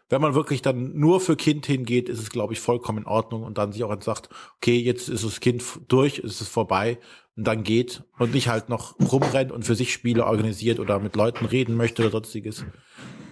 wenn 0.09 0.21
man 0.21 0.35
wirklich 0.35 0.61
dann 0.61 0.97
nur 0.97 1.19
für 1.19 1.35
Kind 1.35 1.65
hingeht, 1.65 2.07
ist 2.09 2.19
es, 2.19 2.29
glaube 2.29 2.53
ich, 2.53 2.59
vollkommen 2.59 2.99
in 2.99 3.05
Ordnung. 3.07 3.43
Und 3.43 3.57
dann 3.57 3.71
sich 3.73 3.83
auch 3.83 4.01
sagt, 4.01 4.29
okay, 4.57 4.77
jetzt 4.77 5.09
ist 5.09 5.23
das 5.23 5.39
Kind 5.39 5.63
durch, 5.87 6.19
ist 6.19 6.41
es 6.41 6.47
vorbei 6.47 6.97
und 7.35 7.45
dann 7.45 7.63
geht 7.63 8.03
und 8.17 8.33
nicht 8.33 8.47
halt 8.47 8.69
noch 8.69 8.99
rumrennt 8.99 9.51
und 9.51 9.63
für 9.63 9.75
sich 9.75 9.93
Spiele 9.93 10.25
organisiert 10.25 10.79
oder 10.79 10.99
mit 10.99 11.15
Leuten 11.15 11.45
reden 11.45 11.75
möchte 11.75 12.01
oder 12.03 12.11
sonstiges. 12.11 12.65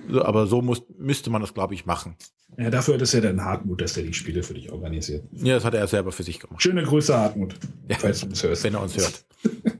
So, 0.09 0.23
Aber 0.23 0.45
so 0.45 0.61
muss, 0.61 0.83
müsste 0.97 1.29
man 1.31 1.41
das, 1.41 1.53
glaube 1.55 1.73
ich, 1.73 1.85
machen. 1.85 2.15
Ja, 2.57 2.69
dafür 2.69 2.93
hat 2.93 3.01
es 3.01 3.11
ja 3.13 3.21
dann 3.21 3.43
Hartmut, 3.43 3.81
dass 3.81 3.93
der 3.93 4.03
die 4.03 4.13
Spiele 4.13 4.43
für 4.43 4.53
dich 4.53 4.71
organisiert. 4.71 5.25
Ja, 5.31 5.55
das 5.55 5.65
hat 5.65 5.73
er 5.73 5.87
selber 5.87 6.11
für 6.11 6.21
sich 6.23 6.39
gemacht, 6.39 6.61
Schöne 6.61 6.83
Grüße, 6.83 7.17
Hartmut, 7.17 7.55
Ja. 7.89 7.97
falls 7.97 8.21
du 8.21 8.27
das 8.27 8.43
hörst. 8.43 8.63
wenn 8.63 8.75
er 8.75 8.81
uns 8.83 8.95
hört. 8.95 9.25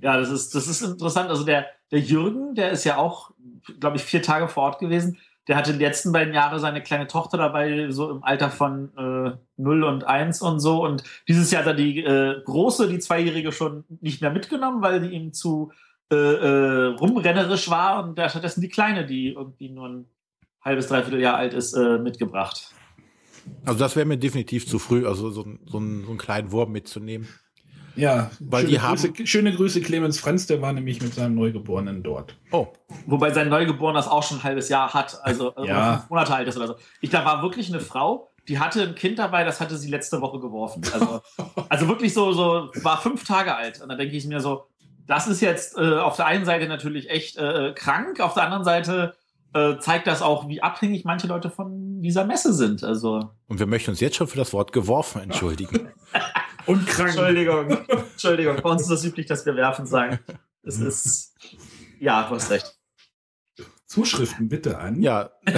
Ja, 0.00 0.16
das 0.16 0.30
ist, 0.30 0.54
das 0.54 0.66
ist 0.66 0.82
interessant. 0.82 1.28
Also 1.28 1.44
der, 1.44 1.66
der 1.90 2.00
Jürgen, 2.00 2.54
der 2.54 2.70
ist 2.70 2.84
ja 2.84 2.96
auch, 2.96 3.32
glaube 3.78 3.96
ich, 3.96 4.02
vier 4.02 4.22
Tage 4.22 4.48
vor 4.48 4.64
Ort 4.64 4.78
gewesen. 4.78 5.18
Der 5.48 5.56
hatte 5.56 5.72
die 5.72 5.84
letzten 5.84 6.12
beiden 6.12 6.32
Jahre 6.32 6.60
seine 6.60 6.82
kleine 6.82 7.06
Tochter 7.06 7.36
dabei, 7.36 7.90
so 7.90 8.10
im 8.10 8.22
Alter 8.22 8.50
von 8.50 8.90
äh, 8.96 9.36
0 9.56 9.84
und 9.84 10.04
1 10.04 10.42
und 10.42 10.60
so. 10.60 10.84
Und 10.84 11.02
dieses 11.28 11.50
Jahr 11.50 11.62
hat 11.62 11.68
er 11.68 11.74
die 11.74 12.04
äh, 12.04 12.42
große, 12.44 12.88
die 12.88 12.98
Zweijährige, 12.98 13.50
schon 13.52 13.84
nicht 14.00 14.20
mehr 14.20 14.30
mitgenommen, 14.30 14.82
weil 14.82 15.00
die 15.00 15.14
ihm 15.14 15.32
zu 15.32 15.72
äh, 16.12 16.16
äh, 16.16 16.86
rumrennerisch 16.94 17.68
war. 17.68 18.04
Und 18.04 18.18
hat 18.18 18.30
stattdessen 18.30 18.60
die 18.60 18.68
Kleine, 18.68 19.06
die 19.06 19.32
irgendwie 19.32 19.70
nur 19.70 19.88
ein 19.88 20.04
halbes, 20.62 20.88
dreiviertel 20.88 21.20
Jahr 21.20 21.36
alt 21.36 21.54
ist, 21.54 21.74
äh, 21.74 21.98
mitgebracht. 21.98 22.72
Also 23.64 23.78
das 23.78 23.96
wäre 23.96 24.06
mir 24.06 24.18
definitiv 24.18 24.66
zu 24.66 24.78
früh, 24.78 25.06
also 25.06 25.30
so, 25.30 25.42
so, 25.42 25.56
so 25.66 25.78
einen 25.78 26.18
kleinen 26.18 26.52
Wurm 26.52 26.72
mitzunehmen. 26.72 27.26
Ja, 27.96 28.30
Weil 28.40 28.60
schöne, 28.62 28.70
die 28.72 28.80
haben- 28.80 28.96
Grüße, 28.96 29.26
schöne 29.26 29.52
Grüße, 29.54 29.80
Clemens 29.80 30.18
Franz, 30.20 30.46
der 30.46 30.62
war 30.62 30.72
nämlich 30.72 31.02
mit 31.02 31.14
seinem 31.14 31.34
Neugeborenen 31.34 32.02
dort. 32.02 32.36
Oh, 32.52 32.68
Wobei 33.06 33.32
sein 33.32 33.48
Neugeborener 33.48 33.98
das 33.98 34.08
auch 34.08 34.22
schon 34.22 34.38
ein 34.38 34.42
halbes 34.44 34.68
Jahr 34.68 34.92
hat, 34.94 35.18
also 35.22 35.54
äh, 35.56 35.66
Ja. 35.66 35.96
fünf 35.98 36.10
Monate 36.10 36.34
alt 36.34 36.48
ist 36.48 36.56
oder 36.56 36.68
so. 36.68 36.74
Ich, 37.00 37.10
da 37.10 37.24
war 37.24 37.42
wirklich 37.42 37.68
eine 37.68 37.80
Frau, 37.80 38.30
die 38.48 38.58
hatte 38.58 38.82
ein 38.82 38.94
Kind 38.94 39.18
dabei, 39.18 39.44
das 39.44 39.60
hatte 39.60 39.76
sie 39.76 39.90
letzte 39.90 40.20
Woche 40.20 40.40
geworfen. 40.40 40.82
Also, 40.92 41.20
also 41.68 41.88
wirklich 41.88 42.14
so, 42.14 42.32
so, 42.32 42.70
war 42.82 43.00
fünf 43.00 43.24
Tage 43.24 43.54
alt. 43.54 43.80
Und 43.82 43.88
da 43.88 43.94
denke 43.96 44.16
ich 44.16 44.24
mir 44.26 44.40
so, 44.40 44.64
das 45.06 45.26
ist 45.26 45.40
jetzt 45.40 45.76
äh, 45.76 45.98
auf 45.98 46.16
der 46.16 46.26
einen 46.26 46.44
Seite 46.44 46.68
natürlich 46.68 47.10
echt 47.10 47.36
äh, 47.36 47.72
krank, 47.74 48.20
auf 48.20 48.34
der 48.34 48.44
anderen 48.44 48.64
Seite 48.64 49.14
äh, 49.52 49.78
zeigt 49.78 50.06
das 50.06 50.22
auch, 50.22 50.46
wie 50.48 50.62
abhängig 50.62 51.04
manche 51.04 51.26
Leute 51.26 51.50
von 51.50 52.00
dieser 52.02 52.24
Messe 52.24 52.52
sind. 52.52 52.84
Also, 52.84 53.30
und 53.48 53.58
wir 53.58 53.66
möchten 53.66 53.90
uns 53.90 53.98
jetzt 54.00 54.14
schon 54.16 54.28
für 54.28 54.36
das 54.38 54.52
Wort 54.52 54.72
geworfen 54.72 55.20
entschuldigen. 55.22 55.88
Und 56.66 56.86
krank. 56.86 57.10
Entschuldigung, 57.10 57.70
Entschuldigung, 58.12 58.56
bei 58.62 58.70
uns 58.70 58.82
ist 58.82 58.90
das 58.90 59.04
üblich, 59.04 59.26
dass 59.26 59.46
wir 59.46 59.56
werfen 59.56 59.86
sagen. 59.86 60.18
Es 60.62 60.78
ist, 60.78 61.34
ja, 61.98 62.28
du 62.28 62.34
hast 62.34 62.50
recht. 62.50 62.78
Zuschriften 63.86 64.48
bitte 64.48 64.78
an. 64.78 65.02
Ja. 65.02 65.30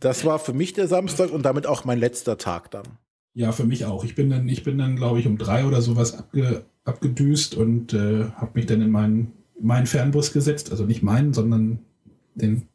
Das 0.00 0.26
war 0.26 0.38
für 0.38 0.52
mich 0.52 0.74
der 0.74 0.86
Samstag 0.86 1.30
und 1.30 1.44
damit 1.44 1.66
auch 1.66 1.86
mein 1.86 1.98
letzter 1.98 2.36
Tag 2.36 2.70
dann. 2.70 2.84
Ja, 3.32 3.52
für 3.52 3.64
mich 3.64 3.86
auch. 3.86 4.04
Ich 4.04 4.14
bin 4.14 4.28
dann, 4.28 4.46
ich 4.50 4.62
bin 4.62 4.76
dann, 4.76 4.96
glaube 4.96 5.18
ich, 5.18 5.26
um 5.26 5.38
drei 5.38 5.64
oder 5.64 5.80
sowas 5.80 6.18
abge, 6.18 6.66
abgedüst 6.84 7.54
und 7.54 7.94
äh, 7.94 8.26
habe 8.36 8.50
mich 8.52 8.66
dann 8.66 8.82
in 8.82 8.90
meinen, 8.90 9.32
meinen 9.58 9.86
Fernbus 9.86 10.34
gesetzt. 10.34 10.70
Also 10.70 10.84
nicht 10.84 11.02
meinen, 11.02 11.32
sondern 11.32 11.78
den. 12.34 12.68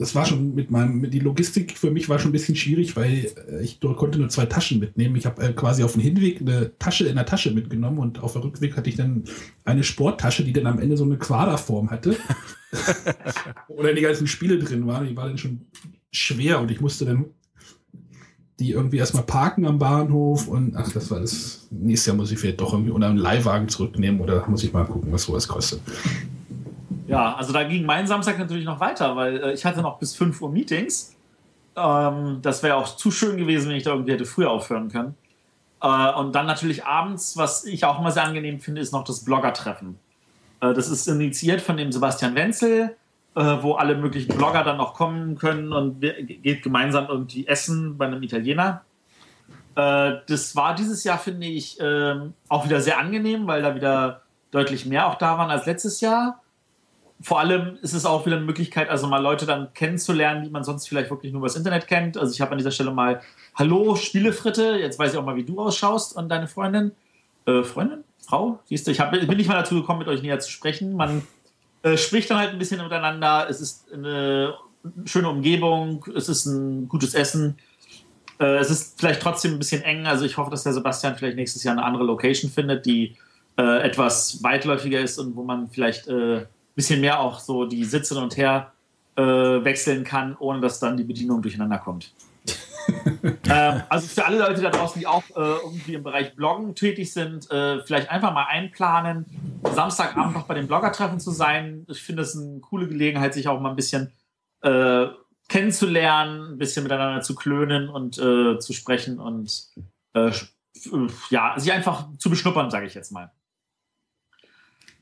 Das 0.00 0.14
war 0.14 0.24
schon 0.24 0.54
mit 0.54 0.70
meinem, 0.70 1.10
die 1.10 1.18
Logistik 1.18 1.76
für 1.76 1.90
mich 1.90 2.08
war 2.08 2.18
schon 2.18 2.30
ein 2.30 2.32
bisschen 2.32 2.56
schwierig, 2.56 2.96
weil 2.96 3.30
äh, 3.50 3.62
ich 3.62 3.80
konnte 3.80 4.18
nur 4.18 4.30
zwei 4.30 4.46
Taschen 4.46 4.80
mitnehmen. 4.80 5.14
Ich 5.16 5.26
habe 5.26 5.42
äh, 5.42 5.52
quasi 5.52 5.84
auf 5.84 5.92
dem 5.92 6.00
Hinweg 6.00 6.40
eine 6.40 6.72
Tasche 6.78 7.06
in 7.06 7.16
der 7.16 7.26
Tasche 7.26 7.50
mitgenommen 7.50 7.98
und 7.98 8.22
auf 8.22 8.32
dem 8.32 8.40
Rückweg 8.40 8.78
hatte 8.78 8.88
ich 8.88 8.96
dann 8.96 9.24
eine 9.66 9.84
Sporttasche, 9.84 10.42
die 10.42 10.54
dann 10.54 10.66
am 10.66 10.78
Ende 10.78 10.96
so 10.96 11.04
eine 11.04 11.18
Quaderform 11.18 11.90
hatte. 11.90 12.16
wo 13.68 13.82
dann 13.82 13.94
die 13.94 14.00
ganzen 14.00 14.26
Spiele 14.26 14.58
drin 14.58 14.86
waren. 14.86 15.06
Die 15.06 15.14
war 15.14 15.28
dann 15.28 15.36
schon 15.36 15.66
schwer 16.10 16.60
und 16.60 16.70
ich 16.70 16.80
musste 16.80 17.04
dann 17.04 17.26
die 18.58 18.70
irgendwie 18.70 18.96
erstmal 18.96 19.24
parken 19.24 19.66
am 19.66 19.78
Bahnhof 19.78 20.48
und 20.48 20.76
ach, 20.76 20.90
das 20.92 21.10
war 21.10 21.20
das. 21.20 21.68
Nächstes 21.70 22.06
Jahr 22.06 22.16
muss 22.16 22.32
ich 22.32 22.38
vielleicht 22.38 22.62
doch 22.62 22.72
irgendwie 22.72 22.92
oder 22.92 23.08
einen 23.08 23.18
Leihwagen 23.18 23.68
zurücknehmen 23.68 24.18
oder 24.22 24.48
muss 24.48 24.64
ich 24.64 24.72
mal 24.72 24.86
gucken, 24.86 25.12
was 25.12 25.24
sowas 25.24 25.46
kostet. 25.46 25.82
Ja, 27.10 27.34
also 27.34 27.52
da 27.52 27.64
ging 27.64 27.84
mein 27.84 28.06
Samstag 28.06 28.38
natürlich 28.38 28.64
noch 28.64 28.78
weiter, 28.78 29.16
weil 29.16 29.42
äh, 29.42 29.52
ich 29.52 29.64
hatte 29.64 29.82
noch 29.82 29.98
bis 29.98 30.14
5 30.14 30.40
Uhr 30.42 30.48
Meetings. 30.48 31.16
Ähm, 31.74 32.38
das 32.40 32.62
wäre 32.62 32.76
auch 32.76 32.94
zu 32.94 33.10
schön 33.10 33.36
gewesen, 33.36 33.68
wenn 33.68 33.76
ich 33.76 33.82
da 33.82 33.90
irgendwie 33.90 34.12
hätte 34.12 34.26
früher 34.26 34.48
aufhören 34.48 34.88
können. 34.88 35.16
Äh, 35.82 36.12
und 36.12 36.36
dann 36.36 36.46
natürlich 36.46 36.84
abends, 36.84 37.36
was 37.36 37.64
ich 37.64 37.84
auch 37.84 37.98
immer 37.98 38.12
sehr 38.12 38.22
angenehm 38.22 38.60
finde, 38.60 38.80
ist 38.80 38.92
noch 38.92 39.02
das 39.02 39.24
Blogger-Treffen. 39.24 39.98
Äh, 40.60 40.72
das 40.72 40.88
ist 40.88 41.08
initiiert 41.08 41.60
von 41.60 41.76
dem 41.76 41.90
Sebastian 41.90 42.36
Wenzel, 42.36 42.96
äh, 43.34 43.56
wo 43.60 43.72
alle 43.72 43.96
möglichen 43.96 44.36
Blogger 44.36 44.62
dann 44.62 44.76
noch 44.76 44.94
kommen 44.94 45.36
können 45.36 45.72
und 45.72 46.00
wir, 46.00 46.12
geht 46.22 46.62
gemeinsam 46.62 47.06
irgendwie 47.08 47.44
essen 47.44 47.98
bei 47.98 48.06
einem 48.06 48.22
Italiener. 48.22 48.82
Äh, 49.74 50.12
das 50.28 50.54
war 50.54 50.76
dieses 50.76 51.02
Jahr, 51.02 51.18
finde 51.18 51.48
ich, 51.48 51.76
ähm, 51.80 52.34
auch 52.48 52.64
wieder 52.64 52.80
sehr 52.80 53.00
angenehm, 53.00 53.48
weil 53.48 53.62
da 53.62 53.74
wieder 53.74 54.22
deutlich 54.52 54.86
mehr 54.86 55.08
auch 55.08 55.16
da 55.16 55.38
waren 55.38 55.50
als 55.50 55.66
letztes 55.66 56.00
Jahr 56.00 56.40
vor 57.22 57.38
allem 57.38 57.78
ist 57.82 57.92
es 57.92 58.06
auch 58.06 58.24
wieder 58.24 58.36
eine 58.36 58.46
Möglichkeit, 58.46 58.88
also 58.88 59.06
mal 59.06 59.22
Leute 59.22 59.44
dann 59.44 59.72
kennenzulernen, 59.74 60.42
die 60.42 60.50
man 60.50 60.64
sonst 60.64 60.88
vielleicht 60.88 61.10
wirklich 61.10 61.32
nur 61.32 61.40
übers 61.40 61.56
Internet 61.56 61.86
kennt. 61.86 62.16
Also 62.16 62.32
ich 62.32 62.40
habe 62.40 62.52
an 62.52 62.58
dieser 62.58 62.70
Stelle 62.70 62.92
mal 62.92 63.20
Hallo 63.54 63.94
Spielefritte, 63.94 64.78
jetzt 64.78 64.98
weiß 64.98 65.12
ich 65.12 65.18
auch 65.18 65.24
mal, 65.24 65.36
wie 65.36 65.44
du 65.44 65.60
ausschaust 65.60 66.16
und 66.16 66.28
deine 66.28 66.46
Freundin. 66.46 66.92
Äh, 67.46 67.62
Freundin? 67.62 68.04
Frau? 68.26 68.60
Siehst 68.66 68.86
du, 68.86 68.90
ich 68.90 69.00
hab, 69.00 69.10
bin 69.10 69.26
nicht 69.36 69.48
mal 69.48 69.54
dazu 69.54 69.74
gekommen, 69.74 69.98
mit 69.98 70.08
euch 70.08 70.22
näher 70.22 70.38
zu 70.38 70.50
sprechen. 70.50 70.94
Man 70.94 71.22
äh, 71.82 71.96
spricht 71.96 72.30
dann 72.30 72.38
halt 72.38 72.50
ein 72.50 72.58
bisschen 72.58 72.82
miteinander. 72.82 73.46
Es 73.50 73.60
ist 73.60 73.92
eine 73.92 74.54
schöne 75.04 75.28
Umgebung, 75.28 76.04
es 76.16 76.28
ist 76.28 76.46
ein 76.46 76.88
gutes 76.88 77.14
Essen. 77.14 77.58
Äh, 78.38 78.56
es 78.56 78.70
ist 78.70 78.98
vielleicht 78.98 79.20
trotzdem 79.20 79.52
ein 79.52 79.58
bisschen 79.58 79.82
eng. 79.82 80.06
Also 80.06 80.24
ich 80.24 80.38
hoffe, 80.38 80.50
dass 80.50 80.62
der 80.62 80.72
Sebastian 80.72 81.16
vielleicht 81.16 81.36
nächstes 81.36 81.64
Jahr 81.64 81.72
eine 81.72 81.84
andere 81.84 82.04
Location 82.04 82.50
findet, 82.50 82.86
die 82.86 83.16
äh, 83.58 83.82
etwas 83.82 84.42
weitläufiger 84.42 85.00
ist 85.00 85.18
und 85.18 85.36
wo 85.36 85.42
man 85.42 85.68
vielleicht 85.68 86.08
äh, 86.08 86.46
bisschen 86.74 87.00
mehr 87.00 87.20
auch 87.20 87.40
so 87.40 87.64
die 87.64 87.84
Sitze 87.84 88.14
hin 88.14 88.22
und 88.22 88.36
her 88.36 88.72
äh, 89.16 89.22
wechseln 89.22 90.04
kann, 90.04 90.36
ohne 90.38 90.60
dass 90.60 90.80
dann 90.80 90.96
die 90.96 91.04
Bedienung 91.04 91.42
durcheinander 91.42 91.78
kommt. 91.78 92.12
ähm, 93.48 93.82
also 93.88 94.06
für 94.06 94.24
alle 94.24 94.38
Leute 94.38 94.62
da 94.62 94.70
draußen, 94.70 95.00
die 95.00 95.06
auch 95.06 95.22
äh, 95.30 95.64
irgendwie 95.64 95.94
im 95.94 96.02
Bereich 96.02 96.34
Bloggen 96.34 96.74
tätig 96.74 97.12
sind, 97.12 97.50
äh, 97.50 97.82
vielleicht 97.82 98.10
einfach 98.10 98.32
mal 98.32 98.44
einplanen, 98.44 99.26
Samstagabend 99.74 100.34
noch 100.34 100.46
bei 100.46 100.54
dem 100.54 100.66
Blogger-Treffen 100.66 101.20
zu 101.20 101.30
sein. 101.30 101.86
Ich 101.88 102.02
finde 102.02 102.22
es 102.22 102.36
eine 102.36 102.60
coole 102.60 102.88
Gelegenheit, 102.88 103.34
sich 103.34 103.48
auch 103.48 103.60
mal 103.60 103.70
ein 103.70 103.76
bisschen 103.76 104.12
äh, 104.62 105.06
kennenzulernen, 105.48 106.52
ein 106.54 106.58
bisschen 106.58 106.82
miteinander 106.82 107.22
zu 107.22 107.34
klönen 107.34 107.88
und 107.88 108.18
äh, 108.18 108.58
zu 108.58 108.72
sprechen 108.72 109.18
und 109.18 109.68
äh, 110.14 110.30
ja, 111.30 111.58
sich 111.58 111.72
einfach 111.72 112.08
zu 112.18 112.30
beschnuppern, 112.30 112.70
sage 112.70 112.86
ich 112.86 112.94
jetzt 112.94 113.12
mal. 113.12 113.32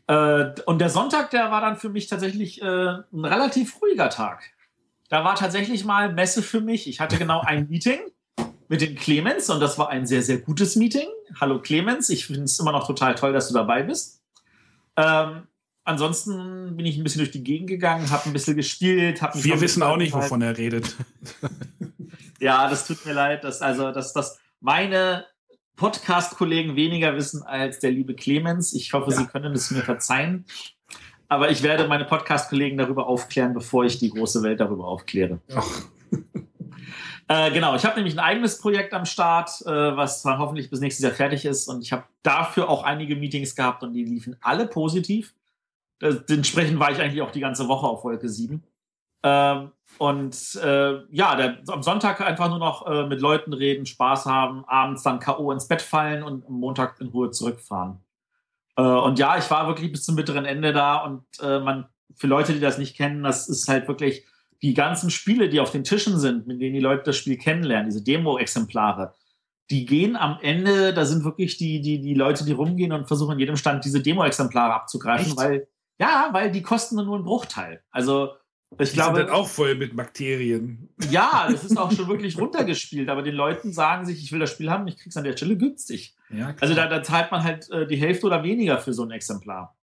Äh, 0.09 0.55
und 0.65 0.81
der 0.81 0.89
Sonntag, 0.89 1.31
der 1.31 1.51
war 1.51 1.61
dann 1.61 1.77
für 1.77 1.91
mich 1.91 2.09
tatsächlich 2.09 2.61
äh, 2.61 2.65
ein 2.65 3.25
relativ 3.25 3.81
ruhiger 3.81 4.11
Tag. 4.11 4.43
Da 5.09 5.25
war 5.25 5.37
tatsächlich 5.37 5.85
mal 5.85 6.13
Messe 6.13 6.43
für 6.43 6.61
mich. 6.61 6.89
Ich 6.89 7.01
hatte 7.01 7.19
genau 7.19 7.41
ein 7.41 7.69
Meeting 7.71 8.01
mit 8.69 8.81
dem 8.81 8.97
Clemens 8.97 9.49
und 9.51 9.61
das 9.61 9.79
war 9.79 9.91
ein 9.91 10.07
sehr, 10.07 10.23
sehr 10.23 10.39
gutes 10.39 10.77
Meeting. 10.77 11.09
Hallo 11.41 11.61
Clemens, 11.61 12.09
ich 12.11 12.27
finde 12.27 12.45
es 12.45 12.59
immer 12.59 12.73
noch 12.73 12.87
total 12.87 13.15
toll, 13.15 13.33
dass 13.33 13.49
du 13.49 13.55
dabei 13.55 13.83
bist. 13.83 14.23
Ähm, 14.97 15.47
ansonsten 15.85 16.77
bin 16.77 16.87
ich 16.87 16.97
ein 16.97 17.05
bisschen 17.05 17.21
durch 17.21 17.31
die 17.31 17.45
Gegend 17.45 17.69
gegangen, 17.69 18.11
habe 18.11 18.27
ein 18.27 18.33
bisschen 18.33 18.57
gespielt. 18.57 19.21
Wir 19.35 19.61
wissen 19.61 19.83
auch 19.83 19.97
nicht, 19.97 20.13
wovon 20.15 20.43
er 20.43 20.57
redet. 20.57 20.97
ja, 22.41 22.69
das 22.69 22.87
tut 22.87 23.05
mir 23.05 23.13
leid, 23.13 23.45
dass 23.45 23.61
also 23.61 23.93
dass, 23.93 24.13
dass 24.13 24.39
meine 24.61 25.27
Podcast-Kollegen 25.79 26.77
weniger 26.77 27.17
wissen 27.17 27.43
als 27.45 27.79
der 27.79 27.93
liebe 27.93 28.15
Clemens. 28.15 28.75
Ich 28.75 28.93
hoffe, 28.93 29.13
Ja. 29.13 29.17
Sie 29.17 29.27
können 29.27 29.55
es 29.55 29.71
mir 29.71 29.83
verzeihen. 29.83 30.45
Aber 31.29 31.51
ich 31.51 31.63
werde 31.63 31.87
meine 31.89 32.05
Podcast-Kollegen 32.05 32.77
darüber 32.77 33.07
aufklären, 33.07 33.55
bevor 33.55 33.85
ich 33.85 33.99
die 33.99 34.11
große 34.11 34.43
Welt 34.43 34.61
darüber 34.61 34.87
aufkläre. 34.87 35.41
Äh, 37.31 37.51
genau, 37.51 37.77
ich 37.77 37.85
habe 37.85 37.97
nämlich 37.97 38.15
ein 38.15 38.25
eigenes 38.25 38.57
Projekt 38.57 38.95
am 38.95 39.05
Start, 39.05 39.51
äh, 39.67 39.71
was 39.71 40.23
zwar 40.23 40.39
hoffentlich 40.39 40.71
bis 40.71 40.81
nächstes 40.81 41.05
Jahr 41.05 41.13
fertig 41.13 41.45
ist. 41.45 41.69
Und 41.69 41.83
ich 41.83 41.93
habe 41.93 42.05
dafür 42.23 42.71
auch 42.71 42.85
einige 42.85 43.17
Meetings 43.17 43.55
gehabt 43.55 43.83
und 43.83 43.93
die 43.93 44.03
liefen 44.03 44.37
alle 44.41 44.67
positiv. 44.67 45.35
Äh, 46.01 46.15
entsprechend 46.31 46.79
war 46.79 46.91
ich 46.91 46.99
eigentlich 46.99 47.21
auch 47.21 47.31
die 47.31 47.41
ganze 47.41 47.69
Woche 47.69 47.87
auf 47.87 48.03
Wolke 48.03 48.31
7. 48.31 48.63
Ähm, 49.23 49.73
und 49.99 50.55
äh, 50.63 51.03
ja, 51.11 51.35
der, 51.35 51.59
am 51.69 51.83
Sonntag 51.83 52.21
einfach 52.21 52.49
nur 52.49 52.59
noch 52.59 52.87
äh, 52.87 53.07
mit 53.07 53.21
Leuten 53.21 53.53
reden, 53.53 53.87
Spaß 53.87 54.27
haben, 54.27 54.65
abends 54.67 55.03
dann 55.03 55.19
K.O. 55.19 55.51
ins 55.51 55.67
Bett 55.67 55.83
fallen 55.83 56.23
und 56.23 56.47
am 56.47 56.55
Montag 56.55 57.01
in 57.01 57.09
Ruhe 57.09 57.31
zurückfahren. 57.31 57.99
Äh, 58.77 58.83
und 58.83 59.19
ja, 59.19 59.37
ich 59.37 59.51
war 59.51 59.67
wirklich 59.67 59.91
bis 59.91 60.05
zum 60.05 60.15
bitteren 60.15 60.45
Ende 60.45 60.73
da 60.73 60.99
und 60.99 61.25
äh, 61.43 61.59
man, 61.59 61.87
für 62.15 62.29
Leute, 62.29 62.53
die 62.53 62.61
das 62.61 62.79
nicht 62.79 62.97
kennen, 62.97 63.23
das 63.23 63.49
ist 63.49 63.69
halt 63.69 63.89
wirklich 63.89 64.25
die 64.63 64.75
ganzen 64.75 65.11
Spiele, 65.11 65.49
die 65.49 65.61
auf 65.61 65.71
den 65.71 65.85
Tischen 65.85 66.19
sind, 66.19 66.47
mit 66.47 66.61
denen 66.61 66.75
die 66.75 66.81
Leute 66.81 67.05
das 67.05 67.17
Spiel 67.17 67.37
kennenlernen, 67.37 67.91
diese 67.91 68.03
Demo-Exemplare, 68.03 69.15
die 69.71 69.85
gehen 69.85 70.17
am 70.17 70.39
Ende, 70.41 70.95
da 70.95 71.05
sind 71.05 71.25
wirklich 71.25 71.59
die, 71.59 71.81
die, 71.81 72.01
die 72.01 72.15
Leute, 72.15 72.45
die 72.45 72.53
rumgehen 72.53 72.93
und 72.93 73.07
versuchen 73.07 73.33
in 73.33 73.39
jedem 73.39 73.57
Stand 73.57 73.85
diese 73.85 74.03
Demo-Exemplare 74.03 74.75
abzugreifen, 74.75 75.29
Echt? 75.29 75.37
weil, 75.37 75.69
ja, 75.99 76.31
weil 76.33 76.51
die 76.51 76.63
kosten 76.63 76.97
nur 76.97 77.17
einen 77.17 77.25
Bruchteil. 77.25 77.83
Also, 77.91 78.31
ich 78.79 78.91
die 78.91 78.97
glaube. 78.97 79.19
Sind 79.19 79.29
dann 79.29 79.35
auch 79.35 79.49
voll 79.49 79.75
mit 79.75 79.97
Bakterien. 79.97 80.89
Ja, 81.11 81.49
das 81.51 81.65
ist 81.65 81.77
auch 81.77 81.91
schon 81.91 82.09
wirklich 82.09 82.39
runtergespielt, 82.39 83.09
aber 83.09 83.23
den 83.23 83.35
Leuten 83.35 83.73
sagen 83.73 84.05
sich, 84.07 84.23
ich 84.23 84.33
will 84.33 84.41
das 84.41 84.51
Spiel 84.51 84.71
haben, 84.71 84.87
ich 84.87 84.99
krieg's 84.99 85.17
an 85.17 85.25
der 85.25 85.37
Stelle 85.37 85.57
günstig. 85.57 86.15
Ja, 86.31 86.55
also 86.61 86.75
da, 86.75 86.87
da, 86.87 87.03
zahlt 87.03 87.31
man 87.31 87.43
halt 87.43 87.71
äh, 87.71 87.87
die 87.87 87.97
Hälfte 87.97 88.27
oder 88.27 88.43
weniger 88.43 88.79
für 88.79 88.93
so 88.93 89.05
ein 89.05 89.11
Exemplar. 89.11 89.77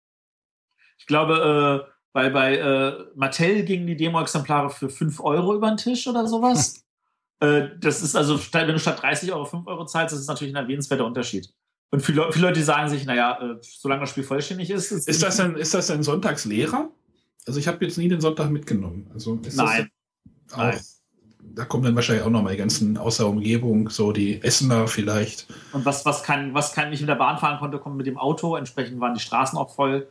Ich 0.98 1.06
glaube, 1.06 1.86
äh, 1.88 1.92
weil 2.12 2.30
bei 2.30 2.56
äh, 2.56 3.04
Mattel 3.14 3.64
gingen 3.64 3.86
die 3.86 3.96
Demo-Exemplare 3.96 4.70
für 4.70 4.90
5 4.90 5.20
Euro 5.20 5.54
über 5.54 5.68
den 5.68 5.76
Tisch 5.76 6.06
oder 6.06 6.26
sowas. 6.26 6.84
äh, 7.40 7.68
das 7.78 8.02
ist 8.02 8.16
also, 8.16 8.38
wenn 8.52 8.68
du 8.68 8.78
statt 8.78 9.00
30 9.00 9.32
Euro 9.32 9.44
5 9.44 9.66
Euro 9.66 9.86
zahlst, 9.86 10.12
das 10.12 10.20
ist 10.20 10.28
natürlich 10.28 10.52
ein 10.52 10.62
erwähnenswerter 10.62 11.06
Unterschied. 11.06 11.48
Und 11.90 12.00
viele, 12.00 12.32
viele 12.32 12.48
Leute 12.48 12.62
sagen 12.62 12.88
sich, 12.88 13.04
naja, 13.04 13.38
äh, 13.40 13.56
solange 13.60 14.00
das 14.00 14.10
Spiel 14.10 14.24
vollständig 14.24 14.70
ist. 14.70 14.90
Ist, 14.90 15.08
ist 15.08 15.22
das 15.22 15.38
ein, 15.40 15.56
ist 15.56 15.74
das 15.74 15.90
ein 15.90 16.02
Sonntagslehrer? 16.02 16.90
Also 17.46 17.58
ich 17.58 17.68
habe 17.68 17.84
jetzt 17.84 17.98
nie 17.98 18.08
den 18.08 18.20
Sonntag 18.20 18.50
mitgenommen. 18.50 19.10
Also 19.14 19.38
Nein. 19.54 19.88
Auch, 20.52 20.58
Nein. 20.58 20.80
Da 21.54 21.64
kommen 21.64 21.84
dann 21.84 21.94
wahrscheinlich 21.96 22.24
auch 22.24 22.30
noch 22.30 22.42
mal 22.42 22.52
die 22.52 22.56
ganzen 22.56 22.96
außer 22.96 23.26
Umgebung, 23.26 23.90
so 23.90 24.12
die 24.12 24.42
Essener 24.42 24.86
vielleicht. 24.86 25.48
Und 25.72 25.84
was, 25.84 26.06
was 26.06 26.22
kann, 26.22 26.54
was 26.54 26.72
kann 26.72 26.92
ich 26.92 27.00
mit 27.00 27.08
der 27.08 27.16
Bahn 27.16 27.38
fahren 27.38 27.58
konnte, 27.58 27.78
kommt 27.78 27.96
mit 27.96 28.06
dem 28.06 28.16
Auto. 28.16 28.56
Entsprechend 28.56 29.00
waren 29.00 29.14
die 29.14 29.20
Straßen 29.20 29.58
auch 29.58 29.74
voll. 29.74 30.08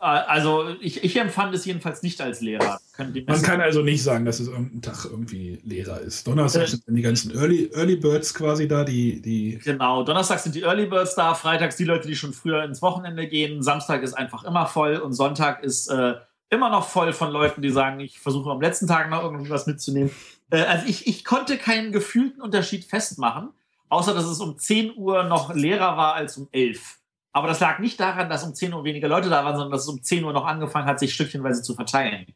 Äh, 0.00 0.04
also 0.04 0.74
ich, 0.80 1.04
ich, 1.04 1.16
empfand 1.16 1.54
es 1.54 1.64
jedenfalls 1.64 2.02
nicht 2.02 2.20
als 2.20 2.40
Lehrer. 2.40 2.80
Man 2.98 3.42
kann 3.42 3.60
also 3.60 3.82
nicht 3.82 4.02
sagen, 4.02 4.24
dass 4.24 4.40
es 4.40 4.48
irgendein 4.48 4.82
Tag 4.82 5.04
irgendwie 5.04 5.60
Lehrer 5.64 6.00
ist. 6.00 6.26
Donnerstag 6.26 6.64
äh, 6.64 6.66
sind 6.66 6.82
die 6.88 7.02
ganzen 7.02 7.34
Early, 7.34 7.70
Early 7.74 7.96
Birds 7.96 8.34
quasi 8.34 8.66
da, 8.66 8.84
die, 8.84 9.20
die. 9.20 9.58
Genau, 9.62 10.02
Donnerstag 10.02 10.40
sind 10.40 10.54
die 10.54 10.62
Early 10.62 10.86
Birds 10.86 11.14
da, 11.14 11.34
freitags 11.34 11.76
die 11.76 11.84
Leute, 11.84 12.08
die 12.08 12.16
schon 12.16 12.32
früher 12.32 12.64
ins 12.64 12.82
Wochenende 12.82 13.28
gehen, 13.28 13.62
Samstag 13.62 14.02
ist 14.02 14.14
einfach 14.14 14.44
immer 14.44 14.66
voll 14.66 14.96
und 14.96 15.12
Sonntag 15.12 15.62
ist 15.62 15.88
äh, 15.88 16.14
immer 16.50 16.70
noch 16.70 16.86
voll 16.88 17.12
von 17.12 17.30
Leuten, 17.30 17.62
die 17.62 17.70
sagen, 17.70 18.00
ich 18.00 18.20
versuche 18.20 18.50
am 18.50 18.60
letzten 18.60 18.86
Tag 18.86 19.08
noch 19.08 19.22
irgendwie 19.22 19.50
was 19.50 19.66
mitzunehmen. 19.66 20.10
Äh, 20.50 20.62
also 20.62 20.86
ich, 20.86 21.06
ich 21.06 21.24
konnte 21.24 21.56
keinen 21.56 21.92
gefühlten 21.92 22.42
Unterschied 22.42 22.84
festmachen, 22.84 23.50
außer 23.88 24.14
dass 24.14 24.24
es 24.24 24.40
um 24.40 24.58
10 24.58 24.96
Uhr 24.96 25.24
noch 25.24 25.54
leerer 25.54 25.96
war 25.96 26.14
als 26.14 26.36
um 26.36 26.48
11 26.52 27.00
aber 27.32 27.48
das 27.48 27.60
lag 27.60 27.78
nicht 27.78 28.00
daran, 28.00 28.28
dass 28.28 28.44
um 28.44 28.54
10 28.54 28.72
Uhr 28.74 28.84
weniger 28.84 29.08
Leute 29.08 29.28
da 29.28 29.44
waren, 29.44 29.54
sondern 29.54 29.72
dass 29.72 29.82
es 29.82 29.88
um 29.88 30.02
10 30.02 30.24
Uhr 30.24 30.32
noch 30.32 30.46
angefangen 30.46 30.86
hat, 30.86 30.98
sich 30.98 31.14
stückchenweise 31.14 31.62
zu 31.62 31.74
verteilen. 31.74 32.26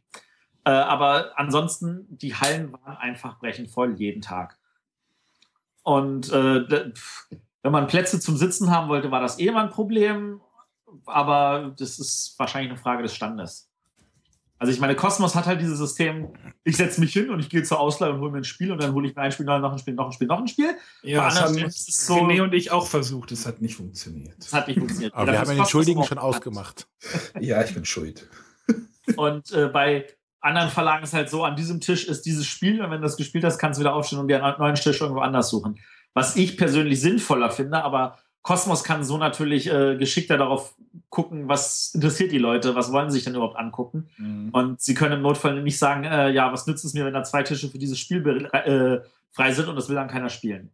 Äh, 0.65 0.71
aber 0.71 1.33
ansonsten, 1.37 2.07
die 2.09 2.35
Hallen 2.35 2.73
waren 2.73 2.97
einfach 2.97 3.39
brechend 3.39 3.71
voll 3.71 3.95
jeden 3.95 4.23
Tag. 4.23 4.59
Und 5.83 6.33
äh, 6.33 6.93
wenn 7.63 7.73
man 7.73 7.87
Plätze 7.89 8.21
zum 8.21 8.37
Sitzen 8.37 8.71
haben 8.71 8.89
wollte, 8.89 9.11
war 9.11 9.21
das 9.21 9.39
eh 9.39 9.47
immer 9.47 9.63
ein 9.63 9.71
Problem. 9.71 10.41
Aber 11.07 11.75
das 11.77 11.99
ist 11.99 12.35
wahrscheinlich 12.39 12.71
eine 12.71 12.81
Frage 12.81 13.03
des 13.03 13.15
Standes. 13.15 13.69
Also 14.59 14.73
ich 14.73 14.81
meine, 14.81 14.95
Cosmos 14.95 15.35
hat 15.35 15.47
halt 15.47 15.61
dieses 15.61 15.79
System, 15.79 16.29
ich 16.63 16.77
setze 16.77 17.01
mich 17.01 17.13
hin 17.13 17.31
und 17.31 17.41
ich 17.41 17.49
gehe 17.49 17.63
zur 17.65 17.81
Ausleihe 17.81 18.13
und 18.13 18.21
hole 18.21 18.31
mir 18.31 18.39
ein 18.39 18.45
Spiel 18.45 18.71
und 18.71 18.81
dann 18.81 18.93
hole 18.95 19.09
ich 19.09 19.17
mir 19.17 19.23
ein 19.23 19.33
Spiel, 19.33 19.47
noch 19.47 19.73
ein 19.73 19.79
Spiel, 19.79 19.95
noch 19.95 20.07
ein 20.07 20.13
Spiel, 20.13 20.27
noch 20.29 20.39
ein 20.39 20.49
Spiel. 20.49 20.77
Ja, 21.03 21.25
das 21.25 21.41
haben 21.41 21.71
so, 21.71 22.15
René 22.15 22.43
und 22.43 22.55
ich 22.55 22.71
auch 22.71 22.87
versucht, 22.87 23.33
es 23.33 23.47
hat 23.47 23.61
nicht 23.61 23.75
funktioniert. 23.75 24.37
Es 24.39 24.53
hat 24.53 24.69
nicht 24.69 24.79
funktioniert. 24.79 25.13
Aber 25.15 25.33
wir 25.33 25.41
haben 25.41 25.55
den 25.55 25.67
Schuldigen 25.67 26.05
schon 26.05 26.19
ausgemacht. 26.19 26.87
ja, 27.41 27.63
ich 27.63 27.75
bin 27.75 27.85
schuld. 27.85 28.29
Und 29.17 29.53
äh, 29.53 29.69
bei 29.69 30.07
anderen 30.41 30.71
Verlagen 30.71 31.05
ist 31.05 31.13
halt 31.13 31.29
so, 31.29 31.45
an 31.45 31.57
diesem 31.57 31.81
Tisch 31.81 32.07
ist 32.07 32.23
dieses 32.23 32.47
Spiel 32.47 32.83
und 32.83 32.91
wenn 32.91 32.99
du 32.99 33.07
das 33.07 33.17
gespielt 33.17 33.45
hast, 33.45 33.59
kannst 33.59 33.79
du 33.79 33.81
wieder 33.81 33.95
aufstehen 33.95 34.19
und 34.19 34.29
dir 34.29 34.45
einen 34.45 34.59
neuen 34.59 34.75
Tisch 34.75 35.01
irgendwo 35.01 35.21
anders 35.21 35.49
suchen. 35.49 35.79
Was 36.13 36.37
ich 36.37 36.57
persönlich 36.57 37.01
sinnvoller 37.01 37.51
finde, 37.51 37.83
aber 37.83 38.19
Kosmos 38.45 38.85
kann 38.85 39.05
so 39.05 39.17
natürlich 39.17 39.73
äh, 39.73 39.97
geschickter 39.97 40.37
darauf 40.37 40.75
gucken, 41.09 41.49
was 41.49 41.93
interessiert 41.95 42.31
die 42.31 42.39
Leute, 42.39 42.75
was 42.75 42.93
wollen 42.93 43.11
sie 43.11 43.15
sich 43.17 43.25
denn 43.25 43.35
überhaupt 43.35 43.57
angucken. 43.57 44.11
Mhm. 44.19 44.51
Und 44.53 44.83
sie 44.83 44.93
können 44.93 45.15
im 45.15 45.23
Notfall 45.23 45.63
nicht 45.63 45.79
sagen, 45.79 46.05
äh, 46.05 46.31
ja, 46.31 46.53
was 46.53 46.67
nützt 46.67 46.85
es 46.85 46.93
mir, 46.93 47.07
wenn 47.07 47.15
da 47.15 47.25
zwei 47.25 47.43
Tische 47.43 47.71
für 47.71 47.79
dieses 47.79 47.99
Spiel 47.99 48.47
äh, 48.53 49.01
frei 49.33 49.53
sind 49.53 49.69
und 49.69 49.77
das 49.77 49.89
will 49.89 49.97
dann 49.97 50.09
keiner 50.09 50.29
spielen. 50.29 50.71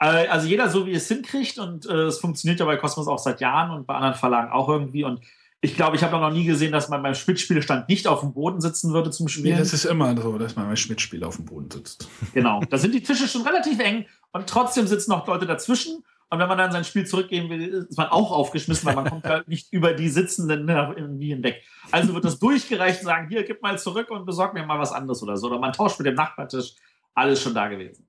Äh, 0.00 0.26
also 0.26 0.48
jeder 0.48 0.68
so, 0.68 0.84
wie 0.84 0.94
es 0.94 1.06
hinkriegt 1.06 1.60
und 1.60 1.86
äh, 1.86 2.06
es 2.06 2.18
funktioniert 2.18 2.58
ja 2.58 2.66
bei 2.66 2.76
Kosmos 2.76 3.06
auch 3.06 3.20
seit 3.20 3.40
Jahren 3.40 3.70
und 3.70 3.86
bei 3.86 3.94
anderen 3.94 4.16
Verlagen 4.16 4.50
auch 4.50 4.68
irgendwie 4.68 5.04
und 5.04 5.20
ich 5.60 5.76
glaube, 5.76 5.96
ich 5.96 6.02
habe 6.02 6.18
noch 6.18 6.30
nie 6.30 6.44
gesehen, 6.44 6.72
dass 6.72 6.90
man 6.90 7.02
beim 7.02 7.14
Schmidt-Spielestand 7.14 7.88
nicht 7.88 8.06
auf 8.06 8.20
dem 8.20 8.34
Boden 8.34 8.60
sitzen 8.60 8.92
würde 8.92 9.10
zum 9.10 9.28
Spielen. 9.28 9.54
Nee, 9.54 9.58
das 9.58 9.72
ist 9.72 9.86
immer 9.86 10.14
so, 10.20 10.36
dass 10.36 10.56
man 10.56 10.66
beim 10.66 10.76
Schmidt-Spiel 10.76 11.24
auf 11.24 11.36
dem 11.36 11.46
Boden 11.46 11.70
sitzt. 11.70 12.06
Genau, 12.34 12.60
da 12.68 12.76
sind 12.76 12.94
die 12.94 13.02
Tische 13.02 13.26
schon 13.28 13.42
relativ 13.42 13.78
eng 13.78 14.04
und 14.32 14.46
trotzdem 14.46 14.86
sitzen 14.86 15.12
noch 15.12 15.26
Leute 15.26 15.46
dazwischen 15.46 16.04
und 16.34 16.40
wenn 16.40 16.48
man 16.48 16.58
dann 16.58 16.72
sein 16.72 16.84
Spiel 16.84 17.06
zurückgeben 17.06 17.48
will, 17.48 17.86
ist 17.88 17.96
man 17.96 18.08
auch 18.08 18.30
aufgeschmissen, 18.30 18.86
weil 18.86 18.96
man 18.96 19.08
kommt 19.08 19.24
halt 19.24 19.48
nicht 19.48 19.72
über 19.72 19.94
die 19.94 20.08
Sitzenden 20.08 20.68
irgendwie 20.68 21.28
hinweg. 21.28 21.62
Also 21.90 22.12
wird 22.12 22.24
das 22.24 22.38
durchgereicht 22.38 23.00
und 23.00 23.06
sagen, 23.06 23.28
hier, 23.28 23.44
gib 23.44 23.62
mal 23.62 23.78
zurück 23.78 24.10
und 24.10 24.26
besorg 24.26 24.52
mir 24.52 24.66
mal 24.66 24.78
was 24.78 24.92
anderes 24.92 25.22
oder 25.22 25.36
so. 25.36 25.46
Oder 25.46 25.58
man 25.58 25.72
tauscht 25.72 25.98
mit 25.98 26.06
dem 26.06 26.14
Nachbartisch. 26.14 26.74
Alles 27.14 27.40
schon 27.40 27.54
da 27.54 27.68
gewesen. 27.68 28.08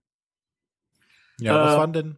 Ja, 1.39 1.55
äh, 1.55 1.65
was 1.65 1.77
waren 1.77 1.93
denn? 1.93 2.17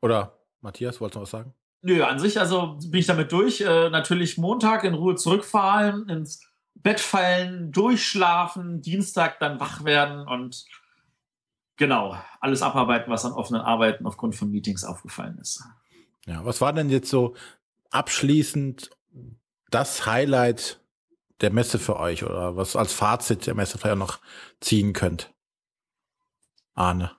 Oder 0.00 0.38
Matthias, 0.60 1.00
wolltest 1.00 1.16
du 1.16 1.18
noch 1.18 1.24
was 1.24 1.30
sagen? 1.30 1.54
Nö, 1.82 2.02
an 2.04 2.18
sich, 2.18 2.38
also 2.38 2.78
bin 2.88 3.00
ich 3.00 3.06
damit 3.06 3.32
durch. 3.32 3.60
Äh, 3.60 3.90
natürlich 3.90 4.38
Montag 4.38 4.84
in 4.84 4.94
Ruhe 4.94 5.16
zurückfahren, 5.16 6.08
ins 6.08 6.46
Bett 6.74 7.00
fallen, 7.00 7.72
durchschlafen, 7.72 8.80
Dienstag 8.80 9.40
dann 9.40 9.58
wach 9.58 9.84
werden 9.84 10.26
und 10.26 10.64
Genau, 11.78 12.16
alles 12.40 12.60
abarbeiten, 12.60 13.10
was 13.10 13.24
an 13.24 13.32
offenen 13.32 13.62
Arbeiten 13.62 14.04
aufgrund 14.04 14.34
von 14.34 14.50
Meetings 14.50 14.84
aufgefallen 14.84 15.38
ist. 15.38 15.62
Ja, 16.26 16.44
was 16.44 16.60
war 16.60 16.72
denn 16.72 16.90
jetzt 16.90 17.08
so 17.08 17.34
abschließend 17.90 18.90
das 19.70 20.04
Highlight 20.04 20.80
der 21.40 21.52
Messe 21.52 21.78
für 21.78 21.98
euch 21.98 22.24
oder 22.24 22.56
was 22.56 22.74
als 22.74 22.92
Fazit 22.92 23.46
der 23.46 23.54
Messe 23.54 23.78
vielleicht 23.78 23.96
noch 23.96 24.18
ziehen 24.60 24.92
könnt? 24.92 25.32
Arne. 26.74 27.12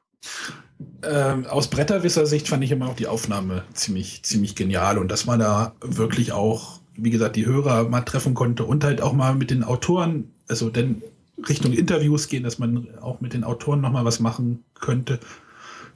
Ähm, 1.04 1.46
aus 1.46 1.70
Bretterwisser-Sicht 1.70 2.50
fand 2.50 2.64
ich 2.64 2.72
immer 2.72 2.90
auch 2.90 2.96
die 2.96 3.08
Aufnahme 3.08 3.64
ziemlich, 3.74 4.24
ziemlich 4.24 4.56
genial 4.58 4.98
und 4.98 5.10
dass 5.10 5.26
man 5.26 5.40
da 5.40 5.74
wirklich 5.80 6.34
auch, 6.34 6.82
wie 6.96 7.12
gesagt, 7.12 7.38
die 7.38 7.46
Hörer 7.46 7.88
mal 7.88 8.02
treffen 8.02 8.34
konnte 8.34 8.66
und 8.66 8.84
halt 8.84 9.02
auch 9.02 9.14
mal 9.14 9.36
mit 9.36 9.52
den 9.52 9.64
Autoren, 9.64 10.34
also 10.50 10.70
denn 10.70 11.02
Richtung 11.48 11.74
Interviews 11.74 12.28
gehen, 12.28 12.44
dass 12.44 12.60
man 12.60 12.88
auch 13.02 13.22
mit 13.22 13.34
den 13.34 13.44
Autoren 13.44 13.82
nochmal 13.82 14.06
was 14.06 14.20
machen 14.20 14.64
könnte, 14.80 15.20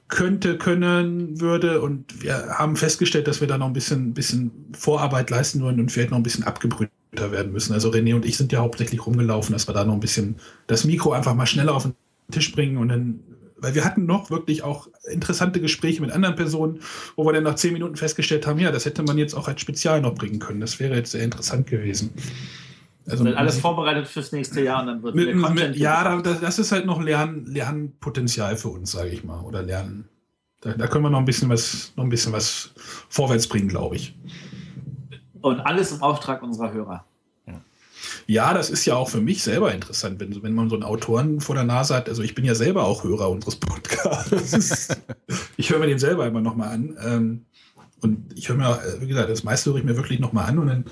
könnte, 0.08 0.58
können 0.58 1.42
würde. 1.42 1.82
Und 1.82 2.22
wir 2.22 2.50
haben 2.50 2.76
festgestellt, 2.76 3.28
dass 3.28 3.42
wir 3.42 3.48
da 3.48 3.58
noch 3.58 3.68
ein 3.68 3.74
bisschen, 3.74 4.14
bisschen 4.14 4.52
Vorarbeit 4.78 5.30
leisten 5.30 5.62
wollen 5.62 5.80
und 5.80 5.92
vielleicht 5.92 6.12
noch 6.12 6.18
ein 6.18 6.24
bisschen 6.24 6.44
abgebrühter 6.44 7.32
werden 7.32 7.52
müssen. 7.52 7.74
Also 7.74 7.90
René 7.90 8.16
und 8.16 8.26
ich 8.26 8.38
sind 8.38 8.52
ja 8.52 8.60
hauptsächlich 8.60 9.06
rumgelaufen, 9.06 9.54
dass 9.54 9.68
wir 9.68 9.74
da 9.74 9.84
noch 9.84 9.94
ein 9.94 10.00
bisschen 10.00 10.36
das 10.68 10.86
Mikro 10.86 11.12
einfach 11.12 11.36
mal 11.36 11.46
schneller 11.46 11.76
auf 11.76 11.84
den 11.84 11.96
Tisch 12.32 12.52
bringen 12.52 12.78
und 12.78 12.90
dann 12.90 13.20
weil 13.64 13.76
wir 13.76 13.86
hatten 13.86 14.06
noch 14.06 14.30
wirklich 14.30 14.62
auch 14.62 14.90
interessante 15.10 15.62
Gespräche 15.62 16.02
mit 16.02 16.12
anderen 16.12 16.36
Personen, 16.36 16.82
wo 17.16 17.26
wir 17.26 17.32
dann 17.32 17.46
nach 17.46 17.56
zehn 17.56 17.72
Minuten 17.72 17.96
festgestellt 17.96 18.46
haben, 18.46 18.60
ja, 18.60 18.72
das 18.72 18.84
hätte 18.84 19.04
man 19.04 19.18
jetzt 19.18 19.34
auch 19.34 19.48
als 19.48 19.62
Spezial 19.62 20.02
noch 20.02 20.16
bringen 20.16 20.40
können. 20.40 20.60
Das 20.60 20.82
wäre 20.82 20.96
jetzt 20.96 21.12
sehr 21.12 21.24
interessant 21.24 21.68
gewesen. 21.68 22.12
Also 23.08 23.26
alles 23.26 23.60
vorbereitet 23.60 24.08
fürs 24.08 24.32
nächste 24.32 24.62
Jahr 24.62 24.82
und 24.82 24.88
dann 24.88 25.04
wird 25.04 25.16
mit, 25.16 25.36
mit, 25.36 25.76
Ja, 25.76 26.22
das, 26.22 26.40
das, 26.40 26.60
ist 26.60 26.72
halt 26.72 26.86
noch 26.86 27.02
Lern, 27.02 27.46
Lernpotenzial 27.46 28.56
für 28.56 28.70
uns, 28.70 28.92
sage 28.92 29.10
ich 29.10 29.24
mal. 29.24 29.42
Oder 29.42 29.62
Lernen. 29.62 30.08
Da, 30.62 30.72
da, 30.74 30.88
können 30.88 31.04
wir 31.04 31.10
noch 31.10 31.20
ein 31.20 31.26
bisschen 31.26 31.50
was, 31.50 31.92
noch 31.98 32.06
ein 32.06 32.10
bisschen 32.10 32.32
was 32.32 32.72
vorwärts 33.10 33.48
bringen, 33.48 33.68
glaube 33.68 33.98
ich. 33.98 34.16
Und 35.42 35.60
alles 35.60 35.92
im 35.92 36.02
Auftrag 36.02 36.42
unserer 36.42 36.72
Hörer. 36.72 37.06
Ja. 38.28 38.54
das 38.54 38.70
ist 38.70 38.86
ja 38.86 38.96
auch 38.96 39.10
für 39.10 39.20
mich 39.20 39.44
selber 39.44 39.74
interessant, 39.74 40.20
wenn, 40.22 40.42
wenn 40.42 40.54
man 40.54 40.70
so 40.70 40.76
einen 40.76 40.84
Autoren 40.84 41.42
vor 41.42 41.56
der 41.56 41.66
Nase 41.66 41.96
hat. 41.96 42.08
Also 42.08 42.22
ich 42.22 42.36
bin 42.36 42.46
ja 42.46 42.56
selber 42.56 42.86
auch 42.86 43.04
Hörer 43.04 43.30
unseres 43.30 43.58
Podcasts. 43.58 44.88
ich 45.58 45.70
höre 45.70 45.80
mir 45.80 45.88
den 45.88 46.00
selber 46.00 46.26
immer 46.26 46.40
nochmal 46.40 46.70
an. 46.70 46.98
Ähm, 47.04 47.46
und 48.02 48.34
ich 48.38 48.48
höre 48.48 48.56
mir, 48.56 48.80
wie 49.00 49.08
gesagt, 49.08 49.30
das 49.30 49.44
meiste 49.44 49.72
höre 49.72 49.80
ich 49.80 49.84
mir 49.84 49.98
wirklich 49.98 50.20
nochmal 50.20 50.50
an 50.50 50.60
und 50.60 50.68
dann 50.68 50.86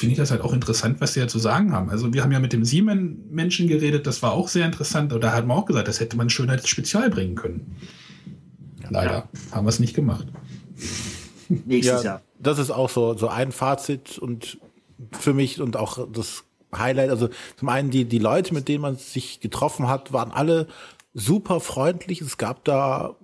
finde 0.00 0.12
ich 0.12 0.18
das 0.18 0.30
halt 0.30 0.40
auch 0.40 0.54
interessant, 0.54 0.98
was 1.02 1.12
sie 1.12 1.20
ja 1.20 1.28
zu 1.28 1.38
sagen 1.38 1.74
haben. 1.74 1.90
Also 1.90 2.14
wir 2.14 2.22
haben 2.22 2.32
ja 2.32 2.40
mit 2.40 2.54
dem 2.54 2.64
Siemen-Menschen 2.64 3.68
geredet, 3.68 4.06
das 4.06 4.22
war 4.22 4.32
auch 4.32 4.48
sehr 4.48 4.64
interessant. 4.64 5.12
Und 5.12 5.22
da 5.22 5.32
hat 5.34 5.46
man 5.46 5.58
auch 5.58 5.66
gesagt, 5.66 5.88
das 5.88 6.00
hätte 6.00 6.16
man 6.16 6.30
schön 6.30 6.48
als 6.48 6.66
Spezial 6.66 7.10
bringen 7.10 7.34
können. 7.34 7.76
Leider 8.88 9.12
ja. 9.12 9.28
haben 9.52 9.66
wir 9.66 9.68
es 9.68 9.78
nicht 9.78 9.94
gemacht. 9.94 10.26
Nächstes 11.50 12.02
ja, 12.02 12.12
Jahr. 12.12 12.22
Das 12.38 12.58
ist 12.58 12.70
auch 12.70 12.88
so, 12.88 13.14
so 13.14 13.28
ein 13.28 13.52
Fazit 13.52 14.18
und 14.18 14.58
für 15.12 15.34
mich 15.34 15.60
und 15.60 15.76
auch 15.76 16.08
das 16.10 16.44
Highlight. 16.74 17.10
Also 17.10 17.28
zum 17.56 17.68
einen 17.68 17.90
die, 17.90 18.06
die 18.06 18.18
Leute, 18.18 18.54
mit 18.54 18.68
denen 18.68 18.80
man 18.80 18.96
sich 18.96 19.40
getroffen 19.40 19.86
hat, 19.86 20.14
waren 20.14 20.30
alle 20.30 20.66
super 21.12 21.60
freundlich. 21.60 22.22
Es 22.22 22.38
gab 22.38 22.64
da 22.64 23.16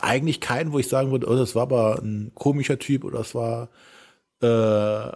eigentlich 0.00 0.40
keinen, 0.40 0.72
wo 0.72 0.78
ich 0.78 0.88
sagen 0.88 1.10
würde, 1.10 1.28
oh, 1.28 1.36
das 1.36 1.54
war 1.54 1.64
aber 1.64 1.98
ein 2.02 2.32
komischer 2.34 2.78
Typ 2.78 3.04
oder 3.04 3.18
das 3.18 3.34
war, 3.34 3.68
äh, 4.40 5.14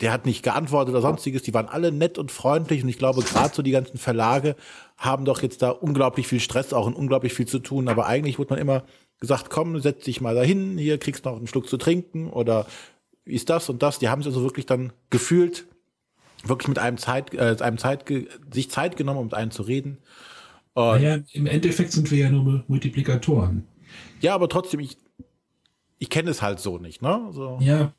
der 0.00 0.12
hat 0.12 0.26
nicht 0.26 0.42
geantwortet 0.42 0.94
oder 0.94 1.02
sonstiges. 1.02 1.42
Die 1.42 1.54
waren 1.54 1.68
alle 1.68 1.92
nett 1.92 2.18
und 2.18 2.30
freundlich 2.30 2.82
und 2.82 2.88
ich 2.88 2.98
glaube, 2.98 3.22
gerade 3.22 3.54
so 3.54 3.62
die 3.62 3.70
ganzen 3.70 3.98
Verlage 3.98 4.56
haben 4.96 5.24
doch 5.24 5.42
jetzt 5.42 5.62
da 5.62 5.70
unglaublich 5.70 6.26
viel 6.26 6.40
Stress 6.40 6.72
auch 6.72 6.86
und 6.86 6.94
unglaublich 6.94 7.34
viel 7.34 7.46
zu 7.46 7.58
tun. 7.58 7.88
Aber 7.88 8.06
eigentlich 8.06 8.38
wurde 8.38 8.50
man 8.50 8.58
immer 8.58 8.84
gesagt, 9.20 9.50
komm, 9.50 9.80
setz 9.80 10.04
dich 10.04 10.20
mal 10.20 10.34
dahin, 10.34 10.76
hier 10.78 10.98
kriegst 10.98 11.24
noch 11.24 11.36
einen 11.36 11.46
Schluck 11.46 11.68
zu 11.68 11.76
trinken 11.76 12.28
oder 12.28 12.66
wie 13.24 13.34
ist 13.34 13.48
das 13.48 13.68
und 13.68 13.82
das. 13.82 13.98
Die 13.98 14.08
haben 14.08 14.22
sich 14.22 14.28
also 14.28 14.42
wirklich 14.42 14.66
dann 14.66 14.92
gefühlt, 15.10 15.66
wirklich 16.44 16.68
mit 16.68 16.78
einem 16.78 16.98
Zeit, 16.98 17.34
äh, 17.34 17.56
einem 17.60 17.78
Zeit, 17.78 18.04
sich 18.52 18.70
Zeit 18.70 18.96
genommen, 18.96 19.18
um 19.18 19.26
mit 19.26 19.34
einem 19.34 19.50
zu 19.50 19.62
reden. 19.62 19.98
Und 20.74 20.84
naja, 20.84 21.18
im 21.32 21.46
Endeffekt 21.46 21.92
sind 21.92 22.10
wir 22.10 22.18
ja 22.18 22.30
nur 22.30 22.64
Multiplikatoren. 22.68 23.66
Ja, 24.20 24.34
aber 24.34 24.48
trotzdem, 24.48 24.80
ich, 24.80 24.98
ich 25.98 26.10
kenne 26.10 26.30
es 26.30 26.42
halt 26.42 26.60
so 26.60 26.76
nicht, 26.76 27.00
ne? 27.00 27.28
So. 27.32 27.58
Ja. 27.60 27.94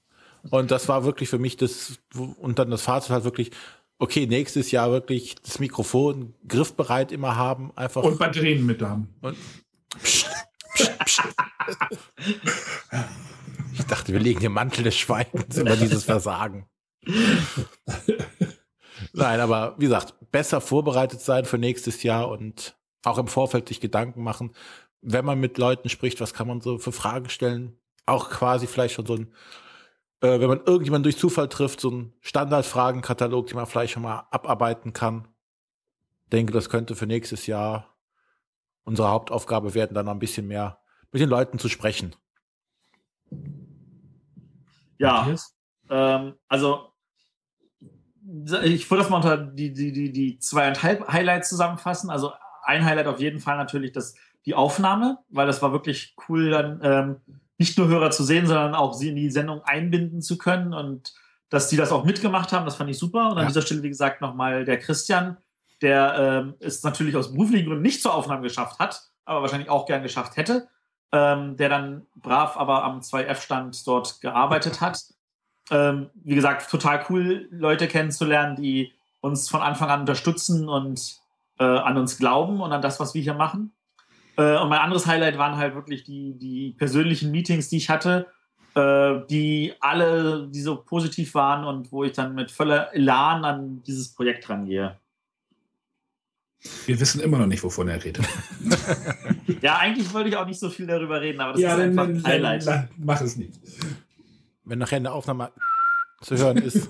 Und 0.49 0.71
das 0.71 0.87
war 0.87 1.03
wirklich 1.03 1.29
für 1.29 1.39
mich 1.39 1.57
das, 1.57 1.99
und 2.15 2.59
dann 2.59 2.69
das 2.69 2.81
Fazit 2.81 3.11
halt 3.11 3.23
wirklich, 3.23 3.51
okay, 3.99 4.27
nächstes 4.27 4.71
Jahr 4.71 4.91
wirklich 4.91 5.35
das 5.35 5.59
Mikrofon 5.59 6.33
griffbereit 6.47 7.11
immer 7.11 7.35
haben, 7.35 7.71
einfach. 7.75 8.03
Und 8.03 8.19
Batterien 8.19 8.65
mit 8.65 8.81
haben. 8.81 9.13
Und, 9.21 9.37
pst, 10.01 10.29
pst, 10.75 10.91
pst. 11.05 11.21
ich 13.73 13.85
dachte, 13.85 14.13
wir 14.13 14.19
legen 14.19 14.39
den 14.39 14.53
Mantel 14.53 14.83
des 14.83 14.97
Schweigens 14.97 15.57
über 15.57 15.75
dieses 15.75 16.03
Versagen. 16.03 16.67
Nein, 19.13 19.39
aber 19.39 19.75
wie 19.77 19.85
gesagt, 19.85 20.13
besser 20.31 20.61
vorbereitet 20.61 21.21
sein 21.21 21.45
für 21.45 21.57
nächstes 21.57 22.03
Jahr 22.03 22.29
und 22.29 22.75
auch 23.03 23.17
im 23.17 23.27
Vorfeld 23.27 23.67
sich 23.67 23.79
Gedanken 23.79 24.23
machen, 24.23 24.53
wenn 25.01 25.25
man 25.25 25.39
mit 25.39 25.57
Leuten 25.57 25.89
spricht, 25.89 26.19
was 26.19 26.33
kann 26.33 26.47
man 26.47 26.61
so 26.61 26.79
für 26.79 26.91
Fragen 26.91 27.29
stellen? 27.29 27.77
Auch 28.05 28.29
quasi 28.29 28.67
vielleicht 28.67 28.95
schon 28.95 29.05
so 29.05 29.15
ein, 29.15 29.33
äh, 30.21 30.39
wenn 30.39 30.47
man 30.47 30.63
irgendjemanden 30.65 31.03
durch 31.03 31.17
Zufall 31.17 31.47
trifft, 31.47 31.79
so 31.79 31.91
ein 31.91 32.13
Standardfragenkatalog, 32.21 33.47
den 33.47 33.55
man 33.55 33.65
vielleicht 33.65 33.93
schon 33.93 34.03
mal 34.03 34.27
abarbeiten 34.31 34.93
kann. 34.93 35.27
Denke, 36.31 36.51
das 36.53 36.69
könnte 36.69 36.95
für 36.95 37.07
nächstes 37.07 37.47
Jahr 37.47 37.95
unsere 38.83 39.09
Hauptaufgabe 39.09 39.73
werden, 39.73 39.93
dann 39.93 40.05
noch 40.05 40.13
ein 40.13 40.19
bisschen 40.19 40.47
mehr 40.47 40.79
mit 41.11 41.21
den 41.21 41.29
Leuten 41.29 41.59
zu 41.59 41.69
sprechen. 41.69 42.15
Ja, 44.97 45.33
ähm, 45.89 46.35
also 46.47 46.93
ich 48.63 48.89
würde 48.89 49.03
das 49.03 49.09
mal 49.09 49.17
unter 49.17 49.37
die, 49.37 49.71
die, 49.71 49.91
die, 49.91 50.11
die 50.11 50.39
zweieinhalb 50.39 51.07
Highlights 51.07 51.49
zusammenfassen. 51.49 52.09
Also 52.09 52.33
ein 52.63 52.83
Highlight 52.83 53.07
auf 53.07 53.19
jeden 53.19 53.39
Fall 53.39 53.57
natürlich 53.57 53.91
das, 53.91 54.15
die 54.45 54.55
Aufnahme, 54.55 55.19
weil 55.29 55.47
das 55.47 55.61
war 55.61 55.71
wirklich 55.71 56.15
cool, 56.27 56.49
dann 56.49 56.79
ähm, 56.83 57.21
nicht 57.57 57.77
nur 57.77 57.87
Hörer 57.87 58.11
zu 58.11 58.23
sehen, 58.23 58.47
sondern 58.47 58.75
auch 58.75 58.93
sie 58.93 59.09
in 59.09 59.15
die 59.15 59.29
Sendung 59.29 59.61
einbinden 59.63 60.21
zu 60.21 60.37
können 60.37 60.73
und 60.73 61.13
dass 61.49 61.69
die 61.69 61.77
das 61.77 61.91
auch 61.91 62.03
mitgemacht 62.03 62.51
haben, 62.51 62.65
das 62.65 62.75
fand 62.75 62.89
ich 62.89 62.97
super. 62.97 63.27
Und 63.29 63.37
an 63.37 63.43
ja. 63.43 63.47
dieser 63.47 63.61
Stelle, 63.61 63.81
wie 63.83 63.89
gesagt, 63.89 64.21
nochmal 64.21 64.65
der 64.65 64.77
Christian, 64.77 65.37
der 65.81 66.15
ähm, 66.17 66.53
es 66.59 66.83
natürlich 66.83 67.15
aus 67.15 67.31
beruflichen 67.31 67.67
Gründen 67.67 67.83
nicht 67.83 68.01
zur 68.01 68.13
Aufnahme 68.13 68.41
geschafft 68.41 68.79
hat, 68.79 69.01
aber 69.23 69.41
wahrscheinlich 69.41 69.69
auch 69.69 69.85
gern 69.85 70.03
geschafft 70.03 70.35
hätte, 70.35 70.67
ähm, 71.13 71.55
der 71.55 71.69
dann 71.69 72.05
brav 72.15 72.57
aber 72.57 72.83
am 72.83 72.99
2F-Stand 72.99 73.87
dort 73.87 74.19
gearbeitet 74.19 74.81
hat 74.81 74.99
ähm, 75.69 76.09
wie 76.23 76.35
gesagt, 76.35 76.69
total 76.69 77.05
cool, 77.09 77.47
Leute 77.51 77.87
kennenzulernen, 77.87 78.55
die 78.55 78.93
uns 79.21 79.49
von 79.49 79.61
Anfang 79.61 79.89
an 79.89 80.01
unterstützen 80.01 80.69
und 80.69 81.19
äh, 81.59 81.63
an 81.63 81.97
uns 81.97 82.17
glauben 82.17 82.61
und 82.61 82.71
an 82.71 82.81
das, 82.81 82.99
was 82.99 83.13
wir 83.13 83.21
hier 83.21 83.33
machen. 83.33 83.73
Äh, 84.37 84.57
und 84.57 84.69
mein 84.69 84.79
anderes 84.79 85.05
Highlight 85.05 85.37
waren 85.37 85.57
halt 85.57 85.75
wirklich 85.75 86.03
die, 86.03 86.37
die 86.37 86.75
persönlichen 86.77 87.31
Meetings, 87.31 87.69
die 87.69 87.77
ich 87.77 87.89
hatte, 87.89 88.27
äh, 88.75 89.21
die 89.29 89.73
alle, 89.79 90.47
die 90.47 90.61
so 90.61 90.77
positiv 90.77 91.33
waren 91.35 91.65
und 91.65 91.91
wo 91.91 92.03
ich 92.03 92.13
dann 92.13 92.35
mit 92.35 92.51
voller 92.51 92.93
Elan 92.93 93.43
an 93.43 93.83
dieses 93.83 94.13
Projekt 94.13 94.49
rangehe. 94.49 94.97
Wir 96.85 96.99
wissen 96.99 97.21
immer 97.21 97.37
noch 97.37 97.45
nicht, 97.45 97.63
wovon 97.63 97.87
er 97.87 98.03
redet. 98.03 98.27
ja, 99.61 99.77
eigentlich 99.77 100.11
wollte 100.13 100.29
ich 100.29 100.37
auch 100.37 100.45
nicht 100.45 100.59
so 100.59 100.69
viel 100.69 100.87
darüber 100.87 101.21
reden, 101.21 101.39
aber 101.39 101.53
das 101.53 101.61
ja, 101.61 101.75
ist 101.75 101.81
einfach 101.81 102.05
ein 102.05 102.23
Highlight. 102.23 102.65
Dann, 102.65 102.89
mach 102.97 103.21
es 103.21 103.35
nicht 103.35 103.53
wenn 104.67 104.79
nachher 104.79 104.97
eine 104.97 105.11
Aufnahme 105.11 105.51
zu 106.21 106.37
hören 106.37 106.57
ist. 106.57 106.89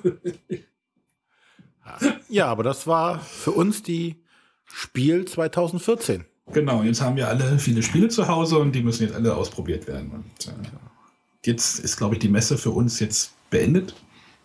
ja, 2.29 2.47
aber 2.47 2.63
das 2.63 2.87
war 2.87 3.19
für 3.19 3.51
uns 3.51 3.83
die 3.83 4.23
Spiel 4.65 5.25
2014. 5.25 6.25
Genau, 6.53 6.81
jetzt 6.83 7.01
haben 7.01 7.15
wir 7.15 7.27
alle 7.27 7.59
viele 7.59 7.83
Spiele 7.83 8.07
zu 8.07 8.27
Hause 8.27 8.57
und 8.57 8.71
die 8.73 8.81
müssen 8.81 9.03
jetzt 9.03 9.15
alle 9.15 9.35
ausprobiert 9.35 9.87
werden. 9.87 10.11
Und, 10.11 10.47
äh, 10.47 10.67
jetzt 11.45 11.79
ist, 11.79 11.97
glaube 11.97 12.15
ich, 12.15 12.19
die 12.19 12.29
Messe 12.29 12.57
für 12.57 12.71
uns 12.71 12.99
jetzt 12.99 13.33
beendet. 13.49 13.95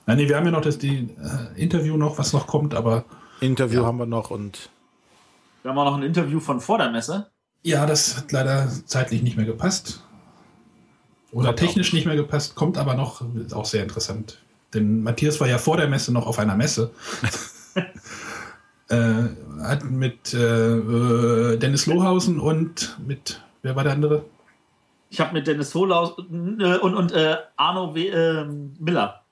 Nein, 0.06 0.16
nee, 0.16 0.28
wir 0.28 0.36
haben 0.36 0.44
ja 0.44 0.50
noch 0.50 0.62
das 0.62 0.78
die, 0.78 1.08
äh, 1.20 1.60
Interview 1.60 1.96
noch, 1.96 2.18
was 2.18 2.32
noch 2.32 2.46
kommt, 2.46 2.74
aber. 2.74 3.04
Interview 3.40 3.80
ja. 3.80 3.86
haben 3.86 3.98
wir 3.98 4.06
noch 4.06 4.30
und. 4.30 4.70
Wir 5.62 5.70
haben 5.70 5.78
auch 5.78 5.84
noch 5.84 5.96
ein 5.96 6.02
Interview 6.02 6.40
von 6.40 6.60
vor 6.60 6.78
der 6.78 6.90
Messe. 6.90 7.30
Ja, 7.62 7.86
das 7.86 8.16
hat 8.16 8.32
leider 8.32 8.68
zeitlich 8.86 9.22
nicht 9.22 9.36
mehr 9.36 9.46
gepasst. 9.46 10.02
Oder 11.30 11.56
technisch 11.56 11.92
nicht 11.92 12.04
mehr 12.04 12.16
gepasst, 12.16 12.56
kommt 12.56 12.76
aber 12.76 12.94
noch, 12.94 13.22
ist 13.36 13.54
auch 13.54 13.64
sehr 13.64 13.82
interessant. 13.82 14.38
Denn 14.74 15.02
Matthias 15.02 15.40
war 15.40 15.48
ja 15.48 15.58
vor 15.58 15.76
der 15.76 15.88
Messe 15.88 16.12
noch 16.12 16.26
auf 16.26 16.38
einer 16.38 16.56
Messe. 16.56 16.90
äh, 18.92 19.62
hat 19.62 19.84
mit 19.84 20.34
äh, 20.34 21.56
Dennis 21.56 21.86
Lohausen 21.86 22.38
und 22.38 22.98
mit, 23.06 23.42
wer 23.62 23.74
war 23.74 23.84
der 23.84 23.92
andere? 23.92 24.24
Ich 25.08 25.20
habe 25.20 25.32
mit 25.32 25.46
Dennis 25.46 25.72
Lohausen 25.74 26.60
äh, 26.60 26.76
und, 26.76 26.94
und 26.94 27.12
äh, 27.12 27.36
Arno 27.56 27.94
w, 27.94 28.44
Miller. 28.78 29.22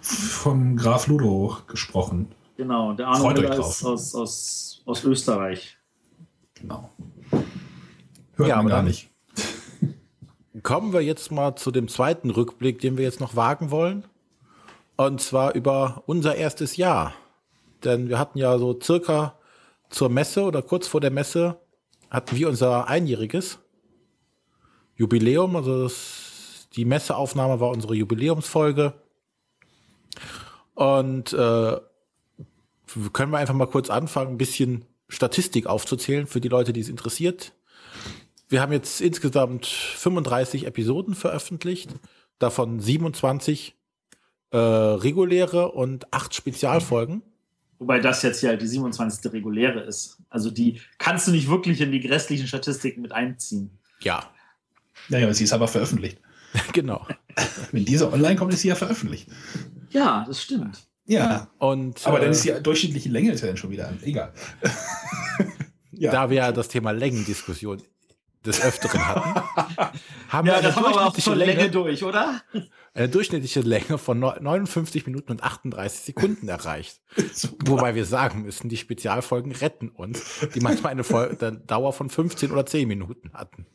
Vom 0.00 0.76
Graf 0.76 1.06
Ludo 1.06 1.58
gesprochen. 1.66 2.32
Genau, 2.56 2.92
der 2.92 3.08
Arno 3.08 3.24
Freut 3.24 3.40
Miller 3.40 3.58
ist 3.58 3.84
aus, 3.84 4.14
aus, 4.14 4.82
aus 4.84 5.04
Österreich. 5.04 5.76
Genau. 6.54 6.90
Hört 8.34 8.48
ja, 8.48 8.56
man 8.56 8.68
gar 8.68 8.82
nicht. 8.82 9.10
Kommen 10.62 10.92
wir 10.92 11.00
jetzt 11.00 11.32
mal 11.32 11.56
zu 11.56 11.70
dem 11.70 11.88
zweiten 11.88 12.30
Rückblick, 12.30 12.80
den 12.80 12.96
wir 12.96 13.04
jetzt 13.04 13.20
noch 13.20 13.36
wagen 13.36 13.70
wollen. 13.70 14.04
Und 14.96 15.20
zwar 15.20 15.54
über 15.54 16.02
unser 16.06 16.36
erstes 16.36 16.76
Jahr. 16.76 17.14
Denn 17.84 18.08
wir 18.08 18.18
hatten 18.18 18.38
ja 18.38 18.58
so 18.58 18.78
circa 18.80 19.38
zur 19.90 20.08
Messe 20.08 20.42
oder 20.42 20.62
kurz 20.62 20.86
vor 20.86 21.00
der 21.00 21.10
Messe 21.10 21.60
hatten 22.10 22.36
wir 22.36 22.48
unser 22.48 22.88
einjähriges 22.88 23.58
Jubiläum. 24.96 25.56
Also 25.56 25.84
das, 25.84 26.68
die 26.74 26.84
Messeaufnahme 26.84 27.60
war 27.60 27.70
unsere 27.70 27.94
Jubiläumsfolge. 27.94 28.94
Und 30.74 31.32
äh, 31.32 31.76
können 33.12 33.32
wir 33.32 33.38
einfach 33.38 33.54
mal 33.54 33.66
kurz 33.66 33.90
anfangen, 33.90 34.32
ein 34.32 34.38
bisschen 34.38 34.84
Statistik 35.08 35.66
aufzuzählen 35.66 36.26
für 36.26 36.40
die 36.40 36.48
Leute, 36.48 36.72
die 36.72 36.80
es 36.80 36.88
interessiert. 36.88 37.52
Wir 38.48 38.60
haben 38.60 38.72
jetzt 38.72 39.00
insgesamt 39.00 39.66
35 39.66 40.66
Episoden 40.66 41.14
veröffentlicht, 41.14 41.90
davon 42.38 42.80
27 42.80 43.76
äh, 44.50 44.56
reguläre 44.58 45.72
und 45.72 46.12
8 46.12 46.34
Spezialfolgen. 46.34 47.22
Wobei 47.82 47.98
das 47.98 48.22
jetzt 48.22 48.40
ja 48.42 48.54
die 48.54 48.68
27. 48.68 49.32
reguläre 49.32 49.80
ist. 49.80 50.18
Also 50.30 50.52
die 50.52 50.80
kannst 50.98 51.26
du 51.26 51.32
nicht 51.32 51.48
wirklich 51.50 51.80
in 51.80 51.90
die 51.90 52.06
restlichen 52.06 52.46
Statistiken 52.46 53.02
mit 53.02 53.10
einziehen. 53.10 53.76
Ja. 54.02 54.30
Naja, 55.08 55.34
sie 55.34 55.42
ist 55.42 55.52
aber 55.52 55.66
veröffentlicht. 55.66 56.18
genau. 56.72 57.04
Wenn 57.72 57.84
diese 57.84 58.12
online 58.12 58.36
kommt, 58.36 58.54
ist 58.54 58.60
sie 58.60 58.68
ja 58.68 58.76
veröffentlicht. 58.76 59.28
Ja, 59.90 60.24
das 60.28 60.40
stimmt. 60.40 60.86
Ja. 61.06 61.48
Und, 61.58 62.06
aber 62.06 62.18
äh, 62.18 62.20
dann 62.20 62.30
ist 62.30 62.44
die 62.44 62.52
durchschnittliche 62.62 63.08
Länge 63.08 63.32
ist 63.32 63.40
ja 63.40 63.48
dann 63.48 63.56
schon 63.56 63.70
wieder 63.70 63.92
egal. 64.02 64.32
ja. 65.90 66.12
Da 66.12 66.30
wir 66.30 66.36
ja 66.36 66.52
das 66.52 66.68
Thema 66.68 66.92
Längendiskussion 66.92 67.82
des 68.44 68.60
Öfteren 68.60 69.06
hatten, 69.06 69.40
haben 70.28 70.48
ja, 70.48 70.56
wir 70.56 70.62
das 70.62 70.76
haben 70.76 70.84
wir 70.84 70.90
aber 70.90 71.06
auch 71.06 71.18
schon 71.18 71.38
Länge, 71.38 71.54
Länge 71.54 71.70
durch, 71.70 72.02
oder? 72.02 72.42
Eine 72.94 73.08
durchschnittliche 73.08 73.60
Länge 73.60 73.96
von 73.98 74.18
59 74.18 75.06
Minuten 75.06 75.32
und 75.32 75.42
38 75.42 76.00
Sekunden 76.00 76.48
erreicht. 76.48 77.00
Wobei 77.64 77.94
wir 77.94 78.04
sagen 78.04 78.42
müssen, 78.42 78.68
die 78.68 78.76
Spezialfolgen 78.76 79.52
retten 79.52 79.88
uns, 79.88 80.46
die 80.54 80.60
manchmal 80.60 80.92
eine 80.92 81.04
Folge, 81.04 81.52
Dauer 81.66 81.92
von 81.92 82.10
15 82.10 82.50
oder 82.50 82.66
10 82.66 82.88
Minuten 82.88 83.32
hatten. 83.32 83.66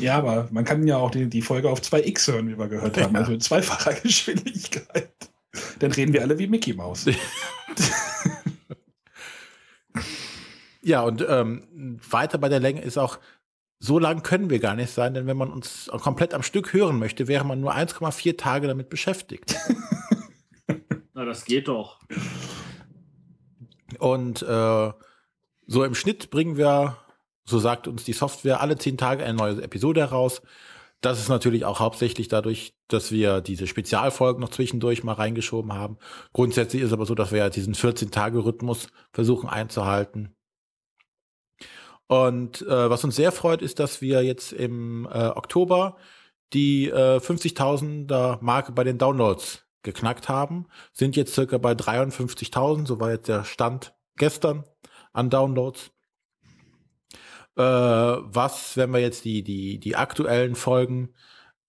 Ja, 0.00 0.18
aber 0.18 0.48
man 0.50 0.64
kann 0.64 0.84
ja 0.86 0.96
auch 0.96 1.12
die, 1.12 1.28
die 1.28 1.42
Folge 1.42 1.70
auf 1.70 1.80
2x 1.80 2.32
hören, 2.32 2.48
wie 2.48 2.58
wir 2.58 2.66
gehört 2.66 3.00
haben, 3.00 3.14
ja. 3.14 3.20
also 3.20 3.32
in 3.32 3.40
zweifacher 3.40 3.94
Geschwindigkeit. 3.94 5.12
Dann 5.78 5.92
reden 5.92 6.12
wir 6.12 6.22
alle 6.22 6.38
wie 6.38 6.48
Mickey 6.48 6.74
Mouse. 6.74 7.06
ja, 10.82 11.02
und 11.02 11.24
ähm, 11.28 12.00
weiter 12.10 12.38
bei 12.38 12.48
der 12.48 12.58
Länge 12.58 12.82
ist 12.82 12.98
auch, 12.98 13.18
so 13.78 13.98
lang 13.98 14.22
können 14.22 14.50
wir 14.50 14.58
gar 14.58 14.74
nicht 14.74 14.90
sein, 14.90 15.14
denn 15.14 15.26
wenn 15.26 15.36
man 15.36 15.50
uns 15.50 15.90
komplett 16.02 16.34
am 16.34 16.42
Stück 16.42 16.72
hören 16.72 16.98
möchte, 16.98 17.28
wäre 17.28 17.44
man 17.44 17.60
nur 17.60 17.74
1,4 17.74 18.36
Tage 18.36 18.66
damit 18.66 18.88
beschäftigt. 18.88 19.54
Na, 21.14 21.24
das 21.24 21.44
geht 21.44 21.68
doch. 21.68 21.98
Und 23.98 24.42
äh, 24.42 24.92
so 25.66 25.84
im 25.84 25.94
Schnitt 25.94 26.30
bringen 26.30 26.56
wir, 26.56 26.96
so 27.44 27.58
sagt 27.58 27.88
uns 27.88 28.04
die 28.04 28.12
Software, 28.12 28.60
alle 28.60 28.76
zehn 28.76 28.96
Tage 28.98 29.24
eine 29.24 29.34
neue 29.36 29.62
Episode 29.62 30.00
heraus. 30.00 30.42
Das 31.00 31.18
ist 31.20 31.28
natürlich 31.28 31.64
auch 31.64 31.80
hauptsächlich 31.80 32.28
dadurch, 32.28 32.74
dass 32.88 33.12
wir 33.12 33.40
diese 33.40 33.66
Spezialfolgen 33.66 34.40
noch 34.40 34.50
zwischendurch 34.50 35.04
mal 35.04 35.12
reingeschoben 35.12 35.72
haben. 35.72 35.98
Grundsätzlich 36.32 36.82
ist 36.82 36.92
aber 36.92 37.06
so, 37.06 37.14
dass 37.14 37.32
wir 37.32 37.38
ja 37.38 37.50
diesen 37.50 37.74
14-Tage-Rhythmus 37.74 38.88
versuchen 39.12 39.48
einzuhalten. 39.48 40.35
Und 42.08 42.62
äh, 42.62 42.90
was 42.90 43.04
uns 43.04 43.16
sehr 43.16 43.32
freut, 43.32 43.62
ist, 43.62 43.78
dass 43.78 44.00
wir 44.00 44.22
jetzt 44.22 44.52
im 44.52 45.06
äh, 45.10 45.28
Oktober 45.28 45.96
die 46.52 46.88
äh, 46.88 47.16
50.000er 47.18 48.38
Marke 48.40 48.72
bei 48.72 48.84
den 48.84 48.98
Downloads 48.98 49.64
geknackt 49.82 50.28
haben, 50.28 50.66
sind 50.92 51.16
jetzt 51.16 51.34
circa 51.34 51.58
bei 51.58 51.72
53.000, 51.72 52.86
so 52.86 53.00
war 53.00 53.10
jetzt 53.10 53.28
der 53.28 53.44
Stand 53.44 53.94
gestern 54.16 54.64
an 55.12 55.30
Downloads. 55.30 55.90
Äh, 57.56 57.62
was, 57.62 58.76
wenn 58.76 58.90
wir 58.90 59.00
jetzt 59.00 59.24
die, 59.24 59.42
die, 59.42 59.80
die 59.80 59.96
aktuellen 59.96 60.54
Folgen, 60.54 61.14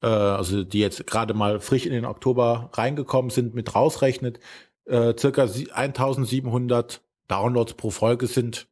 äh, 0.01 0.07
also 0.07 0.63
die 0.63 0.79
jetzt 0.79 1.07
gerade 1.07 1.33
mal 1.33 1.59
frisch 1.59 1.85
in 1.85 1.93
den 1.93 2.05
Oktober 2.05 2.69
reingekommen 2.73 3.31
sind, 3.31 3.55
mit 3.55 3.73
rausrechnet, 3.73 4.39
äh, 4.85 5.13
circa 5.17 5.43
1700 5.43 7.01
Downloads 7.27 7.73
pro 7.75 7.89
Folge 7.89 8.27
sind. 8.27 8.67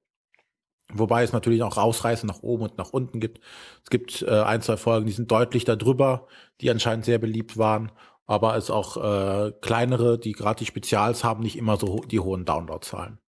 Wobei 0.94 1.24
es 1.24 1.34
natürlich 1.34 1.64
auch 1.64 1.78
Rausreißen 1.78 2.28
nach 2.28 2.44
oben 2.44 2.64
und 2.64 2.78
nach 2.78 2.92
unten 2.92 3.20
gibt. 3.20 3.40
Es 3.84 3.90
gibt 3.90 4.22
äh, 4.22 4.42
ein, 4.42 4.62
zwei 4.62 4.78
Folgen, 4.78 5.08
die 5.08 5.12
sind 5.12 5.32
deutlich 5.32 5.66
darüber, 5.66 6.28
die 6.62 6.70
anscheinend 6.70 7.06
sehr 7.06 7.18
beliebt 7.18 7.58
waren. 7.58 7.92
Aber 8.28 8.56
es 8.56 8.70
auch 8.70 8.98
äh, 8.98 9.52
kleinere, 9.62 10.18
die 10.18 10.32
gerade 10.32 10.60
die 10.60 10.66
Spezials 10.66 11.24
haben, 11.24 11.44
nicht 11.44 11.58
immer 11.58 11.78
so 11.78 11.88
ho 11.88 12.02
die 12.06 12.20
hohen 12.20 12.46
Downloadzahlen. 12.46 13.20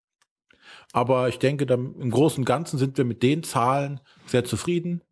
Aber 0.94 1.28
ich 1.30 1.40
denke, 1.40 1.66
im 1.72 2.10
Großen 2.10 2.42
und 2.42 2.46
Ganzen 2.46 2.78
sind 2.78 2.98
wir 2.98 3.06
mit 3.06 3.22
den 3.22 3.44
Zahlen 3.44 4.00
sehr 4.26 4.46
zufrieden. 4.46 5.04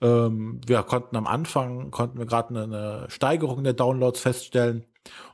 Ähm, 0.00 0.60
wir 0.66 0.82
konnten 0.82 1.16
am 1.16 1.26
Anfang, 1.26 1.90
konnten 1.90 2.18
wir 2.18 2.26
gerade 2.26 2.62
eine 2.62 3.06
Steigerung 3.10 3.64
der 3.64 3.74
Downloads 3.74 4.20
feststellen. 4.20 4.86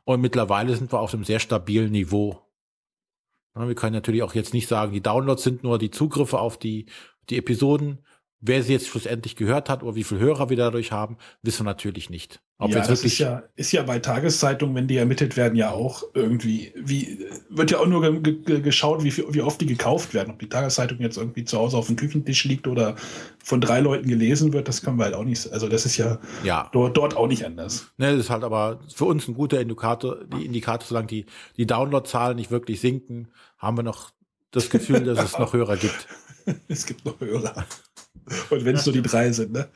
Und 0.04 0.20
mittlerweile 0.20 0.74
sind 0.76 0.92
wir 0.92 1.00
auf 1.00 1.14
einem 1.14 1.24
sehr 1.24 1.40
stabilen 1.40 1.92
Niveau. 1.92 2.45
Wir 3.56 3.74
können 3.74 3.94
natürlich 3.94 4.22
auch 4.22 4.34
jetzt 4.34 4.52
nicht 4.52 4.68
sagen, 4.68 4.92
die 4.92 5.02
Downloads 5.02 5.42
sind 5.42 5.64
nur 5.64 5.78
die 5.78 5.90
Zugriffe 5.90 6.38
auf 6.38 6.58
die, 6.58 6.86
die 7.30 7.38
Episoden. 7.38 8.04
Wer 8.46 8.62
sie 8.62 8.72
jetzt 8.72 8.86
schlussendlich 8.86 9.34
gehört 9.34 9.68
hat 9.68 9.82
oder 9.82 9.96
wie 9.96 10.04
viele 10.04 10.20
Hörer 10.20 10.50
wir 10.50 10.56
dadurch 10.56 10.92
haben, 10.92 11.16
wissen 11.42 11.60
wir 11.60 11.70
natürlich 11.70 12.10
nicht. 12.10 12.40
Ob 12.58 12.70
ja, 12.70 12.86
das 12.86 13.04
ist 13.04 13.18
ja, 13.18 13.42
ist 13.56 13.72
ja 13.72 13.82
bei 13.82 13.98
Tageszeitungen, 13.98 14.74
wenn 14.74 14.88
die 14.88 14.96
ermittelt 14.96 15.36
werden, 15.36 15.56
ja 15.56 15.72
auch 15.72 16.04
irgendwie, 16.14 16.72
wie, 16.74 17.26
wird 17.50 17.70
ja 17.70 17.80
auch 17.80 17.86
nur 17.86 18.00
ge 18.22 18.32
ge 18.32 18.60
geschaut, 18.60 19.04
wie, 19.04 19.14
wie 19.14 19.42
oft 19.42 19.60
die 19.60 19.66
gekauft 19.66 20.14
werden. 20.14 20.30
Ob 20.30 20.38
die 20.38 20.48
Tageszeitung 20.48 21.00
jetzt 21.00 21.18
irgendwie 21.18 21.44
zu 21.44 21.58
Hause 21.58 21.76
auf 21.76 21.88
dem 21.88 21.96
Küchentisch 21.96 22.44
liegt 22.44 22.66
oder 22.66 22.96
von 23.44 23.60
drei 23.60 23.80
Leuten 23.80 24.08
gelesen 24.08 24.54
wird, 24.54 24.68
das 24.68 24.80
können 24.80 24.96
wir 24.98 25.04
halt 25.04 25.14
auch 25.14 25.24
nicht, 25.24 25.52
also 25.52 25.68
das 25.68 25.84
ist 25.84 25.98
ja, 25.98 26.18
ja. 26.44 26.70
Dort, 26.72 26.96
dort 26.96 27.16
auch 27.16 27.26
nicht 27.26 27.44
anders. 27.44 27.92
Ne, 27.98 28.12
das 28.12 28.20
ist 28.20 28.30
halt 28.30 28.42
aber 28.44 28.80
für 28.94 29.04
uns 29.04 29.28
ein 29.28 29.34
guter 29.34 29.60
Indikator, 29.60 30.24
die 30.24 30.46
Indikator, 30.46 30.86
solange 30.88 31.08
die, 31.08 31.26
die 31.58 31.66
Downloadzahlen 31.66 32.36
nicht 32.36 32.50
wirklich 32.50 32.80
sinken, 32.80 33.28
haben 33.58 33.76
wir 33.76 33.82
noch 33.82 34.12
das 34.50 34.70
Gefühl, 34.70 35.04
dass 35.04 35.22
es 35.22 35.38
noch 35.38 35.52
Hörer 35.52 35.76
gibt. 35.76 36.08
es 36.68 36.86
gibt 36.86 37.04
noch 37.04 37.20
Hörer. 37.20 37.66
Und 38.50 38.64
wenn 38.64 38.76
es 38.76 38.86
nur 38.86 38.92
die 38.92 39.02
drei 39.02 39.32
sind, 39.32 39.52
ne? 39.52 39.68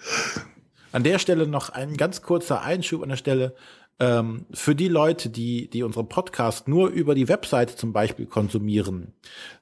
An 0.93 1.05
der 1.05 1.19
Stelle 1.19 1.47
noch 1.47 1.71
ein 1.71 1.97
ganz 1.97 2.21
kurzer 2.23 2.63
Einschub 2.63 3.03
an 3.03 3.11
der 3.11 3.17
Stelle. 3.17 3.55
Ähm, 4.01 4.47
für 4.53 4.75
die 4.75 4.89
Leute, 4.89 5.29
die, 5.29 5.69
die 5.69 5.83
unseren 5.83 6.09
Podcast 6.09 6.69
nur 6.69 6.89
über 6.89 7.15
die 7.15 7.29
Webseite 7.29 7.77
zum 7.77 7.93
Beispiel 7.93 8.27
konsumieren, 8.27 9.13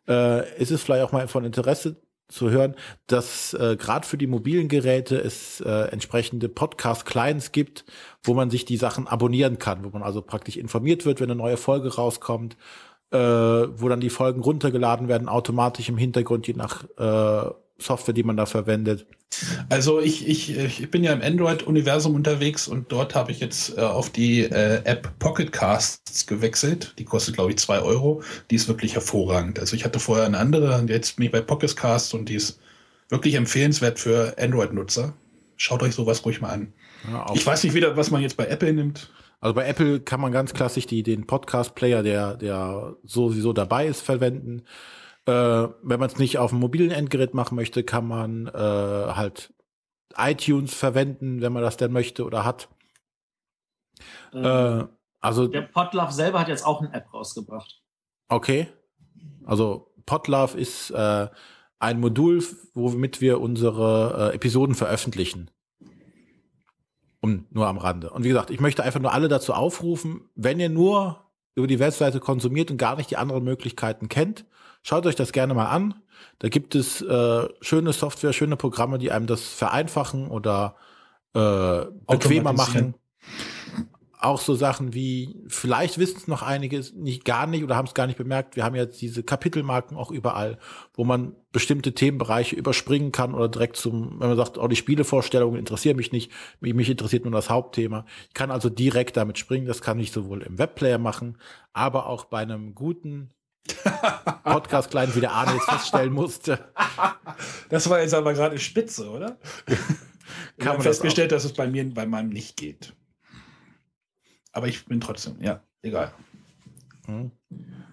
äh, 0.08 0.60
ist 0.60 0.70
es 0.70 0.82
vielleicht 0.82 1.04
auch 1.04 1.12
mal 1.12 1.26
von 1.28 1.44
Interesse 1.44 1.96
zu 2.28 2.50
hören, 2.50 2.76
dass 3.06 3.54
äh, 3.54 3.76
gerade 3.76 4.06
für 4.06 4.18
die 4.18 4.26
mobilen 4.26 4.68
Geräte 4.68 5.16
es 5.18 5.60
äh, 5.60 5.90
entsprechende 5.90 6.48
Podcast-Clients 6.48 7.52
gibt, 7.52 7.84
wo 8.22 8.34
man 8.34 8.50
sich 8.50 8.64
die 8.64 8.76
Sachen 8.76 9.08
abonnieren 9.08 9.58
kann, 9.58 9.84
wo 9.84 9.88
man 9.88 10.02
also 10.02 10.22
praktisch 10.22 10.56
informiert 10.56 11.04
wird, 11.04 11.20
wenn 11.20 11.30
eine 11.30 11.40
neue 11.40 11.56
Folge 11.56 11.94
rauskommt, 11.94 12.56
äh, 13.10 13.18
wo 13.18 13.88
dann 13.88 14.00
die 14.00 14.10
Folgen 14.10 14.42
runtergeladen 14.42 15.08
werden, 15.08 15.28
automatisch 15.28 15.88
im 15.88 15.96
Hintergrund, 15.96 16.46
je 16.46 16.54
nach 16.54 16.84
äh, 16.98 17.50
Software, 17.80 18.14
die 18.14 18.24
man 18.24 18.36
da 18.36 18.46
verwendet? 18.46 19.06
Also 19.68 20.00
ich, 20.00 20.26
ich, 20.26 20.56
ich 20.56 20.90
bin 20.90 21.04
ja 21.04 21.12
im 21.12 21.22
Android-Universum 21.22 22.14
unterwegs 22.14 22.66
und 22.66 22.90
dort 22.90 23.14
habe 23.14 23.30
ich 23.30 23.40
jetzt 23.40 23.76
äh, 23.76 23.82
auf 23.82 24.10
die 24.10 24.42
äh, 24.42 24.82
App 24.84 25.18
Pocket 25.18 25.52
Casts 25.52 26.26
gewechselt. 26.26 26.94
Die 26.98 27.04
kostet, 27.04 27.34
glaube 27.34 27.50
ich, 27.50 27.58
zwei 27.58 27.80
Euro. 27.80 28.22
Die 28.50 28.56
ist 28.56 28.68
wirklich 28.68 28.94
hervorragend. 28.94 29.60
Also 29.60 29.76
ich 29.76 29.84
hatte 29.84 30.00
vorher 30.00 30.26
eine 30.26 30.38
andere 30.38 30.78
und 30.78 30.90
jetzt 30.90 31.16
bin 31.16 31.26
ich 31.26 31.32
bei 31.32 31.40
Pocket 31.40 31.76
Casts 31.76 32.14
und 32.14 32.28
die 32.28 32.34
ist 32.34 32.58
wirklich 33.10 33.34
empfehlenswert 33.34 33.98
für 33.98 34.34
Android-Nutzer. 34.38 35.14
Schaut 35.56 35.82
euch 35.82 35.94
sowas 35.94 36.24
ruhig 36.24 36.40
mal 36.40 36.50
an. 36.50 36.72
Ja, 37.10 37.26
ich 37.34 37.46
weiß 37.46 37.64
nicht 37.64 37.74
wieder, 37.74 37.96
was 37.96 38.10
man 38.10 38.22
jetzt 38.22 38.36
bei 38.36 38.46
Apple 38.46 38.72
nimmt. 38.72 39.10
Also 39.40 39.54
bei 39.54 39.66
Apple 39.68 40.00
kann 40.00 40.20
man 40.20 40.32
ganz 40.32 40.52
klassisch 40.52 40.86
die, 40.86 41.02
den 41.04 41.26
Podcast-Player, 41.26 42.02
der, 42.02 42.36
der 42.36 42.96
sowieso 43.04 43.52
dabei 43.52 43.86
ist, 43.86 44.00
verwenden. 44.00 44.62
Äh, 45.28 45.68
wenn 45.82 46.00
man 46.00 46.08
es 46.08 46.16
nicht 46.16 46.38
auf 46.38 46.50
dem 46.50 46.60
mobilen 46.60 46.90
Endgerät 46.90 47.34
machen 47.34 47.54
möchte, 47.54 47.84
kann 47.84 48.06
man 48.08 48.46
äh, 48.46 48.50
halt 48.50 49.52
iTunes 50.16 50.72
verwenden, 50.72 51.42
wenn 51.42 51.52
man 51.52 51.62
das 51.62 51.76
denn 51.76 51.92
möchte 51.92 52.24
oder 52.24 52.46
hat. 52.46 52.70
Ähm, 54.32 54.44
äh, 54.44 54.84
also 55.20 55.46
der 55.46 55.62
Podlove 55.62 56.12
selber 56.12 56.40
hat 56.40 56.48
jetzt 56.48 56.64
auch 56.64 56.80
eine 56.80 56.94
App 56.94 57.12
rausgebracht. 57.12 57.82
Okay. 58.28 58.68
Also 59.44 59.92
Podlove 60.06 60.56
ist 60.56 60.92
äh, 60.92 61.28
ein 61.78 62.00
Modul, 62.00 62.42
womit 62.72 63.20
wir 63.20 63.42
unsere 63.42 64.30
äh, 64.30 64.34
Episoden 64.34 64.74
veröffentlichen. 64.74 65.50
Um, 67.20 67.46
nur 67.50 67.66
am 67.66 67.76
Rande. 67.76 68.08
Und 68.10 68.24
wie 68.24 68.28
gesagt, 68.28 68.48
ich 68.48 68.60
möchte 68.60 68.82
einfach 68.82 69.00
nur 69.00 69.12
alle 69.12 69.28
dazu 69.28 69.52
aufrufen, 69.52 70.30
wenn 70.36 70.58
ihr 70.58 70.70
nur 70.70 71.26
über 71.54 71.66
die 71.66 71.80
Webseite 71.80 72.18
konsumiert 72.18 72.70
und 72.70 72.78
gar 72.78 72.96
nicht 72.96 73.10
die 73.10 73.18
anderen 73.18 73.44
Möglichkeiten 73.44 74.08
kennt, 74.08 74.46
Schaut 74.82 75.06
euch 75.06 75.16
das 75.16 75.32
gerne 75.32 75.54
mal 75.54 75.66
an. 75.66 75.94
Da 76.38 76.48
gibt 76.48 76.74
es 76.74 77.02
äh, 77.02 77.48
schöne 77.60 77.92
Software, 77.92 78.32
schöne 78.32 78.56
Programme, 78.56 78.98
die 78.98 79.10
einem 79.10 79.26
das 79.26 79.42
vereinfachen 79.42 80.28
oder 80.28 80.76
äh, 81.34 81.86
bequemer 82.06 82.52
machen. 82.52 82.94
Auch 84.20 84.40
so 84.40 84.56
Sachen 84.56 84.94
wie, 84.94 85.44
vielleicht 85.46 85.98
wissen 85.98 86.16
es 86.16 86.26
noch 86.26 86.42
einige 86.42 86.82
nicht 86.96 87.24
gar 87.24 87.46
nicht 87.46 87.62
oder 87.62 87.76
haben 87.76 87.86
es 87.86 87.94
gar 87.94 88.08
nicht 88.08 88.18
bemerkt. 88.18 88.56
Wir 88.56 88.64
haben 88.64 88.74
jetzt 88.74 89.00
diese 89.00 89.22
Kapitelmarken 89.22 89.96
auch 89.96 90.10
überall, 90.10 90.58
wo 90.94 91.04
man 91.04 91.36
bestimmte 91.52 91.92
Themenbereiche 91.94 92.56
überspringen 92.56 93.12
kann 93.12 93.32
oder 93.32 93.48
direkt 93.48 93.76
zum, 93.76 94.18
wenn 94.18 94.28
man 94.28 94.36
sagt, 94.36 94.58
oh, 94.58 94.66
die 94.66 94.74
Spielevorstellungen 94.74 95.56
interessieren 95.56 95.96
mich 95.96 96.10
nicht, 96.10 96.32
mich, 96.58 96.74
mich 96.74 96.90
interessiert 96.90 97.24
nur 97.24 97.32
das 97.32 97.48
Hauptthema. 97.48 98.06
Ich 98.26 98.34
kann 98.34 98.50
also 98.50 98.68
direkt 98.68 99.16
damit 99.16 99.38
springen. 99.38 99.66
Das 99.66 99.82
kann 99.82 100.00
ich 100.00 100.10
sowohl 100.10 100.42
im 100.42 100.58
Webplayer 100.58 100.98
machen, 100.98 101.38
aber 101.72 102.08
auch 102.08 102.24
bei 102.24 102.40
einem 102.40 102.74
guten 102.74 103.30
Podcast 104.44 104.90
klein, 104.90 105.14
wie 105.14 105.20
der 105.20 105.32
Arne 105.32 105.54
jetzt 105.54 105.70
feststellen 105.70 106.12
musste. 106.12 106.72
Das 107.68 107.88
war 107.88 108.00
jetzt 108.00 108.14
aber 108.14 108.32
gerade 108.32 108.58
spitze, 108.58 109.10
oder? 109.10 109.38
Ich 110.58 110.66
habe 110.66 110.82
festgestellt, 110.82 111.32
dass 111.32 111.44
es 111.44 111.52
bei 111.52 111.68
mir 111.68 111.88
bei 111.94 112.04
meinem 112.04 112.28
nicht 112.30 112.56
geht. 112.56 112.92
Aber 114.52 114.66
ich 114.66 114.84
bin 114.86 115.00
trotzdem, 115.00 115.40
ja, 115.40 115.62
egal. 115.82 116.12
Hm. 117.06 117.30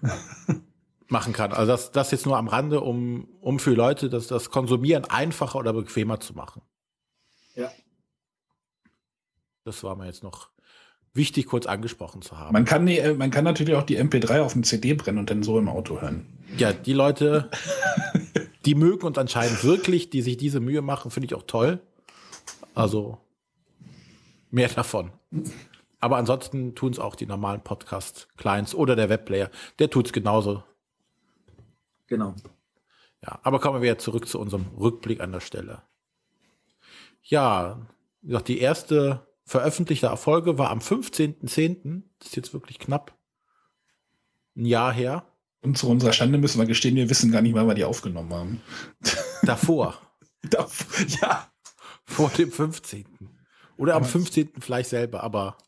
Machen 1.08 1.32
kann. 1.32 1.52
Also 1.52 1.72
das, 1.72 1.92
das 1.92 2.10
jetzt 2.10 2.26
nur 2.26 2.36
am 2.36 2.48
Rande, 2.48 2.80
um, 2.80 3.28
um 3.40 3.58
für 3.60 3.74
Leute 3.74 4.10
das, 4.10 4.26
das 4.26 4.50
Konsumieren 4.50 5.04
einfacher 5.04 5.58
oder 5.58 5.72
bequemer 5.72 6.18
zu 6.18 6.34
machen. 6.34 6.60
Ja. 7.54 7.70
Das 9.64 9.82
war 9.84 9.94
mir 9.96 10.06
jetzt 10.06 10.24
noch 10.24 10.50
wichtig 11.16 11.46
kurz 11.46 11.66
angesprochen 11.66 12.22
zu 12.22 12.38
haben. 12.38 12.52
Man 12.52 12.64
kann, 12.64 12.86
die, 12.86 13.00
man 13.16 13.30
kann 13.30 13.44
natürlich 13.44 13.74
auch 13.74 13.82
die 13.82 13.98
MP3 13.98 14.40
auf 14.40 14.52
dem 14.52 14.64
CD 14.64 14.94
brennen 14.94 15.18
und 15.18 15.30
dann 15.30 15.42
so 15.42 15.58
im 15.58 15.68
Auto 15.68 16.00
hören. 16.00 16.26
Ja, 16.56 16.72
die 16.72 16.92
Leute, 16.92 17.50
die 18.64 18.74
mögen 18.74 19.06
und 19.06 19.18
anscheinend 19.18 19.64
wirklich, 19.64 20.10
die 20.10 20.22
sich 20.22 20.36
diese 20.36 20.60
Mühe 20.60 20.82
machen, 20.82 21.10
finde 21.10 21.26
ich 21.26 21.34
auch 21.34 21.44
toll. 21.46 21.80
Also 22.74 23.18
mehr 24.50 24.68
davon. 24.68 25.10
Aber 26.00 26.16
ansonsten 26.18 26.74
tun 26.74 26.92
es 26.92 26.98
auch 26.98 27.16
die 27.16 27.26
normalen 27.26 27.62
Podcast-Clients 27.62 28.74
oder 28.74 28.96
der 28.96 29.08
Webplayer. 29.08 29.50
Der 29.78 29.90
tut 29.90 30.06
es 30.06 30.12
genauso. 30.12 30.62
Genau. 32.06 32.34
Ja, 33.22 33.40
aber 33.42 33.58
kommen 33.60 33.82
wir 33.82 33.88
jetzt 33.88 34.04
zurück 34.04 34.28
zu 34.28 34.38
unserem 34.38 34.66
Rückblick 34.78 35.20
an 35.20 35.32
der 35.32 35.40
Stelle. 35.40 35.82
Ja, 37.22 37.80
wie 38.22 38.28
gesagt, 38.28 38.48
die 38.48 38.60
erste 38.60 39.26
veröffentlichte 39.46 40.06
Erfolge 40.06 40.58
war 40.58 40.70
am 40.70 40.80
15.10., 40.80 42.02
das 42.18 42.28
ist 42.28 42.36
jetzt 42.36 42.52
wirklich 42.52 42.78
knapp, 42.78 43.16
ein 44.56 44.66
Jahr 44.66 44.92
her. 44.92 45.24
Und 45.62 45.78
zu 45.78 45.88
unserer 45.88 46.12
Schande 46.12 46.38
müssen 46.38 46.58
wir 46.58 46.66
gestehen, 46.66 46.96
wir 46.96 47.08
wissen 47.08 47.32
gar 47.32 47.42
nicht, 47.42 47.54
wann 47.54 47.66
wir 47.66 47.74
die 47.74 47.84
aufgenommen 47.84 48.32
haben. 48.32 48.62
Davor. 49.42 49.98
ja. 51.20 51.50
Vor 52.04 52.30
dem 52.30 52.52
15. 52.52 53.04
Oder 53.76 53.94
am 53.94 54.04
15. 54.04 54.50
vielleicht 54.60 54.90
selber, 54.90 55.22
aber. 55.22 55.58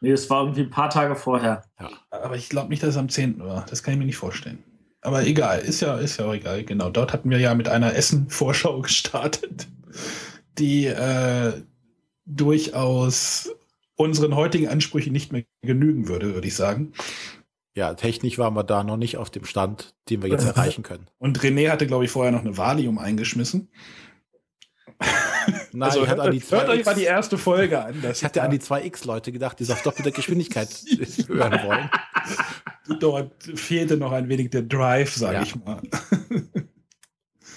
Nee, 0.00 0.10
es 0.10 0.28
war 0.30 0.42
irgendwie 0.42 0.62
ein 0.62 0.70
paar 0.70 0.90
Tage 0.90 1.16
vorher. 1.16 1.64
Ja. 1.78 1.90
Aber 2.10 2.36
ich 2.36 2.48
glaube 2.48 2.70
nicht, 2.70 2.82
dass 2.82 2.90
es 2.90 2.96
am 2.96 3.08
10. 3.08 3.40
war. 3.40 3.66
Das 3.66 3.82
kann 3.82 3.92
ich 3.92 3.98
mir 3.98 4.06
nicht 4.06 4.16
vorstellen. 4.16 4.62
Aber 5.02 5.26
egal, 5.26 5.60
ist 5.60 5.80
ja, 5.80 5.96
ist 5.98 6.18
ja 6.18 6.24
auch 6.24 6.32
egal. 6.32 6.64
Genau, 6.64 6.88
dort 6.88 7.12
hatten 7.12 7.28
wir 7.28 7.38
ja 7.38 7.54
mit 7.54 7.68
einer 7.68 7.94
Essen-Vorschau 7.94 8.80
gestartet, 8.82 9.68
die 10.58 10.86
äh, 10.86 11.62
durchaus 12.26 13.50
unseren 13.96 14.34
heutigen 14.34 14.68
Ansprüchen 14.68 15.12
nicht 15.12 15.32
mehr 15.32 15.44
genügen 15.62 16.08
würde, 16.08 16.34
würde 16.34 16.48
ich 16.48 16.54
sagen. 16.54 16.92
Ja, 17.76 17.94
technisch 17.94 18.38
waren 18.38 18.54
wir 18.54 18.62
da 18.62 18.84
noch 18.84 18.96
nicht 18.96 19.16
auf 19.16 19.30
dem 19.30 19.44
Stand, 19.44 19.94
den 20.08 20.22
wir 20.22 20.30
jetzt 20.30 20.44
erreichen 20.46 20.82
können. 20.82 21.08
Und 21.18 21.40
René 21.40 21.70
hatte, 21.70 21.86
glaube 21.86 22.04
ich, 22.04 22.10
vorher 22.10 22.32
noch 22.32 22.40
eine 22.40 22.56
Valium 22.56 22.98
eingeschmissen. 22.98 23.68
Nein, 25.72 25.90
also, 25.90 26.04
an 26.04 26.30
die 26.30 26.40
hört 26.40 26.68
euch 26.68 26.84
mal 26.84 26.94
die 26.94 27.04
erste 27.04 27.36
Folge 27.36 27.84
an. 27.84 28.02
ich 28.10 28.24
hatte 28.24 28.42
an 28.42 28.50
die 28.50 28.60
2X-Leute 28.60 29.32
gedacht, 29.32 29.58
die 29.58 29.64
es 29.64 29.70
auf 29.70 29.82
doppelte 29.82 30.12
Geschwindigkeit 30.12 30.68
hören 31.26 31.60
wollen. 31.66 31.90
Dort 33.00 33.42
fehlte 33.42 33.96
noch 33.96 34.12
ein 34.12 34.28
wenig 34.28 34.50
der 34.50 34.62
Drive, 34.62 35.14
sage 35.14 35.34
ja. 35.34 35.42
ich 35.42 35.56
mal. 35.56 35.82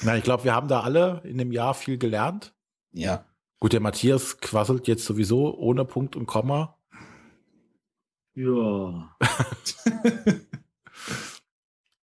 Na, 0.01 0.17
ich 0.17 0.23
glaube, 0.23 0.43
wir 0.45 0.55
haben 0.55 0.67
da 0.67 0.81
alle 0.81 1.21
in 1.25 1.37
dem 1.37 1.51
Jahr 1.51 1.73
viel 1.73 1.97
gelernt. 1.97 2.53
Ja. 2.91 3.25
Gut, 3.59 3.73
der 3.73 3.79
Matthias 3.79 4.39
quasselt 4.39 4.87
jetzt 4.87 5.05
sowieso 5.05 5.57
ohne 5.57 5.83
Punkt 5.83 6.15
und 6.15 6.27
Komma. 6.27 6.77
Ja. 8.35 9.15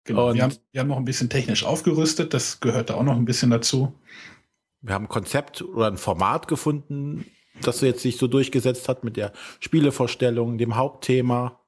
genau. 0.04 0.30
Und 0.30 0.34
wir, 0.34 0.42
haben, 0.42 0.56
wir 0.72 0.80
haben 0.80 0.88
noch 0.88 0.96
ein 0.96 1.04
bisschen 1.04 1.30
technisch 1.30 1.64
aufgerüstet. 1.64 2.34
Das 2.34 2.58
gehört 2.58 2.90
da 2.90 2.94
auch 2.94 3.04
noch 3.04 3.14
ein 3.14 3.24
bisschen 3.24 3.50
dazu. 3.50 3.94
Wir 4.80 4.94
haben 4.94 5.04
ein 5.04 5.08
Konzept 5.08 5.62
oder 5.62 5.86
ein 5.86 5.96
Format 5.96 6.48
gefunden, 6.48 7.24
das 7.62 7.80
jetzt 7.82 8.02
sich 8.02 8.16
so 8.16 8.26
durchgesetzt 8.26 8.88
hat 8.88 9.04
mit 9.04 9.16
der 9.16 9.32
Spielevorstellung, 9.60 10.58
dem 10.58 10.74
Hauptthema. 10.74 11.60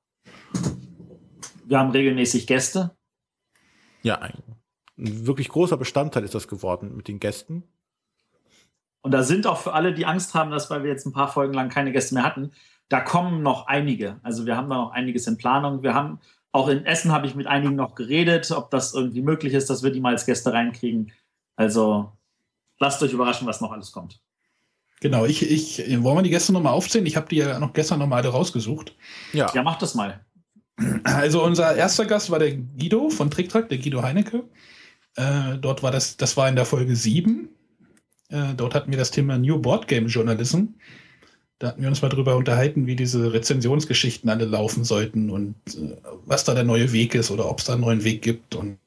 Wir 1.65 1.79
haben 1.79 1.93
regelmäßig 1.93 2.49
Gäste. 2.49 2.97
Ja, 4.03 4.17
ein, 4.17 4.43
ein 4.99 5.27
wirklich 5.27 5.49
großer 5.49 5.77
Bestandteil 5.77 6.25
ist 6.25 6.35
das 6.35 6.49
geworden 6.49 6.97
mit 6.97 7.07
den 7.07 7.21
Gästen. 7.21 7.63
Und 9.07 9.13
da 9.13 9.23
sind 9.23 9.47
auch 9.47 9.59
für 9.59 9.73
alle, 9.73 9.95
die 9.95 10.05
Angst 10.05 10.35
haben, 10.35 10.51
dass 10.51 10.69
weil 10.69 10.83
wir 10.83 10.91
jetzt 10.91 11.07
ein 11.07 11.13
paar 11.13 11.29
Folgen 11.29 11.55
lang 11.55 11.69
keine 11.69 11.93
Gäste 11.93 12.13
mehr 12.13 12.25
hatten, 12.25 12.51
da 12.89 13.01
kommen 13.01 13.41
noch 13.41 13.69
einige. 13.69 14.19
Also 14.25 14.47
wir 14.47 14.57
haben 14.57 14.69
da 14.69 14.79
noch 14.79 14.91
einiges 14.91 15.29
in 15.29 15.39
Planung. 15.39 15.85
Wir 15.85 15.95
haben 15.95 16.19
auch 16.51 16.67
in 16.67 16.85
Essen 16.85 17.13
habe 17.13 17.29
ich 17.29 17.37
mit 17.37 17.47
einigen 17.47 17.77
noch 17.77 17.95
geredet, 17.95 18.51
ob 18.51 18.69
das 18.73 18.95
irgendwie 18.95 19.23
möglich 19.23 19.55
ist, 19.55 19.71
dass 19.71 19.85
wir 19.85 19.93
die 19.93 20.01
mal 20.01 20.15
als 20.15 20.27
Gäste 20.27 20.53
reinkriegen. 20.53 21.13
Also 21.55 22.11
lasst 22.81 23.01
euch 23.01 23.13
überraschen, 23.13 23.47
was 23.47 23.61
noch 23.61 23.71
alles 23.71 23.93
kommt. 23.93 24.21
Genau, 24.99 25.25
ich, 25.25 25.49
ich 25.49 26.03
wollen 26.03 26.17
wir 26.17 26.23
die 26.23 26.31
Gäste 26.31 26.53
nochmal 26.53 26.73
aufzählen? 26.73 27.07
Ich 27.07 27.17
habe 27.17 27.29
die 27.29 27.37
ja 27.37 27.61
noch 27.61 27.75
gestern 27.75 28.01
nochmal 28.01 28.23
alle 28.23 28.33
rausgesucht. 28.33 28.97
Ja. 29.33 29.53
ja, 29.55 29.63
macht 29.63 29.83
das 29.83 29.95
mal. 29.95 30.27
Also 31.05 31.45
unser 31.45 31.77
erster 31.77 32.07
Gast 32.07 32.33
war 32.33 32.41
der 32.41 32.57
Guido 32.57 33.09
von 33.11 33.31
TrickTrack, 33.31 33.69
der 33.69 33.79
Guido 33.79 34.03
Heinecke. 34.03 34.49
Äh, 35.15 35.59
dort 35.59 35.85
war 35.85 35.93
das, 35.93 36.17
das 36.17 36.37
war 36.37 36.49
in 36.49 36.57
der 36.57 36.67
Folge 36.67 36.97
7. 36.97 37.51
Äh, 38.29 38.55
dort 38.57 38.75
hatten 38.75 38.91
wir 38.91 38.99
das 38.99 39.11
Thema 39.11 39.39
New 39.39 39.59
Board 39.59 39.89
Game 39.89 40.07
Journalism. 40.07 40.65
Da 41.59 41.69
hatten 41.69 41.81
wir 41.81 41.89
uns 41.89 42.03
mal 42.03 42.09
drüber 42.09 42.37
unterhalten, 42.37 42.87
wie 42.87 42.97
diese 42.97 43.33
Rezensionsgeschichten 43.33 44.29
alle 44.29 44.45
laufen 44.45 44.85
sollten 44.85 45.31
und 45.31 45.55
äh, 45.77 45.97
was 46.27 46.45
da 46.45 46.55
der 46.55 46.65
neue 46.65 46.93
Weg 46.93 47.15
ist 47.15 47.31
oder 47.31 47.49
ob 47.49 47.61
es 47.61 47.67
da 47.67 47.75
einen 47.75 47.83
neuen 47.83 48.05
Weg 48.05 48.23
gibt. 48.23 48.55
Und 48.55 48.79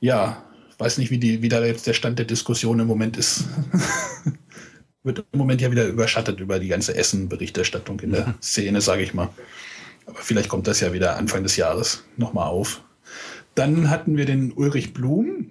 ja, 0.00 0.44
weiß 0.78 0.98
nicht, 0.98 1.10
wie, 1.10 1.18
die, 1.18 1.42
wie 1.42 1.48
da 1.48 1.64
jetzt 1.64 1.86
der 1.86 1.92
Stand 1.92 2.18
der 2.18 2.26
Diskussion 2.26 2.80
im 2.80 2.86
Moment 2.86 3.16
ist. 3.16 3.44
Wird 5.04 5.24
im 5.32 5.38
Moment 5.38 5.60
ja 5.60 5.70
wieder 5.70 5.86
überschattet 5.86 6.40
über 6.40 6.58
die 6.58 6.68
ganze 6.68 6.94
Essen-Berichterstattung 6.96 8.00
in 8.00 8.12
der 8.12 8.34
Szene, 8.40 8.80
sage 8.80 9.02
ich 9.02 9.12
mal. 9.12 9.28
Aber 10.06 10.18
vielleicht 10.18 10.48
kommt 10.48 10.66
das 10.66 10.80
ja 10.80 10.92
wieder 10.92 11.16
Anfang 11.16 11.42
des 11.42 11.56
Jahres 11.56 12.04
nochmal 12.16 12.48
auf. 12.48 12.82
Dann 13.54 13.90
hatten 13.90 14.16
wir 14.16 14.24
den 14.24 14.52
Ulrich 14.52 14.94
Blum, 14.94 15.50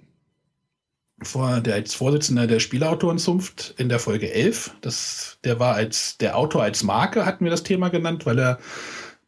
vor, 1.22 1.60
der 1.60 1.74
als 1.74 1.94
Vorsitzender 1.94 2.46
der 2.46 2.60
Spielautorenzunft 2.60 3.74
in 3.78 3.88
der 3.88 3.98
Folge 3.98 4.32
11. 4.32 4.76
Das, 4.80 5.38
der 5.44 5.60
war 5.60 5.74
als 5.74 6.18
der 6.18 6.36
Autor 6.36 6.62
als 6.62 6.82
Marke, 6.82 7.24
hatten 7.24 7.44
wir 7.44 7.50
das 7.50 7.62
Thema 7.62 7.88
genannt, 7.88 8.26
weil 8.26 8.38
er 8.38 8.58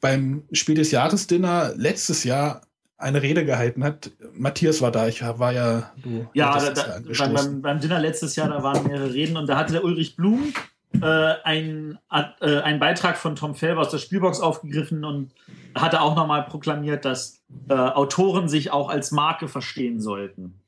beim 0.01 0.43
Spiel 0.53 0.75
des 0.75 0.91
Jahres 0.91 1.27
Dinner 1.27 1.73
letztes 1.77 2.25
Jahr 2.25 2.63
eine 2.99 3.23
Rede 3.23 3.45
gehalten 3.45 3.85
hat. 3.85 4.11
Matthias 4.33 4.81
war 4.81 4.91
da, 4.91 5.07
ich 5.07 5.23
war 5.23 5.53
ja. 5.53 5.93
Du 6.03 6.27
ja, 6.33 6.59
da, 6.59 6.71
da, 6.71 7.01
beim, 7.19 7.35
beim, 7.35 7.63
beim, 7.63 7.81
Dinner 7.81 8.01
letztes 8.01 8.37
Jahr, 8.37 8.49
da 8.49 8.63
waren 8.63 8.87
mehrere 8.87 9.13
Reden 9.13 9.37
und 9.37 9.47
da 9.49 9.57
hatte 9.57 9.75
der 9.75 9.85
Ulrich 9.85 10.17
Blum 10.17 10.53
äh, 11.03 11.35
einen, 11.45 11.99
äh, 12.41 12.61
einen 12.61 12.81
Beitrag 12.81 13.19
von 13.19 13.37
Tom 13.37 13.55
Felber 13.55 13.83
aus 13.83 13.91
der 13.91 13.99
Spielbox 13.99 14.41
aufgegriffen 14.41 15.05
und 15.05 15.33
hatte 15.75 16.01
auch 16.01 16.17
nochmal 16.17 16.45
proklamiert, 16.45 17.05
dass 17.05 17.43
äh, 17.69 17.75
Autoren 17.75 18.49
sich 18.49 18.71
auch 18.71 18.89
als 18.89 19.13
Marke 19.13 19.49
verstehen 19.49 20.01
sollten. 20.01 20.61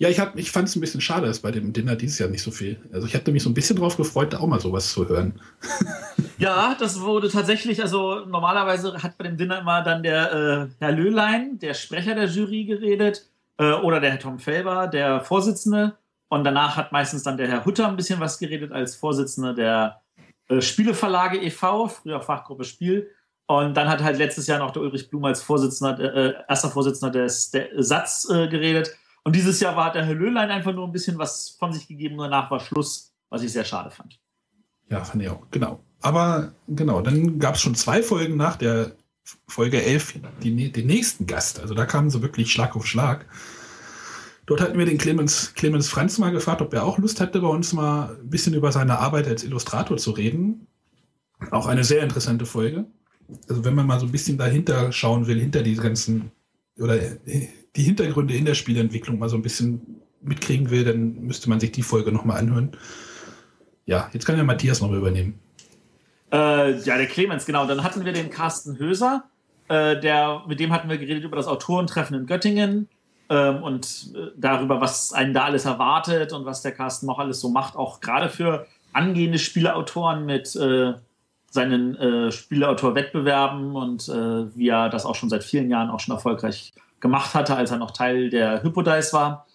Ja, 0.00 0.08
ich, 0.08 0.18
ich 0.36 0.50
fand 0.50 0.66
es 0.66 0.74
ein 0.74 0.80
bisschen 0.80 1.02
schade, 1.02 1.26
dass 1.26 1.40
bei 1.40 1.50
dem 1.50 1.74
Dinner 1.74 1.94
dieses 1.94 2.18
Jahr 2.18 2.30
nicht 2.30 2.42
so 2.42 2.50
viel. 2.50 2.80
Also 2.90 3.06
ich 3.06 3.14
hatte 3.14 3.32
mich 3.32 3.42
so 3.42 3.50
ein 3.50 3.54
bisschen 3.54 3.76
drauf 3.76 3.98
gefreut, 3.98 4.32
da 4.32 4.38
auch 4.38 4.46
mal 4.46 4.58
sowas 4.58 4.90
zu 4.90 5.06
hören. 5.06 5.38
ja, 6.38 6.74
das 6.80 7.02
wurde 7.02 7.28
tatsächlich, 7.28 7.82
also 7.82 8.24
normalerweise 8.24 8.94
hat 9.02 9.18
bei 9.18 9.24
dem 9.24 9.36
Dinner 9.36 9.60
immer 9.60 9.82
dann 9.82 10.02
der 10.02 10.32
äh, 10.32 10.68
Herr 10.82 10.92
Löhlein, 10.92 11.58
der 11.58 11.74
Sprecher 11.74 12.14
der 12.14 12.28
Jury, 12.28 12.64
geredet, 12.64 13.28
äh, 13.58 13.74
oder 13.74 14.00
der 14.00 14.12
Herr 14.12 14.18
Tom 14.18 14.38
Felber, 14.38 14.86
der 14.86 15.20
Vorsitzende. 15.20 15.98
Und 16.30 16.44
danach 16.44 16.78
hat 16.78 16.92
meistens 16.92 17.22
dann 17.24 17.36
der 17.36 17.48
Herr 17.48 17.66
Hutter 17.66 17.86
ein 17.86 17.96
bisschen 17.96 18.20
was 18.20 18.38
geredet 18.38 18.72
als 18.72 18.96
Vorsitzender 18.96 19.52
der 19.52 20.00
äh, 20.48 20.62
Spieleverlage 20.62 21.42
e.V., 21.42 21.88
früher 21.88 22.22
Fachgruppe 22.22 22.64
Spiel. 22.64 23.10
Und 23.46 23.76
dann 23.76 23.90
hat 23.90 24.02
halt 24.02 24.16
letztes 24.16 24.46
Jahr 24.46 24.60
noch 24.60 24.70
der 24.70 24.80
Ulrich 24.80 25.10
Blum 25.10 25.26
als 25.26 25.42
Vorsitzender, 25.42 25.98
äh, 26.00 26.34
erster 26.48 26.70
Vorsitzender 26.70 27.10
des 27.10 27.50
der 27.50 27.68
Satz 27.82 28.26
äh, 28.30 28.48
geredet. 28.48 28.96
Und 29.22 29.36
dieses 29.36 29.60
Jahr 29.60 29.76
war 29.76 29.92
der 29.92 30.04
Herr 30.04 30.14
Löhlein 30.14 30.50
einfach 30.50 30.72
nur 30.72 30.86
ein 30.86 30.92
bisschen 30.92 31.18
was 31.18 31.56
von 31.58 31.72
sich 31.72 31.86
gegeben, 31.86 32.18
danach 32.18 32.50
war 32.50 32.60
Schluss, 32.60 33.12
was 33.28 33.42
ich 33.42 33.52
sehr 33.52 33.64
schade 33.64 33.90
fand. 33.90 34.18
Ja, 34.88 35.04
fand 35.04 35.22
ich 35.22 35.28
auch, 35.28 35.46
genau. 35.50 35.84
Aber 36.00 36.52
genau, 36.68 37.00
dann 37.02 37.38
gab 37.38 37.54
es 37.54 37.60
schon 37.60 37.74
zwei 37.74 38.02
Folgen 38.02 38.36
nach 38.36 38.56
der 38.56 38.96
Folge 39.46 39.82
11 39.82 40.20
die, 40.42 40.72
den 40.72 40.86
nächsten 40.86 41.26
Gast. 41.26 41.60
Also 41.60 41.74
da 41.74 41.86
kamen 41.86 42.10
sie 42.10 42.22
wirklich 42.22 42.50
Schlag 42.50 42.74
auf 42.74 42.86
Schlag. 42.86 43.26
Dort 44.46 44.60
hatten 44.60 44.78
wir 44.78 44.86
den 44.86 44.98
Clemens, 44.98 45.54
Clemens 45.54 45.88
Franz 45.88 46.18
mal 46.18 46.32
gefragt, 46.32 46.60
ob 46.62 46.74
er 46.74 46.84
auch 46.84 46.98
Lust 46.98 47.20
hatte, 47.20 47.40
bei 47.40 47.46
uns 47.46 47.72
mal 47.72 48.18
ein 48.20 48.30
bisschen 48.30 48.54
über 48.54 48.72
seine 48.72 48.98
Arbeit 48.98 49.28
als 49.28 49.44
Illustrator 49.44 49.96
zu 49.96 50.10
reden. 50.10 50.66
Auch 51.50 51.66
eine 51.66 51.84
sehr 51.84 52.02
interessante 52.02 52.46
Folge. 52.46 52.86
Also 53.48 53.64
wenn 53.64 53.74
man 53.74 53.86
mal 53.86 54.00
so 54.00 54.06
ein 54.06 54.12
bisschen 54.12 54.38
dahinter 54.38 54.90
schauen 54.90 55.26
will, 55.26 55.38
hinter 55.38 55.62
die 55.62 55.76
ganzen 55.76 56.32
oder 56.78 56.98
die 57.76 57.82
Hintergründe 57.82 58.34
in 58.34 58.44
der 58.44 58.54
Spielentwicklung 58.54 59.18
mal 59.18 59.28
so 59.28 59.36
ein 59.36 59.42
bisschen 59.42 60.00
mitkriegen 60.22 60.70
will, 60.70 60.84
dann 60.84 61.22
müsste 61.22 61.48
man 61.48 61.60
sich 61.60 61.72
die 61.72 61.82
Folge 61.82 62.12
nochmal 62.12 62.38
anhören. 62.38 62.72
Ja, 63.86 64.10
jetzt 64.12 64.26
kann 64.26 64.36
ja 64.36 64.44
Matthias 64.44 64.80
noch 64.80 64.92
übernehmen. 64.92 65.38
Äh, 66.32 66.78
ja, 66.80 66.96
der 66.96 67.06
Clemens, 67.06 67.46
genau. 67.46 67.66
Dann 67.66 67.82
hatten 67.82 68.04
wir 68.04 68.12
den 68.12 68.30
Carsten 68.30 68.78
Höser, 68.78 69.24
äh, 69.68 69.98
der, 69.98 70.42
mit 70.46 70.60
dem 70.60 70.72
hatten 70.72 70.88
wir 70.88 70.98
geredet 70.98 71.24
über 71.24 71.36
das 71.36 71.46
Autorentreffen 71.46 72.16
in 72.16 72.26
Göttingen 72.26 72.88
ähm, 73.28 73.62
und 73.62 74.12
äh, 74.14 74.30
darüber, 74.36 74.80
was 74.80 75.12
einen 75.12 75.34
da 75.34 75.44
alles 75.44 75.64
erwartet 75.64 76.32
und 76.32 76.44
was 76.44 76.62
der 76.62 76.72
Carsten 76.72 77.06
noch 77.06 77.18
alles 77.18 77.40
so 77.40 77.48
macht, 77.48 77.76
auch 77.76 78.00
gerade 78.00 78.28
für 78.28 78.66
angehende 78.92 79.38
Spieleautoren 79.38 80.26
mit 80.26 80.54
äh, 80.56 80.94
seinen 81.50 81.96
äh, 81.96 82.30
Spieleautor-Wettbewerben 82.30 83.74
und 83.74 84.08
äh, 84.08 84.56
wie 84.56 84.68
er 84.68 84.88
das 84.88 85.04
auch 85.04 85.16
schon 85.16 85.30
seit 85.30 85.42
vielen 85.42 85.68
Jahren 85.68 85.90
auch 85.90 86.00
schon 86.00 86.14
erfolgreich 86.14 86.72
gemacht 87.00 87.34
hatte, 87.34 87.56
als 87.56 87.70
er 87.70 87.78
noch 87.78 87.90
Teil 87.90 88.30
der 88.30 88.62
Hypodice 88.62 89.12
war. 89.12 89.46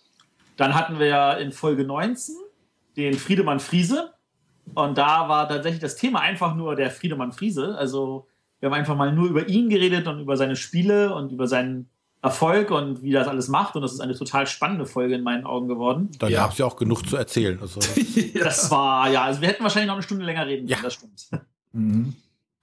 Dann 0.57 0.73
hatten 0.73 0.99
wir 0.99 1.07
ja 1.07 1.34
in 1.34 1.51
Folge 1.51 1.85
19 1.85 2.35
den 2.97 3.13
Friedemann 3.15 3.59
Friese. 3.59 4.13
Und 4.73 4.97
da 4.97 5.30
war 5.30 5.47
tatsächlich 5.47 5.81
das 5.81 5.95
Thema 5.95 6.22
einfach 6.22 6.55
nur 6.55 6.76
der 6.76 6.89
Friedemann 6.89 7.31
Friese. 7.31 7.76
Also 7.77 8.27
wir 8.59 8.69
haben 8.69 8.73
einfach 8.73 8.95
mal 8.95 9.11
nur 9.11 9.27
über 9.27 9.47
ihn 9.47 9.69
geredet 9.69 10.07
und 10.07 10.19
über 10.19 10.38
seine 10.38 10.55
Spiele 10.55 11.13
und 11.13 11.31
über 11.31 11.47
seinen 11.47 11.89
Erfolg 12.22 12.72
und 12.72 13.03
wie 13.03 13.11
das 13.11 13.27
alles 13.27 13.47
macht. 13.47 13.76
Und 13.76 13.84
das 13.84 13.93
ist 13.93 13.99
eine 13.99 14.15
total 14.15 14.47
spannende 14.47 14.88
Folge 14.88 15.13
in 15.13 15.22
meinen 15.22 15.45
Augen 15.45 15.67
geworden. 15.67 16.09
Dann 16.17 16.31
ja. 16.31 16.41
gab 16.41 16.53
es 16.53 16.57
ja 16.57 16.65
auch 16.65 16.76
genug 16.76 17.07
zu 17.07 17.15
erzählen. 17.15 17.59
Also. 17.61 17.80
das 18.39 18.72
war, 18.72 19.09
ja, 19.11 19.23
also 19.23 19.41
wir 19.41 19.49
hätten 19.49 19.61
wahrscheinlich 19.61 19.88
noch 19.88 19.95
eine 19.95 20.03
Stunde 20.03 20.26
länger 20.26 20.47
reden 20.47 20.67
können, 20.67 20.80
ja. 20.80 20.84
das 20.84 20.93
stimmt. 20.95 21.27
Mhm. 21.73 22.15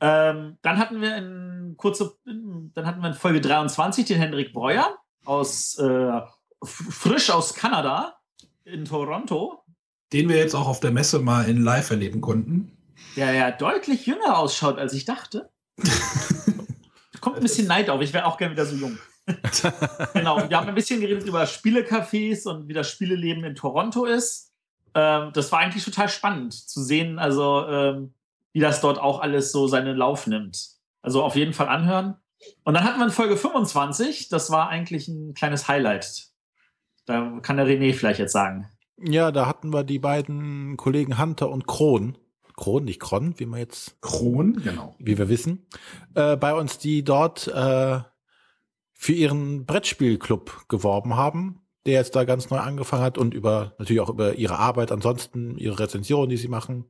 Ähm, 0.05 0.59
dann 0.63 0.79
hatten 0.79 1.01
wir 1.01 1.17
in 1.17 1.75
kurze, 1.77 2.17
dann 2.25 2.87
hatten 2.87 3.01
wir 3.01 3.09
in 3.09 3.15
Folge 3.15 3.41
23 3.41 4.05
den 4.05 4.19
Hendrik 4.19 4.53
Breuer 4.53 4.99
aus 5.25 5.79
äh, 5.79 6.21
frisch 6.65 7.31
aus 7.31 7.55
Kanada 7.55 8.19
in 8.65 8.85
Toronto. 8.85 9.63
Den 10.13 10.29
wir 10.29 10.37
jetzt 10.37 10.57
auch 10.57 10.67
auf 10.67 10.81
der 10.81 10.91
Messe 10.91 11.21
mal 11.21 11.49
in 11.49 11.63
Live 11.63 11.91
erleben 11.91 12.21
konnten. 12.21 12.77
Der 13.15 13.33
ja 13.33 13.53
deutlich 13.53 14.05
jünger 14.05 14.39
ausschaut, 14.39 14.77
als 14.77 14.93
ich 14.93 15.05
dachte. 15.05 15.51
kommt 17.21 17.37
ein 17.37 17.43
bisschen 17.43 17.69
Neid 17.69 17.89
auf. 17.89 18.03
Ich 18.03 18.13
wäre 18.13 18.27
auch 18.27 18.37
gerne 18.37 18.53
wieder 18.53 18.67
so 18.67 18.75
jung. 18.75 18.99
genau. 20.15 20.49
Wir 20.49 20.57
haben 20.57 20.69
ein 20.69 20.75
bisschen 20.75 21.01
geredet 21.01 21.27
über 21.27 21.45
Spielecafés 21.45 22.47
und 22.47 22.69
wie 22.69 22.75
das 22.75 22.91
Spieleleben 22.91 23.45
in 23.45 23.55
Toronto 23.55 24.05
ist. 24.05 24.51
Ähm, 24.95 25.31
das 25.33 25.53
war 25.53 25.61
eigentlich 25.61 25.85
total 25.85 26.09
spannend 26.09 26.53
zu 26.53 26.83
sehen, 26.83 27.19
also 27.19 27.67
ähm, 27.67 28.15
wie 28.53 28.61
das 28.61 28.81
dort 28.81 28.99
auch 28.99 29.21
alles 29.21 29.53
so 29.53 29.67
seinen 29.67 29.97
Lauf 29.97 30.27
nimmt. 30.27 30.71
Also 31.01 31.23
auf 31.23 31.37
jeden 31.37 31.53
Fall 31.53 31.69
anhören. 31.69 32.17
Und 32.65 32.75
dann 32.75 32.85
hatten 32.85 32.99
wir 32.99 33.07
in 33.07 33.13
Folge 33.13 33.37
25, 33.37 34.29
das 34.29 34.51
war 34.51 34.69
eigentlich 34.69 35.09
ein 35.09 35.35
kleines 35.35 35.69
Highlight. 35.69 36.29
Da 37.07 37.39
kann 37.43 37.57
der 37.57 37.67
René 37.67 37.95
vielleicht 37.95 38.21
jetzt 38.21 38.33
sagen. 38.33 38.69
Ja, 38.99 39.33
da 39.33 39.47
hatten 39.47 39.73
wir 39.73 39.85
die 39.85 39.99
beiden 39.99 40.77
Kollegen 40.77 41.19
Hunter 41.19 41.51
und 41.51 41.67
Kron. 41.67 42.19
Kron, 42.57 42.85
nicht 42.85 43.01
Kron, 43.01 43.39
wie 43.39 43.47
man 43.47 43.61
jetzt. 43.61 44.01
Kron, 44.01 44.61
genau. 44.63 44.95
Wie 44.99 45.19
wir 45.19 45.29
wissen. 45.29 45.67
Äh, 46.15 46.37
bei 46.37 46.55
uns, 46.55 46.79
die 46.79 47.03
dort 47.03 47.49
äh, 47.49 48.01
für 48.93 49.13
ihren 49.13 49.67
Brettspielclub 49.67 50.69
geworben 50.69 51.17
haben, 51.17 51.63
der 51.87 51.95
jetzt 51.95 52.15
da 52.15 52.25
ganz 52.25 52.51
neu 52.51 52.59
angefangen 52.59 53.03
hat 53.03 53.19
und 53.19 53.35
über 53.35 53.75
natürlich 53.79 54.01
auch 54.01 54.11
über 54.11 54.35
ihre 54.35 54.59
Arbeit, 54.59 54.93
ansonsten 54.93 55.59
ihre 55.59 55.81
Rezensionen, 55.81 56.29
die 56.29 56.37
sie 56.37 56.49
machen. 56.49 56.85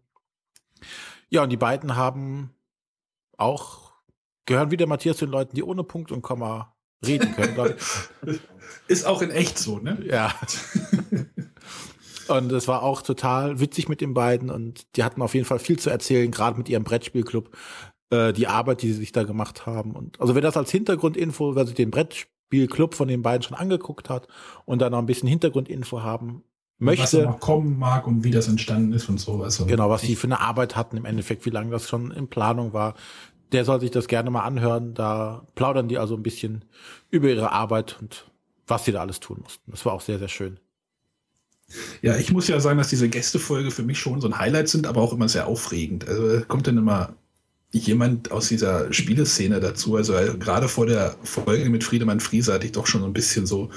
Ja, 1.33 1.43
und 1.43 1.49
die 1.49 1.57
beiden 1.57 1.97
haben 1.97 2.51
auch 3.39 3.95
gehören 4.45 4.71
wieder 4.71 4.87
Matthias 4.87 5.17
zu 5.17 5.25
den 5.25 5.33
Leuten, 5.33 5.57
die 5.57 5.63
ohne 5.63 5.83
Punkt 5.83 6.13
und 6.13 6.21
Komma 6.21 6.77
reden 7.05 7.35
können, 7.35 7.55
glaube 7.55 7.77
ich. 7.79 8.41
Ist 8.87 9.07
auch 9.07 9.23
in 9.23 9.31
echt 9.31 9.59
so, 9.59 9.79
ne? 9.79 9.99
Ja. 10.05 10.35
und 12.29 12.53
es 12.53 12.69
war 12.69 12.83
auch 12.83 13.01
total 13.01 13.61
witzig 13.61 13.89
mit 13.89 14.03
den 14.03 14.13
beiden 14.13 14.51
und 14.51 14.95
die 14.97 15.05
hatten 15.05 15.23
auf 15.23 15.35
jeden 15.35 15.47
Fall 15.47 15.59
viel 15.59 15.79
zu 15.79 15.89
erzählen, 15.89 16.31
gerade 16.31 16.59
mit 16.59 16.69
ihrem 16.69 16.85
Brettspielclub, 16.85 17.57
äh, 18.11 18.35
die 18.35 18.47
Arbeit, 18.47 18.83
die 18.83 18.89
sie 18.89 19.01
sich 19.01 19.13
da 19.13 19.23
gemacht 19.23 19.65
haben. 19.65 19.93
Und 19.93 20.21
also 20.21 20.35
wer 20.35 20.43
das 20.43 20.59
als 20.59 20.71
Hintergrundinfo, 20.71 21.57
wer 21.57 21.65
sich 21.65 21.75
den 21.75 21.91
Brettspielclub 21.91 22.95
von 22.95 23.09
den 23.09 23.23
beiden 23.23 23.43
schon 23.43 23.57
angeguckt 23.57 24.11
hat 24.11 24.29
und 24.67 24.81
dann 24.83 24.93
noch 24.93 24.99
ein 24.99 25.07
bisschen 25.07 25.31
Hintergrundinfo 25.31 26.03
haben 26.03 26.45
möchte. 26.83 27.19
Was 27.19 27.25
noch 27.25 27.41
kommen 27.41 27.79
mag 27.79 28.07
und 28.07 28.25
wie 28.25 28.31
das 28.31 28.49
entstanden 28.49 28.93
ist 28.93 29.09
und 29.09 29.19
so. 29.19 29.43
Also 29.43 29.67
genau, 29.67 29.89
was 29.89 30.03
die 30.03 30.17
für 30.17 30.27
eine 30.27 30.41
Arbeit 30.41 30.77
hatten 30.77 30.97
im 30.97 31.05
Endeffekt, 31.05 31.47
wie 31.47 31.51
lange 31.51 31.71
das 31.71 31.89
schon 31.89 32.11
in 32.11 32.29
Planung 32.29 32.73
war. 32.73 32.95
Der 33.53 33.65
soll 33.65 33.81
sich 33.81 33.91
das 33.91 34.09
gerne 34.09 34.31
mal 34.31 34.43
anhören. 34.43 34.95
Da 34.95 35.47
plaudern 35.55 35.89
die 35.89 35.99
also 35.99 36.17
ein 36.17 36.23
bisschen 36.23 36.65
über 37.11 37.29
ihre 37.29 37.53
Arbeit 37.53 37.99
und 38.01 38.27
was 38.67 38.85
sie 38.85 38.93
da 38.93 39.01
alles 39.01 39.21
tun 39.21 39.41
mussten. 39.43 39.71
Das 39.71 39.85
war 39.85 39.93
auch 39.93 40.01
sehr, 40.01 40.19
sehr 40.19 40.29
schön. 40.29 40.59
Ja, 42.03 42.17
ich 42.17 42.33
muss 42.33 42.49
ja 42.49 42.61
sagen, 42.61 42.79
dass 42.79 42.89
diese 42.89 43.09
Gästefolge 43.09 43.71
für 43.71 43.83
mich 43.83 43.99
schon 43.99 44.21
so 44.21 44.29
ein 44.29 44.39
Highlight 44.39 44.69
sind, 44.69 44.87
aber 44.87 45.01
auch 45.01 45.13
immer 45.13 45.29
sehr 45.29 45.47
aufregend. 45.47 46.07
Also 46.07 46.45
kommt 46.47 46.67
dann 46.67 46.77
immer 46.77 47.15
jemand 47.71 48.31
aus 48.31 48.49
dieser 48.49 48.93
Spieleszene 48.93 49.61
dazu. 49.61 49.97
Also 49.97 50.15
äh, 50.15 50.37
gerade 50.39 50.69
vor 50.69 50.87
der 50.87 51.17
Folge 51.23 51.69
mit 51.71 51.85
Friedemann 51.85 52.21
Friese 52.21 52.53
hatte 52.53 52.67
ich 52.67 52.73
doch 52.73 52.87
schon 52.87 53.01
so 53.01 53.07
ein 53.07 53.15
bisschen 53.15 53.47
so, 53.47 53.71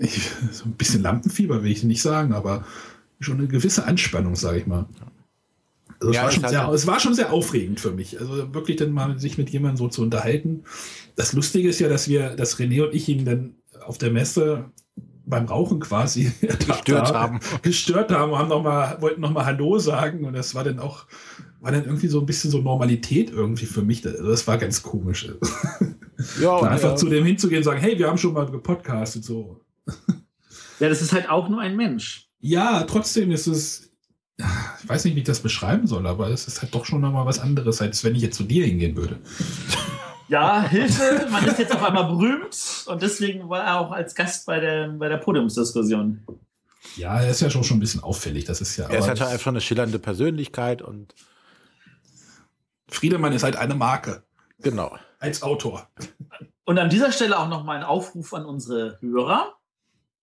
ich, 0.00 0.30
so 0.50 0.64
ein 0.64 0.72
bisschen 0.72 1.02
Lampenfieber, 1.02 1.62
will 1.62 1.70
ich 1.70 1.84
nicht 1.84 2.02
sagen, 2.02 2.32
aber 2.32 2.64
schon 3.20 3.38
eine 3.38 3.48
gewisse 3.48 3.84
Anspannung, 3.84 4.34
sage 4.34 4.58
ich 4.58 4.66
mal. 4.66 4.86
Also 6.00 6.14
ja, 6.14 6.28
es, 6.28 6.42
war 6.42 6.42
schon 6.42 6.48
sehr, 6.48 6.68
es 6.68 6.86
war 6.86 7.00
schon 7.00 7.14
sehr 7.14 7.32
aufregend 7.32 7.78
für 7.78 7.92
mich. 7.92 8.18
Also 8.18 8.54
wirklich 8.54 8.78
dann 8.78 8.92
mal 8.92 9.18
sich 9.18 9.36
mit 9.36 9.50
jemandem 9.50 9.76
so 9.76 9.88
zu 9.88 10.02
unterhalten. 10.02 10.64
Das 11.16 11.34
Lustige 11.34 11.68
ist 11.68 11.78
ja, 11.78 11.88
dass 11.88 12.08
wir, 12.08 12.30
dass 12.30 12.58
René 12.58 12.82
und 12.82 12.94
ich 12.94 13.08
ihn 13.08 13.26
dann 13.26 13.54
auf 13.84 13.98
der 13.98 14.10
Messe 14.10 14.70
beim 15.26 15.44
Rauchen 15.44 15.80
quasi 15.80 16.32
gestört 16.66 17.12
haben. 17.12 17.40
Gestört 17.60 18.10
haben, 18.10 18.36
haben 18.36 18.48
noch 18.48 18.62
mal, 18.62 18.96
wollten 19.02 19.20
nochmal 19.20 19.44
Hallo 19.44 19.78
sagen 19.78 20.24
und 20.24 20.32
das 20.32 20.54
war 20.54 20.64
dann 20.64 20.78
auch, 20.78 21.06
war 21.60 21.72
dann 21.72 21.84
irgendwie 21.84 22.08
so 22.08 22.20
ein 22.20 22.26
bisschen 22.26 22.50
so 22.50 22.62
Normalität 22.62 23.30
irgendwie 23.30 23.66
für 23.66 23.82
mich. 23.82 24.00
Das 24.00 24.46
war 24.46 24.56
ganz 24.56 24.82
komisch. 24.82 25.30
Ja, 26.40 26.56
einfach 26.62 26.90
ja. 26.90 26.96
zu 26.96 27.10
dem 27.10 27.26
hinzugehen 27.26 27.58
und 27.58 27.64
sagen, 27.64 27.80
hey, 27.80 27.98
wir 27.98 28.08
haben 28.08 28.16
schon 28.16 28.32
mal 28.32 28.50
gepodcastet, 28.50 29.24
so. 29.24 29.60
Ja, 30.78 30.88
das 30.88 31.02
ist 31.02 31.12
halt 31.12 31.28
auch 31.28 31.48
nur 31.48 31.60
ein 31.60 31.76
Mensch. 31.76 32.28
Ja, 32.40 32.84
trotzdem 32.84 33.30
ist 33.30 33.46
es, 33.46 33.90
ich 34.38 34.88
weiß 34.88 35.04
nicht, 35.04 35.14
wie 35.14 35.20
ich 35.20 35.26
das 35.26 35.40
beschreiben 35.40 35.86
soll, 35.86 36.06
aber 36.06 36.28
es 36.28 36.48
ist 36.48 36.62
halt 36.62 36.74
doch 36.74 36.86
schon 36.86 37.02
nochmal 37.02 37.26
was 37.26 37.38
anderes, 37.38 37.82
als 37.82 38.02
wenn 38.02 38.14
ich 38.14 38.22
jetzt 38.22 38.36
zu 38.36 38.44
dir 38.44 38.64
hingehen 38.64 38.96
würde. 38.96 39.18
Ja, 40.28 40.62
Hilfe, 40.62 41.26
man 41.30 41.44
ist 41.44 41.58
jetzt 41.58 41.74
auf 41.74 41.82
einmal 41.82 42.06
berühmt 42.06 42.84
und 42.86 43.02
deswegen 43.02 43.48
war 43.48 43.64
er 43.64 43.80
auch 43.80 43.90
als 43.90 44.14
Gast 44.14 44.46
bei 44.46 44.60
der, 44.60 44.88
bei 44.88 45.08
der 45.08 45.18
Podiumsdiskussion. 45.18 46.24
Ja, 46.96 47.20
er 47.20 47.30
ist 47.30 47.40
ja 47.40 47.50
schon, 47.50 47.64
schon 47.64 47.76
ein 47.76 47.80
bisschen 47.80 48.02
auffällig, 48.02 48.44
das 48.44 48.60
ist 48.60 48.76
ja. 48.76 48.88
Er 48.88 49.00
ist 49.00 49.08
halt 49.08 49.20
einfach 49.20 49.50
eine 49.50 49.60
schillernde 49.60 49.98
Persönlichkeit 49.98 50.82
und. 50.82 51.14
Friedemann 52.88 53.32
ist 53.32 53.42
halt 53.42 53.56
eine 53.56 53.74
Marke. 53.74 54.22
Genau. 54.60 54.96
Als 55.18 55.42
Autor. 55.42 55.88
Und 56.64 56.78
an 56.78 56.90
dieser 56.90 57.12
Stelle 57.12 57.38
auch 57.38 57.48
nochmal 57.48 57.76
ein 57.76 57.84
Aufruf 57.84 58.32
an 58.32 58.44
unsere 58.44 58.98
Hörer. 59.00 59.54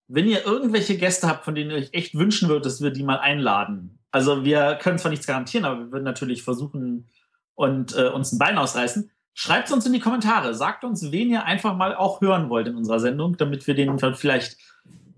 Wenn 0.07 0.27
ihr 0.27 0.45
irgendwelche 0.45 0.97
Gäste 0.97 1.27
habt, 1.27 1.43
von 1.43 1.55
denen 1.55 1.71
ihr 1.71 1.77
euch 1.77 1.89
echt 1.91 2.15
wünschen 2.15 2.49
würdet, 2.49 2.65
dass 2.65 2.81
wir 2.81 2.91
die 2.91 3.03
mal 3.03 3.19
einladen. 3.19 3.99
Also 4.11 4.45
wir 4.45 4.75
können 4.81 4.97
zwar 4.97 5.11
nichts 5.11 5.27
garantieren, 5.27 5.65
aber 5.65 5.79
wir 5.79 5.91
würden 5.91 6.05
natürlich 6.05 6.43
versuchen 6.43 7.09
und 7.55 7.95
äh, 7.97 8.07
uns 8.07 8.31
ein 8.31 8.39
Bein 8.39 8.57
ausreißen 8.57 9.11
Schreibt 9.39 9.67
es 9.67 9.71
uns 9.71 9.85
in 9.85 9.93
die 9.93 9.99
Kommentare. 9.99 10.55
Sagt 10.55 10.83
uns, 10.83 11.11
wen 11.11 11.29
ihr 11.29 11.45
einfach 11.45 11.75
mal 11.77 11.95
auch 11.95 12.21
hören 12.21 12.49
wollt 12.49 12.67
in 12.67 12.75
unserer 12.75 12.99
Sendung, 12.99 13.37
damit 13.37 13.67
wir 13.67 13.75
den 13.75 13.99
vielleicht 14.15 14.57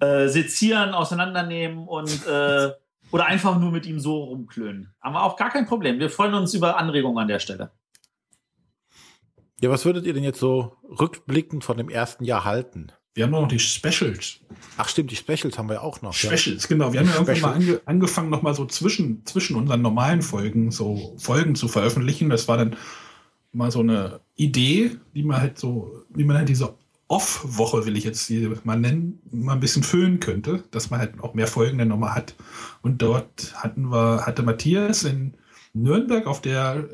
äh, 0.01 0.27
sezieren, 0.27 0.93
auseinandernehmen 0.93 1.87
und 1.87 2.27
äh, 2.27 2.71
oder 3.11 3.25
einfach 3.27 3.57
nur 3.57 3.71
mit 3.71 3.85
ihm 3.85 3.97
so 4.01 4.25
rumklönen. 4.25 4.93
Aber 4.99 5.23
auch 5.23 5.37
gar 5.37 5.49
kein 5.49 5.65
Problem. 5.65 5.99
Wir 5.99 6.09
freuen 6.09 6.33
uns 6.33 6.53
über 6.53 6.77
Anregungen 6.77 7.17
an 7.17 7.29
der 7.29 7.39
Stelle. 7.39 7.71
Ja, 9.61 9.69
was 9.69 9.85
würdet 9.85 10.05
ihr 10.05 10.13
denn 10.13 10.25
jetzt 10.25 10.41
so 10.41 10.75
rückblickend 10.83 11.63
von 11.63 11.77
dem 11.77 11.87
ersten 11.87 12.25
Jahr 12.25 12.43
halten? 12.43 12.91
Wir 13.15 13.23
haben 13.23 13.31
noch 13.31 13.47
die 13.47 13.59
Specials. 13.59 14.39
Ach 14.77 14.87
stimmt, 14.87 15.11
die 15.11 15.15
Specials 15.15 15.57
haben 15.57 15.69
wir 15.69 15.81
auch 15.83 16.01
noch. 16.01 16.13
Specials, 16.13 16.63
ja. 16.63 16.67
genau. 16.67 16.93
Wir 16.93 17.01
haben 17.01 17.07
ja 17.07 17.15
irgendwann 17.15 17.41
mal 17.41 17.53
ange 17.53 17.81
angefangen, 17.85 18.29
noch 18.29 18.41
mal 18.41 18.53
so 18.53 18.65
zwischen, 18.65 19.25
zwischen 19.25 19.55
unseren 19.55 19.81
normalen 19.81 20.21
Folgen 20.21 20.71
so 20.71 21.15
Folgen 21.17 21.55
zu 21.55 21.67
veröffentlichen. 21.67 22.29
Das 22.29 22.47
war 22.47 22.57
dann 22.57 22.75
mal 23.51 23.71
so 23.71 23.79
eine 23.79 24.21
Idee, 24.35 24.91
wie 25.13 25.23
man 25.23 25.41
halt 25.41 25.57
so, 25.57 26.05
wie 26.09 26.23
man 26.23 26.37
halt 26.37 26.49
diese 26.49 26.75
Off-Woche, 27.07 27.87
will 27.87 27.97
ich 27.97 28.03
jetzt 28.03 28.27
hier 28.27 28.55
mal 28.63 28.79
nennen, 28.79 29.19
mal 29.31 29.53
ein 29.53 29.59
bisschen 29.59 29.81
füllen 29.81 30.19
könnte, 30.19 30.63
dass 30.69 30.91
man 30.91 30.99
halt 30.99 31.19
auch 31.21 31.33
mehr 31.33 31.47
Folgen 31.47 31.79
dann 31.79 31.87
nochmal 31.87 32.13
hat. 32.13 32.35
Und 32.83 33.01
dort 33.01 33.53
hatten 33.55 33.91
wir, 33.91 34.27
hatte 34.27 34.43
Matthias 34.43 35.03
in 35.03 35.33
Nürnberg 35.73 36.27
auf 36.27 36.41
der, 36.41 36.87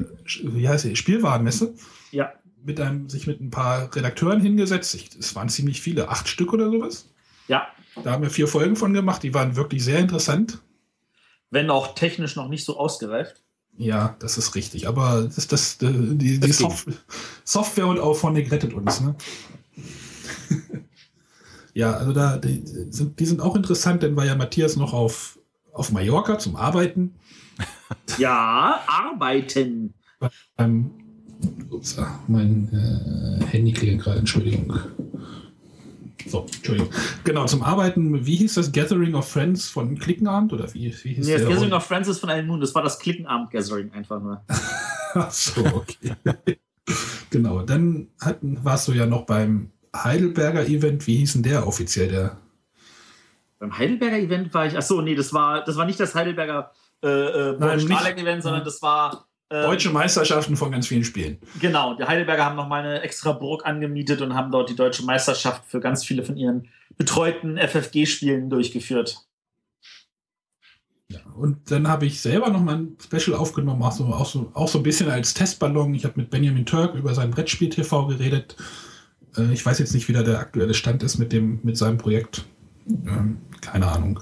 wie 0.43 0.67
heißt 0.67 0.85
die, 0.85 0.95
Spielwarenmesse. 0.95 1.75
Ja. 2.11 2.31
Mit 2.65 2.81
einem, 2.81 3.09
sich 3.09 3.27
mit 3.27 3.39
ein 3.39 3.51
paar 3.51 3.95
Redakteuren 3.95 4.41
hingesetzt. 4.41 4.95
Es 5.19 5.35
waren 5.35 5.49
ziemlich 5.49 5.81
viele, 5.81 6.09
acht 6.09 6.27
Stück 6.27 6.51
oder 6.51 6.69
sowas. 6.69 7.07
Ja. 7.47 7.67
Da 8.03 8.11
haben 8.11 8.23
wir 8.23 8.29
vier 8.29 8.47
Folgen 8.47 8.75
von 8.75 8.93
gemacht, 8.93 9.23
die 9.23 9.33
waren 9.33 9.55
wirklich 9.55 9.83
sehr 9.83 9.99
interessant. 9.99 10.59
Wenn 11.51 11.69
auch 11.69 11.93
technisch 11.95 12.35
noch 12.35 12.49
nicht 12.49 12.65
so 12.65 12.77
ausgereift. 12.77 13.41
Ja, 13.77 14.15
das 14.19 14.37
ist 14.37 14.55
richtig. 14.55 14.87
Aber 14.87 15.29
das, 15.33 15.47
das, 15.47 15.77
die, 15.77 16.39
die 16.39 16.51
Sof 16.51 16.85
Software 17.43 17.87
und 17.87 17.99
auch 17.99 18.15
von 18.15 18.35
rettet 18.35 18.73
uns. 18.73 19.01
Ne? 19.01 19.15
ja, 21.73 21.93
also 21.93 22.13
da 22.13 22.37
die 22.37 22.63
sind, 22.65 23.19
die 23.19 23.25
sind 23.25 23.41
auch 23.41 23.55
interessant, 23.55 24.03
denn 24.03 24.15
war 24.15 24.25
ja 24.25 24.35
Matthias 24.35 24.75
noch 24.75 24.93
auf, 24.93 25.39
auf 25.71 25.91
Mallorca 25.91 26.39
zum 26.39 26.55
Arbeiten. 26.55 27.15
Ja, 28.17 28.81
arbeiten. 28.87 29.93
Ähm, 30.57 30.91
ups, 31.69 31.97
mein 32.27 32.69
äh, 32.71 33.45
Handy 33.45 33.71
klingelt 33.71 34.03
gerade, 34.03 34.19
Entschuldigung. 34.19 34.79
So, 36.27 36.41
Entschuldigung. 36.41 36.89
Genau, 37.23 37.45
zum 37.45 37.61
Arbeiten, 37.61 38.25
wie 38.25 38.35
hieß 38.37 38.55
das 38.55 38.71
Gathering 38.71 39.13
of 39.13 39.29
Friends 39.29 39.69
von 39.69 39.97
Klickenabend? 39.97 40.53
Oder 40.53 40.73
wie, 40.73 40.93
wie 41.03 41.13
hieß 41.13 41.27
nee, 41.27 41.33
das 41.33 41.47
Gathering 41.47 41.73
of 41.73 41.85
Friends 41.85 42.07
ist 42.07 42.19
von 42.19 42.29
Alan 42.29 42.47
Moon, 42.47 42.59
das 42.59 42.73
war 42.73 42.81
das 42.81 42.99
Klickenabend-Gathering 42.99 43.91
einfach 43.93 44.19
nur. 44.19 44.43
Ach 45.13 45.31
so, 45.31 45.63
okay. 45.65 46.15
genau, 47.29 47.61
dann 47.61 48.07
hatten, 48.19 48.59
warst 48.63 48.87
du 48.87 48.93
ja 48.93 49.05
noch 49.05 49.25
beim 49.25 49.71
Heidelberger 49.95 50.67
Event. 50.67 51.07
Wie 51.07 51.17
hieß 51.17 51.33
denn 51.33 51.43
der 51.43 51.67
offiziell, 51.67 52.09
der? 52.09 52.37
Beim 53.59 53.77
Heidelberger 53.77 54.17
Event 54.17 54.53
war 54.53 54.65
ich, 54.65 54.77
ach 54.77 54.81
so, 54.81 55.01
nee, 55.01 55.15
das 55.15 55.31
war, 55.31 55.63
das 55.63 55.77
war 55.77 55.85
nicht 55.85 55.99
das 55.99 56.13
Heidelberger 56.13 56.71
äh, 57.01 57.07
äh, 57.07 57.55
Event, 57.55 58.43
sondern 58.43 58.65
das 58.65 58.81
war 58.81 59.27
Deutsche 59.49 59.91
Meisterschaften 59.91 60.55
von 60.55 60.71
ganz 60.71 60.87
vielen 60.87 61.03
Spielen. 61.03 61.37
Genau, 61.61 61.93
die 61.95 62.03
Heidelberger 62.03 62.45
haben 62.45 62.55
nochmal 62.55 62.83
eine 62.83 63.01
extra 63.01 63.31
Burg 63.31 63.65
angemietet 63.65 64.21
und 64.21 64.33
haben 64.33 64.51
dort 64.51 64.69
die 64.69 64.75
deutsche 64.75 65.03
Meisterschaft 65.05 65.63
für 65.67 65.79
ganz 65.79 66.03
viele 66.03 66.23
von 66.23 66.35
ihren 66.35 66.67
betreuten 66.97 67.57
FFG-Spielen 67.57 68.49
durchgeführt. 68.49 69.25
Ja, 71.09 71.19
und 71.35 71.69
dann 71.69 71.87
habe 71.87 72.07
ich 72.07 72.19
selber 72.21 72.49
nochmal 72.49 72.77
ein 72.77 72.97
Special 72.99 73.37
aufgenommen, 73.37 73.83
auch 73.83 73.91
so, 73.91 74.05
auch, 74.05 74.25
so, 74.25 74.49
auch 74.55 74.67
so 74.67 74.79
ein 74.79 74.83
bisschen 74.83 75.09
als 75.09 75.35
Testballon. 75.35 75.93
Ich 75.93 76.05
habe 76.05 76.19
mit 76.19 76.31
Benjamin 76.31 76.65
Turk 76.65 76.95
über 76.95 77.13
sein 77.13 77.29
Brettspiel-TV 77.29 78.07
geredet. 78.07 78.55
Äh, 79.37 79.53
ich 79.53 79.63
weiß 79.63 79.77
jetzt 79.77 79.93
nicht, 79.93 80.07
wie 80.07 80.13
da 80.13 80.23
der 80.23 80.39
aktuelle 80.39 80.73
Stand 80.73 81.03
ist 81.03 81.19
mit, 81.19 81.31
dem, 81.31 81.59
mit 81.61 81.77
seinem 81.77 81.99
Projekt. 81.99 82.45
Ähm, 82.87 83.37
keine 83.61 83.87
Ahnung. 83.87 84.19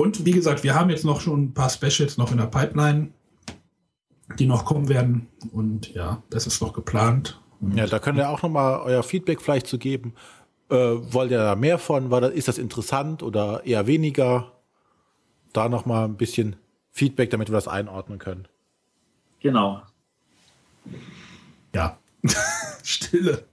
Und 0.00 0.24
wie 0.24 0.30
gesagt, 0.30 0.62
wir 0.62 0.74
haben 0.74 0.88
jetzt 0.88 1.04
noch 1.04 1.20
schon 1.20 1.42
ein 1.44 1.54
paar 1.54 1.68
Specials 1.68 2.16
noch 2.16 2.30
in 2.32 2.38
der 2.38 2.46
Pipeline. 2.46 3.10
die 4.38 4.46
noch 4.46 4.64
kommen 4.64 4.88
werden. 4.88 5.26
Und 5.52 5.92
ja, 5.92 6.22
das 6.30 6.46
ist 6.46 6.62
noch 6.62 6.72
geplant. 6.72 7.40
Und 7.60 7.76
Ja, 7.76 7.86
da 7.86 7.98
könnt 7.98 8.16
ihr 8.16 8.30
auch 8.30 8.42
nochmal 8.42 8.80
euer 8.80 9.02
Feedback 9.02 9.42
vielleicht 9.42 9.66
zu 9.66 9.76
geben. 9.76 10.14
Äh, 10.70 10.76
wollt 10.76 11.32
ihr 11.32 11.38
da 11.38 11.56
mehr 11.56 11.78
von? 11.78 12.10
War 12.12 12.20
das, 12.20 12.30
ist 12.32 12.46
das 12.48 12.56
interessant 12.56 13.22
oder 13.24 13.66
eher 13.66 13.86
weniger? 13.88 14.52
Da 15.52 15.68
nochmal 15.68 16.04
ein 16.04 16.16
bisschen 16.16 16.54
Feedback, 16.92 17.30
damit 17.30 17.48
wir 17.48 17.54
das 17.54 17.66
einordnen 17.68 18.18
können. 18.20 18.46
Genau. 19.40 19.82
ja. 21.74 21.98
Stille. 22.84 23.44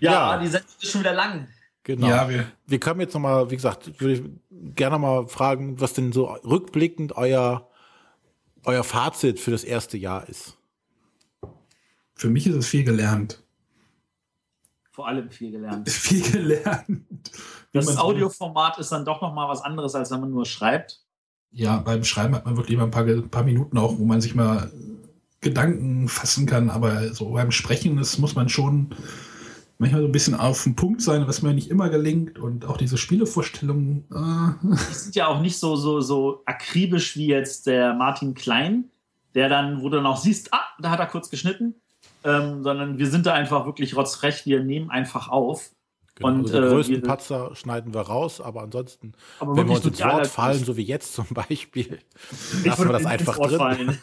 Ja, 0.00 0.34
Ja. 0.34 0.38
die 0.38 0.48
Sendung 0.48 0.70
ist 0.80 0.90
schon 0.92 1.00
wieder 1.00 1.14
lang. 1.14 1.48
Genau. 1.84 2.08
Ja, 2.08 2.28
wir, 2.28 2.46
Wir 2.66 2.78
können 2.78 3.00
jetzt 3.00 3.14
nochmal, 3.14 3.50
wie 3.50 3.56
gesagt, 3.56 4.00
würde 4.00 4.14
ich 4.14 4.22
gerne 4.74 4.98
mal 4.98 5.26
fragen, 5.28 5.80
was 5.80 5.94
denn 5.94 6.12
so 6.12 6.26
rückblickend 6.26 7.16
euer, 7.16 7.68
euer 8.64 8.84
Fazit 8.84 9.40
für 9.40 9.50
das 9.50 9.64
erste 9.64 9.96
Jahr 9.96 10.28
ist. 10.28 10.58
für 12.14 12.28
mich 12.28 12.46
ist 12.46 12.54
es 12.54 12.66
viel 12.66 12.84
gelernt. 12.84 13.42
Vor 14.92 15.08
allem 15.08 15.30
viel 15.30 15.50
gelernt. 15.50 15.88
Viel 15.88 16.30
gelernt. 16.30 17.30
Das 17.72 17.96
Audioformat 17.96 18.78
ist 18.78 18.92
dann 18.92 19.06
doch 19.06 19.22
noch 19.22 19.32
mal 19.32 19.48
was 19.48 19.62
anderes, 19.62 19.94
als 19.94 20.10
wenn 20.10 20.20
man 20.20 20.30
nur 20.30 20.44
schreibt. 20.44 21.00
Ja, 21.52 21.78
beim 21.78 22.04
Schreiben 22.04 22.34
hat 22.34 22.44
man 22.44 22.56
wirklich 22.58 22.76
mal 22.76 22.84
ein 22.84 22.90
paar, 22.90 23.06
ein 23.06 23.30
paar 23.30 23.44
Minuten 23.44 23.78
auch, 23.78 23.98
wo 23.98 24.04
man 24.04 24.20
sich 24.20 24.34
mal 24.34 24.70
Gedanken 25.40 26.08
fassen 26.08 26.44
kann, 26.44 26.68
aber 26.68 27.14
so 27.14 27.30
beim 27.30 27.50
Sprechen, 27.50 27.96
das 27.96 28.18
muss 28.18 28.34
man 28.34 28.50
schon 28.50 28.94
manchmal 29.80 30.02
so 30.02 30.06
ein 30.08 30.12
bisschen 30.12 30.34
auf 30.34 30.62
den 30.62 30.76
Punkt 30.76 31.00
sein, 31.02 31.26
was 31.26 31.42
mir 31.42 31.52
nicht 31.54 31.70
immer 31.70 31.88
gelingt 31.88 32.38
und 32.38 32.64
auch 32.66 32.76
diese 32.76 32.98
Spielevorstellungen. 32.98 34.04
Äh, 34.12 34.66
Die 34.90 34.94
sind 34.94 35.14
ja 35.16 35.26
auch 35.26 35.40
nicht 35.40 35.58
so, 35.58 35.74
so, 35.74 36.00
so 36.00 36.42
akribisch 36.46 37.16
wie 37.16 37.26
jetzt 37.26 37.66
der 37.66 37.94
Martin 37.94 38.34
Klein, 38.34 38.90
der 39.34 39.48
dann, 39.48 39.82
wo 39.82 39.88
du 39.88 40.00
noch 40.00 40.18
siehst, 40.18 40.52
ah, 40.52 40.60
da 40.80 40.90
hat 40.90 41.00
er 41.00 41.06
kurz 41.06 41.30
geschnitten, 41.30 41.74
ähm, 42.24 42.62
sondern 42.62 42.98
wir 42.98 43.08
sind 43.08 43.24
da 43.26 43.32
einfach 43.32 43.64
wirklich 43.66 43.96
rotzfrech, 43.96 44.44
wir 44.46 44.62
nehmen 44.62 44.90
einfach 44.90 45.28
auf. 45.28 45.70
Genau. 46.16 46.28
Und, 46.28 46.40
also 46.42 46.52
die 46.60 46.66
äh, 46.66 46.68
größten 46.68 46.94
wir- 46.96 47.02
Patzer 47.02 47.56
schneiden 47.56 47.94
wir 47.94 48.02
raus, 48.02 48.42
aber 48.42 48.62
ansonsten, 48.62 49.14
Aber 49.38 49.56
wenn 49.56 49.66
wir 49.66 49.76
uns 49.76 49.86
ins 49.86 50.00
Wort 50.02 50.26
fallen, 50.26 50.62
so 50.62 50.76
wie 50.76 50.82
jetzt 50.84 51.14
zum 51.14 51.26
Beispiel, 51.30 52.00
lassen 52.64 52.84
wir 52.86 52.92
das 52.92 53.06
einfach 53.06 53.38
drin. 53.38 53.56
fallen. 53.58 53.98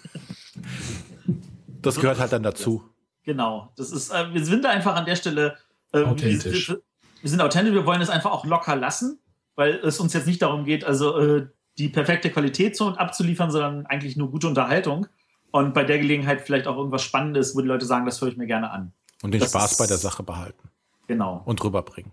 Das 1.83 1.95
gehört 1.99 2.19
halt 2.19 2.31
dann 2.33 2.43
dazu. 2.43 2.83
Genau. 3.23 3.71
Das 3.77 3.91
ist, 3.91 4.09
äh, 4.09 4.33
wir 4.33 4.43
sind 4.43 4.63
da 4.65 4.69
einfach 4.69 4.95
an 4.95 5.05
der 5.05 5.15
Stelle 5.15 5.57
äh, 5.93 6.03
Authentisch. 6.03 6.69
Wir, 6.69 6.81
wir 7.21 7.29
sind 7.29 7.41
authentisch, 7.41 7.73
wir 7.73 7.85
wollen 7.85 8.01
es 8.01 8.09
einfach 8.09 8.31
auch 8.31 8.45
locker 8.45 8.75
lassen, 8.75 9.19
weil 9.55 9.75
es 9.75 9.99
uns 9.99 10.13
jetzt 10.13 10.27
nicht 10.27 10.41
darum 10.41 10.65
geht, 10.65 10.83
also 10.85 11.17
äh, 11.17 11.47
die 11.77 11.89
perfekte 11.89 12.29
Qualität 12.31 12.75
zu 12.75 12.85
und 12.85 12.97
abzuliefern, 12.97 13.51
sondern 13.51 13.85
eigentlich 13.85 14.17
nur 14.17 14.31
gute 14.31 14.47
Unterhaltung. 14.47 15.07
Und 15.51 15.73
bei 15.73 15.83
der 15.83 15.97
Gelegenheit 15.99 16.41
vielleicht 16.41 16.67
auch 16.67 16.77
irgendwas 16.77 17.03
Spannendes, 17.03 17.55
wo 17.55 17.61
die 17.61 17.67
Leute 17.67 17.85
sagen, 17.85 18.05
das 18.05 18.21
höre 18.21 18.29
ich 18.29 18.37
mir 18.37 18.47
gerne 18.47 18.69
an. 18.71 18.93
Und 19.23 19.31
den 19.31 19.39
Das 19.39 19.49
Spaß 19.49 19.77
bei 19.77 19.87
der 19.87 19.97
Sache 19.97 20.23
behalten 20.23 20.69
Genau. 21.07 21.41
und 21.45 21.63
rüberbringen. 21.63 22.11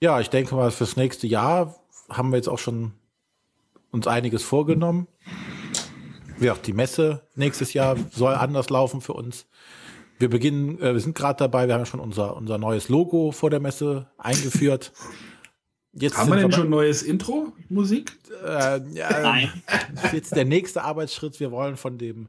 Ja, 0.00 0.20
ich 0.20 0.30
denke 0.30 0.54
mal, 0.54 0.70
fürs 0.70 0.96
nächste 0.96 1.26
Jahr 1.26 1.74
haben 2.08 2.30
wir 2.30 2.36
jetzt 2.36 2.48
auch 2.48 2.58
schon 2.58 2.92
uns 3.90 4.06
einiges 4.06 4.42
vorgenommen. 4.42 5.08
Ja, 6.38 6.54
die 6.54 6.72
Messe 6.72 7.26
nächstes 7.34 7.74
Jahr 7.74 7.96
soll 8.10 8.34
anders 8.34 8.70
laufen 8.70 9.00
für 9.02 9.12
uns. 9.12 9.46
Wir 10.20 10.30
beginnen, 10.30 10.78
äh, 10.80 10.92
wir 10.92 11.00
sind 11.00 11.16
gerade 11.16 11.38
dabei, 11.38 11.66
wir 11.66 11.74
haben 11.74 11.80
ja 11.80 11.86
schon 11.86 12.00
unser, 12.00 12.36
unser 12.36 12.58
neues 12.58 12.88
Logo 12.88 13.32
vor 13.32 13.50
der 13.50 13.58
Messe 13.58 14.06
eingeführt. 14.18 14.92
Jetzt 15.92 16.18
haben 16.18 16.30
wir 16.30 16.36
denn 16.36 16.52
schon 16.52 16.70
neues 16.70 17.02
Intro, 17.02 17.52
Musik? 17.68 18.16
Äh, 18.44 18.80
ja, 18.92 19.10
Nein. 19.22 19.62
das 19.94 20.04
ist 20.04 20.12
jetzt 20.12 20.36
der 20.36 20.44
nächste 20.44 20.84
Arbeitsschritt. 20.84 21.40
Wir 21.40 21.50
wollen 21.50 21.76
von 21.76 21.98
dem 21.98 22.28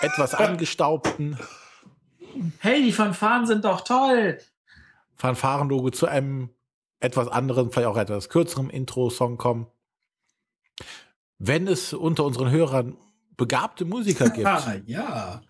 etwas 0.00 0.34
angestaubten 0.34 1.36
Hey, 2.58 2.82
die 2.82 2.92
Fanfaren 2.92 3.46
sind 3.46 3.64
doch 3.64 3.82
toll. 3.82 4.38
Fanfarenlogo 5.16 5.90
zu 5.90 6.06
einem 6.06 6.50
etwas 7.00 7.28
anderen, 7.28 7.70
vielleicht 7.70 7.88
auch 7.88 7.96
etwas 7.96 8.28
kürzeren 8.28 8.70
Intro-Song 8.70 9.36
kommen. 9.36 9.66
Wenn 11.38 11.66
es 11.66 11.92
unter 11.92 12.24
unseren 12.24 12.50
Hörern 12.50 12.96
begabte 13.38 13.86
Musiker 13.86 14.28
gibt, 14.30 14.46
Ah, 14.46 14.74
ja. 14.84 15.40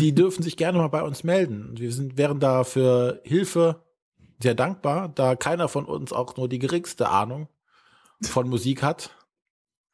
die 0.00 0.12
dürfen 0.12 0.42
sich 0.42 0.56
gerne 0.56 0.78
mal 0.78 0.88
bei 0.88 1.02
uns 1.02 1.22
melden. 1.22 1.74
Wir 1.78 1.92
sind, 1.92 2.16
wären 2.18 2.40
da 2.40 2.64
für 2.64 3.20
Hilfe 3.22 3.84
sehr 4.42 4.54
dankbar, 4.56 5.08
da 5.08 5.36
keiner 5.36 5.68
von 5.68 5.84
uns 5.84 6.12
auch 6.12 6.36
nur 6.36 6.48
die 6.48 6.58
geringste 6.58 7.08
Ahnung 7.08 7.48
von 8.22 8.48
Musik 8.48 8.82
hat. 8.82 9.10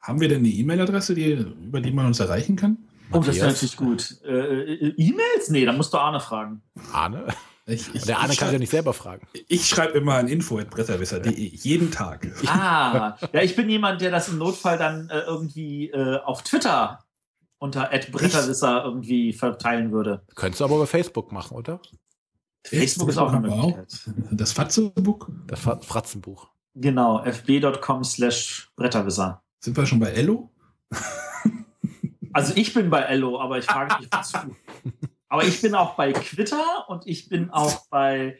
Haben 0.00 0.20
wir 0.20 0.28
denn 0.28 0.38
eine 0.40 0.48
E-Mail-Adresse, 0.48 1.14
die, 1.14 1.32
über 1.32 1.80
die 1.80 1.90
man 1.92 2.06
uns 2.06 2.20
erreichen 2.20 2.56
kann? 2.56 2.78
Oh, 3.12 3.18
das 3.18 3.36
wäre 3.36 3.46
Matthias? 3.46 3.52
natürlich 3.62 3.76
gut. 3.76 4.18
Äh, 4.24 4.32
äh, 4.32 4.94
E-Mails? 4.96 5.50
Nee, 5.50 5.64
da 5.64 5.72
musst 5.72 5.92
du 5.92 5.98
Arne 5.98 6.20
fragen. 6.20 6.62
Arne? 6.92 7.26
Ich, 7.66 7.94
ich, 7.94 8.02
Der 8.04 8.18
Arne 8.18 8.32
ich 8.34 8.38
kann 8.38 8.48
sich 8.48 8.52
ja 8.54 8.58
nicht 8.58 8.70
selber 8.70 8.92
fragen. 8.92 9.26
Ich 9.48 9.66
schreibe 9.66 9.96
immer 9.96 10.14
an 10.16 10.28
info.bretterwisser.de, 10.28 11.32
jeden 11.32 11.90
Tag. 11.90 12.30
Ah, 12.46 13.16
ja, 13.32 13.40
ich 13.40 13.56
bin 13.56 13.70
jemand, 13.70 14.02
der 14.02 14.10
das 14.10 14.28
im 14.28 14.36
Notfall 14.36 14.76
dann 14.76 15.08
äh, 15.08 15.20
irgendwie 15.20 15.88
äh, 15.88 16.18
auf 16.18 16.42
Twitter 16.42 17.03
unter 17.58 17.88
@bretterwisser 18.10 18.84
irgendwie 18.84 19.32
verteilen 19.32 19.92
würde. 19.92 20.22
Könntest 20.34 20.60
du 20.60 20.64
aber 20.64 20.78
bei 20.80 20.86
Facebook 20.86 21.32
machen, 21.32 21.56
oder? 21.56 21.80
Facebook 22.66 23.08
ist 23.10 23.18
auch 23.18 23.32
eine 23.32 23.40
Möglichkeit. 23.48 24.10
Das 24.30 24.52
Fatzebuch. 24.52 25.28
Das 25.46 25.60
Fra- 25.60 25.80
Fratzenbuch. 25.80 26.48
Genau, 26.74 27.22
fb.com 27.24 28.02
slash 28.04 28.70
Bretterwisser. 28.76 29.42
Sind 29.60 29.76
wir 29.76 29.86
schon 29.86 30.00
bei 30.00 30.08
Ello? 30.10 30.50
Also 32.32 32.52
ich 32.56 32.74
bin 32.74 32.90
bei 32.90 33.02
Ello, 33.02 33.40
aber 33.40 33.58
ich 33.58 33.64
frage 33.64 33.96
mich 34.00 34.08
wozu. 34.12 34.38
Aber 35.28 35.42
ich 35.42 35.60
bin 35.60 35.74
auch 35.74 35.96
bei 35.96 36.12
Twitter 36.12 36.62
und 36.86 37.08
ich 37.08 37.28
bin 37.28 37.50
auch 37.50 37.86
bei, 37.88 38.38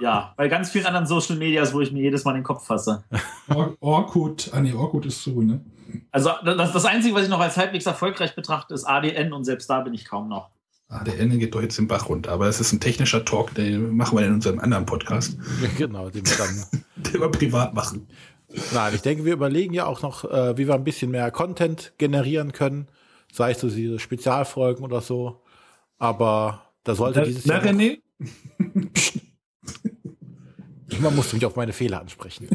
ja, 0.00 0.34
bei 0.36 0.48
ganz 0.48 0.70
vielen 0.70 0.86
anderen 0.86 1.06
Social 1.06 1.36
Medias, 1.36 1.72
wo 1.72 1.80
ich 1.80 1.92
mir 1.92 2.02
jedes 2.02 2.24
Mal 2.24 2.34
den 2.34 2.42
Kopf 2.42 2.66
fasse. 2.66 3.04
Or 3.48 3.76
Orkut. 3.80 4.50
Ah, 4.52 4.60
nee, 4.60 4.72
Orkut 4.72 5.06
ist 5.06 5.22
zu, 5.22 5.42
ne? 5.42 5.60
Also 6.10 6.30
das, 6.44 6.72
das 6.72 6.84
Einzige, 6.84 7.14
was 7.14 7.24
ich 7.24 7.28
noch 7.28 7.40
als 7.40 7.56
halbwegs 7.56 7.86
erfolgreich 7.86 8.34
betrachte, 8.34 8.74
ist 8.74 8.84
ADN 8.84 9.32
und 9.32 9.44
selbst 9.44 9.68
da 9.70 9.80
bin 9.80 9.94
ich 9.94 10.04
kaum 10.04 10.28
noch. 10.28 10.50
Ende 11.18 11.38
geht 11.38 11.54
doch 11.54 11.62
jetzt 11.62 11.78
den 11.78 11.88
Bach 11.88 12.08
runter. 12.08 12.32
Aber 12.32 12.46
es 12.46 12.60
ist 12.60 12.72
ein 12.72 12.80
technischer 12.80 13.24
Talk, 13.24 13.54
den 13.54 13.96
machen 13.96 14.18
wir 14.18 14.26
in 14.26 14.34
unserem 14.34 14.60
anderen 14.60 14.86
Podcast, 14.86 15.38
genau, 15.78 16.10
den 16.10 16.26
wir 16.26 16.36
dann. 16.36 16.82
den 16.96 17.20
wir 17.20 17.30
privat 17.30 17.74
machen. 17.74 18.06
Nein, 18.72 18.94
ich 18.94 19.02
denke, 19.02 19.24
wir 19.24 19.32
überlegen 19.32 19.74
ja 19.74 19.86
auch 19.86 20.02
noch, 20.02 20.24
äh, 20.24 20.56
wie 20.56 20.68
wir 20.68 20.74
ein 20.74 20.84
bisschen 20.84 21.10
mehr 21.10 21.30
Content 21.30 21.92
generieren 21.98 22.52
können. 22.52 22.88
Sei 23.32 23.50
es 23.50 23.60
so 23.60 23.68
diese 23.68 23.98
Spezialfolgen 23.98 24.84
oder 24.84 25.00
so. 25.00 25.42
Aber 25.98 26.62
da 26.84 26.94
sollte 26.94 27.22
dieses 27.22 27.46
Na, 27.46 27.64
Jahr. 27.64 27.72
Noch, 27.72 27.80
René? 30.88 31.00
man 31.00 31.16
musste 31.16 31.36
mich 31.36 31.44
auf 31.44 31.56
meine 31.56 31.72
Fehler 31.72 32.00
ansprechen. 32.00 32.48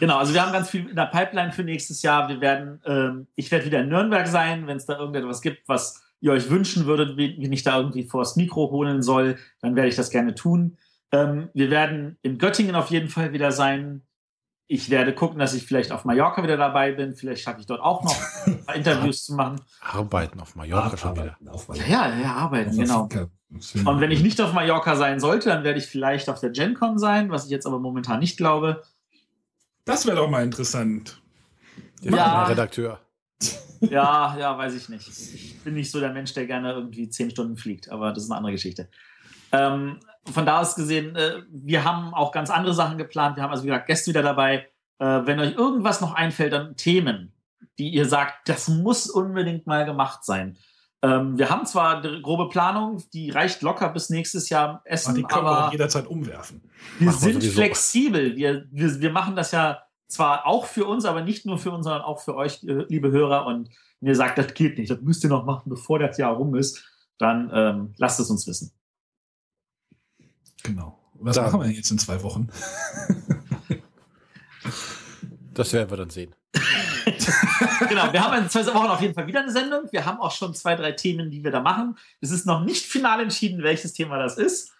Genau, 0.00 0.16
also 0.16 0.32
wir 0.32 0.42
haben 0.42 0.52
ganz 0.52 0.70
viel 0.70 0.88
in 0.88 0.96
der 0.96 1.06
Pipeline 1.06 1.52
für 1.52 1.62
nächstes 1.62 2.00
Jahr. 2.00 2.26
Wir 2.28 2.40
werden, 2.40 2.80
ähm, 2.86 3.26
ich 3.36 3.50
werde 3.50 3.66
wieder 3.66 3.80
in 3.80 3.90
Nürnberg 3.90 4.26
sein, 4.26 4.66
wenn 4.66 4.78
es 4.78 4.86
da 4.86 4.98
irgendetwas 4.98 5.42
gibt, 5.42 5.68
was 5.68 6.02
ihr 6.20 6.32
euch 6.32 6.48
wünschen 6.48 6.86
würdet, 6.86 7.18
wie, 7.18 7.36
wie 7.38 7.52
ich 7.52 7.62
da 7.62 7.78
irgendwie 7.78 8.04
vors 8.04 8.36
Mikro 8.36 8.70
holen 8.70 9.02
soll, 9.02 9.38
dann 9.60 9.76
werde 9.76 9.88
ich 9.88 9.96
das 9.96 10.10
gerne 10.10 10.34
tun. 10.34 10.78
Ähm, 11.12 11.50
wir 11.52 11.70
werden 11.70 12.18
in 12.22 12.38
Göttingen 12.38 12.74
auf 12.76 12.90
jeden 12.90 13.08
Fall 13.08 13.32
wieder 13.34 13.52
sein. 13.52 14.02
Ich 14.66 14.88
werde 14.88 15.14
gucken, 15.14 15.38
dass 15.38 15.52
ich 15.52 15.66
vielleicht 15.66 15.92
auf 15.92 16.04
Mallorca 16.06 16.42
wieder 16.42 16.56
dabei 16.56 16.92
bin. 16.92 17.14
Vielleicht 17.14 17.42
schaffe 17.42 17.60
ich 17.60 17.66
dort 17.66 17.80
auch 17.80 18.02
noch 18.02 18.16
ein 18.46 18.64
paar 18.66 18.76
Interviews 18.76 19.24
zu 19.24 19.34
machen. 19.34 19.60
Arbeiten 19.80 20.40
auf 20.40 20.56
Mallorca 20.56 20.96
schon 20.96 21.16
wieder. 21.16 21.36
Ja, 21.74 22.08
ja, 22.08 22.20
ja, 22.20 22.34
arbeiten, 22.36 22.76
genau. 22.76 23.08
Und 23.84 24.00
wenn 24.00 24.10
ich 24.10 24.22
nicht 24.22 24.40
auf 24.40 24.52
Mallorca 24.52 24.94
sein 24.96 25.18
sollte, 25.18 25.48
dann 25.48 25.64
werde 25.64 25.78
ich 25.78 25.86
vielleicht 25.86 26.28
auf 26.28 26.40
der 26.40 26.50
GenCon 26.50 26.98
sein, 26.98 27.30
was 27.30 27.46
ich 27.46 27.50
jetzt 27.50 27.66
aber 27.66 27.80
momentan 27.80 28.20
nicht 28.20 28.36
glaube. 28.36 28.82
Das 29.84 30.06
wäre 30.06 30.16
doch 30.16 30.30
mal 30.30 30.44
interessant. 30.44 31.20
Der 32.02 32.12
Ja. 32.12 32.44
Redakteur. 32.44 33.00
Ja, 33.82 34.36
ja, 34.38 34.58
weiß 34.58 34.74
ich 34.74 34.90
nicht. 34.90 35.08
Ich 35.08 35.58
bin 35.64 35.72
nicht 35.72 35.90
so 35.90 36.00
der 36.00 36.12
Mensch, 36.12 36.34
der 36.34 36.46
gerne 36.46 36.74
irgendwie 36.74 37.08
zehn 37.08 37.30
Stunden 37.30 37.56
fliegt, 37.56 37.90
aber 37.90 38.12
das 38.12 38.24
ist 38.24 38.30
eine 38.30 38.36
andere 38.36 38.52
Geschichte. 38.52 38.90
Ähm, 39.52 40.00
von 40.30 40.44
da 40.44 40.60
aus 40.60 40.74
gesehen, 40.74 41.16
äh, 41.16 41.42
wir 41.50 41.82
haben 41.82 42.12
auch 42.12 42.30
ganz 42.30 42.50
andere 42.50 42.74
Sachen 42.74 42.98
geplant. 42.98 43.36
Wir 43.36 43.42
haben 43.42 43.50
also, 43.50 43.62
wie 43.62 43.68
gesagt, 43.68 43.86
Gäste 43.86 44.10
wieder 44.10 44.22
dabei. 44.22 44.68
Äh, 44.98 45.22
wenn 45.24 45.40
euch 45.40 45.54
irgendwas 45.54 46.02
noch 46.02 46.12
einfällt 46.12 46.52
an 46.52 46.76
Themen, 46.76 47.32
die 47.78 47.88
ihr 47.88 48.04
sagt, 48.04 48.50
das 48.50 48.68
muss 48.68 49.08
unbedingt 49.08 49.66
mal 49.66 49.86
gemacht 49.86 50.24
sein. 50.24 50.58
Ähm, 51.02 51.38
wir 51.38 51.48
haben 51.48 51.64
zwar 51.64 51.98
eine 52.02 52.20
grobe 52.20 52.48
Planung, 52.50 53.02
die 53.14 53.30
reicht 53.30 53.62
locker 53.62 53.88
bis 53.88 54.10
nächstes 54.10 54.50
Jahr 54.50 54.82
Essen, 54.84 55.14
die 55.14 55.22
können 55.22 55.44
wir 55.46 55.50
aber 55.50 55.68
auch 55.68 55.72
jederzeit 55.72 56.06
umwerfen. 56.06 56.60
wir 56.98 57.06
Machen 57.06 57.16
wir 57.20 57.32
sind 57.32 57.40
sowieso. 57.42 57.54
flexibel. 57.60 58.36
Wir, 58.36 58.66
wir, 58.70 59.00
wir 59.00 59.10
machen 59.10 59.34
das 59.34 59.52
ja 59.52 59.82
zwar 60.08 60.46
auch 60.46 60.66
für 60.66 60.84
uns, 60.84 61.04
aber 61.06 61.22
nicht 61.22 61.46
nur 61.46 61.58
für 61.58 61.70
uns, 61.70 61.84
sondern 61.84 62.02
auch 62.02 62.20
für 62.20 62.34
euch, 62.36 62.62
äh, 62.64 62.84
liebe 62.88 63.10
Hörer. 63.10 63.46
Und 63.46 63.70
wenn 64.00 64.08
ihr 64.08 64.16
sagt, 64.16 64.36
das 64.38 64.52
geht 64.52 64.76
nicht, 64.76 64.90
das 64.90 65.00
müsst 65.00 65.24
ihr 65.24 65.30
noch 65.30 65.44
machen, 65.46 65.70
bevor 65.70 65.98
das 65.98 66.18
Jahr 66.18 66.34
rum 66.34 66.54
ist, 66.54 66.84
dann 67.16 67.50
ähm, 67.54 67.94
lasst 67.96 68.20
es 68.20 68.28
uns 68.28 68.46
wissen. 68.46 68.72
Genau. 70.62 70.98
Was 71.14 71.36
Dann- 71.36 71.46
machen 71.46 71.60
wir 71.60 71.64
denn 71.66 71.76
jetzt 71.76 71.90
in 71.90 71.98
zwei 71.98 72.22
Wochen? 72.22 72.48
Das 75.54 75.72
werden 75.72 75.90
wir 75.90 75.96
dann 75.96 76.10
sehen. 76.10 76.34
genau, 77.88 78.12
wir 78.12 78.24
haben 78.24 78.42
in 78.42 78.50
zwei 78.50 78.66
Wochen 78.66 78.88
auf 78.88 79.00
jeden 79.00 79.14
Fall 79.14 79.26
wieder 79.26 79.40
eine 79.40 79.52
Sendung. 79.52 79.84
Wir 79.90 80.04
haben 80.04 80.18
auch 80.18 80.32
schon 80.32 80.54
zwei, 80.54 80.76
drei 80.76 80.92
Themen, 80.92 81.30
die 81.30 81.42
wir 81.42 81.50
da 81.50 81.60
machen. 81.60 81.96
Es 82.20 82.30
ist 82.30 82.46
noch 82.46 82.64
nicht 82.64 82.84
final 82.84 83.20
entschieden, 83.20 83.62
welches 83.62 83.92
Thema 83.92 84.18
das 84.18 84.38
ist. 84.38 84.72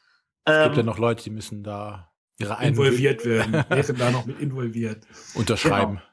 Es 0.44 0.64
gibt 0.64 0.76
ja 0.76 0.82
noch 0.82 0.98
Leute, 0.98 1.24
die 1.24 1.30
müssen 1.30 1.62
da 1.62 2.10
ihre 2.38 2.62
involviert 2.64 3.24
werden, 3.24 3.52
wären 3.68 3.96
da 3.96 4.10
noch 4.10 4.26
mit 4.26 4.40
involviert. 4.40 5.06
Unterschreiben. 5.34 5.96
Genau. 5.96 6.04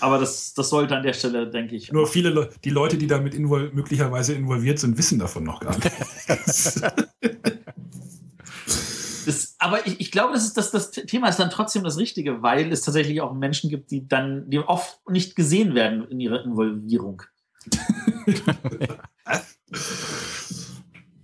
Aber 0.00 0.18
das, 0.18 0.54
das 0.54 0.68
sollte 0.68 0.96
an 0.96 1.02
der 1.02 1.12
Stelle, 1.12 1.50
denke 1.50 1.76
ich. 1.76 1.92
Nur 1.92 2.06
viele 2.06 2.30
Le 2.30 2.50
die 2.64 2.70
Leute, 2.70 2.96
die 2.96 3.06
damit 3.06 3.34
invol 3.34 3.70
möglicherweise 3.72 4.34
involviert 4.34 4.78
sind, 4.78 4.96
wissen 4.96 5.18
davon 5.18 5.44
noch 5.44 5.60
gar 5.60 5.76
nicht. 5.78 5.92
Aber 9.62 9.86
ich, 9.86 10.00
ich 10.00 10.10
glaube, 10.10 10.32
das, 10.32 10.44
ist, 10.44 10.56
das, 10.56 10.72
das 10.72 10.90
Thema 10.90 11.28
ist 11.28 11.38
dann 11.38 11.50
trotzdem 11.50 11.84
das 11.84 11.96
Richtige, 11.96 12.42
weil 12.42 12.72
es 12.72 12.82
tatsächlich 12.82 13.20
auch 13.20 13.32
Menschen 13.32 13.70
gibt, 13.70 13.92
die 13.92 14.08
dann 14.08 14.50
die 14.50 14.58
oft 14.58 14.98
nicht 15.08 15.36
gesehen 15.36 15.76
werden 15.76 16.04
in 16.08 16.18
ihrer 16.18 16.42
Involvierung. 16.42 17.22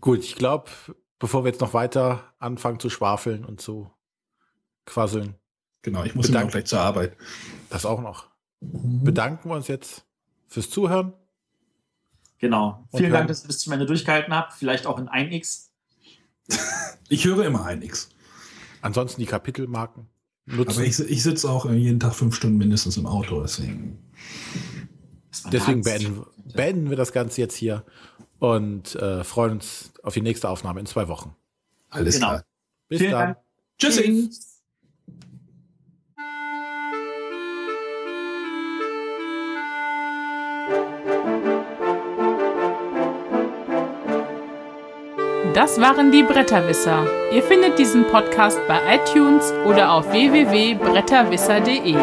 Gut, 0.01 0.21
ich 0.21 0.37
glaube, 0.37 0.71
bevor 1.19 1.43
wir 1.43 1.51
jetzt 1.51 1.61
noch 1.61 1.75
weiter 1.75 2.33
anfangen 2.39 2.79
zu 2.79 2.91
schwafeln 2.91 3.45
und 3.45 3.61
zu 3.61 3.91
quasseln. 4.87 5.35
Genau, 5.83 6.05
ich 6.05 6.15
muss 6.15 6.31
dann 6.31 6.47
gleich 6.47 6.67
zur 6.67 6.79
Arbeit. 6.79 7.17
Das 7.71 7.85
auch 7.85 8.01
noch. 8.01 8.29
Mhm. 8.61 9.03
Bedanken 9.03 9.51
wir 9.51 9.57
uns 9.57 9.67
jetzt 9.67 10.07
fürs 10.47 10.71
Zuhören. 10.71 11.13
Genau. 12.39 12.85
Vielen 12.95 13.11
Dank, 13.13 13.27
dass 13.27 13.43
ihr 13.43 13.49
bis 13.49 13.59
zum 13.59 13.73
Ende 13.73 13.87
durchgehalten 13.87 14.33
habt. 14.33 14.53
Vielleicht 14.53 14.87
auch 14.87 15.01
in 15.01 15.09
1x. 15.09 15.71
ich 17.09 17.25
höre 17.25 17.45
immer 17.45 17.67
1x. 17.67 18.11
Ansonsten 18.81 19.21
die 19.21 19.27
Kapitelmarken 19.27 20.07
nutzen. 20.47 20.79
Aber 20.79 20.87
ich, 20.87 20.99
ich 20.99 21.23
sitze 21.23 21.51
auch 21.51 21.71
jeden 21.71 22.01
Tag 22.01 22.15
fünf 22.15 22.35
Stunden 22.35 22.59
mindestens 22.59 22.97
im 22.97 23.07
Auto, 23.07 23.41
deswegen. 23.41 23.99
Deswegen 25.53 25.83
beenden, 25.83 26.25
beenden 26.55 26.91
wir 26.91 26.97
das 26.97 27.13
Ganze 27.13 27.41
jetzt 27.41 27.55
hier 27.55 27.85
und 28.39 28.95
äh, 28.97 29.25
freuen 29.25 29.53
uns 29.53 29.93
auf 30.03 30.15
die 30.15 30.23
nächste 30.23 30.49
Aufnahme 30.49 30.81
in 30.81 30.87
zwei 30.87 31.09
Wochen. 31.09 31.35
Alles 31.91 32.15
genau. 32.15 32.29
klar. 32.29 32.45
Bis 32.89 32.99
Vielen 32.99 33.13
dann. 33.13 33.27
Dank. 33.27 33.39
Tschüssi. 33.79 34.31
Das 45.55 45.81
waren 45.81 46.13
die 46.13 46.23
Bretterwisser. 46.23 47.07
Ihr 47.33 47.43
findet 47.43 47.79
diesen 47.79 48.05
Podcast 48.07 48.61
bei 48.69 48.79
iTunes 48.97 49.53
oder 49.67 49.93
auf 49.93 50.11
www.bretterwisser.de. 50.13 51.97